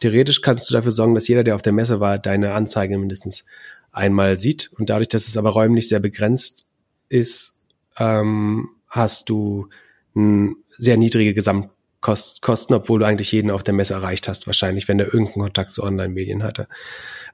theoretisch 0.00 0.42
kannst 0.42 0.70
du 0.70 0.74
dafür 0.74 0.92
sorgen, 0.92 1.14
dass 1.14 1.28
jeder, 1.28 1.42
der 1.42 1.54
auf 1.54 1.62
der 1.62 1.72
Messe 1.72 2.00
war, 2.00 2.18
deine 2.18 2.52
Anzeige 2.54 2.98
mindestens 2.98 3.46
einmal 3.92 4.36
sieht. 4.36 4.70
Und 4.78 4.90
dadurch, 4.90 5.08
dass 5.08 5.28
es 5.28 5.36
aber 5.36 5.50
räumlich 5.50 5.88
sehr 5.88 6.00
begrenzt 6.00 6.66
ist, 7.08 7.60
ähm, 7.98 8.68
hast 8.88 9.30
du 9.30 9.68
sehr 10.14 10.96
niedrige 10.96 11.34
Gesamtkosten, 11.34 12.74
obwohl 12.74 13.00
du 13.00 13.06
eigentlich 13.06 13.30
jeden 13.30 13.50
auf 13.50 13.62
der 13.62 13.74
Messe 13.74 13.94
erreicht 13.94 14.26
hast, 14.28 14.46
wahrscheinlich, 14.46 14.88
wenn 14.88 14.98
er 14.98 15.06
irgendeinen 15.06 15.44
Kontakt 15.44 15.70
zu 15.72 15.84
Online-Medien 15.84 16.42
hatte. 16.42 16.66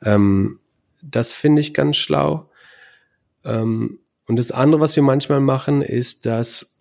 Ähm, 0.04 0.60
das 1.02 1.32
finde 1.32 1.60
ich 1.60 1.74
ganz 1.74 1.96
schlau. 1.96 2.50
Ähm, 3.44 4.00
und 4.26 4.38
das 4.38 4.50
andere, 4.50 4.80
was 4.80 4.96
wir 4.96 5.02
manchmal 5.02 5.40
machen, 5.40 5.82
ist, 5.82 6.26
dass 6.26 6.80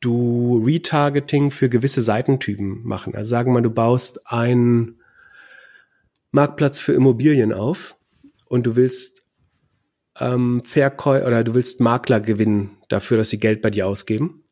du 0.00 0.62
Retargeting 0.64 1.50
für 1.50 1.68
gewisse 1.68 2.00
Seitentypen 2.00 2.82
machen. 2.84 3.14
Also 3.14 3.30
sagen 3.30 3.50
wir 3.50 3.54
mal, 3.54 3.62
du 3.62 3.70
baust 3.70 4.30
einen 4.30 5.00
Marktplatz 6.30 6.80
für 6.80 6.92
Immobilien 6.92 7.52
auf 7.52 7.96
und 8.46 8.66
du 8.66 8.76
willst 8.76 9.24
ähm, 10.20 10.62
Verkäu 10.64 11.26
oder 11.26 11.44
du 11.44 11.54
willst 11.54 11.80
Makler 11.80 12.20
gewinnen 12.20 12.76
dafür, 12.88 13.16
dass 13.16 13.30
sie 13.30 13.40
Geld 13.40 13.62
bei 13.62 13.70
dir 13.70 13.86
ausgeben. 13.86 14.44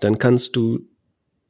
Dann 0.00 0.18
kannst 0.18 0.56
du, 0.56 0.86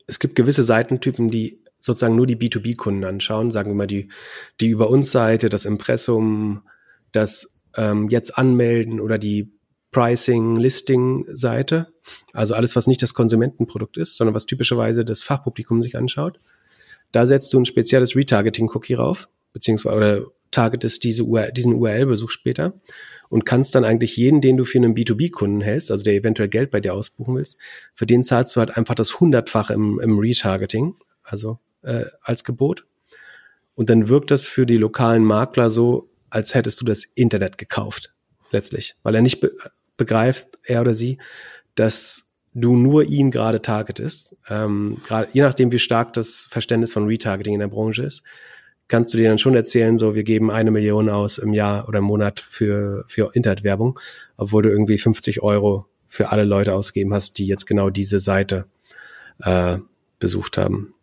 es 0.06 0.18
gibt 0.20 0.36
gewisse 0.36 0.62
Seitentypen, 0.62 1.28
die 1.28 1.62
sozusagen 1.80 2.16
nur 2.16 2.26
die 2.26 2.36
B2B-Kunden 2.36 3.04
anschauen, 3.04 3.50
sagen 3.50 3.70
wir 3.70 3.76
mal 3.76 3.86
die, 3.86 4.08
die 4.60 4.68
über 4.68 4.90
uns 4.90 5.10
Seite, 5.10 5.48
das 5.48 5.64
Impressum, 5.64 6.62
das 7.12 7.58
ähm, 7.76 8.08
jetzt 8.08 8.36
anmelden 8.36 9.00
oder 9.00 9.18
die 9.18 9.52
Pricing-Listing-Seite. 9.92 11.88
Also 12.32 12.54
alles, 12.54 12.76
was 12.76 12.86
nicht 12.86 13.02
das 13.02 13.14
Konsumentenprodukt 13.14 13.96
ist, 13.96 14.16
sondern 14.16 14.34
was 14.34 14.46
typischerweise 14.46 15.04
das 15.04 15.22
Fachpublikum 15.22 15.82
sich 15.82 15.96
anschaut. 15.96 16.40
Da 17.12 17.26
setzt 17.26 17.52
du 17.52 17.58
ein 17.58 17.64
spezielles 17.64 18.14
Retargeting-Cookie 18.14 18.94
rauf, 18.94 19.28
beziehungsweise 19.52 19.96
oder 19.96 20.26
targetest 20.50 21.04
diese 21.04 21.24
URL, 21.24 21.52
diesen 21.52 21.74
URL-Besuch 21.74 22.30
später 22.30 22.74
und 23.28 23.44
kannst 23.44 23.74
dann 23.74 23.84
eigentlich 23.84 24.16
jeden, 24.16 24.40
den 24.40 24.56
du 24.56 24.64
für 24.64 24.78
einen 24.78 24.94
B2B-Kunden 24.94 25.60
hältst, 25.60 25.90
also 25.90 26.04
der 26.04 26.14
eventuell 26.14 26.48
Geld 26.48 26.70
bei 26.70 26.80
dir 26.80 26.94
ausbuchen 26.94 27.36
willst, 27.36 27.56
für 27.94 28.06
den 28.06 28.22
zahlst 28.22 28.56
du 28.56 28.60
halt 28.60 28.76
einfach 28.76 28.94
das 28.94 29.20
hundertfache 29.20 29.74
im, 29.74 30.00
im 30.00 30.18
Retargeting, 30.18 30.96
also 31.22 31.58
äh, 31.82 32.04
als 32.22 32.44
Gebot. 32.44 32.84
Und 33.74 33.90
dann 33.90 34.08
wirkt 34.08 34.30
das 34.30 34.46
für 34.46 34.66
die 34.66 34.76
lokalen 34.76 35.24
Makler 35.24 35.70
so, 35.70 36.08
als 36.30 36.54
hättest 36.54 36.80
du 36.80 36.84
das 36.84 37.04
Internet 37.14 37.58
gekauft, 37.58 38.12
letztlich, 38.50 38.96
weil 39.02 39.14
er 39.14 39.22
nicht 39.22 39.40
be 39.40 39.52
begreift, 39.96 40.60
er 40.62 40.82
oder 40.82 40.94
sie, 40.94 41.18
dass 41.74 42.28
du 42.54 42.76
nur 42.76 43.02
ihn 43.02 43.32
gerade 43.32 43.60
targetest. 43.62 44.36
Ähm, 44.48 44.98
gerade 45.04 45.28
je 45.32 45.42
nachdem, 45.42 45.72
wie 45.72 45.78
stark 45.80 46.12
das 46.12 46.46
Verständnis 46.48 46.92
von 46.92 47.06
Retargeting 47.06 47.54
in 47.54 47.60
der 47.60 47.66
Branche 47.66 48.04
ist, 48.04 48.22
kannst 48.88 49.12
du 49.12 49.18
dir 49.18 49.28
dann 49.28 49.38
schon 49.38 49.54
erzählen, 49.54 49.98
so 49.98 50.14
wir 50.14 50.24
geben 50.24 50.50
eine 50.50 50.70
Million 50.70 51.08
aus 51.08 51.38
im 51.38 51.52
Jahr 51.52 51.88
oder 51.88 51.98
im 51.98 52.04
Monat 52.04 52.40
für, 52.40 53.04
für 53.06 53.30
Internetwerbung, 53.34 53.98
obwohl 54.36 54.62
du 54.62 54.70
irgendwie 54.70 54.98
50 54.98 55.42
Euro 55.42 55.86
für 56.08 56.30
alle 56.30 56.44
Leute 56.44 56.74
ausgeben 56.74 57.12
hast, 57.12 57.38
die 57.38 57.46
jetzt 57.46 57.66
genau 57.66 57.90
diese 57.90 58.18
Seite 58.18 58.66
äh, 59.42 59.78
besucht 60.18 60.56
haben. 60.56 60.94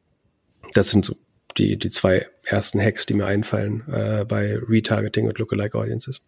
Das 0.74 0.90
sind 0.90 1.06
so 1.06 1.16
die, 1.58 1.78
die 1.78 1.90
zwei 1.90 2.28
ersten 2.44 2.82
Hacks, 2.82 3.06
die 3.06 3.14
mir 3.14 3.26
einfallen 3.26 3.84
äh, 3.92 4.26
bei 4.26 4.58
Retargeting 4.58 5.28
und 5.28 5.38
Lookalike 5.38 5.78
Audiences. 5.78 6.22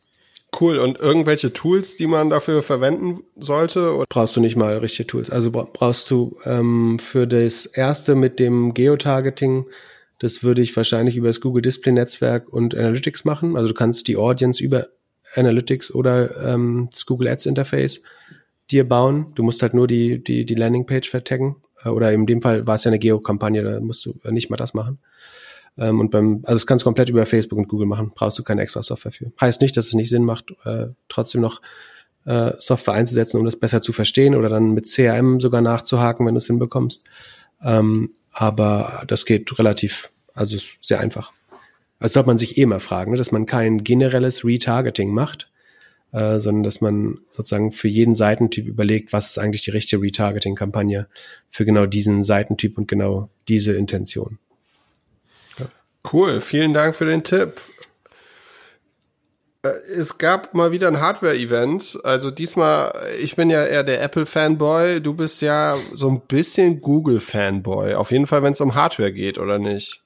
Cool. 0.59 0.77
Und 0.77 0.99
irgendwelche 0.99 1.51
Tools, 1.51 1.97
die 1.97 2.07
man 2.07 2.29
dafür 2.29 2.61
verwenden 2.61 3.19
sollte? 3.35 3.93
Oder? 3.93 4.05
Brauchst 4.07 4.35
du 4.35 4.41
nicht 4.41 4.55
mal 4.55 4.77
richtige 4.77 5.07
Tools. 5.07 5.29
Also 5.29 5.51
brauchst 5.51 6.09
du 6.09 6.37
ähm, 6.45 6.99
für 6.99 7.27
das 7.27 7.65
erste 7.65 8.15
mit 8.15 8.39
dem 8.39 8.73
Geotargeting, 8.73 9.65
das 10.19 10.43
würde 10.43 10.61
ich 10.61 10.75
wahrscheinlich 10.75 11.15
über 11.15 11.27
das 11.27 11.41
Google 11.41 11.61
Display 11.61 11.91
Netzwerk 11.91 12.51
und 12.51 12.73
Analytics 12.73 13.25
machen. 13.25 13.55
Also 13.55 13.67
du 13.67 13.73
kannst 13.73 14.07
die 14.07 14.17
Audience 14.17 14.63
über 14.63 14.87
Analytics 15.35 15.93
oder 15.93 16.53
ähm, 16.53 16.87
das 16.91 17.05
Google 17.05 17.27
Ads 17.27 17.45
Interface 17.45 18.01
dir 18.71 18.87
bauen. 18.87 19.33
Du 19.35 19.43
musst 19.43 19.61
halt 19.61 19.73
nur 19.73 19.87
die, 19.87 20.23
die, 20.23 20.45
die 20.45 20.55
Landingpage 20.55 21.09
vertaggen 21.09 21.57
oder 21.85 22.11
in 22.11 22.25
dem 22.25 22.41
Fall 22.41 22.65
war 22.67 22.75
es 22.75 22.83
ja 22.83 22.89
eine 22.89 22.99
Geo-Kampagne, 22.99 23.63
da 23.63 23.79
musst 23.79 24.05
du 24.05 24.19
nicht 24.29 24.49
mal 24.49 24.57
das 24.57 24.73
machen. 24.73 24.99
Ähm, 25.77 25.99
und 25.99 26.11
beim, 26.11 26.41
also 26.43 26.55
das 26.55 26.67
kannst 26.67 26.83
du 26.83 26.87
komplett 26.87 27.09
über 27.09 27.25
Facebook 27.25 27.59
und 27.59 27.67
Google 27.67 27.87
machen, 27.87 28.11
brauchst 28.13 28.39
du 28.39 28.43
keine 28.43 28.61
extra 28.61 28.81
Software 28.81 29.11
für. 29.11 29.31
Heißt 29.39 29.61
nicht, 29.61 29.77
dass 29.77 29.87
es 29.87 29.93
nicht 29.93 30.09
Sinn 30.09 30.23
macht, 30.23 30.53
äh, 30.65 30.87
trotzdem 31.07 31.41
noch 31.41 31.61
äh, 32.25 32.51
Software 32.59 32.95
einzusetzen, 32.95 33.37
um 33.37 33.45
das 33.45 33.55
besser 33.55 33.81
zu 33.81 33.93
verstehen 33.93 34.35
oder 34.35 34.49
dann 34.49 34.73
mit 34.73 34.87
CRM 34.87 35.39
sogar 35.39 35.61
nachzuhaken, 35.61 36.25
wenn 36.25 36.33
du 36.33 36.39
es 36.39 36.47
hinbekommst. 36.47 37.03
Ähm, 37.63 38.11
aber 38.31 39.03
das 39.07 39.25
geht 39.25 39.57
relativ, 39.57 40.11
also 40.33 40.57
sehr 40.81 40.99
einfach. 40.99 41.31
Also 41.99 42.13
sollte 42.13 42.27
man 42.27 42.37
sich 42.37 42.57
eh 42.57 42.65
mal 42.65 42.79
fragen, 42.79 43.11
ne, 43.11 43.17
dass 43.17 43.31
man 43.31 43.45
kein 43.45 43.83
generelles 43.83 44.45
Retargeting 44.45 45.11
macht, 45.11 45.49
äh, 46.11 46.39
sondern 46.39 46.63
dass 46.63 46.81
man 46.81 47.19
sozusagen 47.29 47.71
für 47.71 47.87
jeden 47.87 48.15
Seitentyp 48.15 48.67
überlegt, 48.67 49.13
was 49.13 49.29
ist 49.29 49.37
eigentlich 49.37 49.61
die 49.61 49.71
richtige 49.71 50.01
Retargeting-Kampagne 50.01 51.07
für 51.49 51.65
genau 51.65 51.85
diesen 51.85 52.23
Seitentyp 52.23 52.77
und 52.77 52.87
genau 52.87 53.29
diese 53.47 53.73
Intention. 53.73 54.39
Cool, 56.11 56.39
vielen 56.39 56.73
Dank 56.73 56.95
für 56.95 57.05
den 57.05 57.23
Tipp. 57.23 57.59
Äh, 59.63 59.69
es 59.93 60.17
gab 60.17 60.53
mal 60.53 60.71
wieder 60.71 60.87
ein 60.87 60.99
Hardware-Event. 60.99 61.99
Also 62.03 62.31
diesmal, 62.31 62.93
ich 63.21 63.35
bin 63.35 63.49
ja 63.49 63.65
eher 63.65 63.83
der 63.83 64.01
Apple-Fanboy. 64.01 65.01
Du 65.01 65.13
bist 65.13 65.41
ja 65.41 65.75
so 65.93 66.09
ein 66.09 66.21
bisschen 66.21 66.79
Google-Fanboy. 66.79 67.95
Auf 67.95 68.11
jeden 68.11 68.27
Fall, 68.27 68.43
wenn 68.43 68.53
es 68.53 68.61
um 68.61 68.75
Hardware 68.75 69.11
geht, 69.11 69.37
oder 69.37 69.59
nicht? 69.59 70.03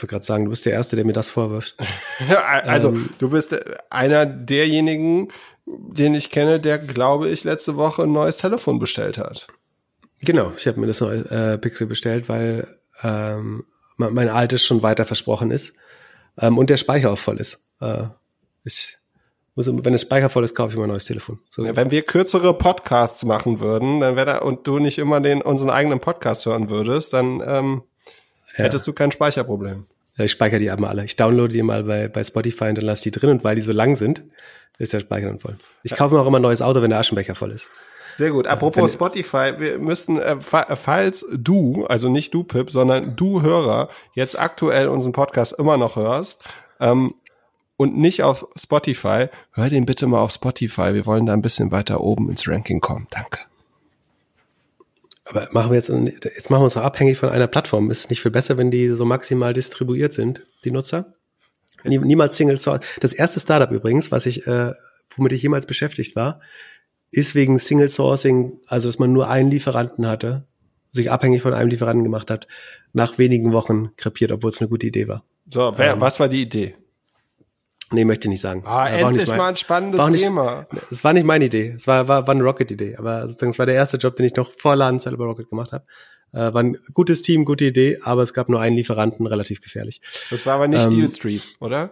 Ich 0.00 0.02
wollte 0.02 0.12
gerade 0.12 0.24
sagen, 0.24 0.44
du 0.46 0.50
bist 0.50 0.64
der 0.64 0.72
Erste, 0.72 0.96
der 0.96 1.04
mir 1.04 1.12
das 1.12 1.28
vorwirft. 1.28 1.76
also, 2.64 2.88
ähm, 2.88 3.10
du 3.18 3.28
bist 3.28 3.54
einer 3.90 4.24
derjenigen, 4.24 5.28
den 5.66 6.14
ich 6.14 6.30
kenne, 6.30 6.58
der, 6.58 6.78
glaube 6.78 7.28
ich, 7.28 7.44
letzte 7.44 7.76
Woche 7.76 8.04
ein 8.04 8.12
neues 8.12 8.38
Telefon 8.38 8.78
bestellt 8.78 9.18
hat. 9.18 9.48
Genau, 10.22 10.54
ich 10.56 10.66
habe 10.66 10.80
mir 10.80 10.86
das 10.86 11.02
neue 11.02 11.18
äh, 11.30 11.58
Pixel 11.58 11.86
bestellt, 11.86 12.30
weil 12.30 12.78
ähm, 13.02 13.64
mein 13.98 14.30
altes 14.30 14.64
schon 14.64 14.82
weiter 14.82 15.04
versprochen 15.04 15.50
ist 15.50 15.74
ähm, 16.38 16.56
und 16.56 16.70
der 16.70 16.78
Speicher 16.78 17.10
auch 17.12 17.18
voll 17.18 17.36
ist. 17.36 17.62
Äh, 17.82 18.04
ich 18.64 18.96
muss, 19.54 19.66
wenn 19.66 19.82
der 19.82 19.98
Speicher 19.98 20.30
voll 20.30 20.44
ist, 20.44 20.54
kaufe 20.54 20.70
ich 20.70 20.78
mir 20.78 20.84
ein 20.84 20.88
neues 20.88 21.04
Telefon. 21.04 21.40
So. 21.50 21.62
Ja, 21.62 21.76
wenn 21.76 21.90
wir 21.90 22.00
kürzere 22.00 22.56
Podcasts 22.56 23.22
machen 23.26 23.60
würden, 23.60 24.00
dann 24.00 24.16
wäre 24.16 24.24
da 24.24 24.38
und 24.38 24.66
du 24.66 24.78
nicht 24.78 24.96
immer 24.96 25.20
den 25.20 25.42
unseren 25.42 25.68
eigenen 25.68 26.00
Podcast 26.00 26.46
hören 26.46 26.70
würdest, 26.70 27.12
dann 27.12 27.42
ähm, 27.46 27.82
ja. 28.56 28.64
hättest 28.64 28.86
du 28.86 28.92
kein 28.92 29.12
Speicherproblem. 29.12 29.84
Ja, 30.16 30.24
ich 30.24 30.32
speichere 30.32 30.58
die 30.58 30.70
einmal 30.70 30.90
alle. 30.90 31.04
Ich 31.04 31.16
downloade 31.16 31.52
die 31.52 31.62
mal 31.62 31.84
bei, 31.84 32.08
bei 32.08 32.24
Spotify 32.24 32.64
und 32.64 32.78
dann 32.78 32.84
lasse 32.84 33.04
die 33.04 33.10
drin 33.10 33.30
und 33.30 33.44
weil 33.44 33.56
die 33.56 33.62
so 33.62 33.72
lang 33.72 33.96
sind, 33.96 34.22
ist 34.78 34.92
der 34.92 35.00
Speicher 35.00 35.28
dann 35.28 35.38
voll. 35.38 35.56
Ich 35.82 35.94
kaufe 35.94 36.14
mir 36.14 36.20
auch 36.20 36.26
immer 36.26 36.38
ein 36.38 36.42
neues 36.42 36.62
Auto, 36.62 36.82
wenn 36.82 36.90
der 36.90 36.98
Aschenbecher 36.98 37.34
voll 37.34 37.52
ist. 37.52 37.70
Sehr 38.16 38.32
gut. 38.32 38.46
Apropos 38.46 38.92
Spotify, 38.92 39.52
wir 39.58 39.78
müssten, 39.78 40.18
äh, 40.18 40.36
falls 40.38 41.24
du, 41.32 41.86
also 41.86 42.08
nicht 42.08 42.34
du, 42.34 42.44
Pip, 42.44 42.70
sondern 42.70 43.16
du 43.16 43.40
Hörer, 43.42 43.88
jetzt 44.14 44.38
aktuell 44.38 44.88
unseren 44.88 45.12
Podcast 45.12 45.54
immer 45.58 45.76
noch 45.76 45.96
hörst 45.96 46.44
ähm, 46.80 47.14
und 47.76 47.96
nicht 47.96 48.22
auf 48.22 48.46
Spotify, 48.56 49.28
hör 49.52 49.70
den 49.70 49.86
bitte 49.86 50.06
mal 50.06 50.20
auf 50.20 50.32
Spotify. 50.32 50.92
Wir 50.92 51.06
wollen 51.06 51.26
da 51.26 51.32
ein 51.32 51.42
bisschen 51.42 51.72
weiter 51.72 52.02
oben 52.02 52.28
ins 52.28 52.46
Ranking 52.46 52.80
kommen. 52.80 53.06
Danke. 53.10 53.49
Aber 55.30 55.48
machen 55.52 55.70
wir 55.70 55.76
jetzt, 55.76 55.88
jetzt 55.88 56.50
machen 56.50 56.60
wir 56.60 56.64
uns 56.64 56.74
noch 56.74 56.82
abhängig 56.82 57.16
von 57.16 57.28
einer 57.28 57.46
Plattform. 57.46 57.90
Ist 57.90 58.00
es 58.00 58.10
nicht 58.10 58.20
viel 58.20 58.32
besser, 58.32 58.56
wenn 58.56 58.70
die 58.70 58.88
so 58.88 59.04
maximal 59.04 59.52
distribuiert 59.52 60.12
sind, 60.12 60.44
die 60.64 60.72
Nutzer? 60.72 61.14
Niemals 61.84 62.36
Single 62.36 62.58
Source. 62.58 62.80
Das 63.00 63.12
erste 63.12 63.40
Startup 63.40 63.70
übrigens, 63.70 64.10
was 64.10 64.26
ich, 64.26 64.46
äh, 64.46 64.72
womit 65.16 65.32
ich 65.32 65.42
jemals 65.42 65.66
beschäftigt 65.66 66.16
war, 66.16 66.40
ist 67.10 67.34
wegen 67.34 67.58
Single 67.58 67.88
Sourcing, 67.88 68.58
also 68.66 68.88
dass 68.88 68.98
man 68.98 69.12
nur 69.12 69.28
einen 69.28 69.50
Lieferanten 69.50 70.06
hatte, 70.06 70.46
sich 70.90 71.10
abhängig 71.10 71.42
von 71.42 71.54
einem 71.54 71.70
Lieferanten 71.70 72.04
gemacht 72.04 72.30
hat, 72.30 72.46
nach 72.92 73.18
wenigen 73.18 73.52
Wochen 73.52 73.90
krepiert, 73.96 74.32
obwohl 74.32 74.50
es 74.50 74.60
eine 74.60 74.68
gute 74.68 74.88
Idee 74.88 75.08
war. 75.08 75.24
So, 75.52 75.72
wer, 75.76 75.92
ähm, 75.92 76.00
was 76.00 76.20
war 76.20 76.28
die 76.28 76.42
Idee? 76.42 76.74
Nee, 77.92 78.04
möchte 78.04 78.28
ich 78.28 78.30
nicht 78.30 78.40
sagen. 78.40 78.62
Ah, 78.64 78.88
äh, 78.88 79.00
endlich 79.00 79.26
mein, 79.28 79.38
mal 79.38 79.48
ein 79.48 79.56
spannendes 79.56 80.06
nicht, 80.06 80.22
Thema. 80.22 80.66
Es 80.90 81.02
war 81.02 81.12
nicht 81.12 81.24
meine 81.24 81.46
Idee. 81.46 81.72
Es 81.76 81.86
war, 81.86 82.06
war, 82.06 82.26
war 82.26 82.34
eine 82.34 82.44
Rocket-Idee. 82.44 82.96
Aber 82.96 83.26
sozusagen, 83.26 83.50
es 83.50 83.58
war 83.58 83.66
der 83.66 83.74
erste 83.74 83.96
Job, 83.96 84.14
den 84.16 84.26
ich 84.26 84.36
noch 84.36 84.52
vor 84.58 84.76
Ladenzeit 84.76 85.12
über 85.12 85.24
Rocket 85.24 85.48
gemacht 85.48 85.72
habe. 85.72 85.84
Äh, 86.32 86.54
war 86.54 86.62
ein 86.62 86.76
gutes 86.92 87.22
Team, 87.22 87.44
gute 87.44 87.64
Idee, 87.64 87.98
aber 88.02 88.22
es 88.22 88.32
gab 88.32 88.48
nur 88.48 88.60
einen 88.60 88.76
Lieferanten, 88.76 89.26
relativ 89.26 89.60
gefährlich. 89.60 90.00
Das 90.30 90.46
war 90.46 90.54
aber 90.54 90.68
nicht 90.68 90.84
ähm, 90.84 90.92
Steel 90.92 91.08
Street, 91.08 91.42
oder? 91.58 91.90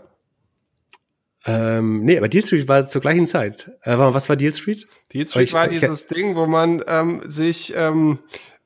Ähm, 1.46 2.04
nee, 2.04 2.18
aber 2.18 2.28
Deal 2.28 2.44
Street 2.44 2.68
war 2.68 2.88
zur 2.88 3.00
gleichen 3.00 3.26
Zeit. 3.26 3.70
Äh, 3.82 3.96
was 3.96 4.28
war 4.28 4.36
Deal 4.36 4.52
Street? 4.52 4.86
Deal 5.12 5.26
Street 5.26 5.48
ich- 5.48 5.52
war 5.52 5.70
ich- 5.70 5.80
dieses 5.80 6.06
Ding, 6.06 6.36
wo 6.36 6.46
man 6.46 6.82
ähm, 6.86 7.22
sich, 7.24 7.72
ähm, 7.76 8.18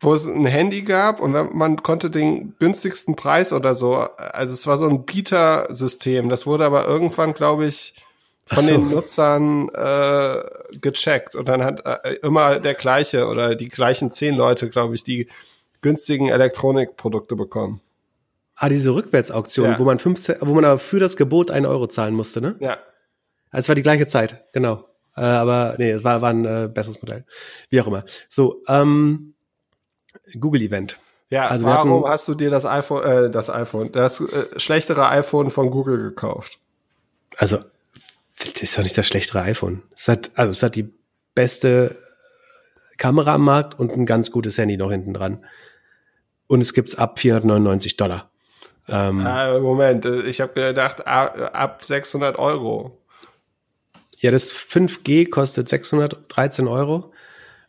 wo 0.02 0.12
es 0.14 0.26
ein 0.26 0.44
Handy 0.46 0.82
gab 0.82 1.20
und 1.20 1.54
man 1.54 1.82
konnte 1.82 2.10
den 2.10 2.54
günstigsten 2.58 3.16
Preis 3.16 3.52
oder 3.52 3.74
so, 3.74 3.94
also 3.96 4.52
es 4.52 4.66
war 4.66 4.76
so 4.76 4.86
ein 4.88 5.04
Bieter-System. 5.06 6.28
Das 6.28 6.44
wurde 6.46 6.64
aber 6.66 6.86
irgendwann, 6.86 7.32
glaube 7.34 7.66
ich, 7.66 7.94
von 8.46 8.64
so. 8.64 8.70
den 8.70 8.90
Nutzern 8.90 9.68
äh, 9.70 10.42
gecheckt 10.80 11.34
und 11.36 11.48
dann 11.48 11.62
hat 11.64 11.86
äh, 11.86 12.14
immer 12.22 12.58
der 12.58 12.74
gleiche 12.74 13.28
oder 13.28 13.54
die 13.54 13.68
gleichen 13.68 14.10
zehn 14.10 14.34
Leute, 14.34 14.68
glaube 14.68 14.94
ich, 14.96 15.04
die 15.04 15.28
günstigen 15.80 16.28
Elektronikprodukte 16.28 17.36
bekommen. 17.36 17.80
Ah, 18.56 18.68
diese 18.68 18.94
Rückwärtsauktion, 18.94 19.70
Ja. 19.72 19.78
wo 19.78 19.84
man 19.84 19.98
fünf, 20.00 20.18
Cent- 20.20 20.38
wo 20.40 20.52
man 20.54 20.64
aber 20.64 20.78
für 20.78 20.98
das 20.98 21.16
Gebot 21.16 21.50
einen 21.50 21.66
Euro 21.66 21.86
zahlen 21.86 22.14
musste, 22.14 22.40
ne? 22.40 22.56
Ja. 22.60 22.76
Es 23.52 23.68
war 23.68 23.74
die 23.74 23.82
gleiche 23.82 24.06
Zeit, 24.06 24.44
genau. 24.52 24.88
Äh, 25.16 25.20
aber 25.22 25.74
nee, 25.78 25.90
es 25.90 26.04
war, 26.04 26.22
war 26.22 26.30
ein 26.30 26.44
äh, 26.44 26.68
besseres 26.72 27.00
Modell. 27.02 27.24
Wie 27.70 27.80
auch 27.80 27.86
immer. 27.86 28.04
So, 28.28 28.62
ähm, 28.68 29.31
Google 30.38 30.62
Event. 30.62 30.98
Ja, 31.30 31.46
Also 31.48 31.64
warum 31.66 32.02
hatten- 32.02 32.08
hast 32.12 32.28
du 32.28 32.34
dir 32.34 32.50
das 32.50 32.66
iPhone, 32.66 33.02
äh, 33.04 33.30
das 33.30 33.48
iPhone, 33.48 33.90
das 33.92 34.20
äh, 34.20 34.58
schlechtere 34.60 35.08
iPhone 35.08 35.50
von 35.50 35.70
Google 35.70 35.98
gekauft? 36.02 36.58
Also, 37.36 37.58
das 38.38 38.62
ist 38.62 38.76
doch 38.76 38.82
nicht 38.82 38.98
das 38.98 39.06
schlechtere 39.06 39.40
iPhone. 39.42 39.82
Es 39.96 40.08
hat, 40.08 40.30
also 40.34 40.50
es 40.50 40.62
hat 40.62 40.74
die 40.76 40.92
beste 41.34 41.96
Kamera 42.98 43.34
am 43.34 43.44
Markt 43.44 43.78
und 43.78 43.92
ein 43.92 44.04
ganz 44.06 44.30
gutes 44.30 44.58
Handy 44.58 44.76
noch 44.76 44.90
hinten 44.90 45.14
dran. 45.14 45.44
Und 46.48 46.60
es 46.60 46.74
gibt's 46.74 46.94
ab 46.96 47.18
499 47.18 47.96
Dollar. 47.96 48.30
Ähm, 48.88 49.24
Äh, 49.26 49.58
Moment, 49.60 50.04
äh, 50.04 50.22
ich 50.22 50.40
habe 50.40 50.52
gedacht, 50.52 51.06
ab 51.06 51.84
600 51.84 52.38
Euro. 52.38 52.98
Ja, 54.18 54.30
das 54.30 54.52
5G 54.52 55.30
kostet 55.30 55.68
613 55.68 56.68
Euro. 56.68 57.11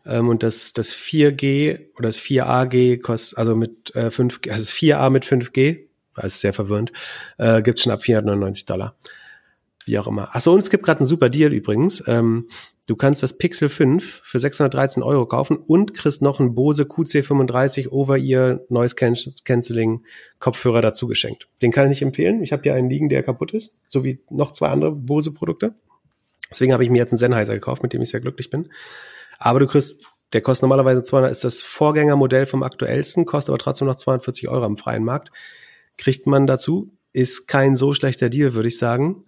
Ähm, 0.06 0.30
und 0.30 0.44
das, 0.44 0.74
das 0.74 0.94
4G 0.94 1.92
oder 1.98 2.10
das 2.10 2.20
4AG 2.20 3.02
kostet, 3.02 3.38
also 3.38 3.56
mit 3.56 3.96
äh, 3.96 4.08
5G, 4.08 4.50
also 4.52 4.64
das 4.64 4.74
4A 4.74 5.10
mit 5.10 5.26
5G, 5.26 5.86
das 6.16 6.36
ist 6.36 6.42
sehr 6.42 6.54
verwirrend, 6.54 6.92
äh, 7.38 7.62
gibt's 7.62 7.84
schon 7.84 7.92
ab 7.92 8.04
499 8.04 8.66
Dollar. 8.66 8.96
Wie 9.86 10.00
auch 10.00 10.08
immer. 10.08 10.34
Achso, 10.34 10.54
und 10.54 10.64
es 10.64 10.70
gibt 10.70 10.84
gerade 10.84 11.02
einen 11.02 11.08
super 11.08 11.30
Deal 11.30 11.52
übrigens. 11.52 12.04
Ähm, 12.08 12.48
du 12.88 12.96
kannst 12.96 13.22
das 13.22 13.38
Pixel 13.38 13.68
5 13.68 14.22
für 14.24 14.40
613 14.40 15.04
Euro 15.04 15.26
kaufen 15.26 15.58
und 15.58 15.94
kriegst 15.94 16.22
noch 16.22 16.40
einen 16.40 16.56
Bose 16.56 16.84
QC35 16.84 17.90
Over-Ear 17.90 18.62
Noise 18.70 18.96
Can- 18.96 19.18
Cancelling 19.44 20.06
Kopfhörer 20.40 20.82
dazu 20.82 21.08
geschenkt. 21.08 21.50
Den 21.62 21.72
kann 21.72 21.86
ich 21.86 21.90
nicht 21.90 22.02
empfehlen. 22.02 22.44
Ich 22.44 22.54
habe 22.54 22.64
hier 22.64 22.76
einen 22.76 22.90
liegen, 22.90 23.10
der 23.10 23.24
kaputt 23.24 23.52
ist, 23.52 23.82
sowie 23.88 24.20
noch 24.30 24.54
zwei 24.54 24.70
andere 24.70 24.92
Bose 24.92 25.34
Produkte. 25.34 25.76
Deswegen 26.50 26.72
habe 26.72 26.86
ich 26.86 26.90
mir 26.90 27.00
jetzt 27.00 27.12
einen 27.12 27.18
Sennheiser 27.18 27.56
gekauft, 27.56 27.84
mit 27.84 27.92
dem 27.92 28.02
ich 28.02 28.10
sehr 28.10 28.22
glücklich 28.22 28.50
bin. 28.50 28.70
Aber 29.40 29.60
du 29.60 29.68
kriegst, 29.68 30.04
der 30.34 30.42
kostet 30.42 30.64
normalerweise 30.64 31.04
200, 31.04 31.32
ist 31.32 31.44
das 31.44 31.62
Vorgängermodell 31.62 32.46
vom 32.46 32.64
aktuellsten, 32.64 33.26
kostet 33.26 33.50
aber 33.50 33.60
trotzdem 33.60 33.88
noch 33.88 33.96
240 33.96 34.50
Euro 34.50 34.66
am 34.66 34.78
freien 34.78 35.04
Markt. 35.04 35.32
Kriegt 35.98 36.28
man 36.28 36.48
dazu, 36.48 36.92
ist 37.12 37.48
kein 37.48 37.76
so 37.76 37.94
schlechter 37.94 38.30
Deal, 38.30 38.54
würde 38.54 38.68
ich 38.68 38.78
sagen. 38.78 39.26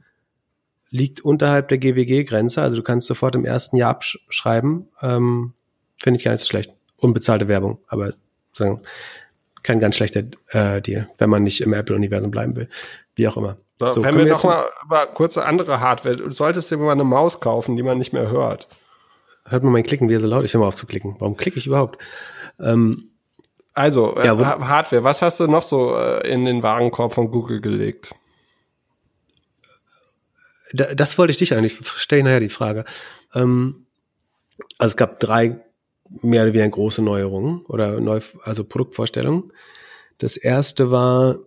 Liegt 0.90 1.22
unterhalb 1.22 1.68
der 1.68 1.78
GWG-Grenze, 1.78 2.62
also 2.62 2.78
du 2.78 2.84
kannst 2.84 3.08
sofort 3.08 3.36
im 3.36 3.46
ersten 3.46 3.78
Jahr 3.78 3.92
abschreiben. 3.92 4.88
Ähm, 5.02 5.54
Finde 6.02 6.18
ich 6.18 6.24
gar 6.24 6.32
nicht 6.32 6.42
so 6.42 6.48
schlecht. 6.48 6.74
Unbezahlte 6.98 7.48
Werbung, 7.48 7.80
aber 7.88 8.14
sagen, 8.54 8.82
kein 9.64 9.80
ganz 9.80 9.96
schlechter 9.96 10.24
äh, 10.50 10.82
Deal, 10.82 11.08
wenn 11.18 11.30
man 11.30 11.44
nicht 11.44 11.62
im 11.62 11.74
Apple-Universum 11.74 12.32
bleiben 12.32 12.56
will. 12.56 12.70
Wie 13.16 13.28
auch 13.28 13.38
immer. 13.38 13.58
So, 13.80 13.92
So, 13.92 14.04
wenn 14.04 14.18
wir 14.18 14.26
wir 14.26 14.32
noch 14.34 14.44
mal 14.44 14.66
über 14.86 15.08
kurze 15.08 15.46
andere 15.46 15.80
Hardware, 15.80 16.16
du 16.16 16.32
solltest 16.32 16.72
dir 16.72 16.78
mal 16.78 16.92
eine 16.92 17.04
Maus 17.04 17.40
kaufen, 17.40 17.76
die 17.76 17.84
man 17.84 17.98
nicht 17.98 18.14
mehr 18.14 18.30
hört. 18.30 18.68
Hört 19.48 19.64
man 19.64 19.74
mein 19.74 19.84
Klicken, 19.84 20.10
wie 20.10 20.16
er 20.16 20.20
so 20.22 20.28
laut. 20.28 20.44
Ich 20.46 20.54
höre 20.54 20.62
mal 20.62 20.68
auf 20.68 20.76
zu 20.76 20.88
klicken. 20.88 21.16
Warum 21.20 21.38
klicke 21.38 21.60
ich 21.60 21.68
überhaupt? 21.68 22.02
Ähm, 22.60 23.12
Also, 23.74 24.16
äh, 24.16 24.26
Ja, 24.26 24.38
Ha- 24.38 24.68
Hardware, 24.68 25.04
was 25.04 25.22
hast 25.22 25.40
du 25.40 25.48
noch 25.48 25.62
so 25.64 25.96
äh, 25.96 26.28
in 26.32 26.46
den 26.46 26.64
Warenkorb 26.64 27.14
von 27.14 27.30
Google 27.30 27.62
gelegt? 27.62 28.16
da, 30.74 30.94
das 30.94 31.18
wollte 31.18 31.32
ich 31.32 31.38
dich 31.38 31.54
eigentlich 31.54 31.78
stelle 31.88 32.20
ich 32.22 32.26
nachher 32.26 32.40
die 32.40 32.50
Frage. 32.50 32.86
Ähm, 33.34 33.86
also 34.78 34.94
es 34.94 34.98
gab 34.98 35.20
drei 35.20 35.60
mehr 36.22 36.44
oder 36.44 36.54
weniger 36.54 36.70
große 36.70 37.02
Neuerungen 37.02 37.66
oder 37.66 38.00
neu, 38.00 38.20
also 38.44 38.64
Produktvorstellungen. 38.64 39.52
Das 40.18 40.38
erste 40.38 40.92
war 40.92 41.38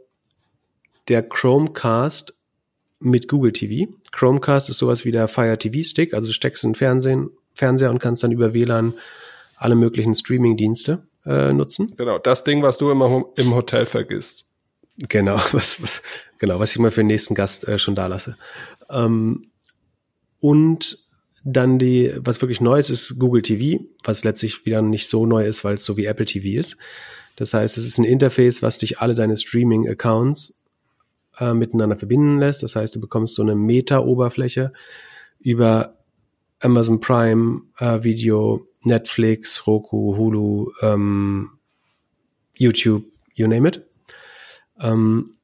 der 1.09 1.23
Chromecast 1.27 2.35
mit 3.01 3.29
Google 3.29 3.53
TV. 3.53 3.91
Chromecast 4.13 4.69
ist 4.69 4.79
sowas 4.79 5.05
wie 5.05 5.13
der 5.13 5.29
Fire 5.29 5.57
TV 5.59 5.83
Stick, 5.83 6.13
also 6.15 6.29
du 6.29 6.33
steckst 6.33 6.65
in 6.65 6.71
den 6.71 6.75
Fernsehen, 6.77 7.31
Fernseher 7.59 7.91
und 7.91 7.99
kannst 7.99 8.23
dann 8.23 8.33
über 8.33 8.55
WLAN 8.55 8.95
alle 9.57 9.75
möglichen 9.75 10.15
Streaming-Dienste 10.15 11.07
äh, 11.27 11.53
nutzen. 11.53 11.93
Genau, 11.97 12.19
das 12.19 12.45
Ding, 12.45 12.63
was 12.63 12.79
du 12.79 12.91
immer 12.91 13.25
im 13.37 13.55
Hotel 13.55 13.85
vergisst. 13.85 14.47
Genau, 15.09 15.37
was, 15.53 15.83
was, 15.83 16.03
genau, 16.39 16.61
was 16.61 16.71
ich 16.71 16.79
mal 16.79 16.93
für 16.93 17.01
den 17.01 17.09
nächsten 17.09 17.35
Gast 17.35 17.67
äh, 17.67 17.79
schon 17.79 17.97
da 17.97 18.07
lasse. 18.07 18.37
Ähm, 18.91 19.51
und 20.41 20.99
dann 21.45 21.79
die, 21.79 22.13
was 22.19 22.41
wirklich 22.41 22.61
neu 22.61 22.79
ist, 22.79 22.91
ist 22.91 23.19
Google 23.19 23.43
TV, 23.43 23.83
was 24.05 24.23
letztlich 24.23 24.65
wieder 24.65 24.81
nicht 24.81 25.09
so 25.09 25.27
neu 25.27 25.45
ist, 25.45 25.65
weil 25.65 25.75
es 25.75 25.85
so 25.85 25.97
wie 25.97 26.07
Apple 26.07 26.27
TV 26.27 26.61
ist. 26.61 26.77
Das 27.37 27.55
heißt, 27.55 27.77
es 27.77 27.87
ist 27.87 27.99
ein 27.99 28.05
Interface, 28.05 28.63
was 28.63 28.79
dich 28.79 29.01
alle 29.01 29.15
deine 29.15 29.37
Streaming-Accounts 29.37 30.61
äh, 31.39 31.55
miteinander 31.55 31.97
verbinden 31.97 32.39
lässt. 32.39 32.63
Das 32.63 32.77
heißt, 32.77 32.95
du 32.95 33.01
bekommst 33.01 33.35
so 33.35 33.43
eine 33.43 33.55
Meta-Oberfläche 33.55 34.73
über 35.41 35.98
Amazon 36.61 37.01
Prime, 37.01 37.63
äh, 37.79 38.03
Video, 38.03 38.67
Netflix, 38.83 39.67
Roku, 39.67 40.17
Hulu, 40.17 40.71
ähm, 40.83 41.51
YouTube, 42.55 43.05
you 43.35 43.47
name 43.47 43.69
it. 43.69 43.87
Ähm, 44.81 45.37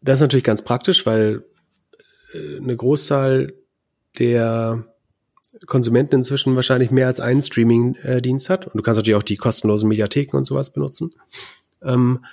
das 0.00 0.18
ist 0.18 0.22
natürlich 0.22 0.44
ganz 0.44 0.62
praktisch, 0.62 1.06
weil 1.06 1.44
äh, 2.32 2.58
eine 2.58 2.76
Großzahl 2.76 3.54
der 4.18 4.84
Konsumenten 5.66 6.16
inzwischen 6.16 6.56
wahrscheinlich 6.56 6.90
mehr 6.90 7.06
als 7.06 7.20
einen 7.20 7.42
Streaming-Dienst 7.42 8.50
hat. 8.50 8.66
Und 8.66 8.76
du 8.76 8.82
kannst 8.82 8.98
natürlich 8.98 9.16
auch 9.16 9.22
die 9.22 9.36
kostenlosen 9.36 9.88
Mediatheken 9.88 10.36
und 10.36 10.44
sowas 10.44 10.70
benutzen. 10.70 11.12
Ähm, 11.82 12.24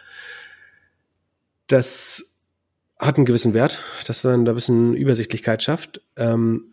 das 1.67 2.37
hat 2.99 3.17
einen 3.17 3.25
gewissen 3.25 3.53
Wert, 3.53 3.79
dass 4.05 4.23
man 4.23 4.45
da 4.45 4.51
ein 4.51 4.55
bisschen 4.55 4.93
Übersichtlichkeit 4.93 5.63
schafft. 5.63 6.01
Ähm, 6.17 6.70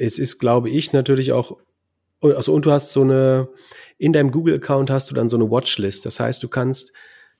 es 0.00 0.18
ist, 0.18 0.38
glaube 0.38 0.70
ich, 0.70 0.92
natürlich 0.92 1.32
auch, 1.32 1.58
also 2.20 2.54
und 2.54 2.64
du 2.64 2.72
hast 2.72 2.92
so 2.92 3.02
eine, 3.02 3.48
in 3.98 4.12
deinem 4.12 4.30
Google-Account 4.30 4.90
hast 4.90 5.10
du 5.10 5.14
dann 5.14 5.28
so 5.28 5.36
eine 5.36 5.50
Watchlist. 5.50 6.06
Das 6.06 6.18
heißt, 6.18 6.42
du 6.42 6.48
kannst, 6.48 6.92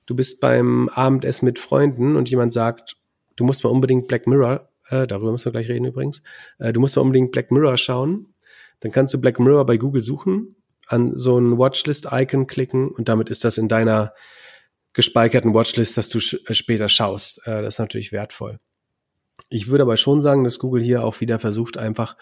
du 0.05 0.15
bist 0.15 0.39
beim 0.39 0.87
Abendessen 0.89 1.45
mit 1.45 1.57
Freunden 1.57 2.15
und 2.15 2.29
jemand 2.29 2.53
sagt, 2.53 2.97
du 3.35 3.43
musst 3.43 3.63
mal 3.63 3.71
unbedingt 3.71 4.07
Black 4.07 4.27
Mirror, 4.27 4.69
äh, 4.89 5.07
darüber 5.07 5.31
müssen 5.31 5.45
wir 5.45 5.51
gleich 5.53 5.69
reden 5.69 5.85
übrigens, 5.85 6.21
äh, 6.59 6.71
du 6.71 6.79
musst 6.79 6.95
mal 6.95 7.01
unbedingt 7.01 7.31
Black 7.31 7.49
Mirror 7.51 7.77
schauen. 7.77 8.27
Dann 8.81 8.91
kannst 8.91 9.13
du 9.13 9.21
Black 9.21 9.39
Mirror 9.39 9.65
bei 9.65 9.77
Google 9.77 10.01
suchen, 10.01 10.55
an 10.87 11.17
so 11.17 11.39
ein 11.39 11.57
Watchlist-Icon 11.57 12.45
klicken 12.45 12.89
und 12.89 13.09
damit 13.09 13.29
ist 13.29 13.43
das 13.43 13.57
in 13.57 13.69
deiner 13.69 14.13
gespeicherten 14.93 15.53
Watchlist, 15.53 15.97
dass 15.97 16.09
du 16.09 16.19
äh, 16.19 16.53
später 16.53 16.89
schaust. 16.89 17.39
Äh, 17.45 17.63
das 17.63 17.75
ist 17.75 17.79
natürlich 17.79 18.11
wertvoll. 18.11 18.59
Ich 19.49 19.67
würde 19.67 19.83
aber 19.83 19.97
schon 19.97 20.21
sagen, 20.21 20.43
dass 20.43 20.59
Google 20.59 20.83
hier 20.83 21.03
auch 21.03 21.21
wieder 21.21 21.39
versucht, 21.39 21.77
einfach 21.77 22.15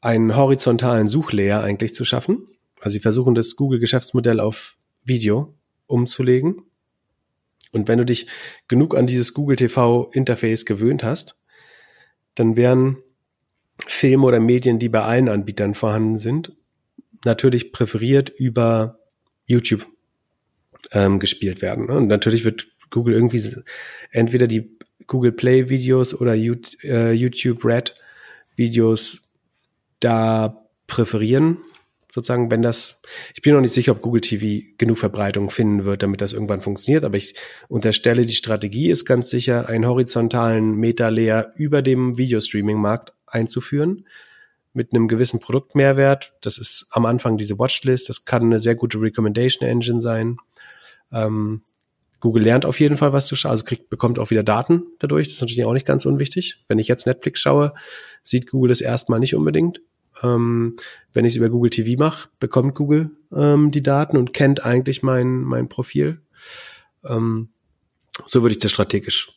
einen 0.00 0.36
horizontalen 0.36 1.08
Suchlayer 1.08 1.62
eigentlich 1.62 1.94
zu 1.94 2.04
schaffen. 2.04 2.46
Also 2.80 2.94
sie 2.94 3.00
versuchen 3.00 3.34
das 3.34 3.56
Google-Geschäftsmodell 3.56 4.40
auf 4.40 4.76
Video 5.04 5.54
umzulegen. 5.86 6.62
Und 7.72 7.88
wenn 7.88 7.98
du 7.98 8.04
dich 8.04 8.26
genug 8.68 8.96
an 8.96 9.06
dieses 9.06 9.34
Google 9.34 9.56
TV-Interface 9.56 10.64
gewöhnt 10.64 11.04
hast, 11.04 11.40
dann 12.34 12.56
wären 12.56 12.98
Filme 13.86 14.26
oder 14.26 14.40
Medien, 14.40 14.78
die 14.78 14.88
bei 14.88 15.02
allen 15.02 15.28
Anbietern 15.28 15.74
vorhanden 15.74 16.18
sind, 16.18 16.52
natürlich 17.24 17.72
präferiert 17.72 18.30
über 18.30 18.98
YouTube 19.46 19.86
ähm, 20.92 21.18
gespielt 21.18 21.62
werden. 21.62 21.86
ne? 21.86 21.96
Und 21.96 22.06
natürlich 22.06 22.44
wird 22.44 22.68
Google 22.90 23.14
irgendwie 23.14 23.42
entweder 24.10 24.46
die 24.46 24.76
Google 25.06 25.32
Play 25.32 25.68
Videos 25.68 26.14
oder 26.14 26.34
äh, 26.34 27.12
YouTube 27.12 27.64
Red 27.64 27.94
Videos 28.56 29.29
da 30.00 30.66
präferieren, 30.86 31.58
sozusagen, 32.12 32.50
wenn 32.50 32.62
das, 32.62 33.00
ich 33.34 33.42
bin 33.42 33.54
noch 33.54 33.60
nicht 33.60 33.72
sicher, 33.72 33.92
ob 33.92 34.02
Google 34.02 34.20
TV 34.20 34.66
genug 34.78 34.98
Verbreitung 34.98 35.50
finden 35.50 35.84
wird, 35.84 36.02
damit 36.02 36.20
das 36.20 36.32
irgendwann 36.32 36.60
funktioniert, 36.60 37.04
aber 37.04 37.16
ich 37.16 37.34
unterstelle, 37.68 38.26
die 38.26 38.34
Strategie 38.34 38.90
ist 38.90 39.04
ganz 39.04 39.30
sicher, 39.30 39.68
einen 39.68 39.86
horizontalen 39.86 40.74
Meta-Layer 40.74 41.52
über 41.56 41.82
dem 41.82 42.18
Videostreaming-Markt 42.18 43.12
einzuführen, 43.26 44.06
mit 44.72 44.92
einem 44.92 45.08
gewissen 45.08 45.40
Produktmehrwert. 45.40 46.34
Das 46.42 46.58
ist 46.58 46.86
am 46.90 47.06
Anfang 47.06 47.36
diese 47.36 47.58
Watchlist, 47.58 48.08
das 48.08 48.24
kann 48.24 48.44
eine 48.44 48.60
sehr 48.60 48.74
gute 48.74 49.00
Recommendation 49.00 49.68
Engine 49.68 50.00
sein. 50.00 50.36
Ähm, 51.12 51.62
Google 52.20 52.42
lernt 52.42 52.66
auf 52.66 52.78
jeden 52.80 52.96
Fall, 52.96 53.12
was 53.12 53.26
du 53.26 53.34
schaust, 53.34 53.50
also 53.50 53.64
kriegt, 53.64 53.90
bekommt 53.90 54.18
auch 54.18 54.30
wieder 54.30 54.42
Daten 54.42 54.84
dadurch. 54.98 55.26
Das 55.26 55.34
ist 55.34 55.40
natürlich 55.40 55.64
auch 55.64 55.72
nicht 55.72 55.86
ganz 55.86 56.04
unwichtig. 56.04 56.62
Wenn 56.68 56.78
ich 56.78 56.88
jetzt 56.88 57.06
Netflix 57.06 57.40
schaue, 57.40 57.72
sieht 58.22 58.50
Google 58.50 58.68
das 58.68 58.80
erstmal 58.80 59.20
nicht 59.20 59.34
unbedingt. 59.34 59.80
Ähm, 60.22 60.76
wenn 61.12 61.24
ich 61.24 61.32
es 61.32 61.36
über 61.36 61.48
Google 61.48 61.70
TV 61.70 61.98
mache, 61.98 62.28
bekommt 62.38 62.74
Google 62.74 63.10
ähm, 63.34 63.70
die 63.70 63.82
Daten 63.82 64.16
und 64.16 64.34
kennt 64.34 64.64
eigentlich 64.64 65.02
mein, 65.02 65.40
mein 65.42 65.68
Profil. 65.68 66.20
Ähm, 67.04 67.48
so 68.26 68.42
würde 68.42 68.52
ich 68.52 68.58
das 68.58 68.70
strategisch 68.70 69.32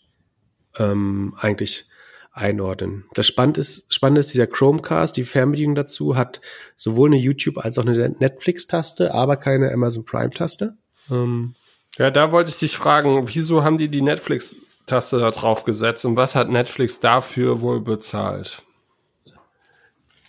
ähm, 0.77 1.33
eigentlich 1.37 1.85
einordnen. 2.33 3.05
Das 3.13 3.27
Spannende 3.27 3.61
ist, 3.61 3.93
Spannende 3.93 4.19
ist, 4.19 4.33
dieser 4.33 4.47
Chromecast, 4.47 5.15
die 5.15 5.23
Fernbedienung 5.23 5.75
dazu, 5.75 6.17
hat 6.17 6.41
sowohl 6.75 7.09
eine 7.09 7.17
YouTube 7.17 7.59
als 7.59 7.77
auch 7.77 7.85
eine 7.85 8.09
Netflix-Taste, 8.09 9.13
aber 9.13 9.37
keine 9.37 9.71
Amazon 9.71 10.03
Prime-Taste. 10.03 10.75
Ähm, 11.11 11.55
ja, 11.97 12.11
da 12.11 12.31
wollte 12.31 12.49
ich 12.49 12.57
dich 12.57 12.75
fragen, 12.75 13.27
wieso 13.27 13.63
haben 13.63 13.77
die 13.77 13.89
die 13.89 14.01
Netflix-Taste 14.01 15.19
da 15.19 15.31
drauf 15.31 15.63
gesetzt 15.63 16.05
und 16.05 16.15
was 16.15 16.35
hat 16.35 16.49
Netflix 16.49 16.99
dafür 16.99 17.61
wohl 17.61 17.81
bezahlt? 17.81 18.63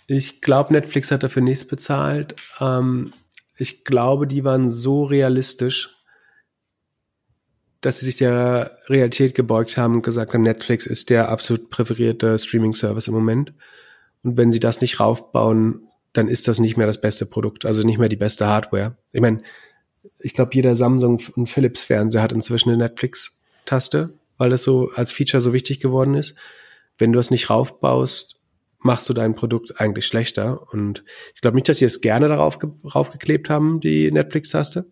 Ich 0.07 0.41
glaube, 0.41 0.73
Netflix 0.73 1.09
hat 1.11 1.23
dafür 1.23 1.41
nichts 1.41 1.65
bezahlt. 1.65 2.35
Ähm, 2.59 3.11
ich 3.57 3.83
glaube, 3.83 4.27
die 4.27 4.43
waren 4.43 4.69
so 4.69 5.03
realistisch, 5.03 5.95
dass 7.81 7.99
sie 7.99 8.05
sich 8.05 8.17
der 8.17 8.77
Realität 8.87 9.35
gebeugt 9.35 9.77
haben 9.77 9.95
und 9.95 10.01
gesagt 10.01 10.33
haben, 10.33 10.41
Netflix 10.43 10.85
ist 10.85 11.09
der 11.09 11.29
absolut 11.29 11.69
präferierte 11.69 12.37
Streaming-Service 12.37 13.07
im 13.07 13.13
Moment. 13.13 13.53
Und 14.23 14.37
wenn 14.37 14.51
sie 14.51 14.59
das 14.59 14.81
nicht 14.81 14.99
raufbauen, 14.99 15.87
dann 16.13 16.27
ist 16.27 16.47
das 16.47 16.59
nicht 16.59 16.77
mehr 16.77 16.87
das 16.87 17.01
beste 17.01 17.25
Produkt, 17.25 17.65
also 17.65 17.85
nicht 17.85 17.99
mehr 17.99 18.09
die 18.09 18.15
beste 18.15 18.47
Hardware. 18.47 18.97
Ich 19.11 19.21
meine, 19.21 19.41
ich 20.19 20.33
glaube, 20.33 20.51
jeder 20.53 20.75
Samsung 20.75 21.21
und 21.35 21.47
Philips 21.47 21.83
Fernseher 21.83 22.21
hat 22.21 22.31
inzwischen 22.31 22.69
eine 22.69 22.77
Netflix-Taste, 22.77 24.13
weil 24.37 24.49
das 24.49 24.63
so 24.63 24.89
als 24.95 25.11
Feature 25.11 25.41
so 25.41 25.53
wichtig 25.53 25.79
geworden 25.79 26.15
ist. 26.15 26.35
Wenn 26.97 27.11
du 27.11 27.19
es 27.19 27.31
nicht 27.31 27.49
raufbaust, 27.49 28.35
machst 28.79 29.09
du 29.09 29.13
dein 29.13 29.35
Produkt 29.35 29.81
eigentlich 29.81 30.05
schlechter. 30.05 30.71
Und 30.71 31.03
ich 31.33 31.41
glaube 31.41 31.55
nicht, 31.55 31.67
dass 31.67 31.79
sie 31.79 31.85
es 31.85 32.01
gerne 32.01 32.27
darauf 32.27 32.59
raufgeklebt 32.93 33.49
haben, 33.49 33.79
die 33.79 34.11
Netflix-Taste. 34.11 34.87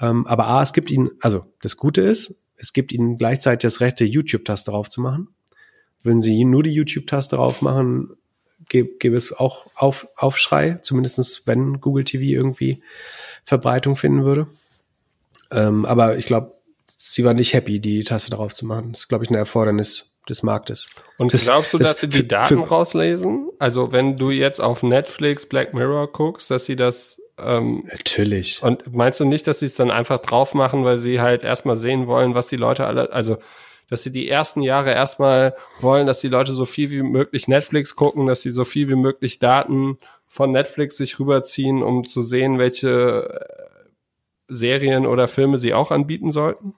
Ähm, 0.00 0.26
aber 0.26 0.46
A, 0.46 0.62
es 0.62 0.72
gibt 0.72 0.90
ihnen, 0.90 1.10
also 1.20 1.44
das 1.60 1.76
Gute 1.76 2.00
ist, 2.00 2.42
es 2.56 2.72
gibt 2.72 2.92
ihnen 2.92 3.18
gleichzeitig 3.18 3.60
das 3.60 3.80
Recht, 3.80 4.00
die 4.00 4.06
YouTube-Taste 4.06 4.70
drauf 4.70 4.88
zu 4.88 5.00
machen. 5.00 5.28
Wenn 6.02 6.22
sie 6.22 6.44
nur 6.44 6.62
die 6.62 6.72
YouTube-Taste 6.72 7.36
drauf 7.36 7.62
machen, 7.62 8.16
gäbe 8.68 9.16
es 9.16 9.32
auch 9.32 9.66
auf, 9.74 10.08
Aufschrei, 10.16 10.74
zumindestens 10.82 11.42
wenn 11.46 11.80
Google 11.80 12.04
TV 12.04 12.24
irgendwie 12.24 12.82
Verbreitung 13.44 13.96
finden 13.96 14.24
würde. 14.24 14.46
Ähm, 15.50 15.84
aber 15.84 16.18
ich 16.18 16.26
glaube, 16.26 16.54
sie 16.98 17.24
waren 17.24 17.36
nicht 17.36 17.54
happy, 17.54 17.80
die 17.80 18.04
Taste 18.04 18.30
drauf 18.30 18.54
zu 18.54 18.66
machen. 18.66 18.92
Das 18.92 19.02
ist, 19.02 19.08
glaube 19.08 19.24
ich, 19.24 19.30
ein 19.30 19.34
Erfordernis 19.34 20.12
des 20.28 20.42
Marktes. 20.42 20.88
Und 21.18 21.34
das, 21.34 21.44
glaubst 21.44 21.74
du, 21.74 21.78
das, 21.78 21.88
dass 21.88 22.00
sie 22.00 22.08
die 22.08 22.28
Daten 22.28 22.62
rauslesen? 22.62 23.48
Also 23.58 23.90
wenn 23.92 24.16
du 24.16 24.30
jetzt 24.30 24.60
auf 24.60 24.82
Netflix 24.82 25.46
Black 25.46 25.74
Mirror 25.74 26.12
guckst, 26.12 26.50
dass 26.50 26.66
sie 26.66 26.76
das 26.76 27.20
ähm, 27.42 27.84
Natürlich. 27.90 28.62
Und 28.62 28.94
meinst 28.94 29.18
du 29.20 29.24
nicht, 29.24 29.46
dass 29.46 29.60
sie 29.60 29.66
es 29.66 29.74
dann 29.74 29.90
einfach 29.90 30.18
drauf 30.18 30.54
machen, 30.54 30.84
weil 30.84 30.98
sie 30.98 31.20
halt 31.20 31.42
erstmal 31.42 31.76
sehen 31.76 32.06
wollen, 32.06 32.34
was 32.34 32.48
die 32.48 32.56
Leute 32.56 32.86
alle, 32.86 33.12
also 33.12 33.38
dass 33.90 34.04
sie 34.04 34.12
die 34.12 34.28
ersten 34.28 34.62
Jahre 34.62 34.92
erstmal 34.92 35.54
wollen, 35.80 36.06
dass 36.06 36.20
die 36.20 36.28
Leute 36.28 36.54
so 36.54 36.64
viel 36.64 36.90
wie 36.90 37.02
möglich 37.02 37.48
Netflix 37.48 37.96
gucken, 37.96 38.26
dass 38.26 38.42
sie 38.42 38.52
so 38.52 38.64
viel 38.64 38.88
wie 38.88 38.94
möglich 38.94 39.40
Daten 39.40 39.98
von 40.26 40.52
Netflix 40.52 40.96
sich 40.96 41.18
rüberziehen, 41.18 41.82
um 41.82 42.06
zu 42.06 42.22
sehen, 42.22 42.58
welche 42.58 43.28
äh, 43.28 43.84
Serien 44.48 45.06
oder 45.06 45.28
Filme 45.28 45.58
sie 45.58 45.74
auch 45.74 45.90
anbieten 45.90 46.30
sollten? 46.30 46.74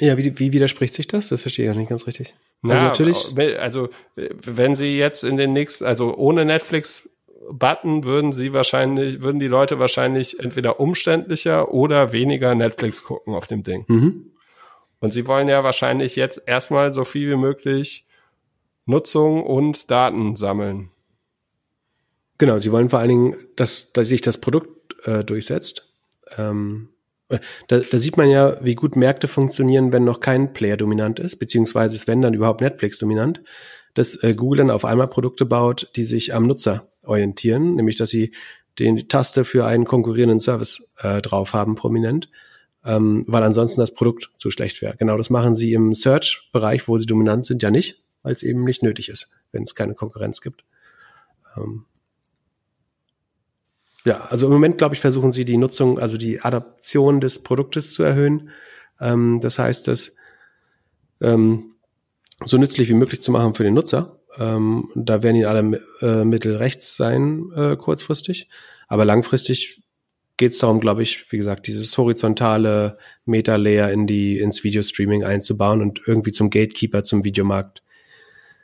Ja, 0.00 0.18
wie, 0.18 0.38
wie 0.38 0.52
widerspricht 0.52 0.92
sich 0.92 1.06
das? 1.06 1.28
Das 1.28 1.40
verstehe 1.40 1.66
ich 1.66 1.70
auch 1.70 1.76
nicht 1.76 1.88
ganz 1.88 2.06
richtig. 2.06 2.34
Also 2.62 2.74
Na, 2.74 2.82
natürlich. 2.82 3.58
Also, 3.58 3.88
wenn 4.16 4.74
sie 4.74 4.98
jetzt 4.98 5.24
in 5.24 5.36
den 5.36 5.52
nächsten, 5.52 5.84
also 5.84 6.14
ohne 6.14 6.44
Netflix 6.44 7.08
Button 7.50 8.04
würden 8.04 8.32
sie 8.32 8.52
wahrscheinlich, 8.52 9.20
würden 9.20 9.38
die 9.38 9.46
Leute 9.46 9.78
wahrscheinlich 9.78 10.40
entweder 10.40 10.80
umständlicher 10.80 11.72
oder 11.72 12.12
weniger 12.12 12.54
Netflix 12.54 13.04
gucken 13.04 13.34
auf 13.34 13.46
dem 13.46 13.62
Ding. 13.62 13.84
Mhm. 13.88 14.33
Und 15.00 15.12
sie 15.12 15.26
wollen 15.26 15.48
ja 15.48 15.64
wahrscheinlich 15.64 16.16
jetzt 16.16 16.42
erstmal 16.46 16.94
so 16.94 17.04
viel 17.04 17.30
wie 17.30 17.36
möglich 17.36 18.06
Nutzung 18.86 19.42
und 19.42 19.90
Daten 19.90 20.36
sammeln. 20.36 20.90
Genau, 22.38 22.58
sie 22.58 22.72
wollen 22.72 22.88
vor 22.88 22.98
allen 22.98 23.08
Dingen, 23.08 23.36
dass, 23.56 23.92
dass 23.92 24.08
sich 24.08 24.20
das 24.20 24.38
Produkt 24.38 24.96
äh, 25.06 25.24
durchsetzt. 25.24 25.92
Ähm, 26.36 26.88
äh, 27.28 27.38
da, 27.68 27.78
da 27.78 27.98
sieht 27.98 28.16
man 28.16 28.28
ja, 28.28 28.62
wie 28.64 28.74
gut 28.74 28.96
Märkte 28.96 29.28
funktionieren, 29.28 29.92
wenn 29.92 30.04
noch 30.04 30.20
kein 30.20 30.52
Player 30.52 30.76
dominant 30.76 31.20
ist, 31.20 31.36
beziehungsweise 31.36 31.94
ist 31.94 32.08
wenn 32.08 32.22
dann 32.22 32.34
überhaupt 32.34 32.60
Netflix 32.60 32.98
dominant, 32.98 33.42
dass 33.94 34.22
äh, 34.22 34.34
Google 34.34 34.58
dann 34.58 34.70
auf 34.70 34.84
einmal 34.84 35.08
Produkte 35.08 35.46
baut, 35.46 35.90
die 35.96 36.04
sich 36.04 36.34
am 36.34 36.46
Nutzer 36.46 36.88
orientieren, 37.02 37.76
nämlich 37.76 37.96
dass 37.96 38.10
sie 38.10 38.32
die 38.78 39.06
Taste 39.06 39.44
für 39.44 39.66
einen 39.66 39.84
konkurrierenden 39.84 40.40
Service 40.40 40.92
äh, 40.98 41.22
drauf 41.22 41.52
haben, 41.52 41.76
prominent, 41.76 42.28
ähm, 42.84 43.24
weil 43.26 43.42
ansonsten 43.42 43.80
das 43.80 43.94
Produkt 43.94 44.30
zu 44.36 44.50
schlecht 44.50 44.82
wäre. 44.82 44.96
Genau 44.96 45.16
das 45.16 45.30
machen 45.30 45.54
sie 45.54 45.72
im 45.72 45.94
Search-Bereich, 45.94 46.86
wo 46.88 46.98
sie 46.98 47.06
dominant 47.06 47.44
sind, 47.46 47.62
ja 47.62 47.70
nicht, 47.70 48.02
weil 48.22 48.34
es 48.34 48.42
eben 48.42 48.64
nicht 48.64 48.82
nötig 48.82 49.08
ist, 49.08 49.30
wenn 49.52 49.62
es 49.62 49.74
keine 49.74 49.94
Konkurrenz 49.94 50.40
gibt. 50.40 50.64
Ähm, 51.56 51.84
ja, 54.04 54.20
also 54.26 54.46
im 54.46 54.52
Moment, 54.52 54.76
glaube 54.76 54.94
ich, 54.94 55.00
versuchen 55.00 55.32
sie 55.32 55.46
die 55.46 55.56
Nutzung, 55.56 55.98
also 55.98 56.18
die 56.18 56.40
Adaption 56.40 57.20
des 57.20 57.42
Produktes 57.42 57.92
zu 57.92 58.02
erhöhen. 58.02 58.50
Ähm, 59.00 59.40
das 59.40 59.58
heißt, 59.58 59.88
das 59.88 60.14
ähm, 61.22 61.74
so 62.44 62.58
nützlich 62.58 62.88
wie 62.90 62.94
möglich 62.94 63.22
zu 63.22 63.32
machen 63.32 63.54
für 63.54 63.64
den 63.64 63.74
Nutzer. 63.74 64.20
Ähm, 64.38 64.88
da 64.94 65.22
werden 65.22 65.36
ihnen 65.36 65.46
alle 65.46 65.80
äh, 66.02 66.24
Mittel 66.24 66.56
rechts 66.56 66.96
sein, 66.96 67.50
äh, 67.56 67.76
kurzfristig. 67.76 68.48
Aber 68.88 69.06
langfristig 69.06 69.83
geht 70.36 70.52
es 70.52 70.58
darum, 70.58 70.80
glaube 70.80 71.02
ich, 71.02 71.30
wie 71.30 71.36
gesagt, 71.36 71.66
dieses 71.66 71.96
horizontale 71.96 72.98
Meta-Layer 73.24 73.90
in 73.90 74.06
die, 74.06 74.38
ins 74.38 74.64
Videostreaming 74.64 75.24
einzubauen 75.24 75.80
und 75.80 76.00
irgendwie 76.06 76.32
zum 76.32 76.50
Gatekeeper 76.50 77.04
zum 77.04 77.24
Videomarkt 77.24 77.82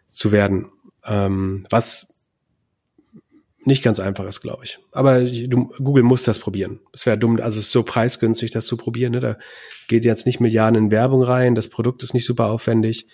zu 0.08 0.32
werden. 0.32 0.66
Ähm, 1.04 1.64
was 1.70 2.20
nicht 3.64 3.82
ganz 3.82 4.00
einfach 4.00 4.26
ist, 4.26 4.40
glaube 4.40 4.64
ich. 4.64 4.78
Aber 4.90 5.20
du, 5.20 5.70
Google 5.78 6.02
muss 6.02 6.24
das 6.24 6.38
probieren. 6.38 6.80
Es 6.92 7.06
wäre 7.06 7.18
dumm, 7.18 7.38
also 7.40 7.58
es 7.58 7.66
ist 7.66 7.72
so 7.72 7.82
preisgünstig, 7.82 8.50
das 8.50 8.66
zu 8.66 8.76
probieren. 8.76 9.12
Ne? 9.12 9.20
Da 9.20 9.36
geht 9.86 10.04
jetzt 10.04 10.26
nicht 10.26 10.40
Milliarden 10.40 10.84
in 10.84 10.90
Werbung 10.90 11.22
rein, 11.22 11.54
das 11.54 11.68
Produkt 11.68 12.02
ist 12.02 12.14
nicht 12.14 12.24
super 12.24 12.46
aufwendig. 12.46 13.06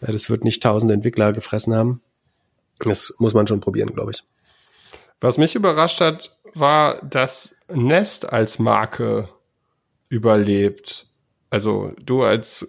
Das 0.00 0.30
wird 0.30 0.44
nicht 0.44 0.62
tausende 0.62 0.94
Entwickler 0.94 1.34
gefressen 1.34 1.74
haben. 1.74 2.00
Das 2.80 3.14
muss 3.18 3.34
man 3.34 3.46
schon 3.46 3.60
probieren, 3.60 3.92
glaube 3.92 4.12
ich. 4.12 4.24
Was 5.20 5.36
mich 5.36 5.54
überrascht 5.54 6.00
hat, 6.00 6.34
war, 6.54 7.04
dass 7.04 7.59
Nest 7.74 8.32
als 8.32 8.58
Marke 8.58 9.28
überlebt. 10.08 11.06
Also 11.50 11.92
du 12.00 12.22
als 12.22 12.68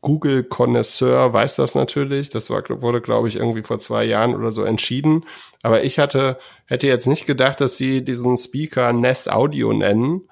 Google-Konnoisseur 0.00 1.32
weißt 1.32 1.58
das 1.58 1.74
natürlich. 1.74 2.30
Das 2.30 2.48
war, 2.48 2.62
wurde, 2.80 3.00
glaube 3.00 3.26
ich, 3.26 3.36
irgendwie 3.36 3.62
vor 3.62 3.80
zwei 3.80 4.04
Jahren 4.04 4.36
oder 4.36 4.52
so 4.52 4.62
entschieden. 4.62 5.22
Aber 5.62 5.82
ich 5.82 5.98
hatte, 5.98 6.38
hätte 6.66 6.86
jetzt 6.86 7.08
nicht 7.08 7.26
gedacht, 7.26 7.60
dass 7.60 7.76
sie 7.76 8.04
diesen 8.04 8.36
Speaker 8.36 8.92
Nest 8.92 9.32
Audio 9.32 9.72
nennen, 9.72 10.28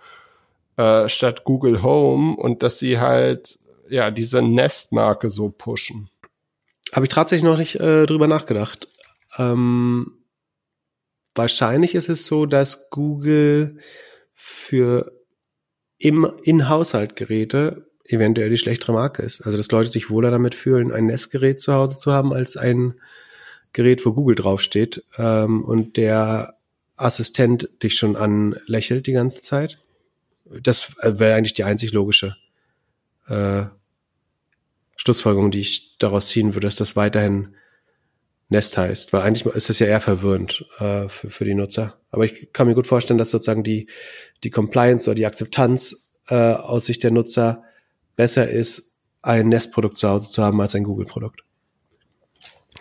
äh, 0.77 1.09
statt 1.09 1.43
Google 1.43 1.83
Home 1.83 2.37
und 2.37 2.63
dass 2.63 2.79
sie 2.79 3.01
halt, 3.01 3.59
ja, 3.89 4.13
diese 4.13 4.43
Nest-Marke 4.43 5.29
so 5.29 5.51
pushen. 5.51 6.09
Habe 6.93 7.07
ich 7.07 7.13
tatsächlich 7.13 7.49
noch 7.49 7.59
nicht 7.59 7.77
äh, 7.81 8.07
drüber 8.07 8.29
nachgedacht. 8.29 8.89
Ähm, 9.39 10.25
wahrscheinlich 11.35 11.97
ist 11.97 12.09
es 12.09 12.27
so, 12.27 12.47
dass 12.47 12.91
Google 12.91 13.81
für 14.41 15.13
im 15.99 16.31
In-Haushalt-Geräte 16.45 17.89
eventuell 18.05 18.51
die 18.51 18.57
schlechtere 18.57 18.93
Marke 18.93 19.23
ist. 19.23 19.43
Also 19.43 19.59
dass 19.59 19.71
Leute 19.71 19.91
sich 19.91 20.11
wohler 20.11 20.31
damit 20.31 20.55
fühlen, 20.55 20.93
ein 20.93 21.07
Nest-Gerät 21.07 21.59
zu 21.61 21.73
Hause 21.75 21.99
zu 21.99 22.13
haben, 22.13 22.33
als 22.33 22.57
ein 22.57 22.95
Gerät, 23.73 24.07
wo 24.07 24.13
Google 24.13 24.37
draufsteht 24.37 25.05
ähm, 25.19 25.65
und 25.65 25.97
der 25.97 26.55
Assistent 26.97 27.69
dich 27.83 27.97
schon 27.97 28.17
anlächelt 28.17 29.09
die 29.09 29.13
ganze 29.13 29.41
Zeit. 29.41 29.81
Das 30.45 30.93
wäre 31.03 31.35
eigentlich 31.35 31.55
die 31.55 31.65
einzig 31.65 31.93
logische 31.93 32.37
äh, 33.27 33.65
Schlussfolgerung, 34.97 35.51
die 35.51 35.61
ich 35.61 35.97
daraus 35.99 36.29
ziehen 36.29 36.55
würde, 36.55 36.67
dass 36.67 36.77
das 36.77 36.97
weiterhin 36.97 37.55
Nest 38.49 38.79
heißt, 38.79 39.13
weil 39.13 39.23
eigentlich 39.23 39.55
ist 39.55 39.69
das 39.69 39.79
ja 39.79 39.87
eher 39.87 40.01
verwirrend 40.01 40.65
äh, 40.79 41.09
für, 41.09 41.29
für 41.29 41.45
die 41.45 41.55
Nutzer. 41.55 42.01
Aber 42.11 42.25
ich 42.25 42.53
kann 42.53 42.67
mir 42.67 42.75
gut 42.75 42.87
vorstellen, 42.87 43.19
dass 43.19 43.31
sozusagen 43.31 43.63
die, 43.63 43.89
die 44.43 44.51
Compliance 44.51 45.09
oder 45.09 45.15
die 45.15 45.27
Akzeptanz 45.27 46.11
äh, 46.29 46.35
aus 46.35 46.87
Sicht 46.87 47.03
der 47.03 47.11
Nutzer 47.11 47.63
besser 48.17 48.49
ist, 48.49 48.95
ein 49.21 49.49
Nest-Produkt 49.49 49.99
zu 49.99 50.09
Hause 50.09 50.31
zu 50.31 50.43
haben 50.43 50.61
als 50.61 50.75
ein 50.75 50.85
Google-Produkt. 50.85 51.45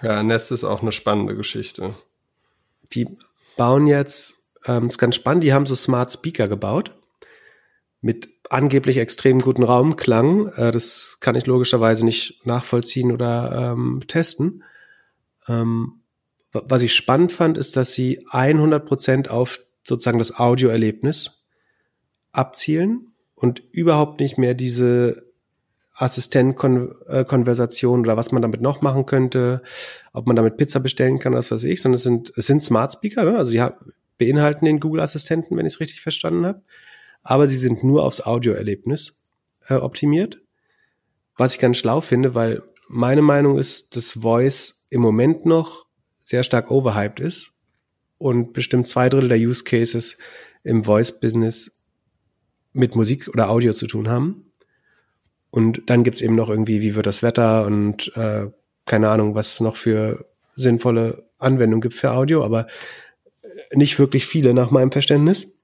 Ja, 0.02 0.23
Nest 0.23 0.52
ist 0.52 0.64
auch 0.64 0.81
eine 0.81 0.91
spannende 0.91 1.35
Geschichte. 1.35 1.95
Die 2.94 3.07
bauen 3.57 3.88
jetzt, 3.88 4.35
ähm, 4.65 4.88
ist 4.88 4.98
ganz 4.98 5.15
spannend, 5.15 5.44
die 5.44 5.53
haben 5.53 5.65
so 5.65 5.76
Smart 5.76 6.11
Speaker 6.14 6.48
gebaut 6.48 6.94
mit 7.99 8.30
angeblich 8.49 8.98
extrem 8.98 9.39
guten 9.39 9.64
Raumklang. 9.64 10.48
Äh, 10.49 10.72
das 10.72 11.18
kann 11.19 11.35
ich 11.35 11.45
logischerweise 11.45 12.06
nicht 12.06 12.45
nachvollziehen 12.45 13.11
oder 13.11 13.73
ähm, 13.73 14.03
testen. 14.07 14.64
Ähm, 15.48 16.02
was 16.52 16.82
ich 16.82 16.94
spannend 16.94 17.32
fand, 17.32 17.57
ist, 17.57 17.76
dass 17.76 17.94
sie 17.94 18.26
100 18.32 18.86
Prozent 18.86 19.30
auf 19.30 19.60
sozusagen 19.84 20.19
das 20.19 20.38
Audioerlebnis 20.38 21.44
abzielen 22.32 23.14
und 23.36 23.61
überhaupt 23.72 24.19
nicht 24.19 24.38
mehr 24.38 24.53
diese 24.53 25.26
Assistent-Konversation 25.94 28.02
oder 28.02 28.18
was 28.18 28.32
man 28.32 28.41
damit 28.41 28.61
noch 28.61 28.82
machen 28.82 29.06
könnte, 29.06 29.61
ob 30.14 30.28
man 30.28 30.36
damit 30.36 30.57
Pizza 30.57 30.80
bestellen 30.80 31.19
kann, 31.19 31.34
was 31.34 31.52
weiß 31.52 31.64
ich, 31.64 31.82
sondern 31.82 31.95
es 31.95 32.03
sind, 32.03 32.34
es 32.36 32.48
sind 32.48 32.61
Smart 32.61 32.94
Speaker, 32.94 33.24
ne? 33.24 33.38
also 33.38 33.52
die 33.52 33.64
beinhalten 34.18 34.65
den 34.65 34.80
Google-Assistenten, 34.80 35.57
wenn 35.57 35.65
ich 35.65 35.74
es 35.74 35.80
richtig 35.80 36.02
verstanden 36.02 36.45
habe, 36.45 36.61
aber 37.24 37.48
sie 37.48 37.57
sind 37.57 37.84
nur 37.84 38.03
aufs 38.03 38.22
Audioerlebnis 38.22 39.19
äh, 39.68 39.76
optimiert, 39.76 40.40
was 41.36 41.53
ich 41.53 41.60
ganz 41.60 41.78
schlau 41.78 42.02
finde, 42.02 42.36
weil 42.36 42.61
meine 42.88 43.22
Meinung 43.22 43.57
ist, 43.57 43.95
dass 43.95 44.11
Voice 44.11 44.85
im 44.89 45.01
Moment 45.01 45.45
noch 45.45 45.85
sehr 46.23 46.43
stark 46.43 46.72
overhyped 46.72 47.19
ist 47.19 47.53
und 48.18 48.53
bestimmt 48.53 48.88
zwei 48.88 49.09
Drittel 49.09 49.30
der 49.30 49.38
Use 49.38 49.64
Cases 49.64 50.18
im 50.64 50.84
Voice-Business 50.84 51.80
mit 52.73 52.95
Musik 52.95 53.27
oder 53.30 53.49
Audio 53.49 53.73
zu 53.73 53.88
tun 53.88 54.09
haben. 54.09 54.51
Und 55.49 55.89
dann 55.89 56.03
gibt's 56.03 56.22
eben 56.22 56.35
noch 56.35 56.49
irgendwie, 56.49 56.81
wie 56.81 56.95
wird 56.95 57.05
das 57.05 57.23
Wetter 57.23 57.65
und 57.65 58.11
äh, 58.15 58.47
keine 58.85 59.09
Ahnung, 59.09 59.35
was 59.35 59.59
noch 59.59 59.76
für 59.76 60.30
sinnvolle 60.53 61.30
Anwendungen 61.38 61.81
gibt 61.81 61.93
für 61.93 62.11
Audio, 62.11 62.43
aber 62.43 62.68
nicht 63.73 63.99
wirklich 63.99 64.26
viele 64.26 64.53
nach 64.53 64.72
meinem 64.72 64.91
Verständnis. 64.91 65.55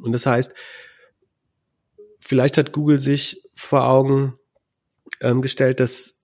Und 0.00 0.12
das 0.12 0.26
heißt, 0.26 0.54
vielleicht 2.20 2.58
hat 2.58 2.72
Google 2.72 2.98
sich 2.98 3.42
vor 3.54 3.86
Augen 3.86 4.38
ähm, 5.20 5.42
gestellt, 5.42 5.80
dass 5.80 6.21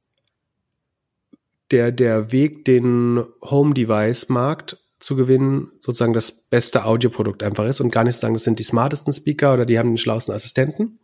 der, 1.71 1.93
der 1.93 2.33
Weg, 2.33 2.65
den 2.65 3.25
Home-Device-Markt 3.43 4.79
zu 4.99 5.17
gewinnen, 5.17 5.71
sozusagen 5.81 6.13
das 6.13 6.33
beste 6.33 6.85
Audioprodukt 6.85 7.43
einfach 7.43 7.67
ist 7.67 7.81
und 7.81 7.91
gar 7.91 8.05
nicht 8.05 8.17
sagen, 8.17 8.35
das 8.35 8.45
sind 8.45 8.59
die 8.59 8.65
smartesten 8.65 9.13
Speaker 9.13 9.55
oder 9.55 9.65
die 9.65 9.79
haben 9.79 9.91
den 9.91 9.99
schlauesten 9.99 10.35
Assistenten, 10.35 10.99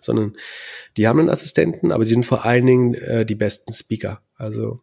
sondern 0.00 0.36
die 0.96 1.06
haben 1.06 1.20
einen 1.20 1.30
Assistenten, 1.30 1.92
aber 1.92 2.04
sie 2.04 2.14
sind 2.14 2.26
vor 2.26 2.44
allen 2.44 2.66
Dingen 2.66 2.94
äh, 2.94 3.24
die 3.24 3.34
besten 3.34 3.72
Speaker. 3.72 4.22
Also 4.36 4.80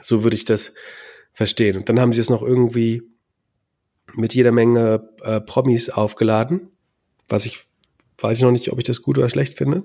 so 0.00 0.22
würde 0.22 0.36
ich 0.36 0.44
das 0.44 0.72
verstehen. 1.32 1.76
Und 1.76 1.88
dann 1.88 1.98
haben 1.98 2.12
sie 2.12 2.20
es 2.20 2.30
noch 2.30 2.42
irgendwie 2.42 3.02
mit 4.14 4.34
jeder 4.34 4.52
Menge 4.52 5.08
äh, 5.22 5.40
Promis 5.40 5.90
aufgeladen, 5.90 6.68
was 7.28 7.46
ich 7.46 7.66
weiß 8.18 8.38
ich 8.38 8.44
noch 8.44 8.52
nicht, 8.52 8.70
ob 8.70 8.78
ich 8.78 8.84
das 8.84 9.02
gut 9.02 9.18
oder 9.18 9.28
schlecht 9.28 9.58
finde. 9.58 9.82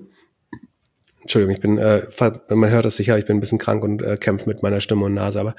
Entschuldigung, 1.28 1.54
ich 1.54 1.60
bin, 1.60 1.76
äh, 1.76 2.06
man 2.54 2.70
hört 2.70 2.86
das 2.86 2.96
sicher, 2.96 3.18
ich 3.18 3.26
bin 3.26 3.36
ein 3.36 3.40
bisschen 3.40 3.58
krank 3.58 3.84
und 3.84 4.00
äh, 4.00 4.16
kämpfe 4.16 4.48
mit 4.48 4.62
meiner 4.62 4.80
Stimme 4.80 5.04
und 5.04 5.12
Nase, 5.12 5.38
aber 5.38 5.54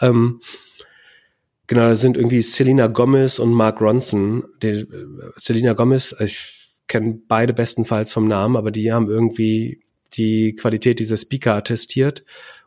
ähm, 0.00 0.40
genau, 1.66 1.82
da 1.82 1.96
sind 1.96 2.16
irgendwie 2.16 2.40
Selena 2.40 2.86
Gomez 2.86 3.38
und 3.38 3.52
Mark 3.52 3.82
Ronson. 3.82 4.44
Die, 4.62 4.68
äh, 4.68 4.86
Selena 5.36 5.74
Gomez, 5.74 6.16
ich 6.18 6.72
kenne 6.88 7.20
beide 7.28 7.52
bestenfalls 7.52 8.10
vom 8.10 8.26
Namen, 8.26 8.56
aber 8.56 8.70
die 8.70 8.90
haben 8.90 9.10
irgendwie 9.10 9.82
die 10.14 10.54
Qualität 10.54 10.98
dieser 10.98 11.18
Speaker 11.18 11.56
attestiert 11.56 12.24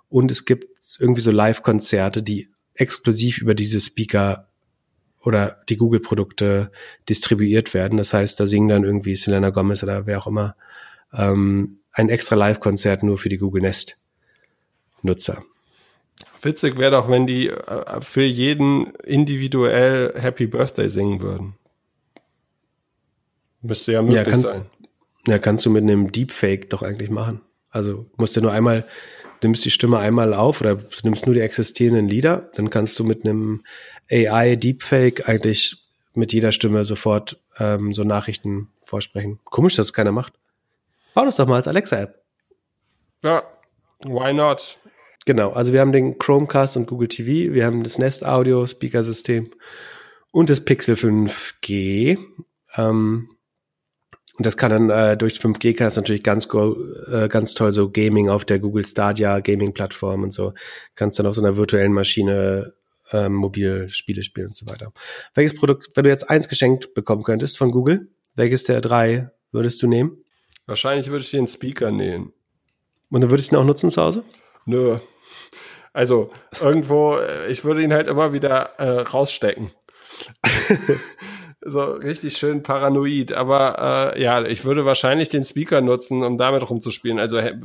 und 0.08 0.30
es 0.30 0.46
gibt 0.46 0.68
irgendwie 1.00 1.22
so 1.22 1.32
Live-Konzerte, 1.32 2.22
die 2.22 2.50
exklusiv 2.76 3.40
über 3.40 3.56
diese 3.56 3.80
Speaker 3.80 4.50
oder 5.24 5.64
die 5.68 5.78
Google-Produkte 5.78 6.72
distribuiert 7.10 7.74
werden. 7.74 7.98
Das 7.98 8.14
heißt, 8.14 8.40
da 8.40 8.46
singen 8.46 8.70
dann 8.70 8.84
irgendwie 8.84 9.16
Selena 9.16 9.50
Gomez 9.50 9.82
oder 9.82 10.06
wer 10.06 10.20
auch 10.20 10.28
immer 10.28 10.56
ähm, 11.12 11.80
ein 11.96 12.10
extra 12.10 12.36
Live-Konzert 12.36 13.04
nur 13.04 13.18
für 13.18 13.30
die 13.30 13.38
Google 13.38 13.62
Nest-Nutzer. 13.62 15.44
Witzig 16.42 16.78
wäre 16.78 16.92
doch, 16.92 17.10
wenn 17.10 17.26
die 17.26 17.50
äh, 17.50 18.02
für 18.02 18.24
jeden 18.24 18.94
individuell 19.06 20.14
Happy 20.16 20.46
Birthday 20.46 20.90
singen 20.90 21.22
würden. 21.22 21.56
Müsste 23.62 23.94
ja 23.94 24.02
möglich 24.02 24.18
ja, 24.18 24.24
kannst, 24.26 24.48
sein. 24.48 24.66
Ja, 25.26 25.40
kannst 25.40 25.66
du 25.66 25.70
mit 25.72 25.84
einem 25.84 26.12
Deepfake 26.12 26.70
doch 26.70 26.84
eigentlich 26.84 27.10
machen. 27.10 27.42
Also 27.72 28.06
musst 28.18 28.36
du 28.36 28.42
nur 28.42 28.52
einmal, 28.52 28.86
nimmst 29.42 29.66
die 29.66 29.72
Stimme 29.72 29.98
einmal 29.98 30.34
auf 30.34 30.62
oder 30.62 30.76
du 30.76 30.88
nimmst 31.04 31.26
nur 31.26 31.34
die 31.34 31.42
existierenden 31.42 32.08
Lieder, 32.08 32.52
dann 32.56 32.70
kannst 32.70 33.00
du 33.00 33.04
mit 33.04 33.26
einem 33.26 33.64
AI 34.12 34.56
Deepfake 34.56 35.28
eigentlich 35.28 35.78
mit 36.14 36.32
jeder 36.32 36.52
Stimme 36.52 36.84
sofort 36.84 37.40
ähm, 37.58 37.94
so 37.94 38.04
Nachrichten 38.04 38.70
vorsprechen. 38.84 39.40
Komisch, 39.46 39.76
dass 39.76 39.88
es 39.88 39.94
keiner 39.94 40.12
macht. 40.12 40.34
Bau 41.16 41.24
das 41.24 41.38
doch 41.38 41.48
mal 41.48 41.56
als 41.56 41.68
Alexa-App. 41.70 42.22
Ja, 43.24 43.42
why 44.04 44.34
not? 44.34 44.78
Genau, 45.26 45.52
also 45.52 45.72
wir 45.72 45.80
haben 45.80 45.94
den 45.94 46.20
Chromecast 46.20 46.76
und 46.76 46.88
Google 46.88 47.08
TV, 47.08 47.54
wir 47.54 47.66
haben 47.66 47.84
das 47.84 47.98
Nest 47.98 48.26
Audio 48.26 48.68
Speaker 48.68 49.02
System 49.02 49.50
und 50.32 50.50
das 50.50 50.64
Pixel 50.64 50.96
5G. 50.96 52.18
Ähm, 52.76 53.30
und 54.38 54.46
das 54.46 54.58
kann 54.58 54.72
dann 54.72 54.90
äh, 54.90 55.16
durch 55.16 55.40
5G 55.40 55.78
kann 55.78 55.88
das 55.88 55.96
natürlich 55.96 56.22
ganz 56.22 56.50
äh, 56.54 57.30
ganz 57.30 57.54
toll 57.54 57.72
so 57.72 57.90
Gaming 57.90 58.28
auf 58.30 58.44
der 58.44 58.60
Google 58.60 58.86
Stadia 58.86 59.40
Gaming 59.40 59.74
Plattform 59.74 60.24
und 60.24 60.34
so 60.34 60.54
kannst 60.96 61.18
dann 61.18 61.28
auf 61.28 61.36
so 61.36 61.42
einer 61.42 61.56
virtuellen 61.56 61.94
Maschine 61.94 62.74
ähm, 63.14 63.36
Mobilspiele 63.36 64.22
spielen 64.22 64.48
und 64.48 64.56
so 64.58 64.68
weiter. 64.68 64.92
Welches 65.34 65.58
Produkt, 65.58 65.88
wenn 65.96 66.04
du 66.04 66.10
jetzt 66.10 66.30
eins 66.30 66.50
geschenkt 66.50 66.94
bekommen 66.94 67.24
könntest 67.24 67.58
von 67.58 67.72
Google, 67.72 68.10
welches 68.36 68.66
der 68.66 68.82
drei 68.82 69.32
würdest 69.54 69.82
du 69.82 69.88
nehmen? 69.88 70.25
Wahrscheinlich 70.66 71.10
würde 71.10 71.24
ich 71.24 71.32
den 71.32 71.48
Speaker 71.48 71.92
nehmen. 71.92 72.34
Und 73.10 73.22
dann 73.22 73.30
würdest 73.30 73.52
du 73.52 73.56
ihn 73.56 73.60
auch 73.60 73.66
nutzen 73.66 73.92
zu 73.92 74.02
Hause? 74.02 74.24
Nö. 74.66 74.98
Also 75.94 76.32
irgendwo, 76.60 77.16
äh, 77.16 77.50
ich 77.50 77.64
würde 77.64 77.84
ihn 77.84 77.94
halt 77.94 78.08
immer 78.08 78.34
wieder 78.34 78.78
äh, 78.80 79.02
rausstecken. 79.02 79.72
so 81.62 81.84
richtig 81.84 82.38
schön 82.38 82.64
paranoid. 82.64 83.34
Aber 83.34 84.14
äh, 84.16 84.22
ja, 84.22 84.44
ich 84.44 84.66
würde 84.66 84.86
wahrscheinlich 84.86 85.30
den 85.30 85.44
Speaker 85.44 85.82
nutzen, 85.82 86.24
um 86.24 86.38
damit 86.38 86.70
rumzuspielen. 86.70 87.20
Also 87.20 87.38
äh, 87.38 87.56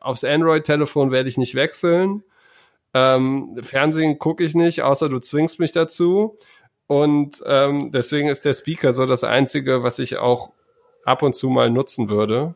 aufs 0.00 0.24
Android-Telefon 0.24 1.10
werde 1.12 1.28
ich 1.28 1.38
nicht 1.38 1.54
wechseln. 1.54 2.24
Ähm, 2.92 3.56
Fernsehen 3.62 4.18
gucke 4.18 4.44
ich 4.44 4.54
nicht, 4.54 4.82
außer 4.82 5.08
du 5.08 5.18
zwingst 5.18 5.58
mich 5.58 5.72
dazu. 5.72 6.38
Und 6.86 7.42
ähm, 7.46 7.90
deswegen 7.92 8.28
ist 8.28 8.44
der 8.44 8.54
Speaker 8.54 8.92
so 8.92 9.06
das 9.06 9.24
Einzige, 9.24 9.82
was 9.82 9.98
ich 9.98 10.18
auch 10.18 10.52
ab 11.04 11.22
und 11.22 11.34
zu 11.34 11.48
mal 11.48 11.70
nutzen 11.70 12.08
würde. 12.08 12.54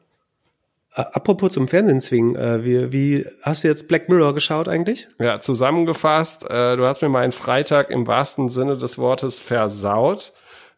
Apropos 0.90 1.52
zum 1.52 1.68
Fernsehen 1.68 2.00
zwingen, 2.00 2.34
äh, 2.34 2.64
wie, 2.64 2.92
wie 2.92 3.26
hast 3.42 3.62
du 3.62 3.68
jetzt 3.68 3.88
Black 3.88 4.08
Mirror 4.08 4.34
geschaut 4.34 4.68
eigentlich? 4.68 5.06
Ja, 5.20 5.40
zusammengefasst, 5.40 6.50
äh, 6.50 6.76
du 6.76 6.86
hast 6.86 7.02
mir 7.02 7.08
meinen 7.08 7.32
Freitag 7.32 7.90
im 7.90 8.06
wahrsten 8.06 8.48
Sinne 8.48 8.78
des 8.78 8.98
Wortes 8.98 9.38
versaut 9.38 10.32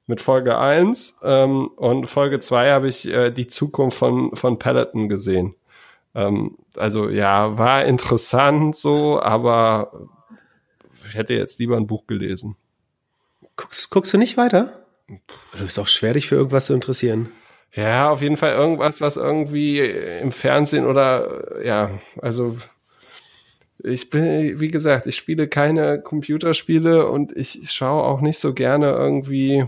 mit 0.07 0.21
Folge 0.21 0.59
1 0.59 1.21
ähm, 1.23 1.69
und 1.69 2.11
Folge 2.11 2.41
2 2.41 2.71
habe 2.71 2.89
ich 2.89 3.09
äh, 3.09 3.31
die 3.31 3.47
Zukunft 3.47 3.97
von, 3.97 4.35
von 4.35 4.59
Peloton 4.59 5.09
gesehen. 5.09 5.55
Ähm, 6.15 6.59
also 6.77 7.09
ja, 7.09 7.57
war 7.57 7.85
interessant 7.85 8.77
so, 8.77 9.23
aber 9.23 10.09
ich 11.07 11.15
hätte 11.15 11.35
jetzt 11.35 11.61
lieber 11.61 11.77
ein 11.77 11.87
Buch 11.87 12.07
gelesen. 12.07 12.57
Guckst, 13.57 13.91
guckst 13.91 14.13
du 14.13 14.19
nicht 14.19 14.37
weiter? 14.37 14.85
Du 15.07 15.61
bist 15.61 15.79
auch 15.79 15.89
schwer, 15.89 16.13
dich 16.13 16.29
für 16.29 16.35
irgendwas 16.35 16.67
zu 16.67 16.75
interessieren. 16.75 17.31
Ja, 17.73 18.11
auf 18.11 18.21
jeden 18.21 18.37
Fall 18.37 18.53
irgendwas, 18.53 19.01
was 19.01 19.17
irgendwie 19.17 19.79
im 19.79 20.33
Fernsehen 20.33 20.87
oder 20.87 21.65
ja, 21.65 21.91
also 22.21 22.57
ich 23.83 24.11
bin, 24.11 24.61
wie 24.61 24.69
gesagt, 24.69 25.07
ich 25.07 25.17
spiele 25.17 25.49
keine 25.49 26.01
Computerspiele 26.01 27.07
und 27.09 27.35
ich 27.37 27.71
schaue 27.71 28.03
auch 28.05 28.21
nicht 28.21 28.39
so 28.39 28.55
gerne 28.55 28.91
irgendwie 28.91 29.65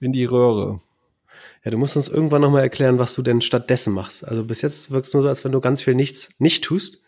in 0.00 0.12
die 0.12 0.24
Röhre. 0.24 0.80
Ja, 1.64 1.70
du 1.70 1.78
musst 1.78 1.96
uns 1.96 2.08
irgendwann 2.08 2.42
nochmal 2.42 2.62
erklären, 2.62 2.98
was 2.98 3.14
du 3.14 3.22
denn 3.22 3.40
stattdessen 3.40 3.94
machst. 3.94 4.26
Also 4.26 4.44
bis 4.44 4.62
jetzt 4.62 4.90
wirkt 4.90 5.06
es 5.06 5.14
nur 5.14 5.22
so, 5.22 5.28
als 5.28 5.44
wenn 5.44 5.52
du 5.52 5.60
ganz 5.60 5.82
viel 5.82 5.94
nichts 5.94 6.34
nicht 6.38 6.64
tust. 6.64 7.00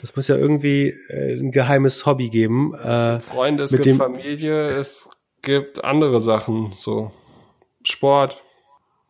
Das 0.00 0.16
muss 0.16 0.28
ja 0.28 0.36
irgendwie 0.36 0.94
äh, 1.08 1.38
ein 1.38 1.52
geheimes 1.52 2.06
Hobby 2.06 2.30
geben. 2.30 2.74
Äh, 2.74 3.20
Freunde, 3.20 3.64
es 3.64 3.70
gibt 3.70 3.96
Familie, 3.96 4.70
es 4.70 5.10
gibt 5.42 5.84
andere 5.84 6.20
Sachen, 6.20 6.72
so 6.76 7.12
Sport. 7.84 8.40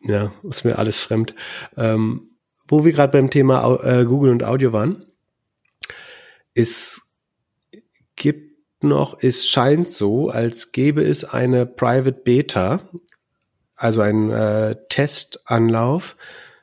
Ja, 0.03 0.33
ist 0.43 0.65
mir 0.65 0.77
alles 0.79 0.99
fremd. 0.99 1.35
Ähm, 1.77 2.31
wo 2.67 2.85
wir 2.85 2.91
gerade 2.91 3.11
beim 3.11 3.29
Thema 3.29 3.79
äh, 3.83 4.05
Google 4.05 4.31
und 4.31 4.43
Audio 4.43 4.73
waren, 4.73 5.05
es 6.53 7.01
gibt 8.15 8.83
noch, 8.83 9.17
es 9.21 9.47
scheint 9.47 9.87
so, 9.87 10.29
als 10.29 10.71
gäbe 10.71 11.03
es 11.03 11.23
eine 11.23 11.65
Private 11.65 12.19
Beta 12.23 12.89
also 13.81 14.01
ein 14.01 14.29
äh, 14.29 14.75
Testanlauf 14.89 16.15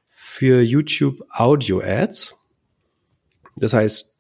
für 0.09 0.63
YouTube 0.63 1.25
Audio 1.31 1.81
Ads. 1.81 2.37
Das 3.57 3.73
heißt, 3.73 4.17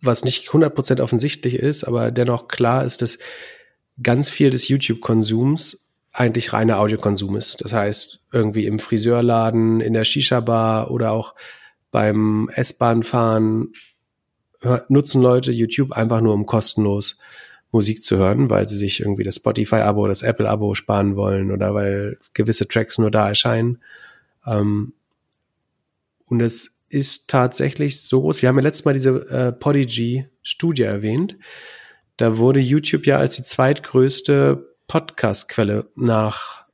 was 0.00 0.24
nicht 0.24 0.48
100% 0.48 1.02
offensichtlich 1.02 1.56
ist, 1.56 1.84
aber 1.84 2.10
dennoch 2.10 2.48
klar 2.48 2.86
ist, 2.86 3.02
dass 3.02 3.18
ganz 4.02 4.30
viel 4.30 4.48
des 4.48 4.68
YouTube-Konsums 4.68 5.84
eigentlich 6.12 6.52
reiner 6.52 6.78
Audiokonsum 6.78 7.36
ist. 7.36 7.64
Das 7.64 7.72
heißt, 7.72 8.24
irgendwie 8.32 8.66
im 8.66 8.78
Friseurladen, 8.78 9.80
in 9.80 9.92
der 9.92 10.04
Shisha-Bar 10.04 10.90
oder 10.90 11.12
auch 11.12 11.34
beim 11.90 12.48
S-Bahn-Fahren 12.54 13.72
nutzen 14.88 15.22
Leute 15.22 15.52
YouTube 15.52 15.92
einfach 15.92 16.20
nur, 16.20 16.34
um 16.34 16.46
kostenlos 16.46 17.18
Musik 17.72 18.02
zu 18.02 18.18
hören, 18.18 18.50
weil 18.50 18.68
sie 18.68 18.76
sich 18.76 19.00
irgendwie 19.00 19.22
das 19.22 19.36
Spotify-Abo, 19.36 20.08
das 20.08 20.22
Apple-Abo 20.22 20.74
sparen 20.74 21.16
wollen 21.16 21.50
oder 21.50 21.74
weil 21.74 22.18
gewisse 22.34 22.66
Tracks 22.66 22.98
nur 22.98 23.10
da 23.10 23.28
erscheinen. 23.28 23.78
Ähm, 24.46 24.92
und 26.26 26.40
es 26.40 26.76
ist 26.88 27.30
tatsächlich 27.30 28.02
so 28.02 28.20
groß. 28.20 28.42
Wir 28.42 28.48
haben 28.48 28.56
ja 28.56 28.64
letztes 28.64 28.84
Mal 28.84 28.94
diese 28.94 29.10
äh, 29.30 29.52
Podigy-Studie 29.52 30.82
erwähnt. 30.82 31.36
Da 32.16 32.38
wurde 32.38 32.60
YouTube 32.60 33.06
ja 33.06 33.18
als 33.18 33.36
die 33.36 33.44
zweitgrößte 33.44 34.69
Podcast-Quelle 34.90 35.86
nach 35.94 36.64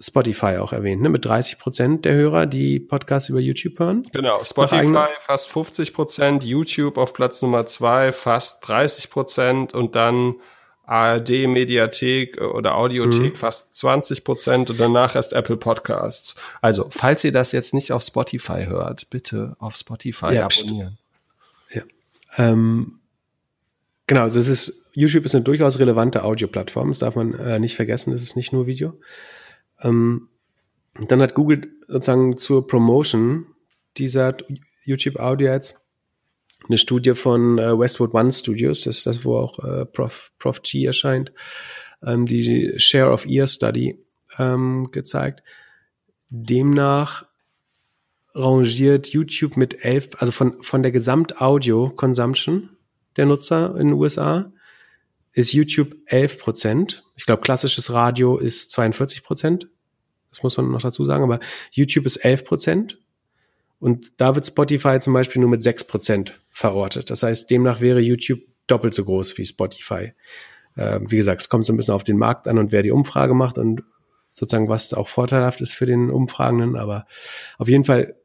Spotify 0.00 0.56
auch 0.56 0.72
erwähnt, 0.72 1.02
ne? 1.02 1.10
mit 1.10 1.26
30 1.26 1.58
Prozent 1.58 2.06
der 2.06 2.14
Hörer, 2.14 2.46
die 2.46 2.80
Podcasts 2.80 3.28
über 3.28 3.40
YouTube 3.40 3.78
hören. 3.78 4.04
Genau, 4.10 4.42
Spotify 4.42 5.06
fast 5.20 5.48
50 5.50 5.92
Prozent, 5.92 6.44
YouTube 6.44 6.96
auf 6.96 7.12
Platz 7.12 7.42
Nummer 7.42 7.66
zwei 7.66 8.12
fast 8.12 8.66
30 8.66 9.10
Prozent 9.10 9.74
und 9.74 9.96
dann 9.96 10.36
ARD 10.86 11.46
Mediathek 11.46 12.40
oder 12.40 12.76
Audiothek 12.76 13.34
mhm. 13.34 13.36
fast 13.36 13.76
20 13.76 14.24
Prozent 14.24 14.70
und 14.70 14.80
danach 14.80 15.14
erst 15.14 15.34
Apple 15.34 15.58
Podcasts. 15.58 16.36
Also, 16.62 16.86
falls 16.90 17.22
ihr 17.24 17.32
das 17.32 17.52
jetzt 17.52 17.74
nicht 17.74 17.92
auf 17.92 18.02
Spotify 18.02 18.64
hört, 18.64 19.10
bitte 19.10 19.56
auf 19.58 19.76
Spotify 19.76 20.32
ja, 20.32 20.46
abonnieren. 20.46 20.96
Ja. 21.68 21.82
Ähm, 22.38 22.97
genau, 24.08 24.22
also 24.22 24.40
es 24.40 24.48
ist 24.48 24.90
YouTube 24.94 25.24
ist 25.24 25.36
eine 25.36 25.44
durchaus 25.44 25.78
relevante 25.78 26.24
Audioplattform, 26.24 26.88
das 26.88 26.98
darf 26.98 27.14
man 27.14 27.34
äh, 27.34 27.60
nicht 27.60 27.76
vergessen, 27.76 28.12
es 28.12 28.24
ist 28.24 28.34
nicht 28.34 28.52
nur 28.52 28.66
Video. 28.66 28.98
Ähm, 29.80 30.28
dann 31.06 31.22
hat 31.22 31.34
Google 31.34 31.68
sozusagen 31.86 32.36
zur 32.36 32.66
Promotion 32.66 33.46
dieser 33.96 34.36
YouTube 34.84 35.20
Audio 35.20 35.52
Ads 35.52 35.76
eine 36.66 36.78
Studie 36.78 37.14
von 37.14 37.58
äh, 37.58 37.78
Westwood 37.78 38.14
One 38.14 38.32
Studios, 38.32 38.82
das 38.82 38.98
ist 38.98 39.06
das, 39.06 39.24
wo 39.24 39.36
auch 39.36 39.62
äh, 39.62 39.86
Prof, 39.86 40.32
Prof 40.40 40.62
G 40.62 40.84
erscheint, 40.84 41.32
ähm, 42.02 42.26
die 42.26 42.74
Share 42.78 43.12
of 43.12 43.26
Ear 43.26 43.46
Study 43.46 44.04
ähm, 44.38 44.88
gezeigt. 44.90 45.44
Demnach 46.30 47.26
rangiert 48.34 49.08
YouTube 49.08 49.56
mit 49.56 49.84
elf, 49.84 50.10
also 50.18 50.32
von, 50.32 50.60
von 50.62 50.82
der 50.82 50.92
Gesamt-Audio-Consumption 50.92 52.70
der 53.18 53.26
Nutzer 53.26 53.76
in 53.78 53.88
den 53.88 53.92
USA 53.94 54.50
ist 55.32 55.52
YouTube 55.52 55.96
11 56.06 56.38
Prozent. 56.38 57.04
Ich 57.16 57.26
glaube, 57.26 57.42
klassisches 57.42 57.92
Radio 57.92 58.38
ist 58.38 58.70
42 58.72 59.22
Prozent. 59.22 59.68
Das 60.30 60.42
muss 60.42 60.56
man 60.56 60.70
noch 60.70 60.80
dazu 60.80 61.04
sagen. 61.04 61.24
Aber 61.24 61.40
YouTube 61.70 62.06
ist 62.06 62.16
11 62.18 62.44
Prozent. 62.44 62.98
Und 63.80 64.20
da 64.20 64.34
wird 64.34 64.46
Spotify 64.46 64.98
zum 64.98 65.12
Beispiel 65.12 65.40
nur 65.40 65.50
mit 65.50 65.62
6 65.62 65.84
Prozent 65.84 66.40
verortet. 66.50 67.10
Das 67.10 67.22
heißt, 67.22 67.50
demnach 67.50 67.80
wäre 67.80 68.00
YouTube 68.00 68.40
doppelt 68.66 68.94
so 68.94 69.04
groß 69.04 69.38
wie 69.38 69.46
Spotify. 69.46 70.12
Äh, 70.74 71.00
wie 71.06 71.16
gesagt, 71.16 71.40
es 71.40 71.48
kommt 71.48 71.66
so 71.66 71.72
ein 71.72 71.76
bisschen 71.76 71.94
auf 71.94 72.02
den 72.02 72.18
Markt 72.18 72.48
an 72.48 72.58
und 72.58 72.72
wer 72.72 72.82
die 72.82 72.90
Umfrage 72.90 73.34
macht 73.34 73.58
und 73.58 73.82
sozusagen 74.30 74.68
was 74.68 74.92
auch 74.94 75.08
vorteilhaft 75.08 75.60
ist 75.60 75.72
für 75.72 75.86
den 75.86 76.10
Umfragenden. 76.10 76.76
Aber 76.76 77.06
auf 77.58 77.68
jeden 77.68 77.84
Fall 77.84 78.16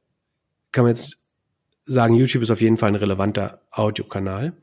kann 0.71 0.85
man 0.85 0.91
jetzt 0.91 1.22
sagen, 1.85 2.15
YouTube 2.15 2.43
ist 2.43 2.51
auf 2.51 2.61
jeden 2.61 2.77
Fall 2.77 2.91
ein 2.91 2.95
relevanter 2.95 3.61
Audiokanal. 3.71 4.53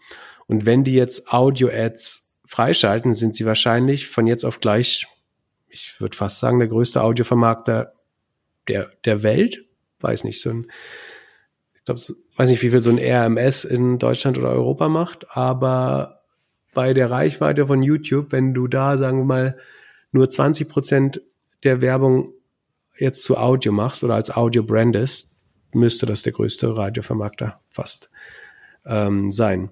Und 0.46 0.66
wenn 0.66 0.84
die 0.84 0.94
jetzt 0.94 1.32
Audio-Ads 1.32 2.34
freischalten, 2.46 3.14
sind 3.14 3.34
sie 3.34 3.46
wahrscheinlich 3.46 4.08
von 4.08 4.26
jetzt 4.26 4.44
auf 4.44 4.60
gleich, 4.60 5.06
ich 5.68 6.00
würde 6.00 6.16
fast 6.16 6.40
sagen, 6.40 6.58
der 6.58 6.68
größte 6.68 7.02
Audiovermarkter 7.02 7.92
der, 8.68 8.90
der 9.04 9.22
Welt. 9.22 9.64
Weiß 10.00 10.24
nicht, 10.24 10.40
so 10.40 10.50
ein, 10.50 10.66
ich 11.76 11.84
glaube, 11.84 12.00
weiß 12.36 12.50
nicht, 12.50 12.62
wie 12.62 12.70
viel 12.70 12.82
so 12.82 12.90
ein 12.90 12.98
RMS 12.98 13.64
in 13.64 13.98
Deutschland 13.98 14.38
oder 14.38 14.50
Europa 14.50 14.88
macht, 14.88 15.26
aber 15.36 16.22
bei 16.72 16.94
der 16.94 17.10
Reichweite 17.10 17.66
von 17.66 17.82
YouTube, 17.82 18.32
wenn 18.32 18.54
du 18.54 18.66
da, 18.68 18.96
sagen 18.96 19.18
wir 19.18 19.24
mal, 19.24 19.58
nur 20.12 20.28
20 20.28 20.68
Prozent 20.68 21.22
der 21.62 21.82
Werbung 21.82 22.32
jetzt 22.96 23.24
zu 23.24 23.36
Audio 23.36 23.72
machst 23.72 24.04
oder 24.04 24.14
als 24.14 24.34
Audio 24.34 24.62
brandest, 24.62 25.29
müsste 25.74 26.06
das 26.06 26.22
der 26.22 26.32
größte 26.32 26.76
Radiovermarkter 26.76 27.60
fast 27.70 28.10
ähm, 28.86 29.30
sein. 29.30 29.70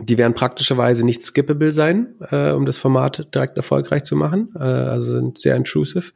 Die 0.00 0.18
werden 0.18 0.34
praktischerweise 0.34 1.04
nicht 1.06 1.22
skippable 1.22 1.70
sein, 1.70 2.14
äh, 2.30 2.50
um 2.50 2.66
das 2.66 2.78
Format 2.78 3.28
direkt 3.34 3.56
erfolgreich 3.56 4.04
zu 4.04 4.16
machen. 4.16 4.50
Äh, 4.56 4.58
also 4.58 5.12
sind 5.12 5.38
sehr 5.38 5.54
intrusive. 5.54 6.12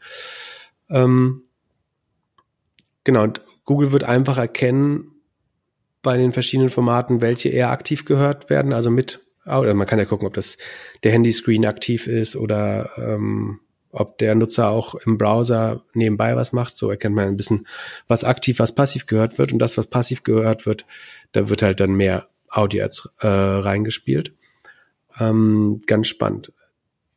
Ähm, 0.90 1.42
genau, 3.04 3.22
und 3.22 3.40
Google 3.64 3.92
wird 3.92 4.04
einfach 4.04 4.38
erkennen 4.38 5.12
bei 6.02 6.16
den 6.16 6.32
verschiedenen 6.32 6.70
Formaten, 6.70 7.22
welche 7.22 7.50
eher 7.50 7.70
aktiv 7.70 8.04
gehört 8.04 8.50
werden, 8.50 8.72
also 8.72 8.90
mit, 8.90 9.20
oder 9.44 9.74
man 9.74 9.86
kann 9.86 9.98
ja 9.98 10.04
gucken, 10.04 10.26
ob 10.26 10.34
das 10.34 10.58
der 11.02 11.12
Handyscreen 11.12 11.66
aktiv 11.66 12.06
ist 12.06 12.36
oder 12.36 12.90
ähm, 12.96 13.60
ob 13.90 14.18
der 14.18 14.34
Nutzer 14.34 14.68
auch 14.68 14.94
im 14.94 15.18
Browser 15.18 15.82
nebenbei 15.94 16.36
was 16.36 16.52
macht. 16.52 16.76
So 16.76 16.90
erkennt 16.90 17.14
man 17.14 17.28
ein 17.28 17.36
bisschen, 17.36 17.66
was 18.06 18.24
aktiv, 18.24 18.58
was 18.58 18.74
passiv 18.74 19.06
gehört 19.06 19.38
wird. 19.38 19.52
Und 19.52 19.58
das, 19.58 19.78
was 19.78 19.86
passiv 19.86 20.22
gehört 20.22 20.66
wird, 20.66 20.84
da 21.32 21.48
wird 21.48 21.62
halt 21.62 21.80
dann 21.80 21.92
mehr 21.92 22.28
Audio-Ads 22.50 23.16
äh, 23.20 23.26
reingespielt. 23.26 24.32
Ähm, 25.18 25.80
ganz 25.86 26.06
spannend. 26.06 26.52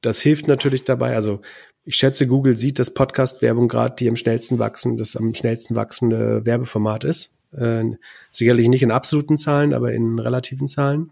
Das 0.02 0.22
hilft 0.22 0.48
natürlich 0.48 0.84
dabei, 0.84 1.15
also 1.15 1.41
ich 1.84 1.95
schätze, 1.95 2.27
Google 2.27 2.57
sieht, 2.57 2.77
dass 2.80 2.93
Podcast-Werbung 2.93 3.68
gerade 3.68 3.95
die 3.98 4.07
am 4.07 4.15
schnellsten 4.15 4.60
wachsen, 4.60 4.98
das 4.98 5.15
am 5.15 5.34
schnellsten 5.34 5.76
wachsende 5.76 6.45
Werbeformat 6.45 7.03
ist. 7.03 7.35
Äh, 7.57 7.84
sicherlich 8.30 8.69
nicht 8.69 8.84
in 8.84 8.91
absoluten 8.91 9.38
Zahlen, 9.38 9.73
aber 9.73 9.91
in 9.91 10.19
relativen 10.19 10.68
Zahlen. 10.68 11.11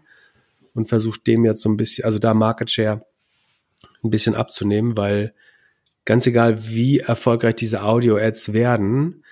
Und 0.72 0.88
versucht 0.88 1.26
dem 1.26 1.44
jetzt 1.44 1.62
so 1.62 1.68
ein 1.68 1.76
bisschen, 1.76 2.04
also 2.04 2.18
da 2.18 2.34
Market 2.34 2.70
Share 2.70 3.04
ein 4.04 4.10
bisschen 4.10 4.36
abzunehmen, 4.36 4.96
weil 4.96 5.34
ganz 6.04 6.26
egal, 6.26 6.68
wie 6.68 7.00
erfolgreich 7.00 7.56
diese 7.56 7.82
Audio-Ads 7.82 8.52
werden, 8.52 9.24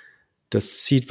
das 0.51 0.83
zieht 0.83 1.09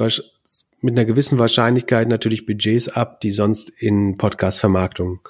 mit 0.80 0.94
einer 0.96 1.04
gewissen 1.04 1.38
Wahrscheinlichkeit 1.38 2.08
natürlich 2.08 2.46
Budgets 2.46 2.88
ab, 2.88 3.20
die 3.20 3.30
sonst 3.30 3.70
in 3.70 4.16
Podcast-Vermarktung 4.16 5.20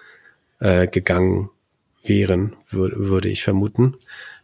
äh, 0.60 0.86
gegangen 0.86 1.50
wären, 2.04 2.56
würde, 2.70 2.96
würde 3.08 3.28
ich 3.28 3.42
vermuten. 3.42 3.96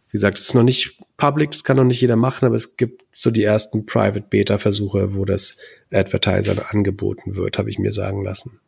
Wie 0.09 0.17
gesagt, 0.17 0.37
es 0.37 0.49
ist 0.49 0.55
noch 0.55 0.63
nicht 0.63 0.97
public, 1.17 1.51
das 1.51 1.63
kann 1.63 1.77
noch 1.77 1.83
nicht 1.83 2.01
jeder 2.01 2.15
machen, 2.15 2.45
aber 2.45 2.55
es 2.55 2.77
gibt 2.77 3.03
so 3.11 3.31
die 3.31 3.43
ersten 3.43 3.85
Private 3.85 4.21
Beta-Versuche, 4.21 5.15
wo 5.15 5.25
das 5.25 5.57
Advertiser 5.91 6.73
angeboten 6.73 7.35
wird, 7.35 7.57
habe 7.57 7.69
ich 7.69 7.79
mir 7.79 7.91
sagen 7.91 8.23
lassen. 8.23 8.59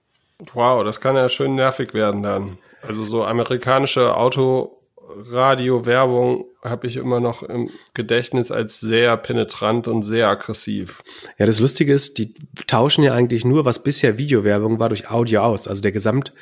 Wow, 0.53 0.83
das 0.83 0.99
kann 0.99 1.15
ja 1.15 1.29
schön 1.29 1.55
nervig 1.55 1.93
werden 1.93 2.21
dann. 2.21 2.57
Also 2.81 3.05
so 3.05 3.23
amerikanische 3.23 4.15
Auto 4.15 4.76
Radio-Werbung 5.09 6.45
habe 6.63 6.87
ich 6.87 6.97
immer 6.97 7.19
noch 7.19 7.43
im 7.43 7.69
Gedächtnis 7.93 8.51
als 8.51 8.79
sehr 8.79 9.15
penetrant 9.17 9.87
und 9.87 10.03
sehr 10.03 10.27
aggressiv. 10.27 11.01
Ja, 11.37 11.45
das 11.45 11.59
Lustige 11.59 11.93
ist, 11.93 12.17
die 12.17 12.33
tauschen 12.67 13.03
ja 13.03 13.13
eigentlich 13.13 13.45
nur, 13.45 13.65
was 13.65 13.83
bisher 13.83 14.17
Videowerbung 14.17 14.79
war, 14.79 14.89
durch 14.89 15.09
Audio 15.09 15.41
aus. 15.41 15.67
Also 15.67 15.81
der 15.81 15.91
Gesamt, 15.91 16.33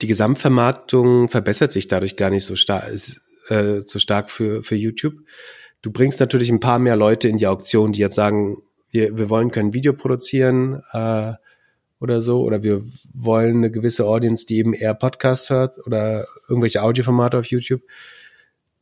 die 0.00 0.06
Gesamtvermarktung 0.06 1.28
verbessert 1.28 1.72
sich 1.72 1.88
dadurch 1.88 2.16
gar 2.16 2.30
nicht 2.30 2.44
so 2.44 2.56
stark, 2.56 2.90
äh, 3.48 3.80
so 3.84 3.98
stark 3.98 4.30
für, 4.30 4.62
für 4.62 4.76
YouTube. 4.76 5.14
Du 5.82 5.92
bringst 5.92 6.20
natürlich 6.20 6.50
ein 6.50 6.60
paar 6.60 6.78
mehr 6.78 6.96
Leute 6.96 7.28
in 7.28 7.36
die 7.36 7.46
Auktion, 7.46 7.92
die 7.92 8.00
jetzt 8.00 8.14
sagen, 8.14 8.62
wir, 8.90 9.16
wir 9.16 9.28
wollen 9.28 9.50
kein 9.50 9.74
Video 9.74 9.92
produzieren, 9.92 10.82
äh, 10.92 11.34
oder 12.00 12.22
so, 12.22 12.42
oder 12.42 12.62
wir 12.62 12.84
wollen 13.12 13.58
eine 13.58 13.70
gewisse 13.70 14.06
Audience, 14.06 14.46
die 14.46 14.58
eben 14.58 14.72
eher 14.72 14.94
Podcasts 14.94 15.50
hört 15.50 15.84
oder 15.86 16.26
irgendwelche 16.48 16.82
Audioformate 16.82 17.38
auf 17.38 17.46
YouTube. 17.46 17.82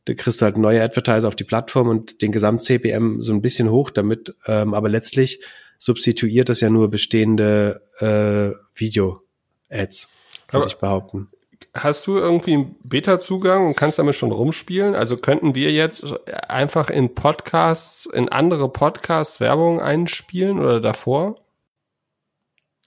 Da 0.05 0.13
kriegst 0.13 0.41
du 0.41 0.45
halt 0.45 0.57
neue 0.57 0.81
Advertiser 0.81 1.27
auf 1.27 1.35
die 1.35 1.43
Plattform 1.43 1.89
und 1.89 2.21
den 2.21 2.31
Gesamt-CPM 2.31 3.21
so 3.21 3.33
ein 3.33 3.41
bisschen 3.41 3.69
hoch 3.71 3.89
damit, 3.89 4.35
ähm, 4.45 4.73
aber 4.73 4.89
letztlich 4.89 5.41
substituiert 5.79 6.49
das 6.49 6.61
ja 6.61 6.69
nur 6.69 6.89
bestehende 6.89 7.81
äh, 7.99 8.57
Video-Ads, 8.75 10.09
würde 10.51 10.67
ich 10.67 10.75
behaupten. 10.75 11.29
Hast 11.73 12.07
du 12.07 12.17
irgendwie 12.17 12.53
einen 12.53 12.75
Beta-Zugang 12.83 13.67
und 13.67 13.75
kannst 13.75 13.99
damit 13.99 14.15
schon 14.15 14.31
rumspielen? 14.31 14.95
Also 14.95 15.17
könnten 15.17 15.53
wir 15.55 15.71
jetzt 15.71 16.05
einfach 16.49 16.89
in 16.89 17.13
Podcasts, 17.13 18.05
in 18.05 18.29
andere 18.29 18.69
Podcasts 18.69 19.39
Werbung 19.39 19.79
einspielen 19.79 20.59
oder 20.59 20.79
davor? 20.79 21.39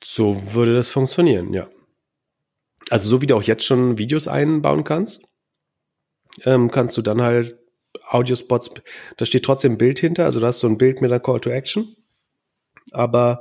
So 0.02 0.54
würde 0.54 0.74
das 0.74 0.90
funktionieren, 0.90 1.52
ja. 1.52 1.68
Also 2.88 3.08
so 3.08 3.22
wie 3.22 3.26
du 3.26 3.36
auch 3.36 3.42
jetzt 3.42 3.64
schon 3.64 3.98
Videos 3.98 4.26
einbauen 4.26 4.84
kannst, 4.84 5.28
ähm, 6.44 6.70
kannst 6.70 6.96
du 6.96 7.02
dann 7.02 7.22
halt 7.22 7.58
Audiospots, 8.08 8.72
da 9.16 9.24
steht 9.24 9.44
trotzdem 9.44 9.78
Bild 9.78 9.98
hinter, 9.98 10.24
also 10.24 10.40
du 10.40 10.46
hast 10.46 10.60
so 10.60 10.66
ein 10.66 10.78
Bild 10.78 11.00
mit 11.00 11.10
einer 11.10 11.20
Call 11.20 11.40
to 11.40 11.50
Action, 11.50 11.96
aber 12.92 13.40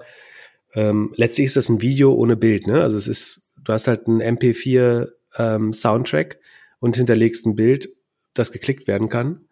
ähm, 0.73 1.14
letztlich 1.15 1.45
ist 1.45 1.56
das 1.56 1.69
ein 1.69 1.81
Video 1.81 2.14
ohne 2.14 2.36
Bild, 2.36 2.68
ne? 2.68 2.81
Also 2.81 2.98
es 2.98 3.07
ist, 3.07 3.52
du 3.57 3.73
hast 3.73 3.88
halt 3.88 4.07
einen 4.07 4.22
MP4 4.22 5.10
ähm, 5.38 5.73
Soundtrack 5.73 6.40
und 6.80 6.95
hinterlegst 6.95 7.45
ein 7.45 7.56
Bild, 7.56 7.90
das 8.34 8.52
geklickt 8.52 8.88
werden 8.88 9.10
kann. 9.10 9.48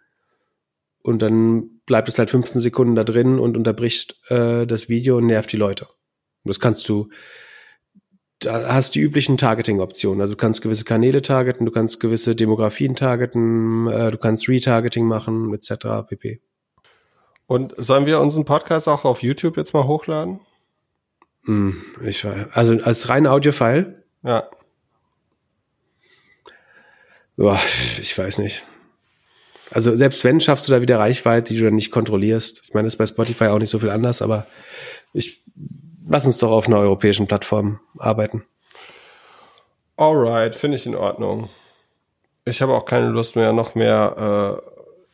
Und 1.02 1.22
dann 1.22 1.80
bleibt 1.86 2.10
es 2.10 2.20
halt 2.20 2.30
15 2.30 2.62
Sekunden 2.62 2.96
da 2.96 3.04
drin 3.04 3.40
und 3.40 3.56
unterbricht 3.56 4.20
äh, 4.30 4.68
das 4.68 4.90
Video 4.90 5.18
und 5.18 5.28
nervt 5.28 5.52
die 5.52 5.58
Leute. 5.58 5.88
Das 6.44 6.60
kannst 6.60 6.88
du, 6.90 7.10
da 8.40 8.74
hast 8.74 8.96
du 8.96 9.00
die 9.00 9.06
üblichen 9.06 9.38
Targeting-Optionen. 9.38 10.22
Also 10.22 10.34
du 10.34 10.38
kannst 10.38 10.62
gewisse 10.62 10.84
Kanäle 10.84 11.22
targeten, 11.22 11.66
du 11.66 11.72
kannst 11.72 12.00
gewisse 12.00 12.36
Demografien 12.36 12.96
targeten, 12.96 13.88
äh, 13.88 14.12
du 14.12 14.18
kannst 14.18 14.48
Retargeting 14.48 15.06
machen, 15.06 15.54
etc. 15.54 16.08
pp. 16.08 16.42
Und 17.48 17.74
sollen 17.78 18.06
wir 18.06 18.20
unseren 18.20 18.46
Podcast 18.46 18.88
auch 18.88 19.06
auf 19.06 19.24
YouTube 19.24 19.58
jetzt 19.58 19.74
mal 19.74 19.86
hochladen? 19.86 20.42
Hm, 21.46 21.82
ich, 22.04 22.26
also 22.52 22.74
als 22.84 23.10
rein 23.10 23.26
Audio-File? 23.26 24.04
Ja. 24.24 24.50
Boah, 27.38 27.60
ich 28.00 28.18
weiß 28.18 28.40
nicht. 28.40 28.64
Also 29.72 29.96
selbst 29.96 30.24
wenn, 30.24 30.40
schaffst 30.40 30.68
du 30.68 30.72
da 30.72 30.82
wieder 30.82 31.00
Reichweite, 31.00 31.54
die 31.54 31.60
du 31.60 31.66
dann 31.66 31.76
nicht 31.76 31.92
kontrollierst. 31.92 32.62
Ich 32.64 32.74
meine, 32.74 32.86
das 32.86 32.94
ist 32.94 32.98
bei 32.98 33.06
Spotify 33.06 33.46
auch 33.46 33.60
nicht 33.60 33.70
so 33.70 33.80
viel 33.80 33.90
anders, 33.90 34.22
aber 34.22 34.48
ich 35.14 35.44
lass 36.10 36.26
uns 36.26 36.40
doch 36.40 36.52
auf 36.52 36.68
einer 36.68 36.78
europäischen 36.78 37.28
Plattform 37.28 37.80
arbeiten. 37.98 38.44
Alright, 39.96 40.56
finde 40.56 40.78
ich 40.78 40.86
in 40.86 40.96
Ordnung. 40.96 41.50
Ich 42.46 42.62
habe 42.62 42.74
auch 42.74 42.86
keine 42.86 43.10
Lust 43.10 43.36
mehr, 43.36 43.52
noch 43.52 43.76
mehr 43.76 44.62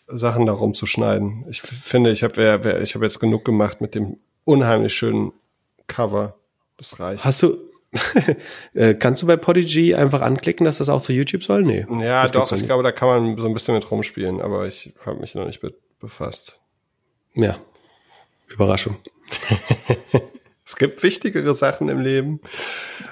äh, 0.08 0.16
Sachen 0.18 0.46
darum 0.46 0.74
zu 0.74 0.86
schneiden. 0.86 1.46
Ich 1.50 1.62
finde, 1.62 2.12
ich 2.12 2.24
habe 2.24 2.80
ich 2.84 2.96
hab 2.96 3.02
jetzt 3.02 3.20
genug 3.20 3.46
gemacht 3.46 3.82
mit 3.82 3.96
dem 3.96 4.18
unheimlich 4.44 4.94
schönen 4.94 5.32
Cover. 5.88 6.36
Das 6.78 7.00
reicht. 7.00 7.24
Hast 7.24 7.44
du, 7.44 7.58
Äh, 8.74 8.96
kannst 8.96 9.22
du 9.22 9.28
bei 9.28 9.38
Podigy 9.38 9.94
einfach 9.94 10.22
anklicken, 10.22 10.66
dass 10.66 10.80
das 10.80 10.90
auch 10.90 11.02
zu 11.02 11.14
YouTube 11.14 11.44
soll? 11.44 11.64
Nee. 11.64 11.86
Ja, 12.02 12.26
doch, 12.28 12.52
ich 12.52 12.66
glaube, 12.66 12.84
da 12.84 12.92
kann 12.92 13.08
man 13.08 13.38
so 13.38 13.46
ein 13.46 13.54
bisschen 13.54 13.76
mit 13.76 13.90
rumspielen, 13.90 14.42
aber 14.42 14.66
ich 14.66 14.94
habe 15.06 15.20
mich 15.20 15.36
noch 15.36 15.46
nicht 15.46 15.62
be 15.62 15.74
befasst. 16.00 16.60
Ja. 17.36 17.58
Überraschung. 18.48 18.98
es 20.66 20.76
gibt 20.76 21.04
wichtigere 21.04 21.54
Sachen 21.54 21.90
im 21.90 22.00
Leben. 22.00 22.40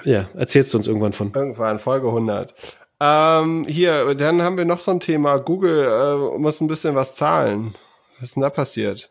Ja, 0.04 0.28
erzählst 0.34 0.72
du 0.72 0.78
uns 0.78 0.88
irgendwann 0.88 1.12
von. 1.12 1.32
Irgendwann, 1.34 1.78
Folge 1.78 2.08
100. 2.08 2.54
Ähm, 3.00 3.64
hier, 3.66 4.14
dann 4.14 4.42
haben 4.42 4.56
wir 4.56 4.64
noch 4.64 4.80
so 4.80 4.90
ein 4.90 5.00
Thema. 5.00 5.38
Google 5.38 5.84
äh, 5.84 6.38
muss 6.38 6.60
ein 6.60 6.68
bisschen 6.68 6.94
was 6.94 7.14
zahlen. 7.14 7.74
Was 8.18 8.30
ist 8.30 8.36
denn 8.36 8.42
da 8.42 8.50
passiert? 8.50 9.10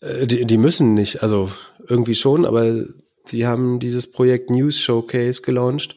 Äh, 0.00 0.26
die, 0.26 0.44
die 0.46 0.58
müssen 0.58 0.94
nicht, 0.94 1.22
also 1.22 1.50
irgendwie 1.86 2.14
schon, 2.14 2.44
aber 2.44 2.84
Sie 3.28 3.46
haben 3.46 3.78
dieses 3.78 4.10
Projekt 4.10 4.50
News 4.50 4.80
Showcase 4.80 5.42
gelauncht, 5.42 5.96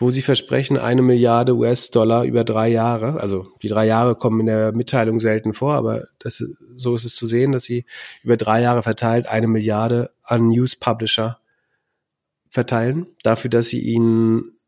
wo 0.00 0.10
sie 0.10 0.22
versprechen, 0.22 0.78
eine 0.78 1.02
Milliarde 1.02 1.54
US-Dollar 1.54 2.24
über 2.24 2.42
drei 2.42 2.68
Jahre. 2.68 3.20
Also 3.20 3.48
die 3.62 3.68
drei 3.68 3.86
Jahre 3.86 4.16
kommen 4.16 4.40
in 4.40 4.46
der 4.46 4.72
Mitteilung 4.72 5.20
selten 5.20 5.52
vor, 5.52 5.74
aber 5.74 6.08
das, 6.18 6.42
so 6.74 6.94
ist 6.94 7.04
es 7.04 7.14
zu 7.14 7.26
sehen, 7.26 7.52
dass 7.52 7.64
sie 7.64 7.84
über 8.22 8.38
drei 8.38 8.62
Jahre 8.62 8.82
verteilt 8.82 9.26
eine 9.26 9.46
Milliarde 9.46 10.10
an 10.22 10.48
News-Publisher 10.48 11.38
verteilen, 12.48 13.06
dafür, 13.22 13.50
dass 13.50 13.68
sie 13.68 13.80
ihnen 13.80 14.58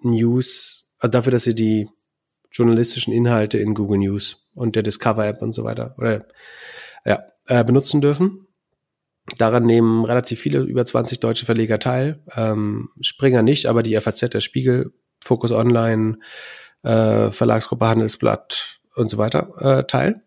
News, 0.00 0.88
also 0.98 1.10
dafür, 1.10 1.32
dass 1.32 1.44
sie 1.44 1.54
die 1.54 1.88
journalistischen 2.50 3.12
Inhalte 3.12 3.58
in 3.58 3.74
Google 3.74 3.98
News 3.98 4.48
und 4.54 4.74
der 4.74 4.82
Discover 4.82 5.26
App 5.26 5.42
und 5.42 5.52
so 5.52 5.64
weiter 5.64 5.94
oder 5.98 6.26
ja, 7.04 7.22
äh, 7.46 7.62
benutzen 7.62 8.00
dürfen. 8.00 8.47
Daran 9.36 9.64
nehmen 9.64 10.04
relativ 10.04 10.40
viele, 10.40 10.60
über 10.60 10.84
20 10.84 11.20
deutsche 11.20 11.46
Verleger 11.46 11.78
teil. 11.78 12.22
Ähm, 12.34 12.90
Springer 13.00 13.42
nicht, 13.42 13.66
aber 13.66 13.82
die 13.82 13.96
FAZ, 14.00 14.30
der 14.30 14.40
Spiegel, 14.40 14.92
Focus 15.22 15.52
Online, 15.52 16.18
äh, 16.82 17.30
Verlagsgruppe 17.30 17.86
Handelsblatt 17.86 18.80
und 18.94 19.10
so 19.10 19.18
weiter 19.18 19.52
äh, 19.60 19.84
teil. 19.84 20.22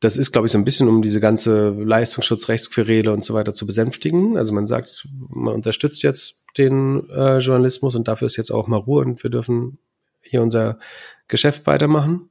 Das 0.00 0.16
ist, 0.16 0.30
glaube 0.30 0.46
ich, 0.46 0.52
so 0.52 0.58
ein 0.58 0.64
bisschen, 0.64 0.88
um 0.88 1.02
diese 1.02 1.20
ganze 1.20 1.70
Leistungsschutzrechtsquerele 1.70 3.12
und 3.12 3.24
so 3.24 3.34
weiter 3.34 3.52
zu 3.52 3.66
besänftigen. 3.66 4.36
Also 4.38 4.54
man 4.54 4.66
sagt, 4.66 5.08
man 5.28 5.54
unterstützt 5.54 6.04
jetzt 6.04 6.44
den 6.56 7.10
äh, 7.10 7.38
Journalismus 7.38 7.96
und 7.96 8.06
dafür 8.06 8.26
ist 8.26 8.36
jetzt 8.36 8.52
auch 8.52 8.68
mal 8.68 8.76
Ruhe 8.76 9.04
und 9.04 9.22
wir 9.22 9.30
dürfen 9.30 9.78
hier 10.22 10.40
unser 10.40 10.78
Geschäft 11.26 11.66
weitermachen 11.66 12.30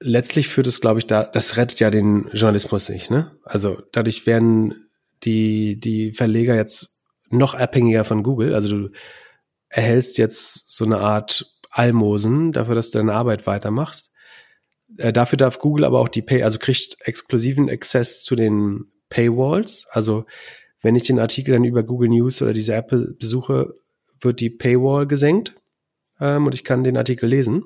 letztlich 0.00 0.48
führt 0.48 0.66
es, 0.66 0.80
glaube 0.80 0.98
ich, 0.98 1.06
da, 1.06 1.24
das 1.24 1.56
rettet 1.56 1.80
ja 1.80 1.90
den 1.90 2.28
Journalismus 2.32 2.88
nicht, 2.88 3.10
ne? 3.10 3.36
Also 3.44 3.82
dadurch 3.92 4.26
werden 4.26 4.88
die, 5.22 5.78
die 5.78 6.12
Verleger 6.12 6.54
jetzt 6.54 6.96
noch 7.28 7.54
abhängiger 7.54 8.04
von 8.04 8.22
Google. 8.22 8.54
Also 8.54 8.68
du 8.68 8.90
erhältst 9.68 10.18
jetzt 10.18 10.68
so 10.68 10.84
eine 10.84 10.98
Art 10.98 11.54
Almosen 11.70 12.52
dafür, 12.52 12.74
dass 12.74 12.90
du 12.90 12.98
deine 12.98 13.12
Arbeit 13.12 13.46
weitermachst. 13.46 14.10
Äh, 14.96 15.12
dafür 15.12 15.36
darf 15.36 15.58
Google 15.58 15.84
aber 15.84 16.00
auch 16.00 16.08
die 16.08 16.22
Pay, 16.22 16.42
also 16.42 16.58
kriegt 16.58 16.96
exklusiven 17.00 17.70
Access 17.70 18.24
zu 18.24 18.34
den 18.34 18.86
Paywalls. 19.10 19.86
Also 19.90 20.24
wenn 20.80 20.96
ich 20.96 21.04
den 21.04 21.20
Artikel 21.20 21.52
dann 21.52 21.64
über 21.64 21.82
Google 21.82 22.08
News 22.08 22.40
oder 22.42 22.54
diese 22.54 22.74
App 22.74 22.88
besuche, 22.88 23.74
wird 24.20 24.40
die 24.40 24.50
Paywall 24.50 25.06
gesenkt 25.06 25.59
ähm, 26.20 26.46
und 26.46 26.54
ich 26.54 26.64
kann 26.64 26.84
den 26.84 26.96
Artikel 26.96 27.28
lesen, 27.28 27.64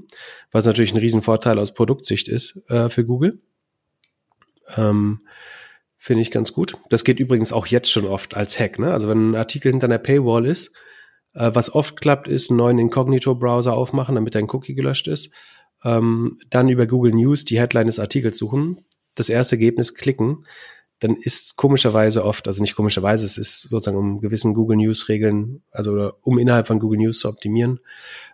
was 0.50 0.64
natürlich 0.64 0.92
ein 0.92 0.98
Riesenvorteil 0.98 1.58
aus 1.58 1.74
Produktsicht 1.74 2.28
ist 2.28 2.62
äh, 2.68 2.88
für 2.88 3.04
Google. 3.04 3.40
Ähm, 4.76 5.20
Finde 5.96 6.22
ich 6.22 6.30
ganz 6.30 6.52
gut. 6.52 6.76
Das 6.90 7.04
geht 7.04 7.18
übrigens 7.18 7.52
auch 7.52 7.66
jetzt 7.66 7.90
schon 7.90 8.04
oft 8.04 8.36
als 8.36 8.60
Hack. 8.60 8.78
Ne? 8.78 8.92
Also 8.92 9.08
wenn 9.08 9.30
ein 9.30 9.36
Artikel 9.36 9.70
hinter 9.70 9.86
einer 9.86 9.98
Paywall 9.98 10.44
ist, 10.46 10.72
äh, 11.32 11.50
was 11.54 11.74
oft 11.74 12.00
klappt, 12.00 12.28
ist 12.28 12.50
einen 12.50 12.58
neuen 12.58 12.78
Incognito-Browser 12.78 13.74
aufmachen, 13.74 14.14
damit 14.14 14.34
dein 14.34 14.50
Cookie 14.50 14.74
gelöscht 14.74 15.08
ist. 15.08 15.30
Ähm, 15.82 16.38
dann 16.50 16.68
über 16.68 16.86
Google 16.86 17.12
News 17.12 17.44
die 17.44 17.58
Headline 17.58 17.86
des 17.86 17.98
Artikels 17.98 18.38
suchen, 18.38 18.84
das 19.14 19.28
erste 19.28 19.56
Ergebnis 19.56 19.94
klicken, 19.94 20.44
dann 21.00 21.16
ist 21.16 21.56
komischerweise 21.56 22.24
oft, 22.24 22.46
also 22.46 22.62
nicht 22.62 22.76
komischerweise, 22.76 23.26
es 23.26 23.36
ist 23.36 23.62
sozusagen 23.62 23.98
um 23.98 24.20
gewissen 24.20 24.54
Google 24.54 24.76
News 24.76 25.08
Regeln, 25.08 25.62
also 25.70 26.12
um 26.22 26.38
innerhalb 26.38 26.66
von 26.66 26.78
Google 26.78 26.98
News 26.98 27.18
zu 27.18 27.28
optimieren, 27.28 27.80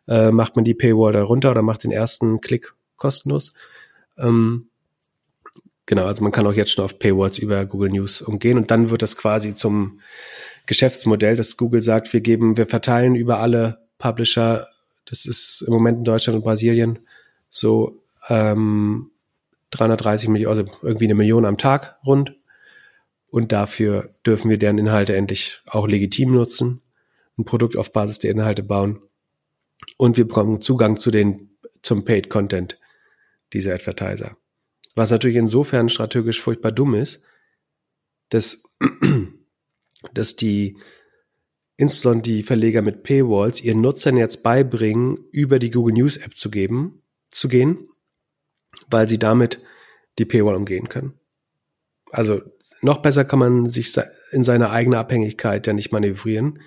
äh, 0.07 0.31
macht 0.31 0.57
man 0.57 0.65
die 0.65 0.75
Paywall 0.75 1.13
da 1.13 1.23
runter 1.23 1.51
oder 1.51 1.63
macht 1.63 1.85
den 1.85 1.91
ersten 1.91 2.41
Klick 2.41 2.75
kostenlos. 2.97 3.55
Ähm, 4.19 4.69
genau, 5.87 6.05
also 6.05 6.23
man 6.23 6.33
kann 6.33 6.47
auch 6.47 6.53
jetzt 6.53 6.73
schon 6.73 6.85
auf 6.85 6.99
Paywalls 6.99 7.39
über 7.39 7.65
Google 7.67 7.91
News 7.91 8.21
umgehen 8.23 8.59
und 8.59 8.71
dann 8.71 8.91
wird 8.91 9.03
das 9.03 9.17
quasi 9.17 9.55
zum 9.55 10.01
Geschäftsmodell, 10.67 11.37
dass 11.37 11.57
Google 11.57 11.81
sagt, 11.81 12.13
wir 12.13 12.21
geben, 12.21 12.57
wir 12.57 12.67
verteilen 12.67 13.15
über 13.15 13.39
alle 13.39 13.79
Publisher, 13.99 14.69
das 15.07 15.27
ist 15.27 15.63
im 15.67 15.73
Moment 15.73 15.99
in 15.99 16.05
Deutschland 16.05 16.37
und 16.37 16.45
Brasilien 16.45 17.01
so 17.49 18.01
ähm, 18.29 19.11
330 19.71 20.29
Millionen, 20.29 20.51
also 20.51 20.73
irgendwie 20.83 21.07
eine 21.07 21.15
Million 21.15 21.45
am 21.45 21.57
Tag 21.57 21.99
rund. 22.05 22.37
Und 23.31 23.53
dafür 23.53 24.15
dürfen 24.27 24.51
wir 24.51 24.59
deren 24.59 24.79
Inhalte 24.79 25.15
endlich 25.15 25.61
auch 25.67 25.87
legitim 25.87 26.33
nutzen, 26.33 26.83
ein 27.39 27.45
Produkt 27.45 27.77
auf 27.77 27.93
Basis 27.93 28.19
der 28.19 28.33
Inhalte 28.33 28.63
bauen 28.63 29.01
und 29.97 30.17
wir 30.17 30.27
bekommen 30.27 30.61
Zugang 30.61 30.97
zu 30.97 31.11
den, 31.11 31.57
zum 31.83 32.05
Paid 32.05 32.31
Content 32.31 32.79
dieser 33.53 33.75
Advertiser. 33.75 34.37
Was 34.95 35.11
natürlich 35.11 35.37
insofern 35.37 35.89
strategisch 35.89 36.41
furchtbar 36.41 36.73
dumm 36.73 36.95
ist, 36.95 37.23
dass, 38.29 38.63
dass 40.15 40.37
die, 40.37 40.77
insbesondere 41.77 42.23
die 42.23 42.43
Verleger 42.43 42.83
mit 42.83 43.03
Paywalls 43.03 43.63
ihren 43.63 43.81
Nutzern 43.81 44.17
jetzt 44.17 44.43
beibringen, 44.43 45.19
über 45.33 45.59
die 45.59 45.71
Google 45.71 45.95
News 45.95 46.17
App 46.17 46.37
zu 46.37 46.51
geben, 46.51 47.03
zu 47.29 47.49
gehen, 47.49 47.89
weil 48.89 49.09
sie 49.09 49.19
damit 49.19 49.63
die 50.19 50.25
Paywall 50.25 50.57
umgehen 50.57 50.89
können. 50.89 51.20
Also 52.13 52.43
noch 52.83 52.99
besser 52.99 53.25
kann 53.25 53.39
man 53.39 53.71
sich 53.71 53.95
in 54.33 54.43
seine 54.43 54.71
eigene 54.71 54.99
Abhängigkeit 54.99 55.67
ja 55.67 55.73
nicht 55.73 55.93
manövrieren, 55.93 56.59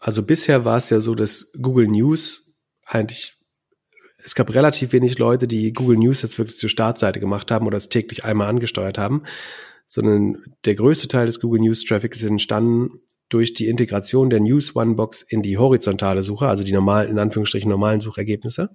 also 0.00 0.22
bisher 0.22 0.64
war 0.64 0.78
es 0.78 0.88
ja 0.90 1.00
so, 1.00 1.14
dass 1.14 1.52
Google 1.60 1.86
News 1.86 2.50
eigentlich, 2.86 3.34
es 4.24 4.34
gab 4.34 4.52
relativ 4.52 4.92
wenig 4.92 5.18
Leute, 5.18 5.46
die 5.46 5.72
Google 5.72 5.98
News 5.98 6.22
jetzt 6.22 6.38
wirklich 6.38 6.58
zur 6.58 6.70
Startseite 6.70 7.20
gemacht 7.20 7.50
haben 7.50 7.66
oder 7.66 7.76
es 7.76 7.90
täglich 7.90 8.24
einmal 8.24 8.48
angesteuert 8.48 8.96
haben, 8.96 9.24
sondern 9.86 10.42
der 10.64 10.74
größte 10.74 11.08
Teil 11.08 11.26
des 11.26 11.40
Google 11.40 11.60
News 11.60 11.84
Traffics 11.84 12.18
ist 12.18 12.24
entstanden 12.24 13.00
durch 13.28 13.52
die 13.52 13.68
Integration 13.68 14.30
der 14.30 14.40
News 14.40 14.74
One 14.74 14.94
Box 14.94 15.22
in 15.22 15.42
die 15.42 15.58
horizontale 15.58 16.22
Suche, 16.22 16.48
also 16.48 16.64
die 16.64 16.72
normalen, 16.72 17.10
in 17.10 17.18
Anführungsstrichen 17.18 17.70
normalen 17.70 18.00
Suchergebnisse. 18.00 18.70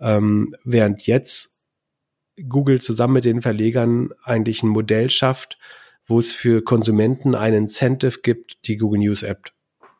Ähm, 0.00 0.54
während 0.64 1.06
jetzt 1.06 1.57
Google 2.48 2.80
zusammen 2.80 3.14
mit 3.14 3.24
den 3.24 3.42
Verlegern 3.42 4.10
eigentlich 4.22 4.62
ein 4.62 4.68
Modell 4.68 5.10
schafft, 5.10 5.58
wo 6.06 6.18
es 6.18 6.32
für 6.32 6.62
Konsumenten 6.62 7.34
ein 7.34 7.54
Incentive 7.54 8.20
gibt, 8.22 8.66
die 8.66 8.76
Google 8.76 9.00
News 9.00 9.22
App 9.22 9.52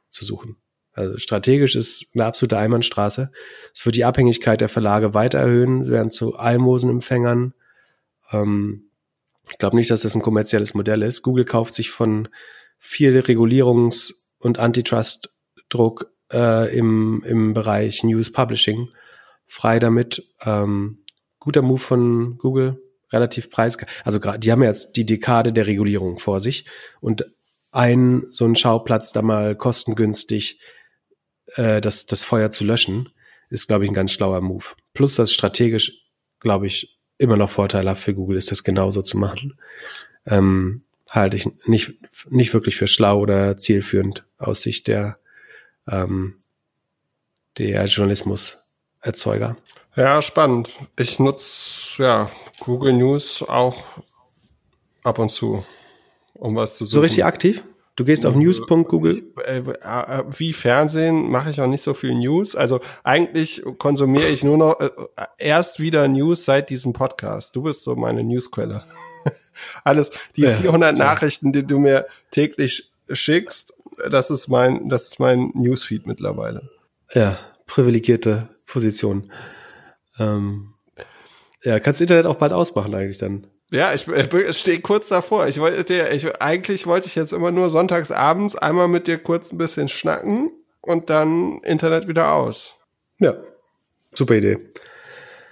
zu 0.08 0.24
suchen. 0.24 0.56
Also 0.92 1.16
strategisch 1.18 1.76
ist 1.76 2.06
eine 2.14 2.24
absolute 2.24 2.58
Einbahnstraße. 2.58 3.30
Es 3.72 3.86
wird 3.86 3.94
die 3.94 4.04
Abhängigkeit 4.04 4.60
der 4.60 4.68
Verlage 4.68 5.14
weiter 5.14 5.38
erhöhen, 5.38 5.88
werden 5.88 6.10
zu 6.10 6.36
Almosenempfängern. 6.36 7.54
Ähm, 8.32 8.90
ich 9.50 9.58
glaube 9.58 9.76
nicht, 9.76 9.90
dass 9.90 10.02
das 10.02 10.14
ein 10.14 10.22
kommerzielles 10.22 10.74
Modell 10.74 11.02
ist. 11.02 11.22
Google 11.22 11.44
kauft 11.44 11.74
sich 11.74 11.90
von 11.90 12.28
viel 12.78 13.16
Regulierungs- 13.18 14.12
und 14.38 14.58
Antitrust-Druck 14.58 16.12
äh, 16.32 16.76
im, 16.76 17.22
im 17.24 17.54
Bereich 17.54 18.02
News 18.02 18.32
Publishing 18.32 18.88
frei 19.46 19.78
damit. 19.78 20.28
Ähm, 20.44 21.04
guter 21.38 21.62
Move 21.62 21.78
von 21.78 22.38
Google, 22.38 22.82
relativ 23.12 23.50
preis. 23.50 23.76
Also 24.04 24.20
gerade, 24.20 24.38
die 24.38 24.52
haben 24.52 24.62
jetzt 24.62 24.96
die 24.96 25.06
Dekade 25.06 25.52
der 25.52 25.66
Regulierung 25.66 26.18
vor 26.18 26.40
sich 26.40 26.66
und 27.00 27.30
ein 27.70 28.22
so 28.30 28.44
ein 28.44 28.56
Schauplatz 28.56 29.12
da 29.12 29.22
mal 29.22 29.54
kostengünstig 29.54 30.60
äh, 31.54 31.80
das, 31.80 32.06
das 32.06 32.24
Feuer 32.24 32.50
zu 32.50 32.64
löschen, 32.64 33.10
ist, 33.50 33.68
glaube 33.68 33.84
ich, 33.84 33.90
ein 33.90 33.94
ganz 33.94 34.12
schlauer 34.12 34.40
Move. 34.40 34.64
Plus, 34.94 35.16
dass 35.16 35.32
strategisch, 35.32 36.04
glaube 36.40 36.66
ich, 36.66 36.98
immer 37.18 37.36
noch 37.36 37.50
vorteilhaft 37.50 38.02
für 38.02 38.14
Google 38.14 38.36
ist, 38.36 38.50
das 38.50 38.64
genauso 38.64 39.02
zu 39.02 39.18
machen. 39.18 39.58
Ähm, 40.26 40.82
halte 41.10 41.36
ich 41.36 41.48
nicht, 41.66 41.94
nicht 42.30 42.54
wirklich 42.54 42.76
für 42.76 42.86
schlau 42.86 43.20
oder 43.20 43.56
zielführend 43.56 44.24
aus 44.38 44.62
Sicht 44.62 44.86
der, 44.86 45.18
ähm, 45.88 46.36
der 47.56 47.84
Journalismuserzeuger. 47.86 49.56
Ja, 49.98 50.22
spannend. 50.22 50.78
Ich 50.96 51.18
nutze 51.18 52.04
ja 52.04 52.30
Google 52.60 52.92
News 52.92 53.42
auch 53.42 53.82
ab 55.02 55.18
und 55.18 55.28
zu, 55.28 55.64
um 56.34 56.54
was 56.54 56.76
zu 56.76 56.84
suchen. 56.84 56.94
So 56.94 57.00
richtig 57.00 57.24
aktiv? 57.24 57.64
Du 57.96 58.04
gehst 58.04 58.24
auf 58.24 58.36
news.google? 58.36 59.24
Äh, 59.44 59.58
äh, 59.58 60.24
wie 60.38 60.52
Fernsehen 60.52 61.28
mache 61.28 61.50
ich 61.50 61.60
auch 61.60 61.66
nicht 61.66 61.82
so 61.82 61.94
viel 61.94 62.14
News. 62.14 62.54
Also 62.54 62.78
eigentlich 63.02 63.64
konsumiere 63.78 64.28
ich 64.28 64.44
nur 64.44 64.56
noch 64.56 64.78
äh, 64.78 64.88
erst 65.36 65.80
wieder 65.80 66.06
News 66.06 66.44
seit 66.44 66.70
diesem 66.70 66.92
Podcast. 66.92 67.56
Du 67.56 67.62
bist 67.62 67.82
so 67.82 67.96
meine 67.96 68.22
Newsquelle. 68.22 68.84
Alles, 69.82 70.12
die 70.36 70.42
ja, 70.42 70.54
400 70.54 70.96
ja. 70.96 71.04
Nachrichten, 71.06 71.52
die 71.52 71.66
du 71.66 71.80
mir 71.80 72.06
täglich 72.30 72.92
schickst, 73.10 73.74
das 74.08 74.30
ist 74.30 74.46
mein, 74.46 74.88
das 74.88 75.08
ist 75.08 75.18
mein 75.18 75.50
Newsfeed 75.54 76.06
mittlerweile. 76.06 76.70
Ja, 77.14 77.36
privilegierte 77.66 78.48
Position. 78.64 79.32
Ähm, 80.18 80.74
ja, 81.62 81.80
kannst 81.80 82.00
Internet 82.00 82.26
auch 82.26 82.36
bald 82.36 82.52
ausmachen 82.52 82.94
eigentlich 82.94 83.18
dann. 83.18 83.46
Ja, 83.70 83.92
ich, 83.92 84.08
ich 84.08 84.58
stehe 84.58 84.80
kurz 84.80 85.08
davor. 85.08 85.46
Ich 85.46 85.60
wollte, 85.60 86.08
ich, 86.08 86.40
eigentlich 86.40 86.86
wollte 86.86 87.06
ich 87.06 87.14
jetzt 87.14 87.32
immer 87.32 87.50
nur 87.50 87.68
sonntags 87.68 88.10
abends 88.10 88.56
einmal 88.56 88.88
mit 88.88 89.06
dir 89.06 89.18
kurz 89.18 89.52
ein 89.52 89.58
bisschen 89.58 89.88
schnacken 89.88 90.50
und 90.80 91.10
dann 91.10 91.60
Internet 91.64 92.08
wieder 92.08 92.32
aus. 92.32 92.76
Ja, 93.18 93.36
super 94.14 94.36
Idee. 94.36 94.58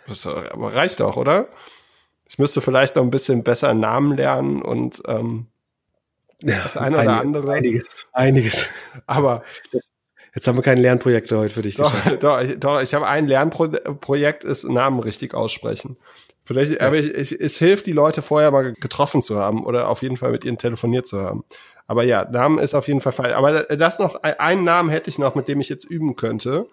Das 0.06 0.26
aber 0.26 0.74
reicht 0.74 1.02
auch, 1.02 1.16
oder? 1.16 1.48
Ich 2.28 2.38
müsste 2.38 2.60
vielleicht 2.60 2.96
noch 2.96 3.02
ein 3.02 3.10
bisschen 3.10 3.44
besser 3.44 3.74
Namen 3.74 4.16
lernen 4.16 4.62
und 4.62 5.02
ähm, 5.06 5.48
ja, 6.40 6.62
das 6.62 6.76
eine 6.76 6.98
oder 7.00 7.20
andere. 7.20 7.52
Einiges, 7.52 7.88
einiges. 8.12 8.66
Aber 9.06 9.42
jetzt 10.36 10.46
haben 10.46 10.56
wir 10.56 10.62
keine 10.62 10.82
Lernprojekte 10.82 11.38
heute 11.38 11.54
für 11.54 11.62
dich 11.62 11.74
doch, 11.74 11.90
geschafft. 11.90 12.16
Doch, 12.22 12.40
ich, 12.40 12.60
doch, 12.60 12.80
ich 12.80 12.94
habe 12.94 13.08
ein 13.08 13.26
Lernprojekt, 13.26 14.44
ist 14.44 14.64
Namen 14.64 15.00
richtig 15.00 15.34
aussprechen. 15.34 15.96
Vielleicht, 16.44 16.72
ja. 16.72 16.86
aber 16.86 16.96
ich, 16.96 17.12
ich, 17.12 17.40
es 17.40 17.58
hilft, 17.58 17.86
die 17.86 17.92
Leute 17.92 18.22
vorher 18.22 18.50
mal 18.50 18.74
getroffen 18.74 19.22
zu 19.22 19.38
haben 19.38 19.64
oder 19.64 19.88
auf 19.88 20.02
jeden 20.02 20.16
Fall 20.16 20.30
mit 20.30 20.44
ihnen 20.44 20.58
telefoniert 20.58 21.06
zu 21.06 21.20
haben. 21.20 21.44
Aber 21.88 22.04
ja, 22.04 22.24
Namen 22.24 22.58
ist 22.58 22.74
auf 22.74 22.86
jeden 22.86 23.00
Fall 23.00 23.12
falsch. 23.12 23.32
Aber 23.32 23.64
das 23.64 23.98
noch, 23.98 24.22
einen 24.22 24.64
Namen 24.64 24.90
hätte 24.90 25.08
ich 25.08 25.18
noch, 25.18 25.34
mit 25.34 25.48
dem 25.48 25.60
ich 25.60 25.68
jetzt 25.68 25.84
üben 25.84 26.16
könnte. 26.16 26.66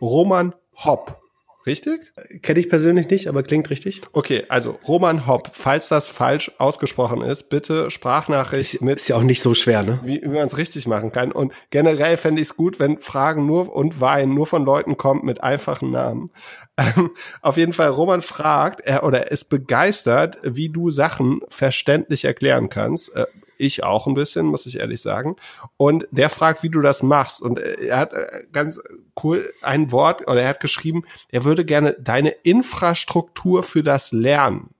Roman 0.00 0.54
Hopp. 0.74 1.23
Richtig? 1.66 2.12
Kenne 2.42 2.60
ich 2.60 2.68
persönlich 2.68 3.08
nicht, 3.08 3.26
aber 3.26 3.42
klingt 3.42 3.70
richtig. 3.70 4.02
Okay, 4.12 4.44
also 4.48 4.78
Roman 4.86 5.26
Hopp, 5.26 5.50
falls 5.54 5.88
das 5.88 6.08
falsch 6.08 6.52
ausgesprochen 6.58 7.22
ist, 7.22 7.48
bitte 7.48 7.90
Sprachnachricht 7.90 8.74
ist, 8.74 8.82
mit. 8.82 8.96
Ist 8.96 9.08
ja 9.08 9.16
auch 9.16 9.22
nicht 9.22 9.40
so 9.40 9.54
schwer, 9.54 9.82
ne? 9.82 10.00
Wie, 10.04 10.20
wie 10.22 10.28
man 10.28 10.46
es 10.46 10.58
richtig 10.58 10.86
machen 10.86 11.10
kann. 11.10 11.32
Und 11.32 11.52
generell 11.70 12.18
fände 12.18 12.42
ich 12.42 12.48
es 12.48 12.56
gut, 12.56 12.80
wenn 12.80 12.98
Fragen 12.98 13.46
nur 13.46 13.74
und 13.74 14.00
Wein 14.00 14.30
nur 14.30 14.46
von 14.46 14.64
Leuten 14.64 14.98
kommt 14.98 15.24
mit 15.24 15.42
einfachen 15.42 15.90
Namen. 15.90 16.30
Ähm, 16.76 17.12
auf 17.40 17.56
jeden 17.56 17.72
Fall, 17.72 17.88
Roman 17.88 18.20
fragt, 18.20 18.80
er 18.80 19.04
oder 19.04 19.30
ist 19.30 19.44
begeistert, 19.44 20.38
wie 20.42 20.68
du 20.68 20.90
Sachen 20.90 21.40
verständlich 21.48 22.24
erklären 22.24 22.68
kannst. 22.68 23.14
Äh, 23.14 23.26
ich 23.58 23.84
auch 23.84 24.06
ein 24.06 24.14
bisschen, 24.14 24.46
muss 24.46 24.66
ich 24.66 24.78
ehrlich 24.78 25.00
sagen. 25.00 25.36
Und 25.76 26.06
der 26.10 26.30
fragt, 26.30 26.62
wie 26.62 26.70
du 26.70 26.80
das 26.80 27.02
machst. 27.02 27.42
Und 27.42 27.58
äh, 27.58 27.86
er 27.86 27.98
hat 27.98 28.12
äh, 28.12 28.44
ganz 28.52 28.80
cool 29.22 29.52
ein 29.62 29.92
Wort, 29.92 30.28
oder 30.28 30.42
er 30.42 30.48
hat 30.48 30.60
geschrieben, 30.60 31.04
er 31.28 31.44
würde 31.44 31.64
gerne 31.64 31.94
deine 32.00 32.30
Infrastruktur 32.30 33.62
für 33.62 33.82
das 33.82 34.12
Lernen 34.12 34.74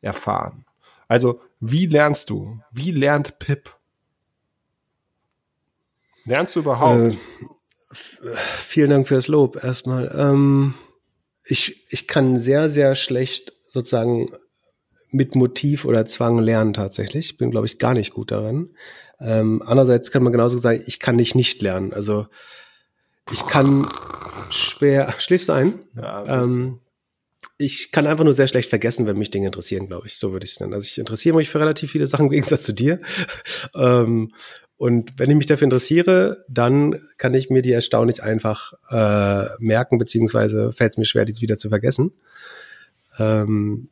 erfahren. 0.00 0.64
Also, 1.08 1.40
wie 1.60 1.86
lernst 1.86 2.30
du? 2.30 2.60
Wie 2.70 2.90
lernt 2.90 3.38
Pip? 3.38 3.74
Lernst 6.24 6.56
du 6.56 6.60
überhaupt? 6.60 7.14
Äh, 7.14 8.36
vielen 8.58 8.90
Dank 8.90 9.08
für 9.08 9.14
das 9.14 9.28
Lob 9.28 9.62
erstmal. 9.62 10.12
Ähm, 10.16 10.74
ich, 11.44 11.86
ich 11.90 12.08
kann 12.08 12.36
sehr, 12.36 12.68
sehr 12.68 12.94
schlecht 12.94 13.52
sozusagen 13.70 14.30
mit 15.16 15.34
Motiv 15.34 15.84
oder 15.84 16.06
Zwang 16.06 16.38
lernen 16.38 16.74
tatsächlich. 16.74 17.30
Ich 17.30 17.36
bin, 17.38 17.50
glaube 17.50 17.66
ich, 17.66 17.78
gar 17.78 17.94
nicht 17.94 18.12
gut 18.12 18.30
daran. 18.30 18.70
Ähm, 19.18 19.62
andererseits 19.64 20.10
kann 20.10 20.22
man 20.22 20.32
genauso 20.32 20.58
sagen, 20.58 20.82
ich 20.86 21.00
kann 21.00 21.16
nicht 21.16 21.34
nicht 21.34 21.62
lernen. 21.62 21.92
Also 21.92 22.26
ich 23.32 23.46
kann 23.46 23.86
schwer. 24.50 25.12
Schläfst 25.18 25.50
ein? 25.50 25.80
Ja, 25.96 26.42
ähm, 26.42 26.80
ich 27.58 27.90
kann 27.90 28.06
einfach 28.06 28.24
nur 28.24 28.34
sehr 28.34 28.46
schlecht 28.46 28.68
vergessen, 28.68 29.06
wenn 29.06 29.16
mich 29.16 29.30
Dinge 29.30 29.46
interessieren, 29.46 29.86
glaube 29.86 30.06
ich. 30.06 30.18
So 30.18 30.32
würde 30.32 30.44
ich 30.44 30.52
es 30.52 30.60
nennen. 30.60 30.74
Also 30.74 30.84
ich 30.84 30.98
interessiere 30.98 31.36
mich 31.36 31.48
für 31.48 31.60
relativ 31.60 31.90
viele 31.90 32.06
Sachen 32.06 32.26
im 32.26 32.30
Gegensatz 32.30 32.62
zu 32.62 32.72
dir. 32.72 32.98
ähm, 33.74 34.32
und 34.76 35.18
wenn 35.18 35.30
ich 35.30 35.36
mich 35.36 35.46
dafür 35.46 35.64
interessiere, 35.64 36.44
dann 36.48 37.00
kann 37.16 37.32
ich 37.32 37.48
mir 37.48 37.62
die 37.62 37.72
erstaunlich 37.72 38.22
einfach 38.22 38.74
äh, 38.90 39.48
merken, 39.58 39.96
beziehungsweise 39.96 40.70
fällt 40.72 40.92
es 40.92 40.98
mir 40.98 41.06
schwer, 41.06 41.24
dies 41.24 41.40
wieder 41.40 41.56
zu 41.56 41.70
vergessen. 41.70 42.12
Ähm, 43.18 43.88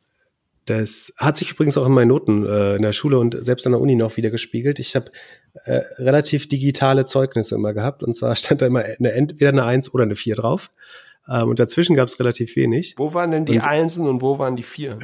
das 0.65 1.13
hat 1.17 1.37
sich 1.37 1.51
übrigens 1.51 1.77
auch 1.77 1.85
in 1.85 1.91
meinen 1.91 2.07
Noten 2.07 2.45
äh, 2.45 2.75
in 2.75 2.81
der 2.81 2.91
Schule 2.91 3.19
und 3.19 3.37
selbst 3.43 3.65
an 3.67 3.73
der 3.73 3.81
Uni 3.81 3.95
noch 3.95 4.17
wieder 4.17 4.31
gespiegelt. 4.31 4.79
Ich 4.79 4.95
habe 4.95 5.11
äh, 5.65 5.81
relativ 5.97 6.49
digitale 6.49 7.05
Zeugnisse 7.05 7.55
immer 7.55 7.73
gehabt 7.73 8.03
und 8.03 8.15
zwar 8.15 8.35
stand 8.35 8.61
da 8.61 8.67
immer 8.67 8.83
eine, 8.83 9.11
entweder 9.11 9.49
eine 9.49 9.65
Eins 9.65 9.93
oder 9.93 10.03
eine 10.03 10.15
Vier 10.15 10.35
drauf. 10.35 10.71
Ähm, 11.29 11.49
und 11.49 11.59
dazwischen 11.59 11.95
gab 11.95 12.07
es 12.07 12.19
relativ 12.19 12.55
wenig. 12.55 12.95
Wo 12.97 13.13
waren 13.13 13.31
denn 13.31 13.45
die 13.45 13.57
und, 13.57 13.61
Einsen 13.61 14.07
und 14.07 14.21
wo 14.21 14.39
waren 14.39 14.55
die 14.55 14.63
Vier? 14.63 14.97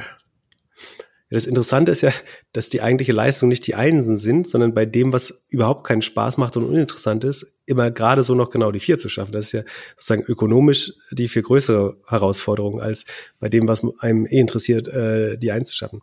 Das 1.32 1.46
Interessante 1.46 1.90
ist 1.90 2.02
ja, 2.02 2.12
dass 2.52 2.68
die 2.68 2.82
eigentliche 2.82 3.12
Leistung 3.12 3.48
nicht 3.48 3.66
die 3.66 3.74
Einsen 3.74 4.16
sind, 4.16 4.46
sondern 4.46 4.74
bei 4.74 4.84
dem, 4.84 5.14
was 5.14 5.46
überhaupt 5.48 5.86
keinen 5.86 6.02
Spaß 6.02 6.36
macht 6.36 6.58
und 6.58 6.64
uninteressant 6.64 7.24
ist, 7.24 7.58
immer 7.64 7.90
gerade 7.90 8.22
so 8.22 8.34
noch 8.34 8.50
genau 8.50 8.70
die 8.70 8.80
vier 8.80 8.98
zu 8.98 9.08
schaffen. 9.08 9.32
Das 9.32 9.46
ist 9.46 9.52
ja 9.52 9.62
sozusagen 9.96 10.24
ökonomisch 10.24 10.92
die 11.10 11.28
viel 11.28 11.40
größere 11.40 11.96
Herausforderung, 12.06 12.82
als 12.82 13.06
bei 13.40 13.48
dem, 13.48 13.66
was 13.66 13.82
einem 14.00 14.26
eh 14.26 14.40
interessiert, 14.40 14.88
äh, 14.88 15.38
die 15.38 15.52
Eins 15.52 15.70
zu 15.70 15.74
schaffen. 15.74 16.02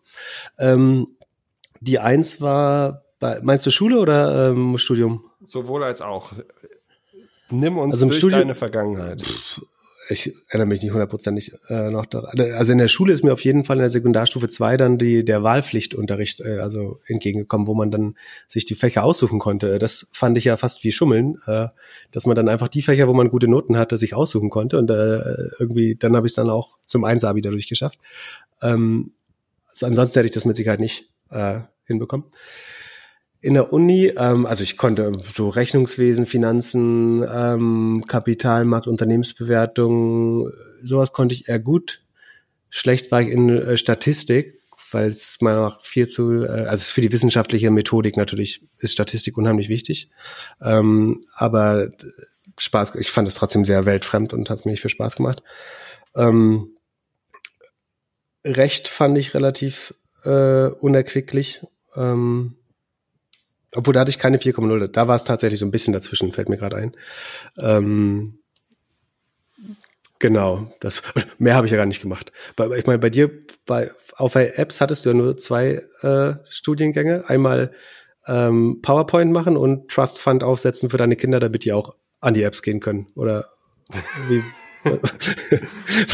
Ähm, 0.58 1.08
die 1.80 2.00
Eins 2.00 2.42
war, 2.42 3.06
bei, 3.20 3.40
meinst 3.44 3.68
du 3.68 3.72
Schule 3.72 4.00
oder 4.00 4.50
ähm, 4.50 4.80
Studium? 4.80 5.24
Sowohl 5.46 5.84
als 5.84 6.02
auch. 6.02 6.34
Nimm 7.52 7.78
uns 7.78 7.96
also 7.96 8.08
durch 8.08 8.18
Studium, 8.18 8.42
deine 8.42 8.56
Vergangenheit 8.56 9.24
ich 10.12 10.34
erinnere 10.48 10.68
mich 10.68 10.82
nicht 10.82 10.92
hundertprozentig 10.92 11.54
äh, 11.70 11.92
noch 11.92 12.08
daran. 12.08 12.40
Also 12.54 12.72
in 12.72 12.80
der 12.80 12.88
Schule 12.88 13.14
ist 13.14 13.24
mir 13.24 13.32
auf 13.32 13.44
jeden 13.44 13.64
Fall 13.64 13.78
in 13.78 13.82
der 13.82 13.92
Sekundarstufe 13.92 14.50
2 14.50 14.76
dann 14.76 14.98
die, 14.98 15.24
der 15.24 15.44
Wahlpflichtunterricht 15.44 16.42
äh, 16.42 16.58
also 16.58 17.00
entgegengekommen, 17.06 17.68
wo 17.68 17.76
man 17.76 17.92
dann 17.92 18.16
sich 18.48 18.66
die 18.66 18.74
Fächer 18.74 19.04
aussuchen 19.04 19.38
konnte. 19.38 19.78
Das 19.78 20.08
fand 20.12 20.36
ich 20.38 20.46
ja 20.46 20.58
fast 20.58 20.84
wie 20.84 20.92
Schummeln, 20.92 21.38
äh, 21.46 21.68
dass 22.12 22.26
man 22.26 22.36
dann 22.36 22.50
einfach 22.50 22.70
die 22.70 22.82
Fächer, 22.82 23.08
wo 23.08 23.14
man 23.14 23.30
gute 23.30 23.48
Noten 23.48 23.78
hatte, 23.78 23.98
sich 23.98 24.16
aussuchen 24.16 24.50
konnte. 24.50 24.80
Und 24.80 24.90
äh, 24.90 25.22
irgendwie, 25.60 25.96
dann 25.96 26.16
habe 26.16 26.26
ich 26.26 26.32
es 26.32 26.36
dann 26.36 26.50
auch 26.50 26.80
zum 26.86 27.04
Einser 27.04 27.36
dadurch 27.36 27.70
geschafft. 27.70 28.00
Ähm, 28.64 29.12
ansonsten 29.80 30.20
hätte 30.20 30.28
ich 30.28 30.34
das 30.34 30.46
mit 30.46 30.56
Sicherheit 30.56 30.80
nicht 30.80 31.08
äh, 31.30 31.60
hinbekommen 31.86 32.26
in 33.42 33.54
der 33.54 33.72
Uni, 33.72 34.08
ähm, 34.18 34.46
also 34.46 34.64
ich 34.64 34.78
konnte 34.78 35.12
so 35.36 35.50
Rechnungswesen, 35.50 36.26
Finanzen, 36.26 37.24
ähm, 37.32 38.04
Kapitalmarkt, 38.08 38.88
Unternehmensbewertung, 38.88 40.50
sowas 40.82 41.14
konnte 41.14 41.36
ich 41.36 41.48
eher 41.48 41.60
gut. 41.60 42.02
Schlecht 42.70 43.12
war 43.12 43.22
ich 43.22 43.30
in 43.30 43.50
äh, 43.50 43.78
Statistik, 43.78 44.62
weil 44.92 45.08
es 45.08 45.40
nach 45.42 45.82
viel 45.84 46.08
zu, 46.08 46.44
äh, 46.44 46.66
also 46.68 46.92
für 46.92 47.02
die 47.02 47.12
wissenschaftliche 47.12 47.72
Methodik 47.72 48.18
natürlich 48.18 48.62
ist 48.78 48.92
Statistik 48.92 49.38
unheimlich 49.38 49.70
wichtig. 49.70 50.10
Ähm, 50.62 51.22
aber 51.34 51.92
Spaß, 52.58 52.96
ich 52.96 53.10
fand 53.10 53.28
es 53.28 53.36
trotzdem 53.36 53.64
sehr 53.64 53.86
weltfremd 53.86 54.34
und 54.34 54.50
hat 54.50 54.66
mir 54.66 54.72
nicht 54.72 54.82
viel 54.82 54.92
Spaß 54.92 55.16
gemacht. 55.16 55.44
Ähm, 56.16 56.76
Recht 58.46 58.88
fand 58.88 59.18
ich 59.18 59.34
relativ 59.34 59.94
äh, 60.24 60.68
unerquicklich. 60.68 61.62
Ähm, 61.96 62.56
obwohl 63.76 63.94
da 63.94 64.02
hatte 64.02 64.10
ich 64.10 64.20
keine 64.20 64.38
4,0. 64.38 64.88
Da 64.88 65.08
war 65.08 65.16
es 65.16 65.24
tatsächlich 65.24 65.60
so 65.60 65.66
ein 65.66 65.72
bisschen 65.72 65.94
dazwischen, 65.94 66.32
fällt 66.32 66.50
mir 66.50 66.58
gerade 66.58 66.78
ein. 66.78 66.96
Ähm, 67.60 68.40
genau, 70.20 70.72
das 70.80 71.04
mehr 71.38 71.56
habe 71.56 71.68
ich 71.68 71.72
ja 71.72 71.78
gar 71.78 71.86
nicht 71.86 72.02
gemacht. 72.02 72.32
Ich 72.78 72.86
meine, 72.86 73.00
bei 73.00 73.10
dir, 73.10 73.32
bei 73.66 73.92
auf 74.16 74.36
Apps 74.36 74.82
hattest 74.82 75.06
du 75.06 75.10
ja 75.10 75.16
nur 75.16 75.38
zwei 75.38 75.82
äh, 76.02 76.34
Studiengänge. 76.50 77.30
Einmal 77.30 77.72
ähm, 78.28 78.80
PowerPoint 78.82 79.32
machen 79.32 79.56
und 79.56 79.90
Trust 79.90 80.20
Fund 80.20 80.44
aufsetzen 80.44 80.90
für 80.90 80.98
deine 80.98 81.16
Kinder, 81.16 81.40
damit 81.40 81.64
die 81.64 81.74
auch 81.74 81.96
an 82.20 82.34
die 82.34 82.44
Apps 82.44 82.62
gehen 82.62 82.80
können? 82.80 83.08
Oder 83.16 83.46
wie? 84.28 84.44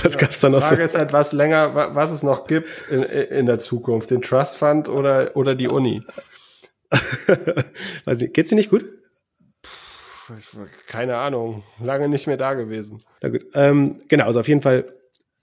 was 0.03 0.17
gab's 0.17 0.39
da 0.39 0.49
noch 0.49 0.59
Die 0.59 0.65
Frage 0.65 0.81
so? 0.81 0.87
ist 0.87 0.97
halt, 0.97 1.13
was 1.13 1.33
länger, 1.33 1.75
was 1.93 2.11
es 2.11 2.23
noch 2.23 2.47
gibt 2.47 2.85
in, 2.89 3.03
in 3.03 3.45
der 3.45 3.59
Zukunft, 3.59 4.09
den 4.11 4.21
Trust 4.21 4.57
Fund 4.57 4.89
oder, 4.89 5.35
oder 5.35 5.55
die 5.55 5.67
Uni. 5.67 6.01
Nicht, 8.05 8.33
geht's 8.33 8.49
dir 8.49 8.55
nicht 8.55 8.69
gut? 8.69 8.85
Keine 10.87 11.17
Ahnung, 11.17 11.63
lange 11.79 12.09
nicht 12.09 12.25
mehr 12.25 12.37
da 12.37 12.55
gewesen. 12.55 13.03
Na 13.21 13.29
gut, 13.29 13.45
ähm, 13.53 13.97
genau, 14.07 14.25
also 14.25 14.39
auf 14.39 14.47
jeden 14.47 14.61
Fall 14.61 14.91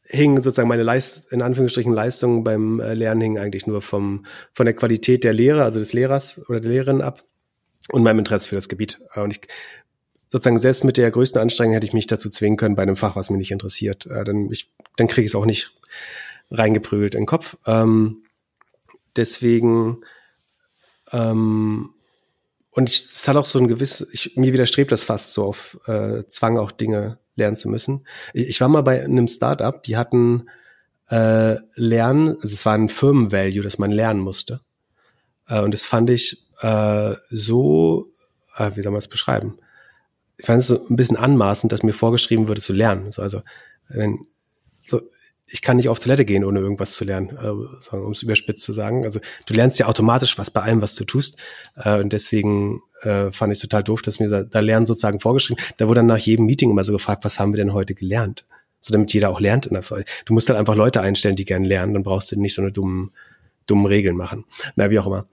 hing 0.05 0.37
sozusagen 0.37 0.69
meine 0.69 0.83
Leist 0.83 1.33
in 1.33 1.41
Anführungsstrichen 1.41 1.93
Leistung 1.93 2.43
beim 2.43 2.81
äh, 2.81 2.95
Lernen 2.95 3.21
hing 3.21 3.39
eigentlich 3.39 3.67
nur 3.67 3.81
vom 3.81 4.27
von 4.53 4.67
der 4.67 4.75
Qualität 4.75 5.23
der 5.25 5.33
Lehre, 5.33 5.63
also 5.63 5.79
des 5.79 5.93
Lehrers 5.93 6.45
oder 6.49 6.61
der 6.61 6.71
Lehrerin 6.71 7.01
ab 7.01 7.25
und 7.91 8.03
meinem 8.03 8.21
Interesse 8.21 8.49
für 8.49 8.57
das 8.57 8.69
Gebiet. 8.69 8.99
Und 9.15 9.31
ich 9.31 9.41
sozusagen 10.31 10.59
selbst 10.59 10.83
mit 10.83 10.97
der 10.97 11.11
größten 11.11 11.41
Anstrengung 11.41 11.75
hätte 11.75 11.87
ich 11.87 11.93
mich 11.93 12.07
dazu 12.07 12.29
zwingen 12.29 12.57
können 12.57 12.75
bei 12.75 12.83
einem 12.83 12.97
Fach, 12.97 13.17
was 13.17 13.31
mich 13.31 13.39
nicht 13.39 13.53
interessiert. 13.53 14.07
Äh, 14.07 14.25
dann 14.25 14.51
ich, 14.51 14.73
dann 14.97 15.07
kriege 15.07 15.25
ich 15.25 15.31
es 15.31 15.35
auch 15.35 15.47
nicht 15.47 15.77
reingeprügelt 16.51 17.15
in 17.15 17.23
den 17.23 17.27
Kopf. 17.27 17.57
Ähm, 17.67 18.25
deswegen 19.17 19.99
ähm, 21.13 21.91
und 22.71 22.89
ich, 22.89 23.05
es 23.05 23.29
hat 23.29 23.37
auch 23.37 23.47
so 23.47 23.59
ein 23.59 23.69
gewisses, 23.69 24.09
ich, 24.13 24.37
mir 24.37 24.53
widerstrebt 24.53 24.91
das 24.91 25.05
fast 25.05 25.35
so 25.35 25.45
auf 25.45 25.79
äh, 25.87 26.25
Zwang, 26.27 26.59
auch 26.59 26.73
Dinge 26.73 27.19
lernen 27.37 27.57
zu 27.57 27.69
müssen. 27.69 28.07
Ich, 28.33 28.49
ich 28.49 28.61
war 28.61 28.69
mal 28.69 28.83
bei 28.83 29.05
einem 29.05 29.29
Startup, 29.29 29.83
die 29.83 29.97
hatten 29.97 30.49
äh, 31.11 31.57
Lernen, 31.75 32.29
also 32.29 32.55
es 32.55 32.65
war 32.65 32.75
ein 32.75 32.89
Firmenvalue, 32.89 33.63
das 33.63 33.79
man 33.79 33.91
lernen 33.91 34.21
musste. 34.21 34.61
Äh, 35.49 35.61
und 35.61 35.75
das 35.75 35.85
fand 35.85 36.09
ich 36.09 36.47
äh, 36.63 37.15
so, 37.29 38.07
äh, 38.57 38.71
wie 38.75 38.83
soll 38.83 38.93
man 38.93 39.01
es 39.01 39.09
beschreiben? 39.09 39.59
Ich 40.39 40.47
fand 40.47 40.61
es 40.61 40.69
so 40.69 40.87
ein 40.89 40.97
bisschen 40.97 41.19
anmaßend, 41.19 41.73
dass 41.73 41.83
mir 41.83 41.93
vorgeschrieben 41.93 42.49
würde 42.49 42.63
zu 42.63 42.73
lernen. 42.73 43.11
So, 43.11 43.21
also 43.21 43.43
wenn, 43.89 44.27
so, 44.87 45.03
ich 45.53 45.61
kann 45.61 45.77
nicht 45.77 45.91
auf 45.91 45.99
Toilette 45.99 46.25
gehen, 46.25 46.45
ohne 46.45 46.61
irgendwas 46.61 46.95
zu 46.95 47.05
lernen, 47.05 47.37
äh, 47.37 47.95
um 47.95 48.13
es 48.13 48.23
überspitzt 48.23 48.65
zu 48.65 48.73
sagen. 48.73 49.05
Also 49.05 49.21
du 49.45 49.53
lernst 49.53 49.79
ja 49.79 49.87
automatisch 49.87 50.39
was 50.39 50.51
bei 50.51 50.63
allem, 50.63 50.81
was 50.81 50.95
du 50.95 51.05
tust. 51.05 51.37
Äh, 51.77 52.01
und 52.01 52.15
deswegen 52.15 52.81
äh, 53.03 53.31
fand 53.31 53.53
ich 53.53 53.61
total 53.61 53.85
doof, 53.85 54.01
dass 54.01 54.19
mir 54.19 54.31
da, 54.31 54.45
da 54.45 54.61
Lernen 54.61 54.87
sozusagen 54.87 55.21
vorgeschrieben. 55.21 55.63
Da 55.77 55.89
wurde 55.89 55.99
dann 55.99 56.07
nach 56.07 56.19
jedem 56.19 56.47
Meeting 56.47 56.71
immer 56.71 56.85
so 56.85 56.93
gefragt, 56.95 57.25
was 57.25 57.39
haben 57.39 57.53
wir 57.53 57.59
denn 57.59 57.75
heute 57.75 57.95
gelernt? 57.95 58.47
So 58.81 58.93
damit 58.93 59.13
jeder 59.13 59.29
auch 59.29 59.41
lernt 59.41 59.67
in 59.67 59.75
der 59.75 59.83
Folge. 59.83 60.07
Du 60.25 60.33
musst 60.33 60.49
dann 60.49 60.57
einfach 60.57 60.75
Leute 60.75 61.03
einstellen, 61.03 61.37
die 61.37 61.45
gerne 61.45 61.69
lernen, 61.69 61.93
dann 61.93 62.03
brauchst 62.03 62.33
du 62.33 62.41
nicht 62.41 62.55
so 62.55 62.63
eine 62.63 62.73
dummen, 62.73 63.13
dummen 63.67 63.85
Regeln 63.85 64.17
machen. 64.17 64.47
Na, 64.75 64.91
wie 64.91 64.99
auch 64.99 65.07
immer. 65.07 65.27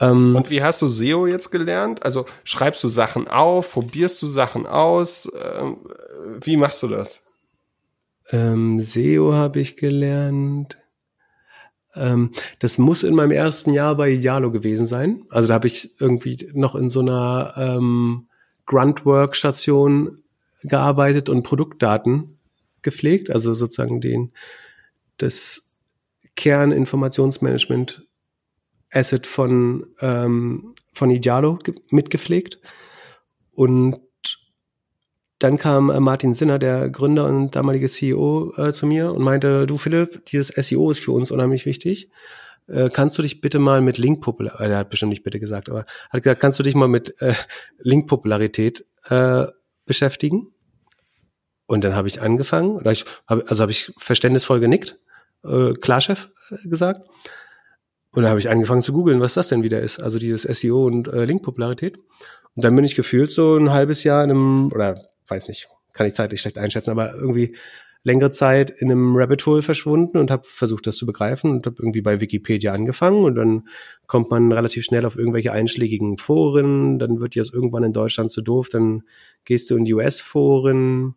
Ähm, 0.00 0.34
und 0.34 0.50
wie 0.50 0.62
hast 0.62 0.82
du 0.82 0.88
SEO 0.88 1.28
jetzt 1.28 1.50
gelernt? 1.52 2.04
Also 2.04 2.26
schreibst 2.42 2.82
du 2.82 2.88
Sachen 2.88 3.28
auf, 3.28 3.72
probierst 3.72 4.20
du 4.22 4.26
Sachen 4.26 4.66
aus? 4.66 5.30
Ähm, 5.56 5.76
wie 6.40 6.56
machst 6.56 6.82
du 6.82 6.88
das? 6.88 7.21
Ähm, 8.30 8.80
SEO 8.80 9.34
habe 9.34 9.60
ich 9.60 9.76
gelernt. 9.76 10.78
Ähm, 11.94 12.30
das 12.58 12.78
muss 12.78 13.02
in 13.02 13.14
meinem 13.14 13.32
ersten 13.32 13.72
Jahr 13.72 13.96
bei 13.96 14.10
Idealo 14.10 14.50
gewesen 14.50 14.86
sein. 14.86 15.24
Also 15.30 15.48
da 15.48 15.54
habe 15.54 15.66
ich 15.66 16.00
irgendwie 16.00 16.50
noch 16.54 16.74
in 16.74 16.88
so 16.88 17.00
einer 17.00 17.54
ähm, 17.56 18.28
Gruntwork-Station 18.66 20.18
gearbeitet 20.62 21.28
und 21.28 21.42
Produktdaten 21.42 22.38
gepflegt, 22.82 23.30
also 23.30 23.54
sozusagen 23.54 24.00
den 24.00 24.32
das 25.18 25.72
Kerninformationsmanagement 26.36 28.06
Asset 28.90 29.26
von 29.26 29.86
ähm, 30.00 30.74
von 30.92 31.10
Idealo 31.10 31.58
mitgepflegt 31.90 32.58
und 33.52 34.00
dann 35.42 35.58
kam 35.58 35.90
äh, 35.90 36.00
Martin 36.00 36.34
Sinner, 36.34 36.58
der 36.58 36.88
Gründer 36.88 37.26
und 37.26 37.56
damalige 37.56 37.88
CEO, 37.88 38.52
äh, 38.56 38.72
zu 38.72 38.86
mir 38.86 39.12
und 39.12 39.22
meinte, 39.22 39.66
du 39.66 39.76
Philipp, 39.76 40.24
dieses 40.26 40.48
SEO 40.48 40.90
ist 40.90 41.00
für 41.00 41.12
uns 41.12 41.30
unheimlich 41.30 41.66
wichtig. 41.66 42.10
Äh, 42.68 42.90
kannst 42.90 43.18
du 43.18 43.22
dich 43.22 43.40
bitte 43.40 43.58
mal 43.58 43.80
mit 43.80 43.98
Link-Popularität, 43.98 44.60
äh, 44.60 44.70
er 44.70 44.78
hat 44.78 44.90
bestimmt 44.90 45.10
nicht 45.10 45.24
bitte 45.24 45.40
gesagt, 45.40 45.68
aber 45.68 45.84
hat 46.10 46.22
gesagt, 46.22 46.40
kannst 46.40 46.58
du 46.58 46.62
dich 46.62 46.74
mal 46.74 46.88
mit 46.88 47.20
äh, 47.20 47.34
Link-Popularität 47.78 48.86
äh, 49.08 49.46
beschäftigen? 49.84 50.52
Und 51.66 51.84
dann 51.84 51.96
habe 51.96 52.06
ich 52.06 52.20
angefangen, 52.20 52.80
ich 52.90 53.04
hab, 53.26 53.50
also 53.50 53.62
habe 53.62 53.72
ich 53.72 53.92
verständnisvoll 53.96 54.60
genickt, 54.60 54.98
äh, 55.44 55.72
Klarchef 55.72 56.28
äh, 56.50 56.68
gesagt. 56.68 57.00
Und 58.12 58.22
dann 58.22 58.30
habe 58.30 58.40
ich 58.40 58.50
angefangen 58.50 58.82
zu 58.82 58.92
googeln, 58.92 59.20
was 59.20 59.34
das 59.34 59.48
denn 59.48 59.62
wieder 59.62 59.80
ist. 59.80 59.98
Also 59.98 60.18
dieses 60.18 60.42
SEO 60.42 60.86
und 60.86 61.08
äh, 61.08 61.24
Link-Popularität. 61.24 61.96
Und 61.96 62.64
dann 62.64 62.76
bin 62.76 62.84
ich 62.84 62.94
gefühlt 62.94 63.30
so 63.32 63.56
ein 63.56 63.70
halbes 63.70 64.04
Jahr 64.04 64.22
in 64.22 64.30
einem, 64.30 64.66
oder 64.70 65.00
weiß 65.28 65.48
nicht, 65.48 65.68
kann 65.92 66.06
ich 66.06 66.14
zeitlich 66.14 66.40
schlecht 66.40 66.58
einschätzen, 66.58 66.90
aber 66.90 67.14
irgendwie 67.14 67.56
längere 68.04 68.30
Zeit 68.30 68.70
in 68.70 68.90
einem 68.90 69.16
Rabbit 69.16 69.46
Hole 69.46 69.62
verschwunden 69.62 70.18
und 70.18 70.30
habe 70.30 70.42
versucht, 70.46 70.86
das 70.86 70.96
zu 70.96 71.06
begreifen 71.06 71.50
und 71.50 71.66
habe 71.66 71.76
irgendwie 71.78 72.02
bei 72.02 72.20
Wikipedia 72.20 72.72
angefangen 72.72 73.24
und 73.24 73.36
dann 73.36 73.68
kommt 74.06 74.30
man 74.30 74.50
relativ 74.50 74.84
schnell 74.84 75.04
auf 75.04 75.16
irgendwelche 75.16 75.52
einschlägigen 75.52 76.18
Foren, 76.18 76.98
dann 76.98 77.20
wird 77.20 77.34
dir 77.34 77.42
das 77.42 77.52
irgendwann 77.52 77.84
in 77.84 77.92
Deutschland 77.92 78.30
zu 78.30 78.42
doof, 78.42 78.68
dann 78.68 79.02
gehst 79.44 79.70
du 79.70 79.76
in 79.76 79.84
die 79.84 79.94
US-Foren, 79.94 81.14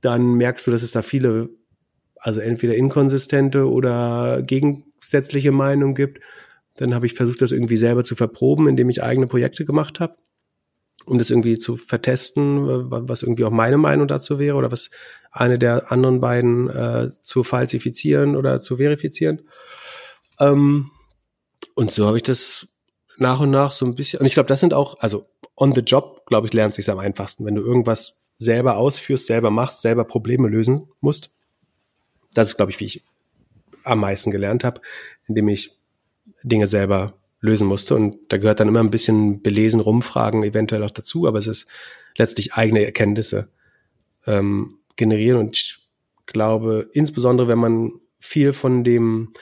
dann 0.00 0.34
merkst 0.34 0.66
du, 0.66 0.70
dass 0.70 0.82
es 0.82 0.92
da 0.92 1.02
viele, 1.02 1.50
also 2.16 2.40
entweder 2.40 2.74
inkonsistente 2.74 3.68
oder 3.68 4.42
gegensätzliche 4.42 5.52
Meinungen 5.52 5.94
gibt. 5.94 6.20
Dann 6.76 6.94
habe 6.94 7.04
ich 7.04 7.12
versucht, 7.12 7.42
das 7.42 7.52
irgendwie 7.52 7.76
selber 7.76 8.04
zu 8.04 8.16
verproben, 8.16 8.66
indem 8.68 8.88
ich 8.88 9.02
eigene 9.02 9.26
Projekte 9.26 9.66
gemacht 9.66 10.00
habe 10.00 10.16
um 11.06 11.18
das 11.18 11.30
irgendwie 11.30 11.58
zu 11.58 11.76
vertesten, 11.76 12.90
was 12.90 13.22
irgendwie 13.22 13.44
auch 13.44 13.50
meine 13.50 13.78
Meinung 13.78 14.06
dazu 14.08 14.38
wäre 14.38 14.56
oder 14.56 14.70
was 14.70 14.90
eine 15.30 15.58
der 15.58 15.90
anderen 15.92 16.20
beiden 16.20 16.68
äh, 16.68 17.10
zu 17.20 17.42
falsifizieren 17.42 18.36
oder 18.36 18.60
zu 18.60 18.76
verifizieren. 18.76 19.42
Ähm, 20.38 20.90
und 21.74 21.92
so 21.92 22.06
habe 22.06 22.16
ich 22.16 22.22
das 22.22 22.68
nach 23.16 23.40
und 23.40 23.50
nach 23.50 23.72
so 23.72 23.86
ein 23.86 23.94
bisschen, 23.94 24.20
und 24.20 24.26
ich 24.26 24.34
glaube, 24.34 24.48
das 24.48 24.60
sind 24.60 24.74
auch, 24.74 24.98
also 25.00 25.26
on 25.56 25.74
the 25.74 25.82
job, 25.82 26.26
glaube 26.26 26.46
ich, 26.46 26.52
lernt 26.52 26.74
sich 26.74 26.88
am 26.90 26.98
einfachsten, 26.98 27.44
wenn 27.44 27.54
du 27.54 27.62
irgendwas 27.62 28.24
selber 28.38 28.76
ausführst, 28.76 29.26
selber 29.26 29.50
machst, 29.50 29.82
selber 29.82 30.04
Probleme 30.04 30.48
lösen 30.48 30.88
musst. 31.00 31.30
Das 32.32 32.48
ist, 32.48 32.56
glaube 32.56 32.72
ich, 32.72 32.80
wie 32.80 32.86
ich 32.86 33.04
am 33.84 34.00
meisten 34.00 34.30
gelernt 34.30 34.64
habe, 34.64 34.80
indem 35.26 35.48
ich 35.48 35.76
Dinge 36.42 36.66
selber 36.66 37.14
lösen 37.40 37.66
musste. 37.66 37.94
Und 37.94 38.18
da 38.28 38.38
gehört 38.38 38.60
dann 38.60 38.68
immer 38.68 38.80
ein 38.80 38.90
bisschen 38.90 39.42
belesen, 39.42 39.80
rumfragen 39.80 40.42
eventuell 40.42 40.82
auch 40.82 40.90
dazu, 40.90 41.26
aber 41.26 41.38
es 41.38 41.46
ist 41.46 41.66
letztlich 42.16 42.54
eigene 42.54 42.84
Erkenntnisse 42.84 43.48
ähm, 44.26 44.78
generieren. 44.96 45.38
Und 45.38 45.56
ich 45.56 45.78
glaube, 46.26 46.88
insbesondere 46.92 47.48
wenn 47.48 47.58
man 47.58 47.92
viel 48.18 48.52
von 48.52 48.84
dem 48.84 49.32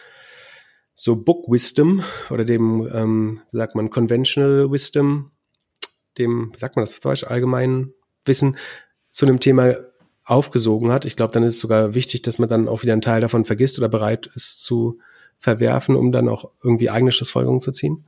so 0.95 1.17
Book 1.17 1.51
Wisdom 1.51 2.03
oder 2.31 2.45
dem, 2.45 2.89
ähm, 2.93 3.41
sagt 3.53 3.75
man, 3.75 3.91
Conventional 3.91 4.71
Wisdom, 4.71 5.31
dem, 6.19 6.53
sagt 6.57 6.77
man 6.77 6.85
das 6.85 6.99
Deutsch, 6.99 7.25
allgemeinen 7.25 7.95
Wissen 8.25 8.57
zu 9.11 9.27
einem 9.27 9.39
Thema 9.39 9.77
aufgesogen 10.25 10.91
hat. 10.91 11.05
Ich 11.05 11.17
glaube, 11.17 11.33
dann 11.33 11.45
ist 11.45 11.55
es 11.55 11.61
sogar 11.61 11.95
wichtig, 11.95 12.23
dass 12.23 12.39
man 12.39 12.49
dann 12.49 12.69
auch 12.69 12.83
wieder 12.83 12.93
einen 12.93 13.03
Teil 13.03 13.21
davon 13.21 13.45
vergisst 13.45 13.79
oder 13.79 13.89
bereit 13.89 14.29
ist 14.35 14.65
zu 14.65 14.99
verwerfen, 15.39 15.97
um 15.97 16.13
dann 16.13 16.29
auch 16.29 16.51
irgendwie 16.63 16.91
eigene 16.91 17.13
Schlussfolgerungen 17.13 17.61
zu 17.61 17.73
ziehen. 17.73 18.05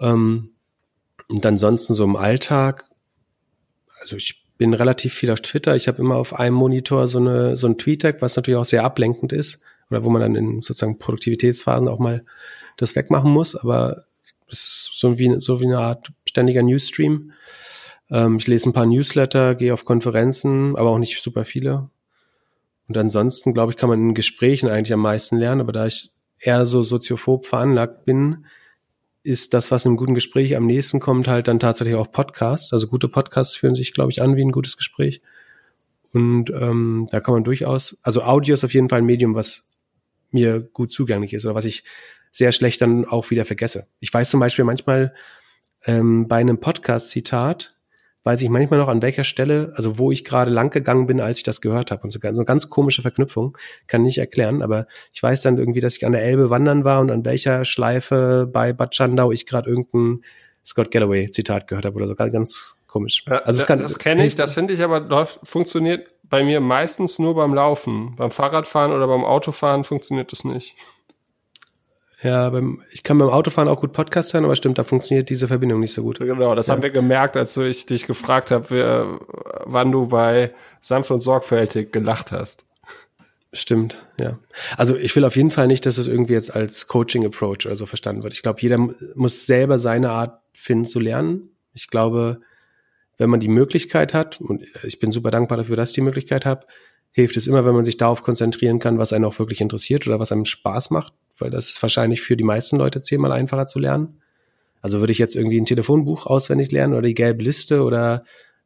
Ähm, 0.00 0.50
und 1.28 1.44
ansonsten 1.44 1.94
so 1.94 2.04
im 2.04 2.16
Alltag, 2.16 2.84
also 4.00 4.16
ich 4.16 4.46
bin 4.58 4.74
relativ 4.74 5.14
viel 5.14 5.30
auf 5.30 5.40
Twitter. 5.40 5.76
Ich 5.76 5.88
habe 5.88 5.98
immer 5.98 6.16
auf 6.16 6.34
einem 6.34 6.56
Monitor 6.56 7.08
so 7.08 7.18
eine 7.18 7.56
so 7.56 7.66
ein 7.66 7.78
Tweet-Tag, 7.78 8.22
was 8.22 8.36
natürlich 8.36 8.58
auch 8.58 8.64
sehr 8.64 8.84
ablenkend 8.84 9.32
ist 9.32 9.60
oder 9.90 10.04
wo 10.04 10.10
man 10.10 10.22
dann 10.22 10.34
in 10.34 10.62
sozusagen 10.62 10.98
Produktivitätsphasen 10.98 11.88
auch 11.88 11.98
mal 11.98 12.24
das 12.76 12.96
wegmachen 12.96 13.30
muss. 13.30 13.54
Aber 13.54 14.04
es 14.48 14.60
ist 14.60 14.90
so 14.94 15.18
wie 15.18 15.40
so 15.40 15.60
wie 15.60 15.66
eine 15.66 15.78
Art 15.78 16.12
ständiger 16.28 16.62
Newsstream. 16.62 17.32
Ähm, 18.10 18.36
ich 18.36 18.46
lese 18.46 18.68
ein 18.68 18.72
paar 18.72 18.86
Newsletter, 18.86 19.54
gehe 19.54 19.74
auf 19.74 19.84
Konferenzen, 19.84 20.76
aber 20.76 20.90
auch 20.90 20.98
nicht 20.98 21.22
super 21.22 21.44
viele. 21.44 21.90
Und 22.88 22.96
ansonsten 22.96 23.52
glaube 23.52 23.72
ich, 23.72 23.76
kann 23.76 23.88
man 23.88 24.00
in 24.00 24.14
Gesprächen 24.14 24.68
eigentlich 24.68 24.92
am 24.92 25.00
meisten 25.00 25.38
lernen. 25.38 25.60
Aber 25.60 25.72
da 25.72 25.86
ich 25.86 26.12
eher 26.38 26.66
so 26.66 26.82
soziophob 26.82 27.46
veranlagt 27.46 28.04
bin, 28.04 28.46
ist 29.22 29.54
das, 29.54 29.70
was 29.70 29.84
im 29.84 29.96
guten 29.96 30.14
Gespräch 30.14 30.56
am 30.56 30.66
nächsten 30.66 31.00
kommt, 31.00 31.28
halt 31.28 31.48
dann 31.48 31.58
tatsächlich 31.58 31.96
auch 31.96 32.10
Podcasts. 32.10 32.72
Also 32.72 32.86
gute 32.86 33.08
Podcasts 33.08 33.56
fühlen 33.56 33.74
sich, 33.74 33.92
glaube 33.92 34.12
ich, 34.12 34.22
an 34.22 34.36
wie 34.36 34.44
ein 34.44 34.52
gutes 34.52 34.76
Gespräch. 34.76 35.20
Und 36.12 36.50
ähm, 36.50 37.08
da 37.10 37.20
kann 37.20 37.34
man 37.34 37.44
durchaus, 37.44 37.98
also 38.02 38.22
Audio 38.22 38.54
ist 38.54 38.64
auf 38.64 38.72
jeden 38.72 38.88
Fall 38.88 39.00
ein 39.00 39.04
Medium, 39.04 39.34
was 39.34 39.68
mir 40.30 40.60
gut 40.60 40.90
zugänglich 40.90 41.34
ist 41.34 41.44
oder 41.44 41.54
was 41.54 41.64
ich 41.64 41.84
sehr 42.30 42.52
schlecht 42.52 42.80
dann 42.82 43.04
auch 43.04 43.30
wieder 43.30 43.44
vergesse. 43.44 43.88
Ich 43.98 44.12
weiß 44.12 44.30
zum 44.30 44.40
Beispiel 44.40 44.64
manchmal 44.64 45.14
ähm, 45.84 46.28
bei 46.28 46.36
einem 46.36 46.58
Podcast-Zitat, 46.58 47.75
weiß 48.26 48.42
ich 48.42 48.48
manchmal 48.48 48.80
noch 48.80 48.88
an 48.88 49.02
welcher 49.02 49.22
Stelle, 49.22 49.72
also 49.76 49.98
wo 49.98 50.10
ich 50.10 50.24
gerade 50.24 50.50
lang 50.50 50.70
gegangen 50.70 51.06
bin, 51.06 51.20
als 51.20 51.38
ich 51.38 51.44
das 51.44 51.60
gehört 51.60 51.92
habe. 51.92 52.02
Und 52.02 52.10
so, 52.10 52.18
so 52.20 52.28
eine 52.28 52.44
ganz 52.44 52.68
komische 52.68 53.00
Verknüpfung, 53.00 53.56
kann 53.86 54.02
nicht 54.02 54.18
erklären, 54.18 54.62
aber 54.62 54.88
ich 55.12 55.22
weiß 55.22 55.42
dann 55.42 55.58
irgendwie, 55.58 55.78
dass 55.78 55.96
ich 55.96 56.04
an 56.04 56.10
der 56.10 56.24
Elbe 56.24 56.50
wandern 56.50 56.82
war 56.82 57.00
und 57.00 57.12
an 57.12 57.24
welcher 57.24 57.64
Schleife 57.64 58.50
bei 58.52 58.72
Bad 58.72 58.96
Schandau 58.96 59.30
ich 59.30 59.46
gerade 59.46 59.70
irgendein 59.70 60.24
Scott 60.64 60.90
Galloway 60.90 61.30
Zitat 61.30 61.68
gehört 61.68 61.84
habe 61.84 61.94
oder 61.94 62.08
so 62.08 62.16
ganz 62.16 62.76
komisch. 62.88 63.24
Ja, 63.28 63.38
also 63.38 63.64
das, 63.64 63.80
das 63.80 63.98
kenne 64.00 64.26
ich, 64.26 64.34
das 64.34 64.54
finde 64.54 64.74
ich 64.74 64.82
aber 64.82 64.98
läuft, 64.98 65.38
funktioniert 65.44 66.08
bei 66.24 66.42
mir 66.42 66.60
meistens 66.60 67.20
nur 67.20 67.36
beim 67.36 67.54
Laufen. 67.54 68.16
Beim 68.16 68.32
Fahrradfahren 68.32 68.90
oder 68.90 69.06
beim 69.06 69.24
Autofahren 69.24 69.84
funktioniert 69.84 70.32
das 70.32 70.42
nicht. 70.42 70.74
Ja, 72.22 72.48
beim, 72.48 72.82
ich 72.92 73.02
kann 73.02 73.18
beim 73.18 73.28
Autofahren 73.28 73.68
auch 73.68 73.80
gut 73.80 73.92
Podcast 73.92 74.32
hören, 74.32 74.44
aber 74.44 74.56
stimmt, 74.56 74.78
da 74.78 74.84
funktioniert 74.84 75.28
diese 75.28 75.48
Verbindung 75.48 75.80
nicht 75.80 75.92
so 75.92 76.02
gut. 76.02 76.18
Genau, 76.18 76.54
das 76.54 76.68
ja. 76.68 76.74
haben 76.74 76.82
wir 76.82 76.90
gemerkt, 76.90 77.36
als 77.36 77.56
ich 77.58 77.84
dich 77.84 78.06
gefragt 78.06 78.50
habe, 78.50 79.20
wann 79.64 79.92
du 79.92 80.06
bei 80.06 80.52
Sanft 80.80 81.10
und 81.10 81.22
Sorgfältig 81.22 81.92
gelacht 81.92 82.32
hast. 82.32 82.64
Stimmt, 83.52 84.02
ja. 84.18 84.38
Also 84.76 84.96
ich 84.96 85.14
will 85.14 85.24
auf 85.24 85.36
jeden 85.36 85.50
Fall 85.50 85.66
nicht, 85.66 85.86
dass 85.86 85.98
es 85.98 86.08
irgendwie 86.08 86.34
jetzt 86.34 86.54
als 86.54 86.88
Coaching-Approach 86.88 87.66
oder 87.66 87.76
so 87.76 87.86
verstanden 87.86 88.22
wird. 88.22 88.32
Ich 88.32 88.42
glaube, 88.42 88.60
jeder 88.60 88.78
muss 89.14 89.46
selber 89.46 89.78
seine 89.78 90.10
Art 90.10 90.40
finden 90.52 90.84
zu 90.84 91.00
lernen. 91.00 91.50
Ich 91.72 91.88
glaube, 91.88 92.40
wenn 93.18 93.30
man 93.30 93.40
die 93.40 93.48
Möglichkeit 93.48 94.14
hat, 94.14 94.40
und 94.40 94.62
ich 94.82 94.98
bin 94.98 95.10
super 95.10 95.30
dankbar 95.30 95.58
dafür, 95.58 95.76
dass 95.76 95.90
ich 95.90 95.94
die 95.94 96.02
Möglichkeit 96.02 96.44
habe, 96.44 96.66
hilft 97.16 97.38
es 97.38 97.46
immer, 97.46 97.64
wenn 97.64 97.74
man 97.74 97.86
sich 97.86 97.96
darauf 97.96 98.22
konzentrieren 98.22 98.78
kann, 98.78 98.98
was 98.98 99.14
einen 99.14 99.24
auch 99.24 99.38
wirklich 99.38 99.62
interessiert 99.62 100.06
oder 100.06 100.20
was 100.20 100.32
einem 100.32 100.44
Spaß 100.44 100.90
macht, 100.90 101.14
weil 101.38 101.48
das 101.48 101.70
ist 101.70 101.80
wahrscheinlich 101.80 102.20
für 102.20 102.36
die 102.36 102.44
meisten 102.44 102.76
Leute 102.76 103.00
zehnmal 103.00 103.32
einfacher 103.32 103.64
zu 103.64 103.78
lernen. 103.78 104.20
Also 104.82 105.00
würde 105.00 105.12
ich 105.12 105.18
jetzt 105.18 105.34
irgendwie 105.34 105.58
ein 105.58 105.64
Telefonbuch 105.64 106.26
auswendig 106.26 106.72
lernen 106.72 106.92
oder 106.92 107.06
die 107.06 107.14
gelbe 107.14 107.42
Liste 107.42 107.84
oder 107.84 108.22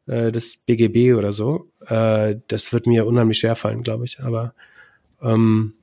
äh, 0.09 0.33
das 0.33 0.57
BGB 0.67 1.17
oder 1.17 1.33
so, 1.33 1.71
äh, 1.87 2.39
das 2.49 2.73
wird 2.73 2.89
mir 2.89 3.07
unheimlich 3.07 3.39
schwer 3.39 3.55
fallen, 3.55 3.85
glaube 3.85 4.05
ich. 4.05 4.19
Aber 4.19 4.53
ähm, 5.23 5.75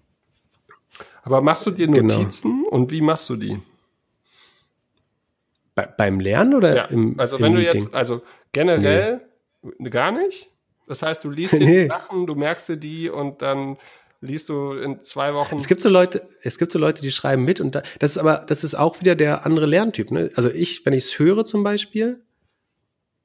aber 1.24 1.40
machst 1.40 1.66
du 1.68 1.72
dir 1.72 1.88
genau. 1.88 2.18
Notizen 2.18 2.64
genau. 2.64 2.70
und 2.76 2.92
wie 2.92 3.00
machst 3.00 3.30
du 3.30 3.38
die? 3.38 3.60
Bei, 5.74 5.86
beim 5.86 6.20
Lernen 6.20 6.54
oder 6.54 6.76
ja, 6.76 6.86
im 6.88 7.18
Also 7.18 7.40
wenn 7.40 7.54
im 7.54 7.56
du 7.56 7.62
Meeting? 7.62 7.80
jetzt, 7.80 7.96
also 7.96 8.24
generell 8.52 9.22
nee. 9.62 9.90
gar 9.90 10.12
nicht. 10.12 10.50
Das 10.88 11.02
heißt, 11.02 11.24
du 11.24 11.30
liest 11.30 11.54
dir 11.60 11.60
nee. 11.60 11.84
die 11.84 11.88
Sachen, 11.88 12.26
du 12.26 12.36
merkst 12.36 12.70
dir 12.70 12.78
die 12.78 13.10
und 13.10 13.42
dann 13.42 13.78
liest 14.22 14.50
du 14.50 14.74
in 14.74 15.04
zwei 15.04 15.34
Wochen. 15.34 15.58
Es 15.58 15.68
gibt 15.68 15.82
so 15.82 15.90
Leute, 15.90 16.28
es 16.42 16.58
gibt 16.58 16.72
so 16.72 16.80
Leute, 16.80 17.02
die 17.02 17.12
schreiben 17.12 17.44
mit 17.44 17.62
und 17.62 17.76
da, 17.76 17.84
das 18.00 18.12
ist 18.12 18.18
aber, 18.18 18.46
das 18.48 18.64
ist 18.64 18.76
auch 18.76 19.00
wieder 19.00 19.16
der 19.16 19.46
andere 19.46 19.66
Lerntyp. 19.66 20.12
Ne? 20.12 20.32
Also 20.36 20.50
ich, 20.50 20.86
wenn 20.86 20.94
ich 20.94 21.06
es 21.06 21.20
höre 21.20 21.46
zum 21.46 21.64
Beispiel, 21.64 22.24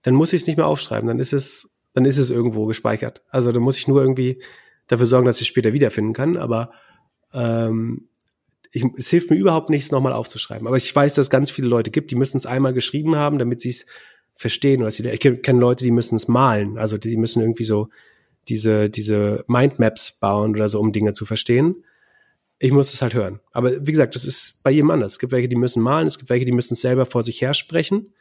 dann 0.02 0.14
muss 0.14 0.32
ich 0.32 0.42
es 0.42 0.46
nicht 0.46 0.56
mehr 0.56 0.66
aufschreiben, 0.66 1.08
dann 1.08 1.18
ist 1.18 1.32
es, 1.32 1.70
dann 1.94 2.04
ist 2.04 2.18
es 2.18 2.30
irgendwo 2.30 2.66
gespeichert. 2.66 3.22
Also 3.30 3.52
dann 3.52 3.62
muss 3.62 3.78
ich 3.78 3.88
nur 3.88 4.02
irgendwie 4.02 4.42
dafür 4.88 5.06
sorgen, 5.06 5.26
dass 5.26 5.36
ich 5.36 5.42
es 5.42 5.48
später 5.48 5.72
wiederfinden 5.72 6.12
kann. 6.12 6.36
Aber 6.36 6.72
ähm, 7.32 8.08
ich, 8.72 8.84
es 8.96 9.08
hilft 9.08 9.30
mir 9.30 9.36
überhaupt 9.36 9.70
nichts, 9.70 9.90
nochmal 9.90 10.12
aufzuschreiben. 10.12 10.66
Aber 10.66 10.76
ich 10.76 10.94
weiß, 10.94 11.14
dass 11.14 11.26
es 11.26 11.30
ganz 11.30 11.50
viele 11.50 11.68
Leute 11.68 11.90
gibt, 11.90 12.10
die 12.10 12.16
müssen 12.16 12.36
es 12.36 12.46
einmal 12.46 12.72
geschrieben 12.72 13.16
haben, 13.16 13.38
damit 13.38 13.60
sie 13.60 13.70
es 13.70 13.86
verstehen. 14.42 14.82
Oder 14.82 14.90
sie, 14.90 15.08
ich 15.08 15.20
kenne 15.20 15.60
Leute, 15.60 15.84
die 15.84 15.90
müssen 15.90 16.16
es 16.16 16.28
malen. 16.28 16.76
Also 16.76 16.98
die 16.98 17.16
müssen 17.16 17.40
irgendwie 17.40 17.64
so 17.64 17.88
diese, 18.48 18.90
diese 18.90 19.44
Mindmaps 19.48 20.18
bauen 20.18 20.54
oder 20.54 20.68
so, 20.68 20.78
um 20.80 20.92
Dinge 20.92 21.14
zu 21.14 21.24
verstehen. 21.24 21.84
Ich 22.58 22.72
muss 22.72 22.92
es 22.92 23.00
halt 23.00 23.14
hören. 23.14 23.40
Aber 23.52 23.86
wie 23.86 23.90
gesagt, 23.92 24.14
das 24.14 24.24
ist 24.24 24.62
bei 24.62 24.70
jedem 24.70 24.90
anders. 24.90 25.12
Es 25.12 25.18
gibt 25.18 25.32
welche, 25.32 25.48
die 25.48 25.56
müssen 25.56 25.82
malen, 25.82 26.06
es 26.06 26.18
gibt 26.18 26.30
welche, 26.30 26.44
die 26.44 26.52
müssen 26.52 26.74
es 26.74 26.80
selber 26.80 27.06
vor 27.06 27.22
sich 27.22 27.40
her 27.40 27.54
sprechen. 27.54 28.12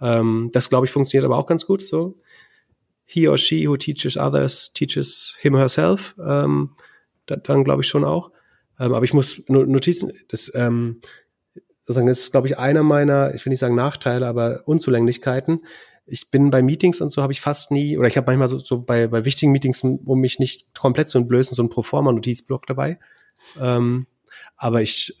Ähm, 0.00 0.50
das, 0.52 0.68
glaube 0.68 0.86
ich, 0.86 0.92
funktioniert 0.92 1.24
aber 1.24 1.38
auch 1.38 1.46
ganz 1.46 1.66
gut 1.66 1.82
so. 1.82 2.18
He 3.04 3.28
or 3.28 3.38
she 3.38 3.68
who 3.68 3.76
teaches 3.76 4.16
others 4.16 4.72
teaches 4.72 5.36
him 5.40 5.56
herself. 5.56 6.14
Ähm, 6.18 6.70
dann, 7.26 7.42
dann 7.44 7.64
glaube 7.64 7.82
ich 7.82 7.88
schon 7.88 8.04
auch. 8.04 8.32
Ähm, 8.78 8.92
aber 8.92 9.04
ich 9.04 9.14
muss 9.14 9.42
Notizen, 9.48 10.12
das, 10.28 10.52
ähm, 10.54 11.00
sozusagen, 11.86 12.08
das 12.08 12.18
ist, 12.18 12.32
glaube 12.32 12.48
ich, 12.48 12.58
einer 12.58 12.82
meiner, 12.82 13.34
ich 13.34 13.44
will 13.46 13.50
nicht 13.50 13.60
sagen 13.60 13.76
Nachteile, 13.76 14.26
aber 14.26 14.62
Unzulänglichkeiten. 14.66 15.64
Ich 16.04 16.30
bin 16.30 16.50
bei 16.50 16.62
Meetings 16.62 17.00
und 17.00 17.10
so 17.10 17.22
habe 17.22 17.32
ich 17.32 17.40
fast 17.40 17.70
nie, 17.70 17.96
oder 17.96 18.08
ich 18.08 18.16
habe 18.16 18.26
manchmal 18.26 18.48
so, 18.48 18.58
so 18.58 18.82
bei, 18.82 19.06
bei 19.06 19.24
wichtigen 19.24 19.52
Meetings, 19.52 19.82
um 19.82 20.20
mich 20.20 20.38
nicht 20.38 20.74
komplett 20.74 21.08
zu 21.08 21.18
entblößen, 21.18 21.54
so 21.54 21.62
ein 21.62 21.68
Proforma-Notizblock 21.68 22.66
dabei. 22.66 22.98
Ähm, 23.60 24.06
aber 24.56 24.82
ich 24.82 25.16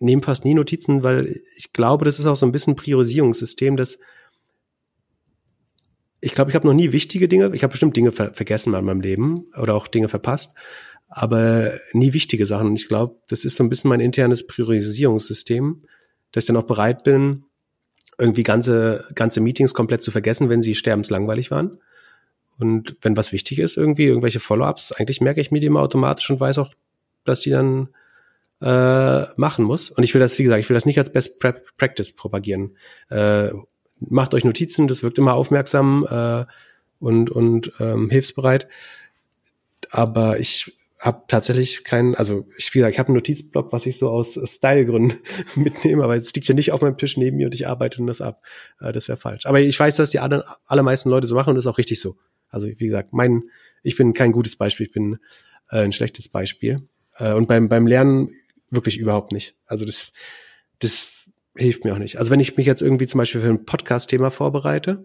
nehme 0.00 0.22
fast 0.22 0.44
nie 0.44 0.54
Notizen, 0.54 1.02
weil 1.02 1.40
ich 1.56 1.72
glaube, 1.72 2.04
das 2.04 2.18
ist 2.18 2.26
auch 2.26 2.36
so 2.36 2.46
ein 2.46 2.52
bisschen 2.52 2.76
Priorisierungssystem, 2.76 3.76
dass 3.76 3.98
ich 6.20 6.34
glaube, 6.34 6.50
ich 6.50 6.56
habe 6.56 6.66
noch 6.66 6.74
nie 6.74 6.92
wichtige 6.92 7.28
Dinge, 7.28 7.54
ich 7.54 7.62
habe 7.62 7.70
bestimmt 7.70 7.96
Dinge 7.96 8.10
ver 8.10 8.34
vergessen 8.34 8.74
in 8.74 8.84
meinem 8.84 9.00
Leben 9.00 9.44
oder 9.56 9.74
auch 9.74 9.86
Dinge 9.86 10.08
verpasst, 10.08 10.54
aber 11.08 11.78
nie 11.92 12.12
wichtige 12.12 12.44
Sachen. 12.44 12.66
Und 12.68 12.80
ich 12.80 12.88
glaube, 12.88 13.16
das 13.28 13.44
ist 13.44 13.56
so 13.56 13.62
ein 13.62 13.68
bisschen 13.68 13.88
mein 13.88 14.00
internes 14.00 14.46
Priorisierungssystem, 14.46 15.80
dass 16.32 16.44
ich 16.44 16.48
dann 16.48 16.56
auch 16.56 16.66
bereit 16.66 17.04
bin, 17.04 17.44
irgendwie 18.18 18.42
ganze, 18.42 19.06
ganze 19.14 19.40
Meetings 19.40 19.74
komplett 19.74 20.02
zu 20.02 20.10
vergessen, 20.10 20.48
wenn 20.48 20.62
sie 20.62 20.74
sterbenslangweilig 20.74 21.50
waren. 21.50 21.78
Und 22.58 22.96
wenn 23.02 23.16
was 23.16 23.32
wichtig 23.32 23.60
ist, 23.60 23.76
irgendwie 23.76 24.06
irgendwelche 24.06 24.40
Follow-ups, 24.40 24.92
eigentlich 24.92 25.20
merke 25.20 25.40
ich 25.40 25.52
mir 25.52 25.60
die 25.60 25.68
immer 25.68 25.80
automatisch 25.80 26.28
und 26.30 26.40
weiß 26.40 26.58
auch, 26.58 26.74
dass 27.24 27.40
die 27.40 27.50
dann 27.50 27.88
äh, 28.60 29.24
machen 29.36 29.64
muss. 29.64 29.90
Und 29.90 30.02
ich 30.02 30.12
will 30.14 30.20
das, 30.20 30.38
wie 30.38 30.42
gesagt, 30.42 30.60
ich 30.60 30.68
will 30.68 30.74
das 30.74 30.86
nicht 30.86 30.98
als 30.98 31.12
Best 31.12 31.38
Practice 31.38 32.12
propagieren. 32.12 32.76
Äh, 33.10 33.50
macht 34.00 34.34
euch 34.34 34.44
Notizen, 34.44 34.88
das 34.88 35.02
wirkt 35.04 35.18
immer 35.18 35.34
aufmerksam 35.34 36.06
äh, 36.10 36.44
und, 36.98 37.30
und 37.30 37.72
ähm, 37.78 38.10
hilfsbereit. 38.10 38.68
Aber 39.90 40.40
ich 40.40 40.77
habe 40.98 41.22
tatsächlich 41.28 41.84
keinen, 41.84 42.14
also 42.16 42.44
ich, 42.56 42.74
wie 42.74 42.78
gesagt, 42.78 42.94
ich 42.94 42.98
habe 42.98 43.08
einen 43.08 43.16
Notizblock, 43.16 43.72
was 43.72 43.86
ich 43.86 43.96
so 43.98 44.10
aus 44.10 44.38
Stylegründen 44.44 45.18
mitnehme, 45.54 46.02
aber 46.02 46.16
jetzt 46.16 46.34
liegt 46.34 46.48
ja 46.48 46.54
nicht 46.54 46.72
auf 46.72 46.80
meinem 46.80 46.98
Tisch 46.98 47.16
neben 47.16 47.36
mir 47.36 47.46
und 47.46 47.54
ich 47.54 47.68
arbeite 47.68 48.04
das 48.04 48.20
ab. 48.20 48.42
Äh, 48.80 48.92
das 48.92 49.08
wäre 49.08 49.16
falsch. 49.16 49.46
Aber 49.46 49.60
ich 49.60 49.78
weiß, 49.78 49.96
dass 49.96 50.10
die 50.10 50.18
anderen, 50.18 50.42
allermeisten 50.66 51.10
Leute 51.10 51.26
so 51.26 51.34
machen 51.34 51.50
und 51.50 51.54
das 51.54 51.64
ist 51.64 51.70
auch 51.70 51.78
richtig 51.78 52.00
so. 52.00 52.16
Also 52.50 52.68
wie 52.68 52.86
gesagt, 52.86 53.12
mein, 53.12 53.44
ich 53.82 53.96
bin 53.96 54.12
kein 54.12 54.32
gutes 54.32 54.56
Beispiel, 54.56 54.86
ich 54.86 54.92
bin 54.92 55.18
äh, 55.70 55.78
ein 55.78 55.92
schlechtes 55.92 56.28
Beispiel. 56.28 56.88
Äh, 57.16 57.34
und 57.34 57.46
beim, 57.46 57.68
beim 57.68 57.86
Lernen 57.86 58.30
wirklich 58.70 58.98
überhaupt 58.98 59.32
nicht. 59.32 59.54
Also 59.66 59.84
das, 59.84 60.12
das 60.80 61.10
hilft 61.56 61.84
mir 61.84 61.94
auch 61.94 61.98
nicht. 61.98 62.18
Also 62.18 62.30
wenn 62.30 62.40
ich 62.40 62.56
mich 62.56 62.66
jetzt 62.66 62.82
irgendwie 62.82 63.06
zum 63.06 63.18
Beispiel 63.18 63.40
für 63.40 63.48
ein 63.48 63.64
Podcast-Thema 63.64 64.30
vorbereite, 64.30 65.04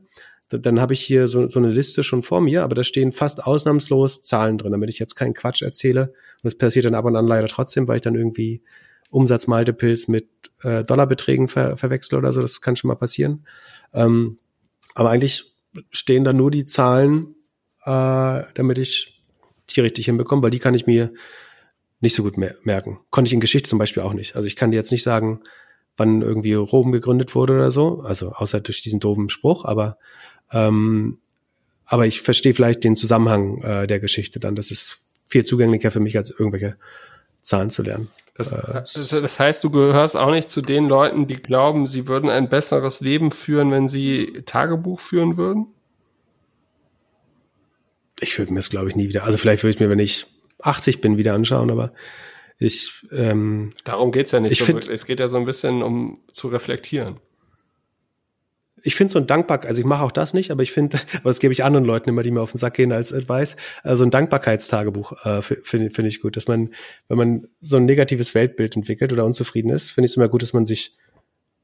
dann 0.60 0.80
habe 0.80 0.94
ich 0.94 1.02
hier 1.02 1.28
so, 1.28 1.48
so 1.48 1.60
eine 1.60 1.70
Liste 1.70 2.04
schon 2.04 2.24
vor 2.24 2.42
mir, 2.42 2.64
aber 2.64 2.76
da 2.76 2.84
stehen 2.84 3.12
fast 3.12 3.44
ausnahmslos 3.44 4.22
Zahlen 4.22 4.58
drin, 4.58 4.72
damit 4.72 4.90
ich 4.90 5.00
jetzt 5.00 5.16
keinen 5.16 5.34
Quatsch 5.34 5.62
erzähle. 5.62 6.08
Und 6.08 6.44
das 6.44 6.56
passiert 6.56 6.86
dann 6.86 6.96
ab 6.96 7.06
und 7.06 7.16
an 7.16 7.28
leider 7.28 7.48
trotzdem, 7.48 7.88
weil 7.88 7.98
ich 7.98 8.02
dann 8.02 8.16
irgendwie 8.16 8.62
Umsatzmaltepilz 9.10 10.08
mit 10.08 10.28
äh, 10.64 10.84
Dollarbeträgen 10.84 11.48
ver 11.48 11.78
verwechsel 11.78 12.18
oder 12.18 12.32
so. 12.32 12.42
Das 12.42 12.62
kann 12.62 12.76
schon 12.76 12.88
mal 12.88 12.96
passieren. 12.96 13.46
Ähm, 13.94 14.38
aber 14.96 15.12
eigentlich 15.12 15.56
stehen 15.92 16.24
da 16.24 16.34
nur 16.34 16.52
die 16.52 16.66
Zahlen, 16.66 17.36
äh, 17.86 18.44
damit 18.54 18.78
ich 18.78 19.24
die 19.70 19.82
richtig 19.82 20.06
hinbekomme, 20.06 20.44
weil 20.44 20.52
die 20.52 20.60
kann 20.60 20.74
ich 20.74 20.88
mir 20.88 21.14
nicht 22.00 22.16
so 22.16 22.24
gut 22.24 22.38
mer 22.38 22.56
merken. 22.64 23.00
Konnte 23.12 23.30
ich 23.30 23.34
in 23.34 23.40
Geschichte 23.40 23.70
zum 23.70 23.80
Beispiel 23.80 24.04
auch 24.04 24.14
nicht. 24.14 24.36
Also 24.36 24.48
ich 24.48 24.56
kann 24.56 24.72
dir 24.72 24.78
jetzt 24.78 24.92
nicht 24.92 25.04
sagen, 25.04 25.42
wann 25.96 26.22
irgendwie 26.22 26.54
Rom 26.54 26.92
gegründet 26.92 27.36
wurde 27.36 27.54
oder 27.54 27.72
so, 27.72 28.02
also 28.02 28.32
außer 28.32 28.62
durch 28.62 28.82
diesen 28.82 29.00
doofen 29.00 29.30
Spruch, 29.30 29.66
aber 29.66 29.98
ähm, 30.52 31.20
aber 31.86 32.06
ich 32.06 32.22
verstehe 32.22 32.54
vielleicht 32.54 32.84
den 32.84 32.96
Zusammenhang 32.96 33.62
äh, 33.62 33.88
der 33.88 34.00
Geschichte 34.00 34.40
dann. 34.40 34.56
Das 34.56 34.72
ist 34.72 35.00
viel 35.28 35.46
zugänglicher 35.46 35.92
für 35.92 36.00
mich, 36.00 36.18
als 36.18 36.32
irgendwelche 36.32 36.76
Zahlen 37.42 37.70
zu 37.70 37.84
lernen. 37.84 38.10
Das, 38.36 38.52
äh, 38.52 39.22
das 39.22 39.40
heißt, 39.40 39.64
du 39.64 39.70
gehörst 39.70 40.16
auch 40.16 40.32
nicht 40.32 40.50
zu 40.50 40.62
den 40.62 40.88
Leuten, 40.88 41.28
die 41.28 41.36
glauben, 41.36 41.86
sie 41.86 42.08
würden 42.08 42.30
ein 42.30 42.50
besseres 42.50 43.02
Leben 43.02 43.32
führen, 43.32 43.72
wenn 43.72 43.88
sie 43.88 44.42
Tagebuch 44.46 45.00
führen 45.00 45.38
würden? 45.38 45.68
Ich 48.20 48.38
würde 48.40 48.54
mir 48.54 48.60
das, 48.60 48.70
glaube 48.70 48.90
ich, 48.90 48.96
nie 48.96 49.10
wieder. 49.10 49.24
Also 49.26 49.38
vielleicht 49.38 49.64
würde 49.64 49.76
ich 49.76 49.80
mir, 49.80 49.90
wenn 49.90 50.00
ich 50.00 50.26
80 50.62 51.02
bin, 51.02 51.18
wieder 51.18 51.34
anschauen, 51.34 51.70
aber 51.70 51.94
ich, 52.58 53.06
ähm, 53.12 53.72
Darum 53.84 54.12
geht's 54.12 54.32
ja 54.32 54.40
nicht 54.40 54.58
so 54.58 54.66
find, 54.66 54.78
wirklich. 54.78 54.94
Es 54.96 55.06
geht 55.06 55.20
ja 55.20 55.28
so 55.28 55.38
ein 55.38 55.46
bisschen 55.46 55.84
um 55.84 56.18
zu 56.32 56.48
reflektieren. 56.48 57.20
Ich 58.84 58.96
finde 58.96 59.12
so 59.12 59.20
ein 59.20 59.28
Dankbar, 59.28 59.66
also 59.66 59.80
ich 59.80 59.86
mache 59.86 60.04
auch 60.04 60.12
das 60.12 60.34
nicht, 60.34 60.52
aber 60.52 60.62
ich 60.62 60.72
finde, 60.72 61.00
aber 61.16 61.30
das 61.30 61.40
gebe 61.40 61.54
ich 61.54 61.64
anderen 61.64 61.86
Leuten 61.86 62.10
immer, 62.10 62.22
die 62.22 62.32
mir 62.32 62.42
auf 62.42 62.52
den 62.52 62.60
Sack 62.60 62.76
gehen 62.76 62.92
als 62.92 63.14
Advice, 63.14 63.56
also 63.82 64.04
ein 64.04 64.12
Dankbarkeitstagebuch 64.12 65.26
äh, 65.26 65.42
finde 65.42 65.90
find 65.90 66.08
ich 66.08 66.22
gut, 66.22 66.36
dass 66.38 66.48
man, 66.48 66.70
wenn 67.08 67.18
man 67.18 67.48
so 67.62 67.78
ein 67.78 67.86
negatives 67.86 68.36
Weltbild 68.36 68.76
entwickelt 68.76 69.12
oder 69.12 69.26
unzufrieden 69.26 69.70
ist, 69.70 69.90
finde 69.90 70.06
ich 70.06 70.12
es 70.12 70.18
immer 70.18 70.30
gut, 70.30 70.44
dass 70.44 70.54
man 70.54 70.66
sich 70.66 70.96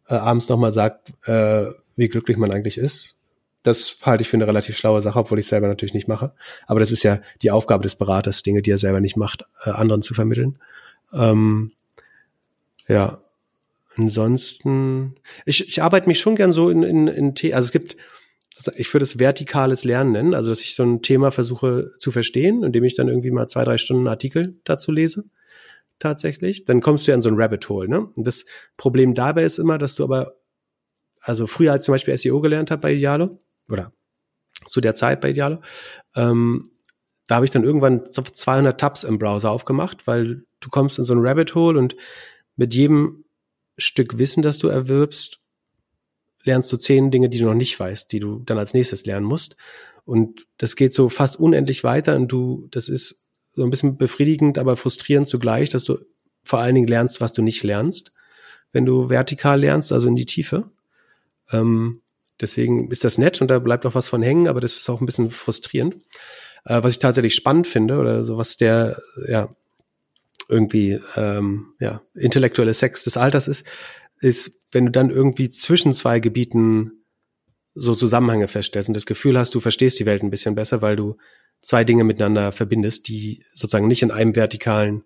äh, 0.08 0.16
abends 0.16 0.50
nochmal 0.50 0.72
sagt, 0.72 1.14
äh, 1.28 1.68
wie 1.96 2.08
glücklich 2.08 2.38
man 2.38 2.52
eigentlich 2.52 2.78
ist. 2.78 3.16
Das 3.62 3.98
halte 4.04 4.22
ich 4.22 4.30
für 4.30 4.38
eine 4.38 4.48
relativ 4.48 4.78
schlaue 4.78 5.02
Sache, 5.02 5.20
obwohl 5.20 5.40
ich 5.40 5.48
selber 5.48 5.68
natürlich 5.68 5.94
nicht 5.94 6.08
mache. 6.08 6.34
Aber 6.66 6.80
das 6.80 6.92
ist 6.92 7.04
ja 7.04 7.20
die 7.42 7.52
Aufgabe 7.52 7.84
des 7.84 7.96
Beraters, 7.96 8.42
Dinge, 8.42 8.62
die 8.62 8.72
er 8.72 8.78
selber 8.78 9.02
nicht 9.02 9.18
macht, 9.18 9.46
äh, 9.66 9.72
anderen 9.72 10.02
zu 10.02 10.14
vermitteln. 10.14 10.60
Ähm, 11.14 11.74
ja. 12.88 13.22
Ansonsten, 13.96 15.16
ich, 15.46 15.68
ich 15.68 15.82
arbeite 15.82 16.08
mich 16.08 16.20
schon 16.20 16.36
gern 16.36 16.52
so 16.52 16.70
in, 16.70 16.84
in, 16.84 17.08
in 17.08 17.54
also 17.54 17.66
es 17.66 17.72
gibt, 17.72 17.98
ich 18.76 18.94
würde 18.94 19.04
es 19.04 19.20
vertikales 19.20 19.84
Lernen 19.84 20.12
nennen, 20.12 20.34
also 20.34 20.52
dass 20.52 20.62
ich 20.62 20.76
so 20.76 20.84
ein 20.84 21.02
Thema 21.02 21.32
versuche 21.32 21.92
zu 21.98 22.12
verstehen, 22.12 22.64
indem 22.64 22.84
ich 22.84 22.96
dann 22.96 23.08
irgendwie 23.08 23.32
mal 23.32 23.48
zwei, 23.48 23.64
drei 23.64 23.78
Stunden 23.78 24.08
Artikel 24.08 24.60
dazu 24.64 24.92
lese, 24.92 25.26
tatsächlich. 25.98 26.66
Dann 26.66 26.82
kommst 26.82 27.08
du 27.08 27.12
ja 27.12 27.16
in 27.16 27.22
so 27.22 27.30
ein 27.30 27.36
Rabbit 27.40 27.68
Hole, 27.70 27.90
ne? 27.90 28.02
Und 28.16 28.28
das 28.28 28.46
Problem 28.78 29.14
dabei 29.14 29.44
ist 29.44 29.60
immer, 29.60 29.78
dass 29.78 29.96
du 29.96 30.04
aber, 30.04 30.38
also 31.22 31.48
früher 31.48 31.72
als 31.72 31.86
zum 31.86 31.94
Beispiel 31.94 32.16
SEO 32.16 32.42
gelernt 32.42 32.72
habe 32.72 32.82
bei 32.82 32.94
Idealo, 32.94 33.40
oder 33.70 33.94
zu 34.66 34.82
der 34.82 34.94
Zeit 34.94 35.22
bei 35.22 35.32
Idealo. 35.32 35.62
Ähm, 36.16 36.72
da 37.28 37.36
habe 37.36 37.46
ich 37.46 37.52
dann 37.52 37.64
irgendwann 37.64 38.06
200 38.06 38.80
Tabs 38.80 39.04
im 39.04 39.20
Browser 39.20 39.52
aufgemacht, 39.52 40.08
weil 40.08 40.44
du 40.60 40.70
kommst 40.70 40.98
in 40.98 41.06
so 41.06 41.14
ein 41.14 41.26
Rabbit 41.26 41.54
Hole 41.54 41.78
und 41.78 41.96
mit 42.56 42.74
jedem 42.74 43.24
Stück 43.80 44.18
Wissen, 44.18 44.44
das 44.44 44.58
du 44.60 44.68
erwirbst, 44.68 45.40
lernst 46.44 46.72
du 46.72 46.78
zehn 46.78 47.12
Dinge, 47.12 47.30
die 47.30 47.40
du 47.40 47.46
noch 47.46 47.54
nicht 47.54 47.80
weißt, 47.80 48.12
die 48.12 48.20
du 48.20 48.40
dann 48.46 48.58
als 48.58 48.74
nächstes 48.74 49.06
lernen 49.06 49.26
musst. 49.26 49.56
Und 50.06 50.48
das 50.58 50.76
geht 50.76 50.94
so 50.94 51.10
fast 51.10 51.40
unendlich 51.40 51.84
weiter 51.84 52.16
und 52.16 52.32
du, 52.32 52.68
das 52.72 52.90
ist 52.90 53.24
so 53.54 53.64
ein 53.64 53.70
bisschen 53.70 53.98
befriedigend, 53.98 54.58
aber 54.58 54.78
frustrierend 54.78 55.28
zugleich, 55.28 55.70
dass 55.70 55.84
du 55.84 56.00
vor 56.44 56.60
allen 56.60 56.76
Dingen 56.76 56.88
lernst, 56.88 57.22
was 57.22 57.34
du 57.34 57.42
nicht 57.42 57.64
lernst, 57.64 58.14
wenn 58.72 58.86
du 58.86 59.10
vertikal 59.10 59.60
lernst, 59.60 59.92
also 59.92 60.08
in 60.08 60.16
die 60.16 60.26
Tiefe. 60.26 60.72
Ähm, 61.52 62.02
deswegen 62.40 62.90
ist 62.90 63.04
das 63.04 63.18
nett 63.18 63.42
und 63.42 63.52
da 63.52 63.60
bleibt 63.60 63.86
auch 63.86 63.96
was 63.96 64.08
von 64.08 64.24
hängen, 64.24 64.48
aber 64.48 64.62
das 64.62 64.78
ist 64.78 64.90
auch 64.90 65.02
ein 65.02 65.06
bisschen 65.06 65.30
frustrierend. 65.32 65.96
Äh, 66.66 66.82
was 66.82 66.94
ich 66.94 67.00
tatsächlich 67.00 67.36
spannend 67.36 67.68
finde 67.68 68.00
oder 68.00 68.24
so 68.24 68.38
was 68.38 68.58
der 68.58 69.00
ja 69.28 69.50
irgendwie 70.50 71.00
ähm, 71.16 71.74
ja 71.80 72.02
intellektuelle 72.16 72.74
Sex 72.74 73.04
des 73.04 73.18
Alters 73.18 73.48
ist, 73.48 73.66
ist, 74.20 74.60
wenn 74.72 74.88
du 74.88 74.92
dann 74.92 75.10
irgendwie 75.10 75.50
zwischen 75.50 75.94
zwei 75.94 76.20
Gebieten 76.20 76.92
so 77.76 77.96
Zusammenhänge 77.96 78.48
feststellst 78.48 78.90
und 78.90 78.96
das 78.96 79.06
Gefühl 79.06 79.38
hast, 79.38 79.56
du 79.56 79.60
verstehst 79.60 80.00
die 80.00 80.06
Welt 80.06 80.24
ein 80.24 80.32
bisschen 80.32 80.56
besser, 80.56 80.82
weil 80.82 80.96
du 80.96 81.16
zwei 81.62 81.84
Dinge 81.84 82.04
miteinander 82.04 82.52
verbindest, 82.52 83.08
die 83.08 83.46
sozusagen 83.54 83.88
nicht 83.88 84.02
in 84.02 84.12
einem 84.12 84.36
vertikalen 84.36 85.04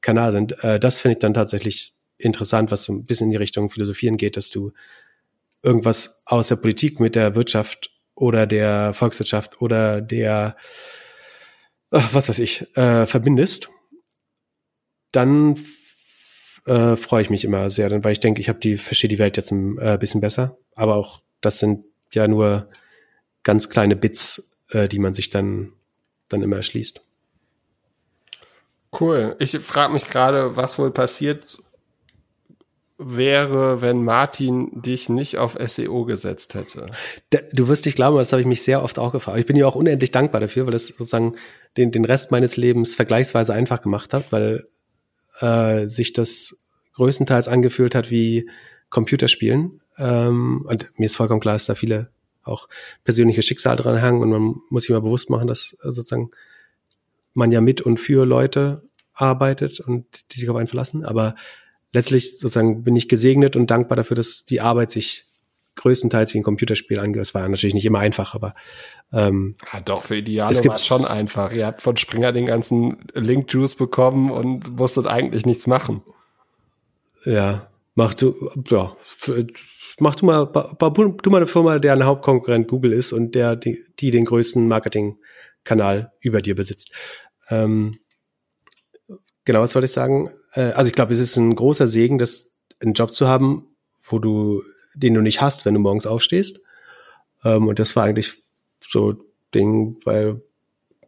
Kanal 0.00 0.32
sind. 0.32 0.62
Äh, 0.62 0.78
das 0.78 0.98
finde 0.98 1.14
ich 1.14 1.20
dann 1.20 1.34
tatsächlich 1.34 1.94
interessant, 2.16 2.70
was 2.70 2.84
so 2.84 2.92
ein 2.92 3.04
bisschen 3.04 3.26
in 3.26 3.32
die 3.32 3.38
Richtung 3.38 3.70
Philosophieren 3.70 4.16
geht, 4.16 4.36
dass 4.36 4.50
du 4.50 4.72
irgendwas 5.62 6.22
aus 6.26 6.48
der 6.48 6.56
Politik 6.56 7.00
mit 7.00 7.14
der 7.16 7.34
Wirtschaft 7.34 7.90
oder 8.14 8.46
der 8.46 8.94
Volkswirtschaft 8.94 9.60
oder 9.60 10.00
der, 10.00 10.56
was 11.90 12.28
weiß 12.28 12.38
ich, 12.38 12.76
äh, 12.76 13.06
verbindest, 13.06 13.70
dann 15.16 15.56
äh, 16.66 16.96
freue 16.96 17.22
ich 17.22 17.30
mich 17.30 17.44
immer 17.44 17.70
sehr, 17.70 17.90
weil 18.04 18.12
ich 18.12 18.20
denke, 18.20 18.40
ich 18.40 18.48
habe 18.48 18.58
die 18.58 18.76
verstehe 18.76 19.08
die 19.08 19.18
Welt 19.18 19.36
jetzt 19.36 19.50
ein 19.50 19.78
äh, 19.78 19.98
bisschen 19.98 20.20
besser. 20.20 20.56
Aber 20.74 20.96
auch 20.96 21.20
das 21.40 21.58
sind 21.58 21.84
ja 22.12 22.26
nur 22.28 22.68
ganz 23.42 23.68
kleine 23.68 23.96
Bits, 23.96 24.56
äh, 24.70 24.88
die 24.88 24.98
man 24.98 25.14
sich 25.14 25.30
dann 25.30 25.72
dann 26.28 26.42
immer 26.42 26.56
erschließt. 26.56 27.02
Cool. 28.98 29.36
Ich 29.40 29.50
frage 29.58 29.92
mich 29.92 30.06
gerade, 30.06 30.56
was 30.56 30.78
wohl 30.78 30.90
passiert 30.90 31.58
wäre, 32.96 33.80
wenn 33.82 34.04
Martin 34.04 34.70
dich 34.80 35.08
nicht 35.08 35.36
auf 35.36 35.56
SEO 35.60 36.04
gesetzt 36.04 36.54
hätte. 36.54 36.86
Du 37.52 37.66
wirst 37.66 37.84
nicht 37.86 37.96
glauben, 37.96 38.16
das 38.16 38.32
habe 38.32 38.40
ich 38.40 38.46
mich 38.46 38.62
sehr 38.62 38.82
oft 38.84 38.98
auch 39.00 39.10
gefragt. 39.10 39.38
Ich 39.38 39.46
bin 39.46 39.56
dir 39.56 39.66
auch 39.66 39.74
unendlich 39.74 40.12
dankbar 40.12 40.40
dafür, 40.40 40.66
weil 40.66 40.74
es 40.74 40.86
sozusagen 40.86 41.34
den, 41.76 41.90
den 41.90 42.04
Rest 42.04 42.30
meines 42.30 42.56
Lebens 42.56 42.94
vergleichsweise 42.94 43.52
einfach 43.52 43.82
gemacht 43.82 44.14
hat, 44.14 44.30
weil 44.30 44.68
äh, 45.40 45.86
sich 45.86 46.12
das 46.12 46.58
größtenteils 46.94 47.48
angefühlt 47.48 47.94
hat 47.94 48.10
wie 48.10 48.48
Computerspielen. 48.90 49.80
Ähm, 49.98 50.64
und 50.68 50.90
mir 50.98 51.06
ist 51.06 51.16
vollkommen 51.16 51.40
klar, 51.40 51.54
dass 51.54 51.66
da 51.66 51.74
viele 51.74 52.10
auch 52.42 52.68
persönliche 53.04 53.42
Schicksal 53.42 53.76
dran 53.76 53.96
hängen 53.96 54.20
und 54.20 54.30
man 54.30 54.56
muss 54.68 54.84
sich 54.84 54.90
mal 54.90 55.00
bewusst 55.00 55.30
machen, 55.30 55.48
dass 55.48 55.76
äh, 55.82 55.90
sozusagen 55.90 56.30
man 57.32 57.50
ja 57.50 57.60
mit 57.60 57.80
und 57.80 57.98
für 57.98 58.24
Leute 58.24 58.82
arbeitet 59.12 59.80
und 59.80 60.06
die 60.32 60.38
sich 60.38 60.48
auf 60.48 60.56
einen 60.56 60.68
verlassen. 60.68 61.04
Aber 61.04 61.34
letztlich 61.92 62.38
sozusagen 62.38 62.84
bin 62.84 62.96
ich 62.96 63.08
gesegnet 63.08 63.56
und 63.56 63.70
dankbar 63.70 63.96
dafür, 63.96 64.16
dass 64.16 64.44
die 64.44 64.60
Arbeit 64.60 64.90
sich 64.90 65.26
größtenteils 65.76 66.34
wie 66.34 66.38
ein 66.38 66.44
Computerspiel 66.44 66.98
angeht. 66.98 67.22
Es 67.22 67.34
war 67.34 67.48
natürlich 67.48 67.74
nicht 67.74 67.86
immer 67.86 67.98
einfach, 67.98 68.34
aber 68.34 68.54
ähm, 69.12 69.56
ja, 69.72 69.80
doch 69.80 70.02
für 70.02 70.16
Ideale 70.16 70.56
war 70.64 70.74
es 70.74 70.86
schon 70.86 71.04
einfach. 71.04 71.52
Ihr 71.52 71.66
habt 71.66 71.82
von 71.82 71.96
Springer 71.96 72.32
den 72.32 72.46
ganzen 72.46 72.98
Link 73.14 73.52
Juice 73.52 73.74
bekommen 73.74 74.30
und 74.30 74.76
musstet 74.76 75.06
eigentlich 75.06 75.46
nichts 75.46 75.66
machen. 75.66 76.02
Ja, 77.24 77.68
mach 77.94 78.14
du, 78.14 78.34
ja, 78.68 78.96
mach 79.98 80.14
du 80.14 80.26
mal, 80.26 80.46
du 80.46 81.30
mal 81.30 81.38
eine 81.38 81.46
Firma, 81.46 81.78
deren 81.78 82.04
Hauptkonkurrent 82.04 82.68
Google 82.68 82.92
ist 82.92 83.12
und 83.12 83.34
der 83.34 83.56
die, 83.56 83.84
die 83.98 84.10
den 84.10 84.24
größten 84.24 84.66
Marketingkanal 84.68 86.12
über 86.20 86.42
dir 86.42 86.54
besitzt. 86.54 86.92
Ähm, 87.48 87.98
genau, 89.44 89.60
was 89.60 89.74
wollte 89.74 89.86
ich 89.86 89.92
sagen? 89.92 90.30
Äh, 90.52 90.72
also 90.72 90.88
ich 90.88 90.94
glaube, 90.94 91.12
es 91.12 91.20
ist 91.20 91.36
ein 91.36 91.54
großer 91.54 91.88
Segen, 91.88 92.18
das 92.18 92.50
einen 92.80 92.94
Job 92.94 93.14
zu 93.14 93.28
haben, 93.28 93.76
wo 94.02 94.18
du, 94.18 94.62
den 94.94 95.14
du 95.14 95.20
nicht 95.20 95.40
hast, 95.40 95.64
wenn 95.64 95.74
du 95.74 95.80
morgens 95.80 96.06
aufstehst. 96.06 96.60
Ähm, 97.44 97.68
und 97.68 97.78
das 97.78 97.96
war 97.96 98.04
eigentlich 98.04 98.42
so 98.80 99.14
Ding, 99.54 99.98
weil, 100.04 100.42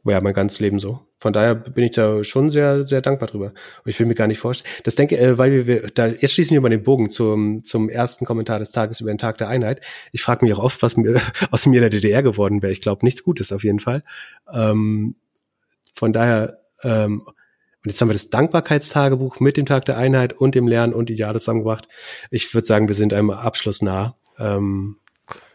ja, 0.04 0.20
mein 0.20 0.34
ganzes 0.34 0.60
Leben 0.60 0.78
so. 0.78 1.00
Von 1.18 1.32
daher 1.32 1.54
bin 1.54 1.84
ich 1.84 1.92
da 1.92 2.22
schon 2.22 2.50
sehr, 2.50 2.86
sehr 2.86 3.00
dankbar 3.00 3.28
drüber. 3.28 3.46
Und 3.46 3.86
ich 3.86 3.98
will 3.98 4.06
mir 4.06 4.14
gar 4.14 4.26
nicht 4.26 4.38
vorstellen. 4.38 4.70
Das 4.84 4.96
denke, 4.96 5.18
äh, 5.18 5.38
weil 5.38 5.66
wir, 5.66 5.86
da, 5.88 6.06
jetzt 6.06 6.32
schließen 6.32 6.54
wir 6.54 6.60
mal 6.60 6.68
den 6.68 6.82
Bogen 6.82 7.08
zum, 7.08 7.64
zum 7.64 7.88
ersten 7.88 8.26
Kommentar 8.26 8.58
des 8.58 8.70
Tages 8.70 9.00
über 9.00 9.12
den 9.12 9.18
Tag 9.18 9.38
der 9.38 9.48
Einheit. 9.48 9.80
Ich 10.12 10.22
frage 10.22 10.44
mich 10.44 10.54
auch 10.54 10.62
oft, 10.62 10.82
was 10.82 10.96
mir 10.96 11.20
aus 11.50 11.66
mir 11.66 11.76
in 11.76 11.80
der 11.80 11.90
DDR 11.90 12.22
geworden 12.22 12.62
wäre. 12.62 12.72
Ich 12.72 12.82
glaube, 12.82 13.04
nichts 13.04 13.22
Gutes 13.22 13.50
auf 13.50 13.64
jeden 13.64 13.80
Fall. 13.80 14.04
Ähm, 14.52 15.16
von 15.94 16.12
daher, 16.12 16.60
ähm, 16.82 17.26
und 17.86 17.90
jetzt 17.90 18.00
haben 18.00 18.08
wir 18.08 18.14
das 18.14 18.30
Dankbarkeitstagebuch 18.30 19.38
mit 19.38 19.56
dem 19.56 19.64
Tag 19.64 19.84
der 19.84 19.96
Einheit 19.96 20.32
und 20.32 20.56
dem 20.56 20.66
Lernen 20.66 20.92
und 20.92 21.08
Ideale 21.08 21.38
zusammengebracht. 21.38 21.86
Ich 22.32 22.52
würde 22.52 22.66
sagen, 22.66 22.88
wir 22.88 22.96
sind 22.96 23.14
einem 23.14 23.30
Abschluss 23.30 23.80
nah. 23.80 24.16
Ähm, 24.40 24.96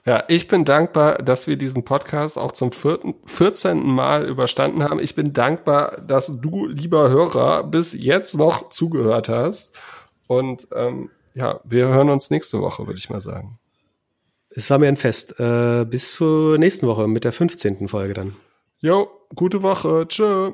ja, 0.05 0.23
ich 0.29 0.47
bin 0.47 0.63
dankbar, 0.63 1.17
dass 1.17 1.47
wir 1.47 1.57
diesen 1.57 1.83
Podcast 1.83 2.37
auch 2.37 2.53
zum 2.53 2.71
vierten, 2.71 3.15
14. 3.25 3.85
Mal 3.85 4.29
überstanden 4.29 4.81
haben. 4.81 5.01
Ich 5.01 5.13
bin 5.13 5.33
dankbar, 5.33 5.97
dass 6.07 6.39
du, 6.39 6.67
lieber 6.67 7.09
Hörer, 7.09 7.65
bis 7.65 7.91
jetzt 7.91 8.37
noch 8.37 8.69
zugehört 8.69 9.27
hast. 9.27 9.75
Und 10.27 10.69
ähm, 10.73 11.09
ja, 11.33 11.59
wir 11.65 11.89
hören 11.89 12.09
uns 12.09 12.29
nächste 12.29 12.61
Woche, 12.61 12.87
würde 12.87 12.97
ich 12.97 13.09
mal 13.09 13.19
sagen. 13.19 13.59
Es 14.51 14.69
war 14.69 14.77
mir 14.77 14.87
ein 14.87 14.95
Fest. 14.95 15.37
Äh, 15.37 15.83
bis 15.83 16.13
zur 16.13 16.57
nächsten 16.57 16.87
Woche 16.87 17.09
mit 17.09 17.25
der 17.25 17.33
15. 17.33 17.89
Folge 17.89 18.13
dann. 18.13 18.37
Jo, 18.79 19.09
gute 19.35 19.63
Woche. 19.63 20.07
Tschö. 20.07 20.53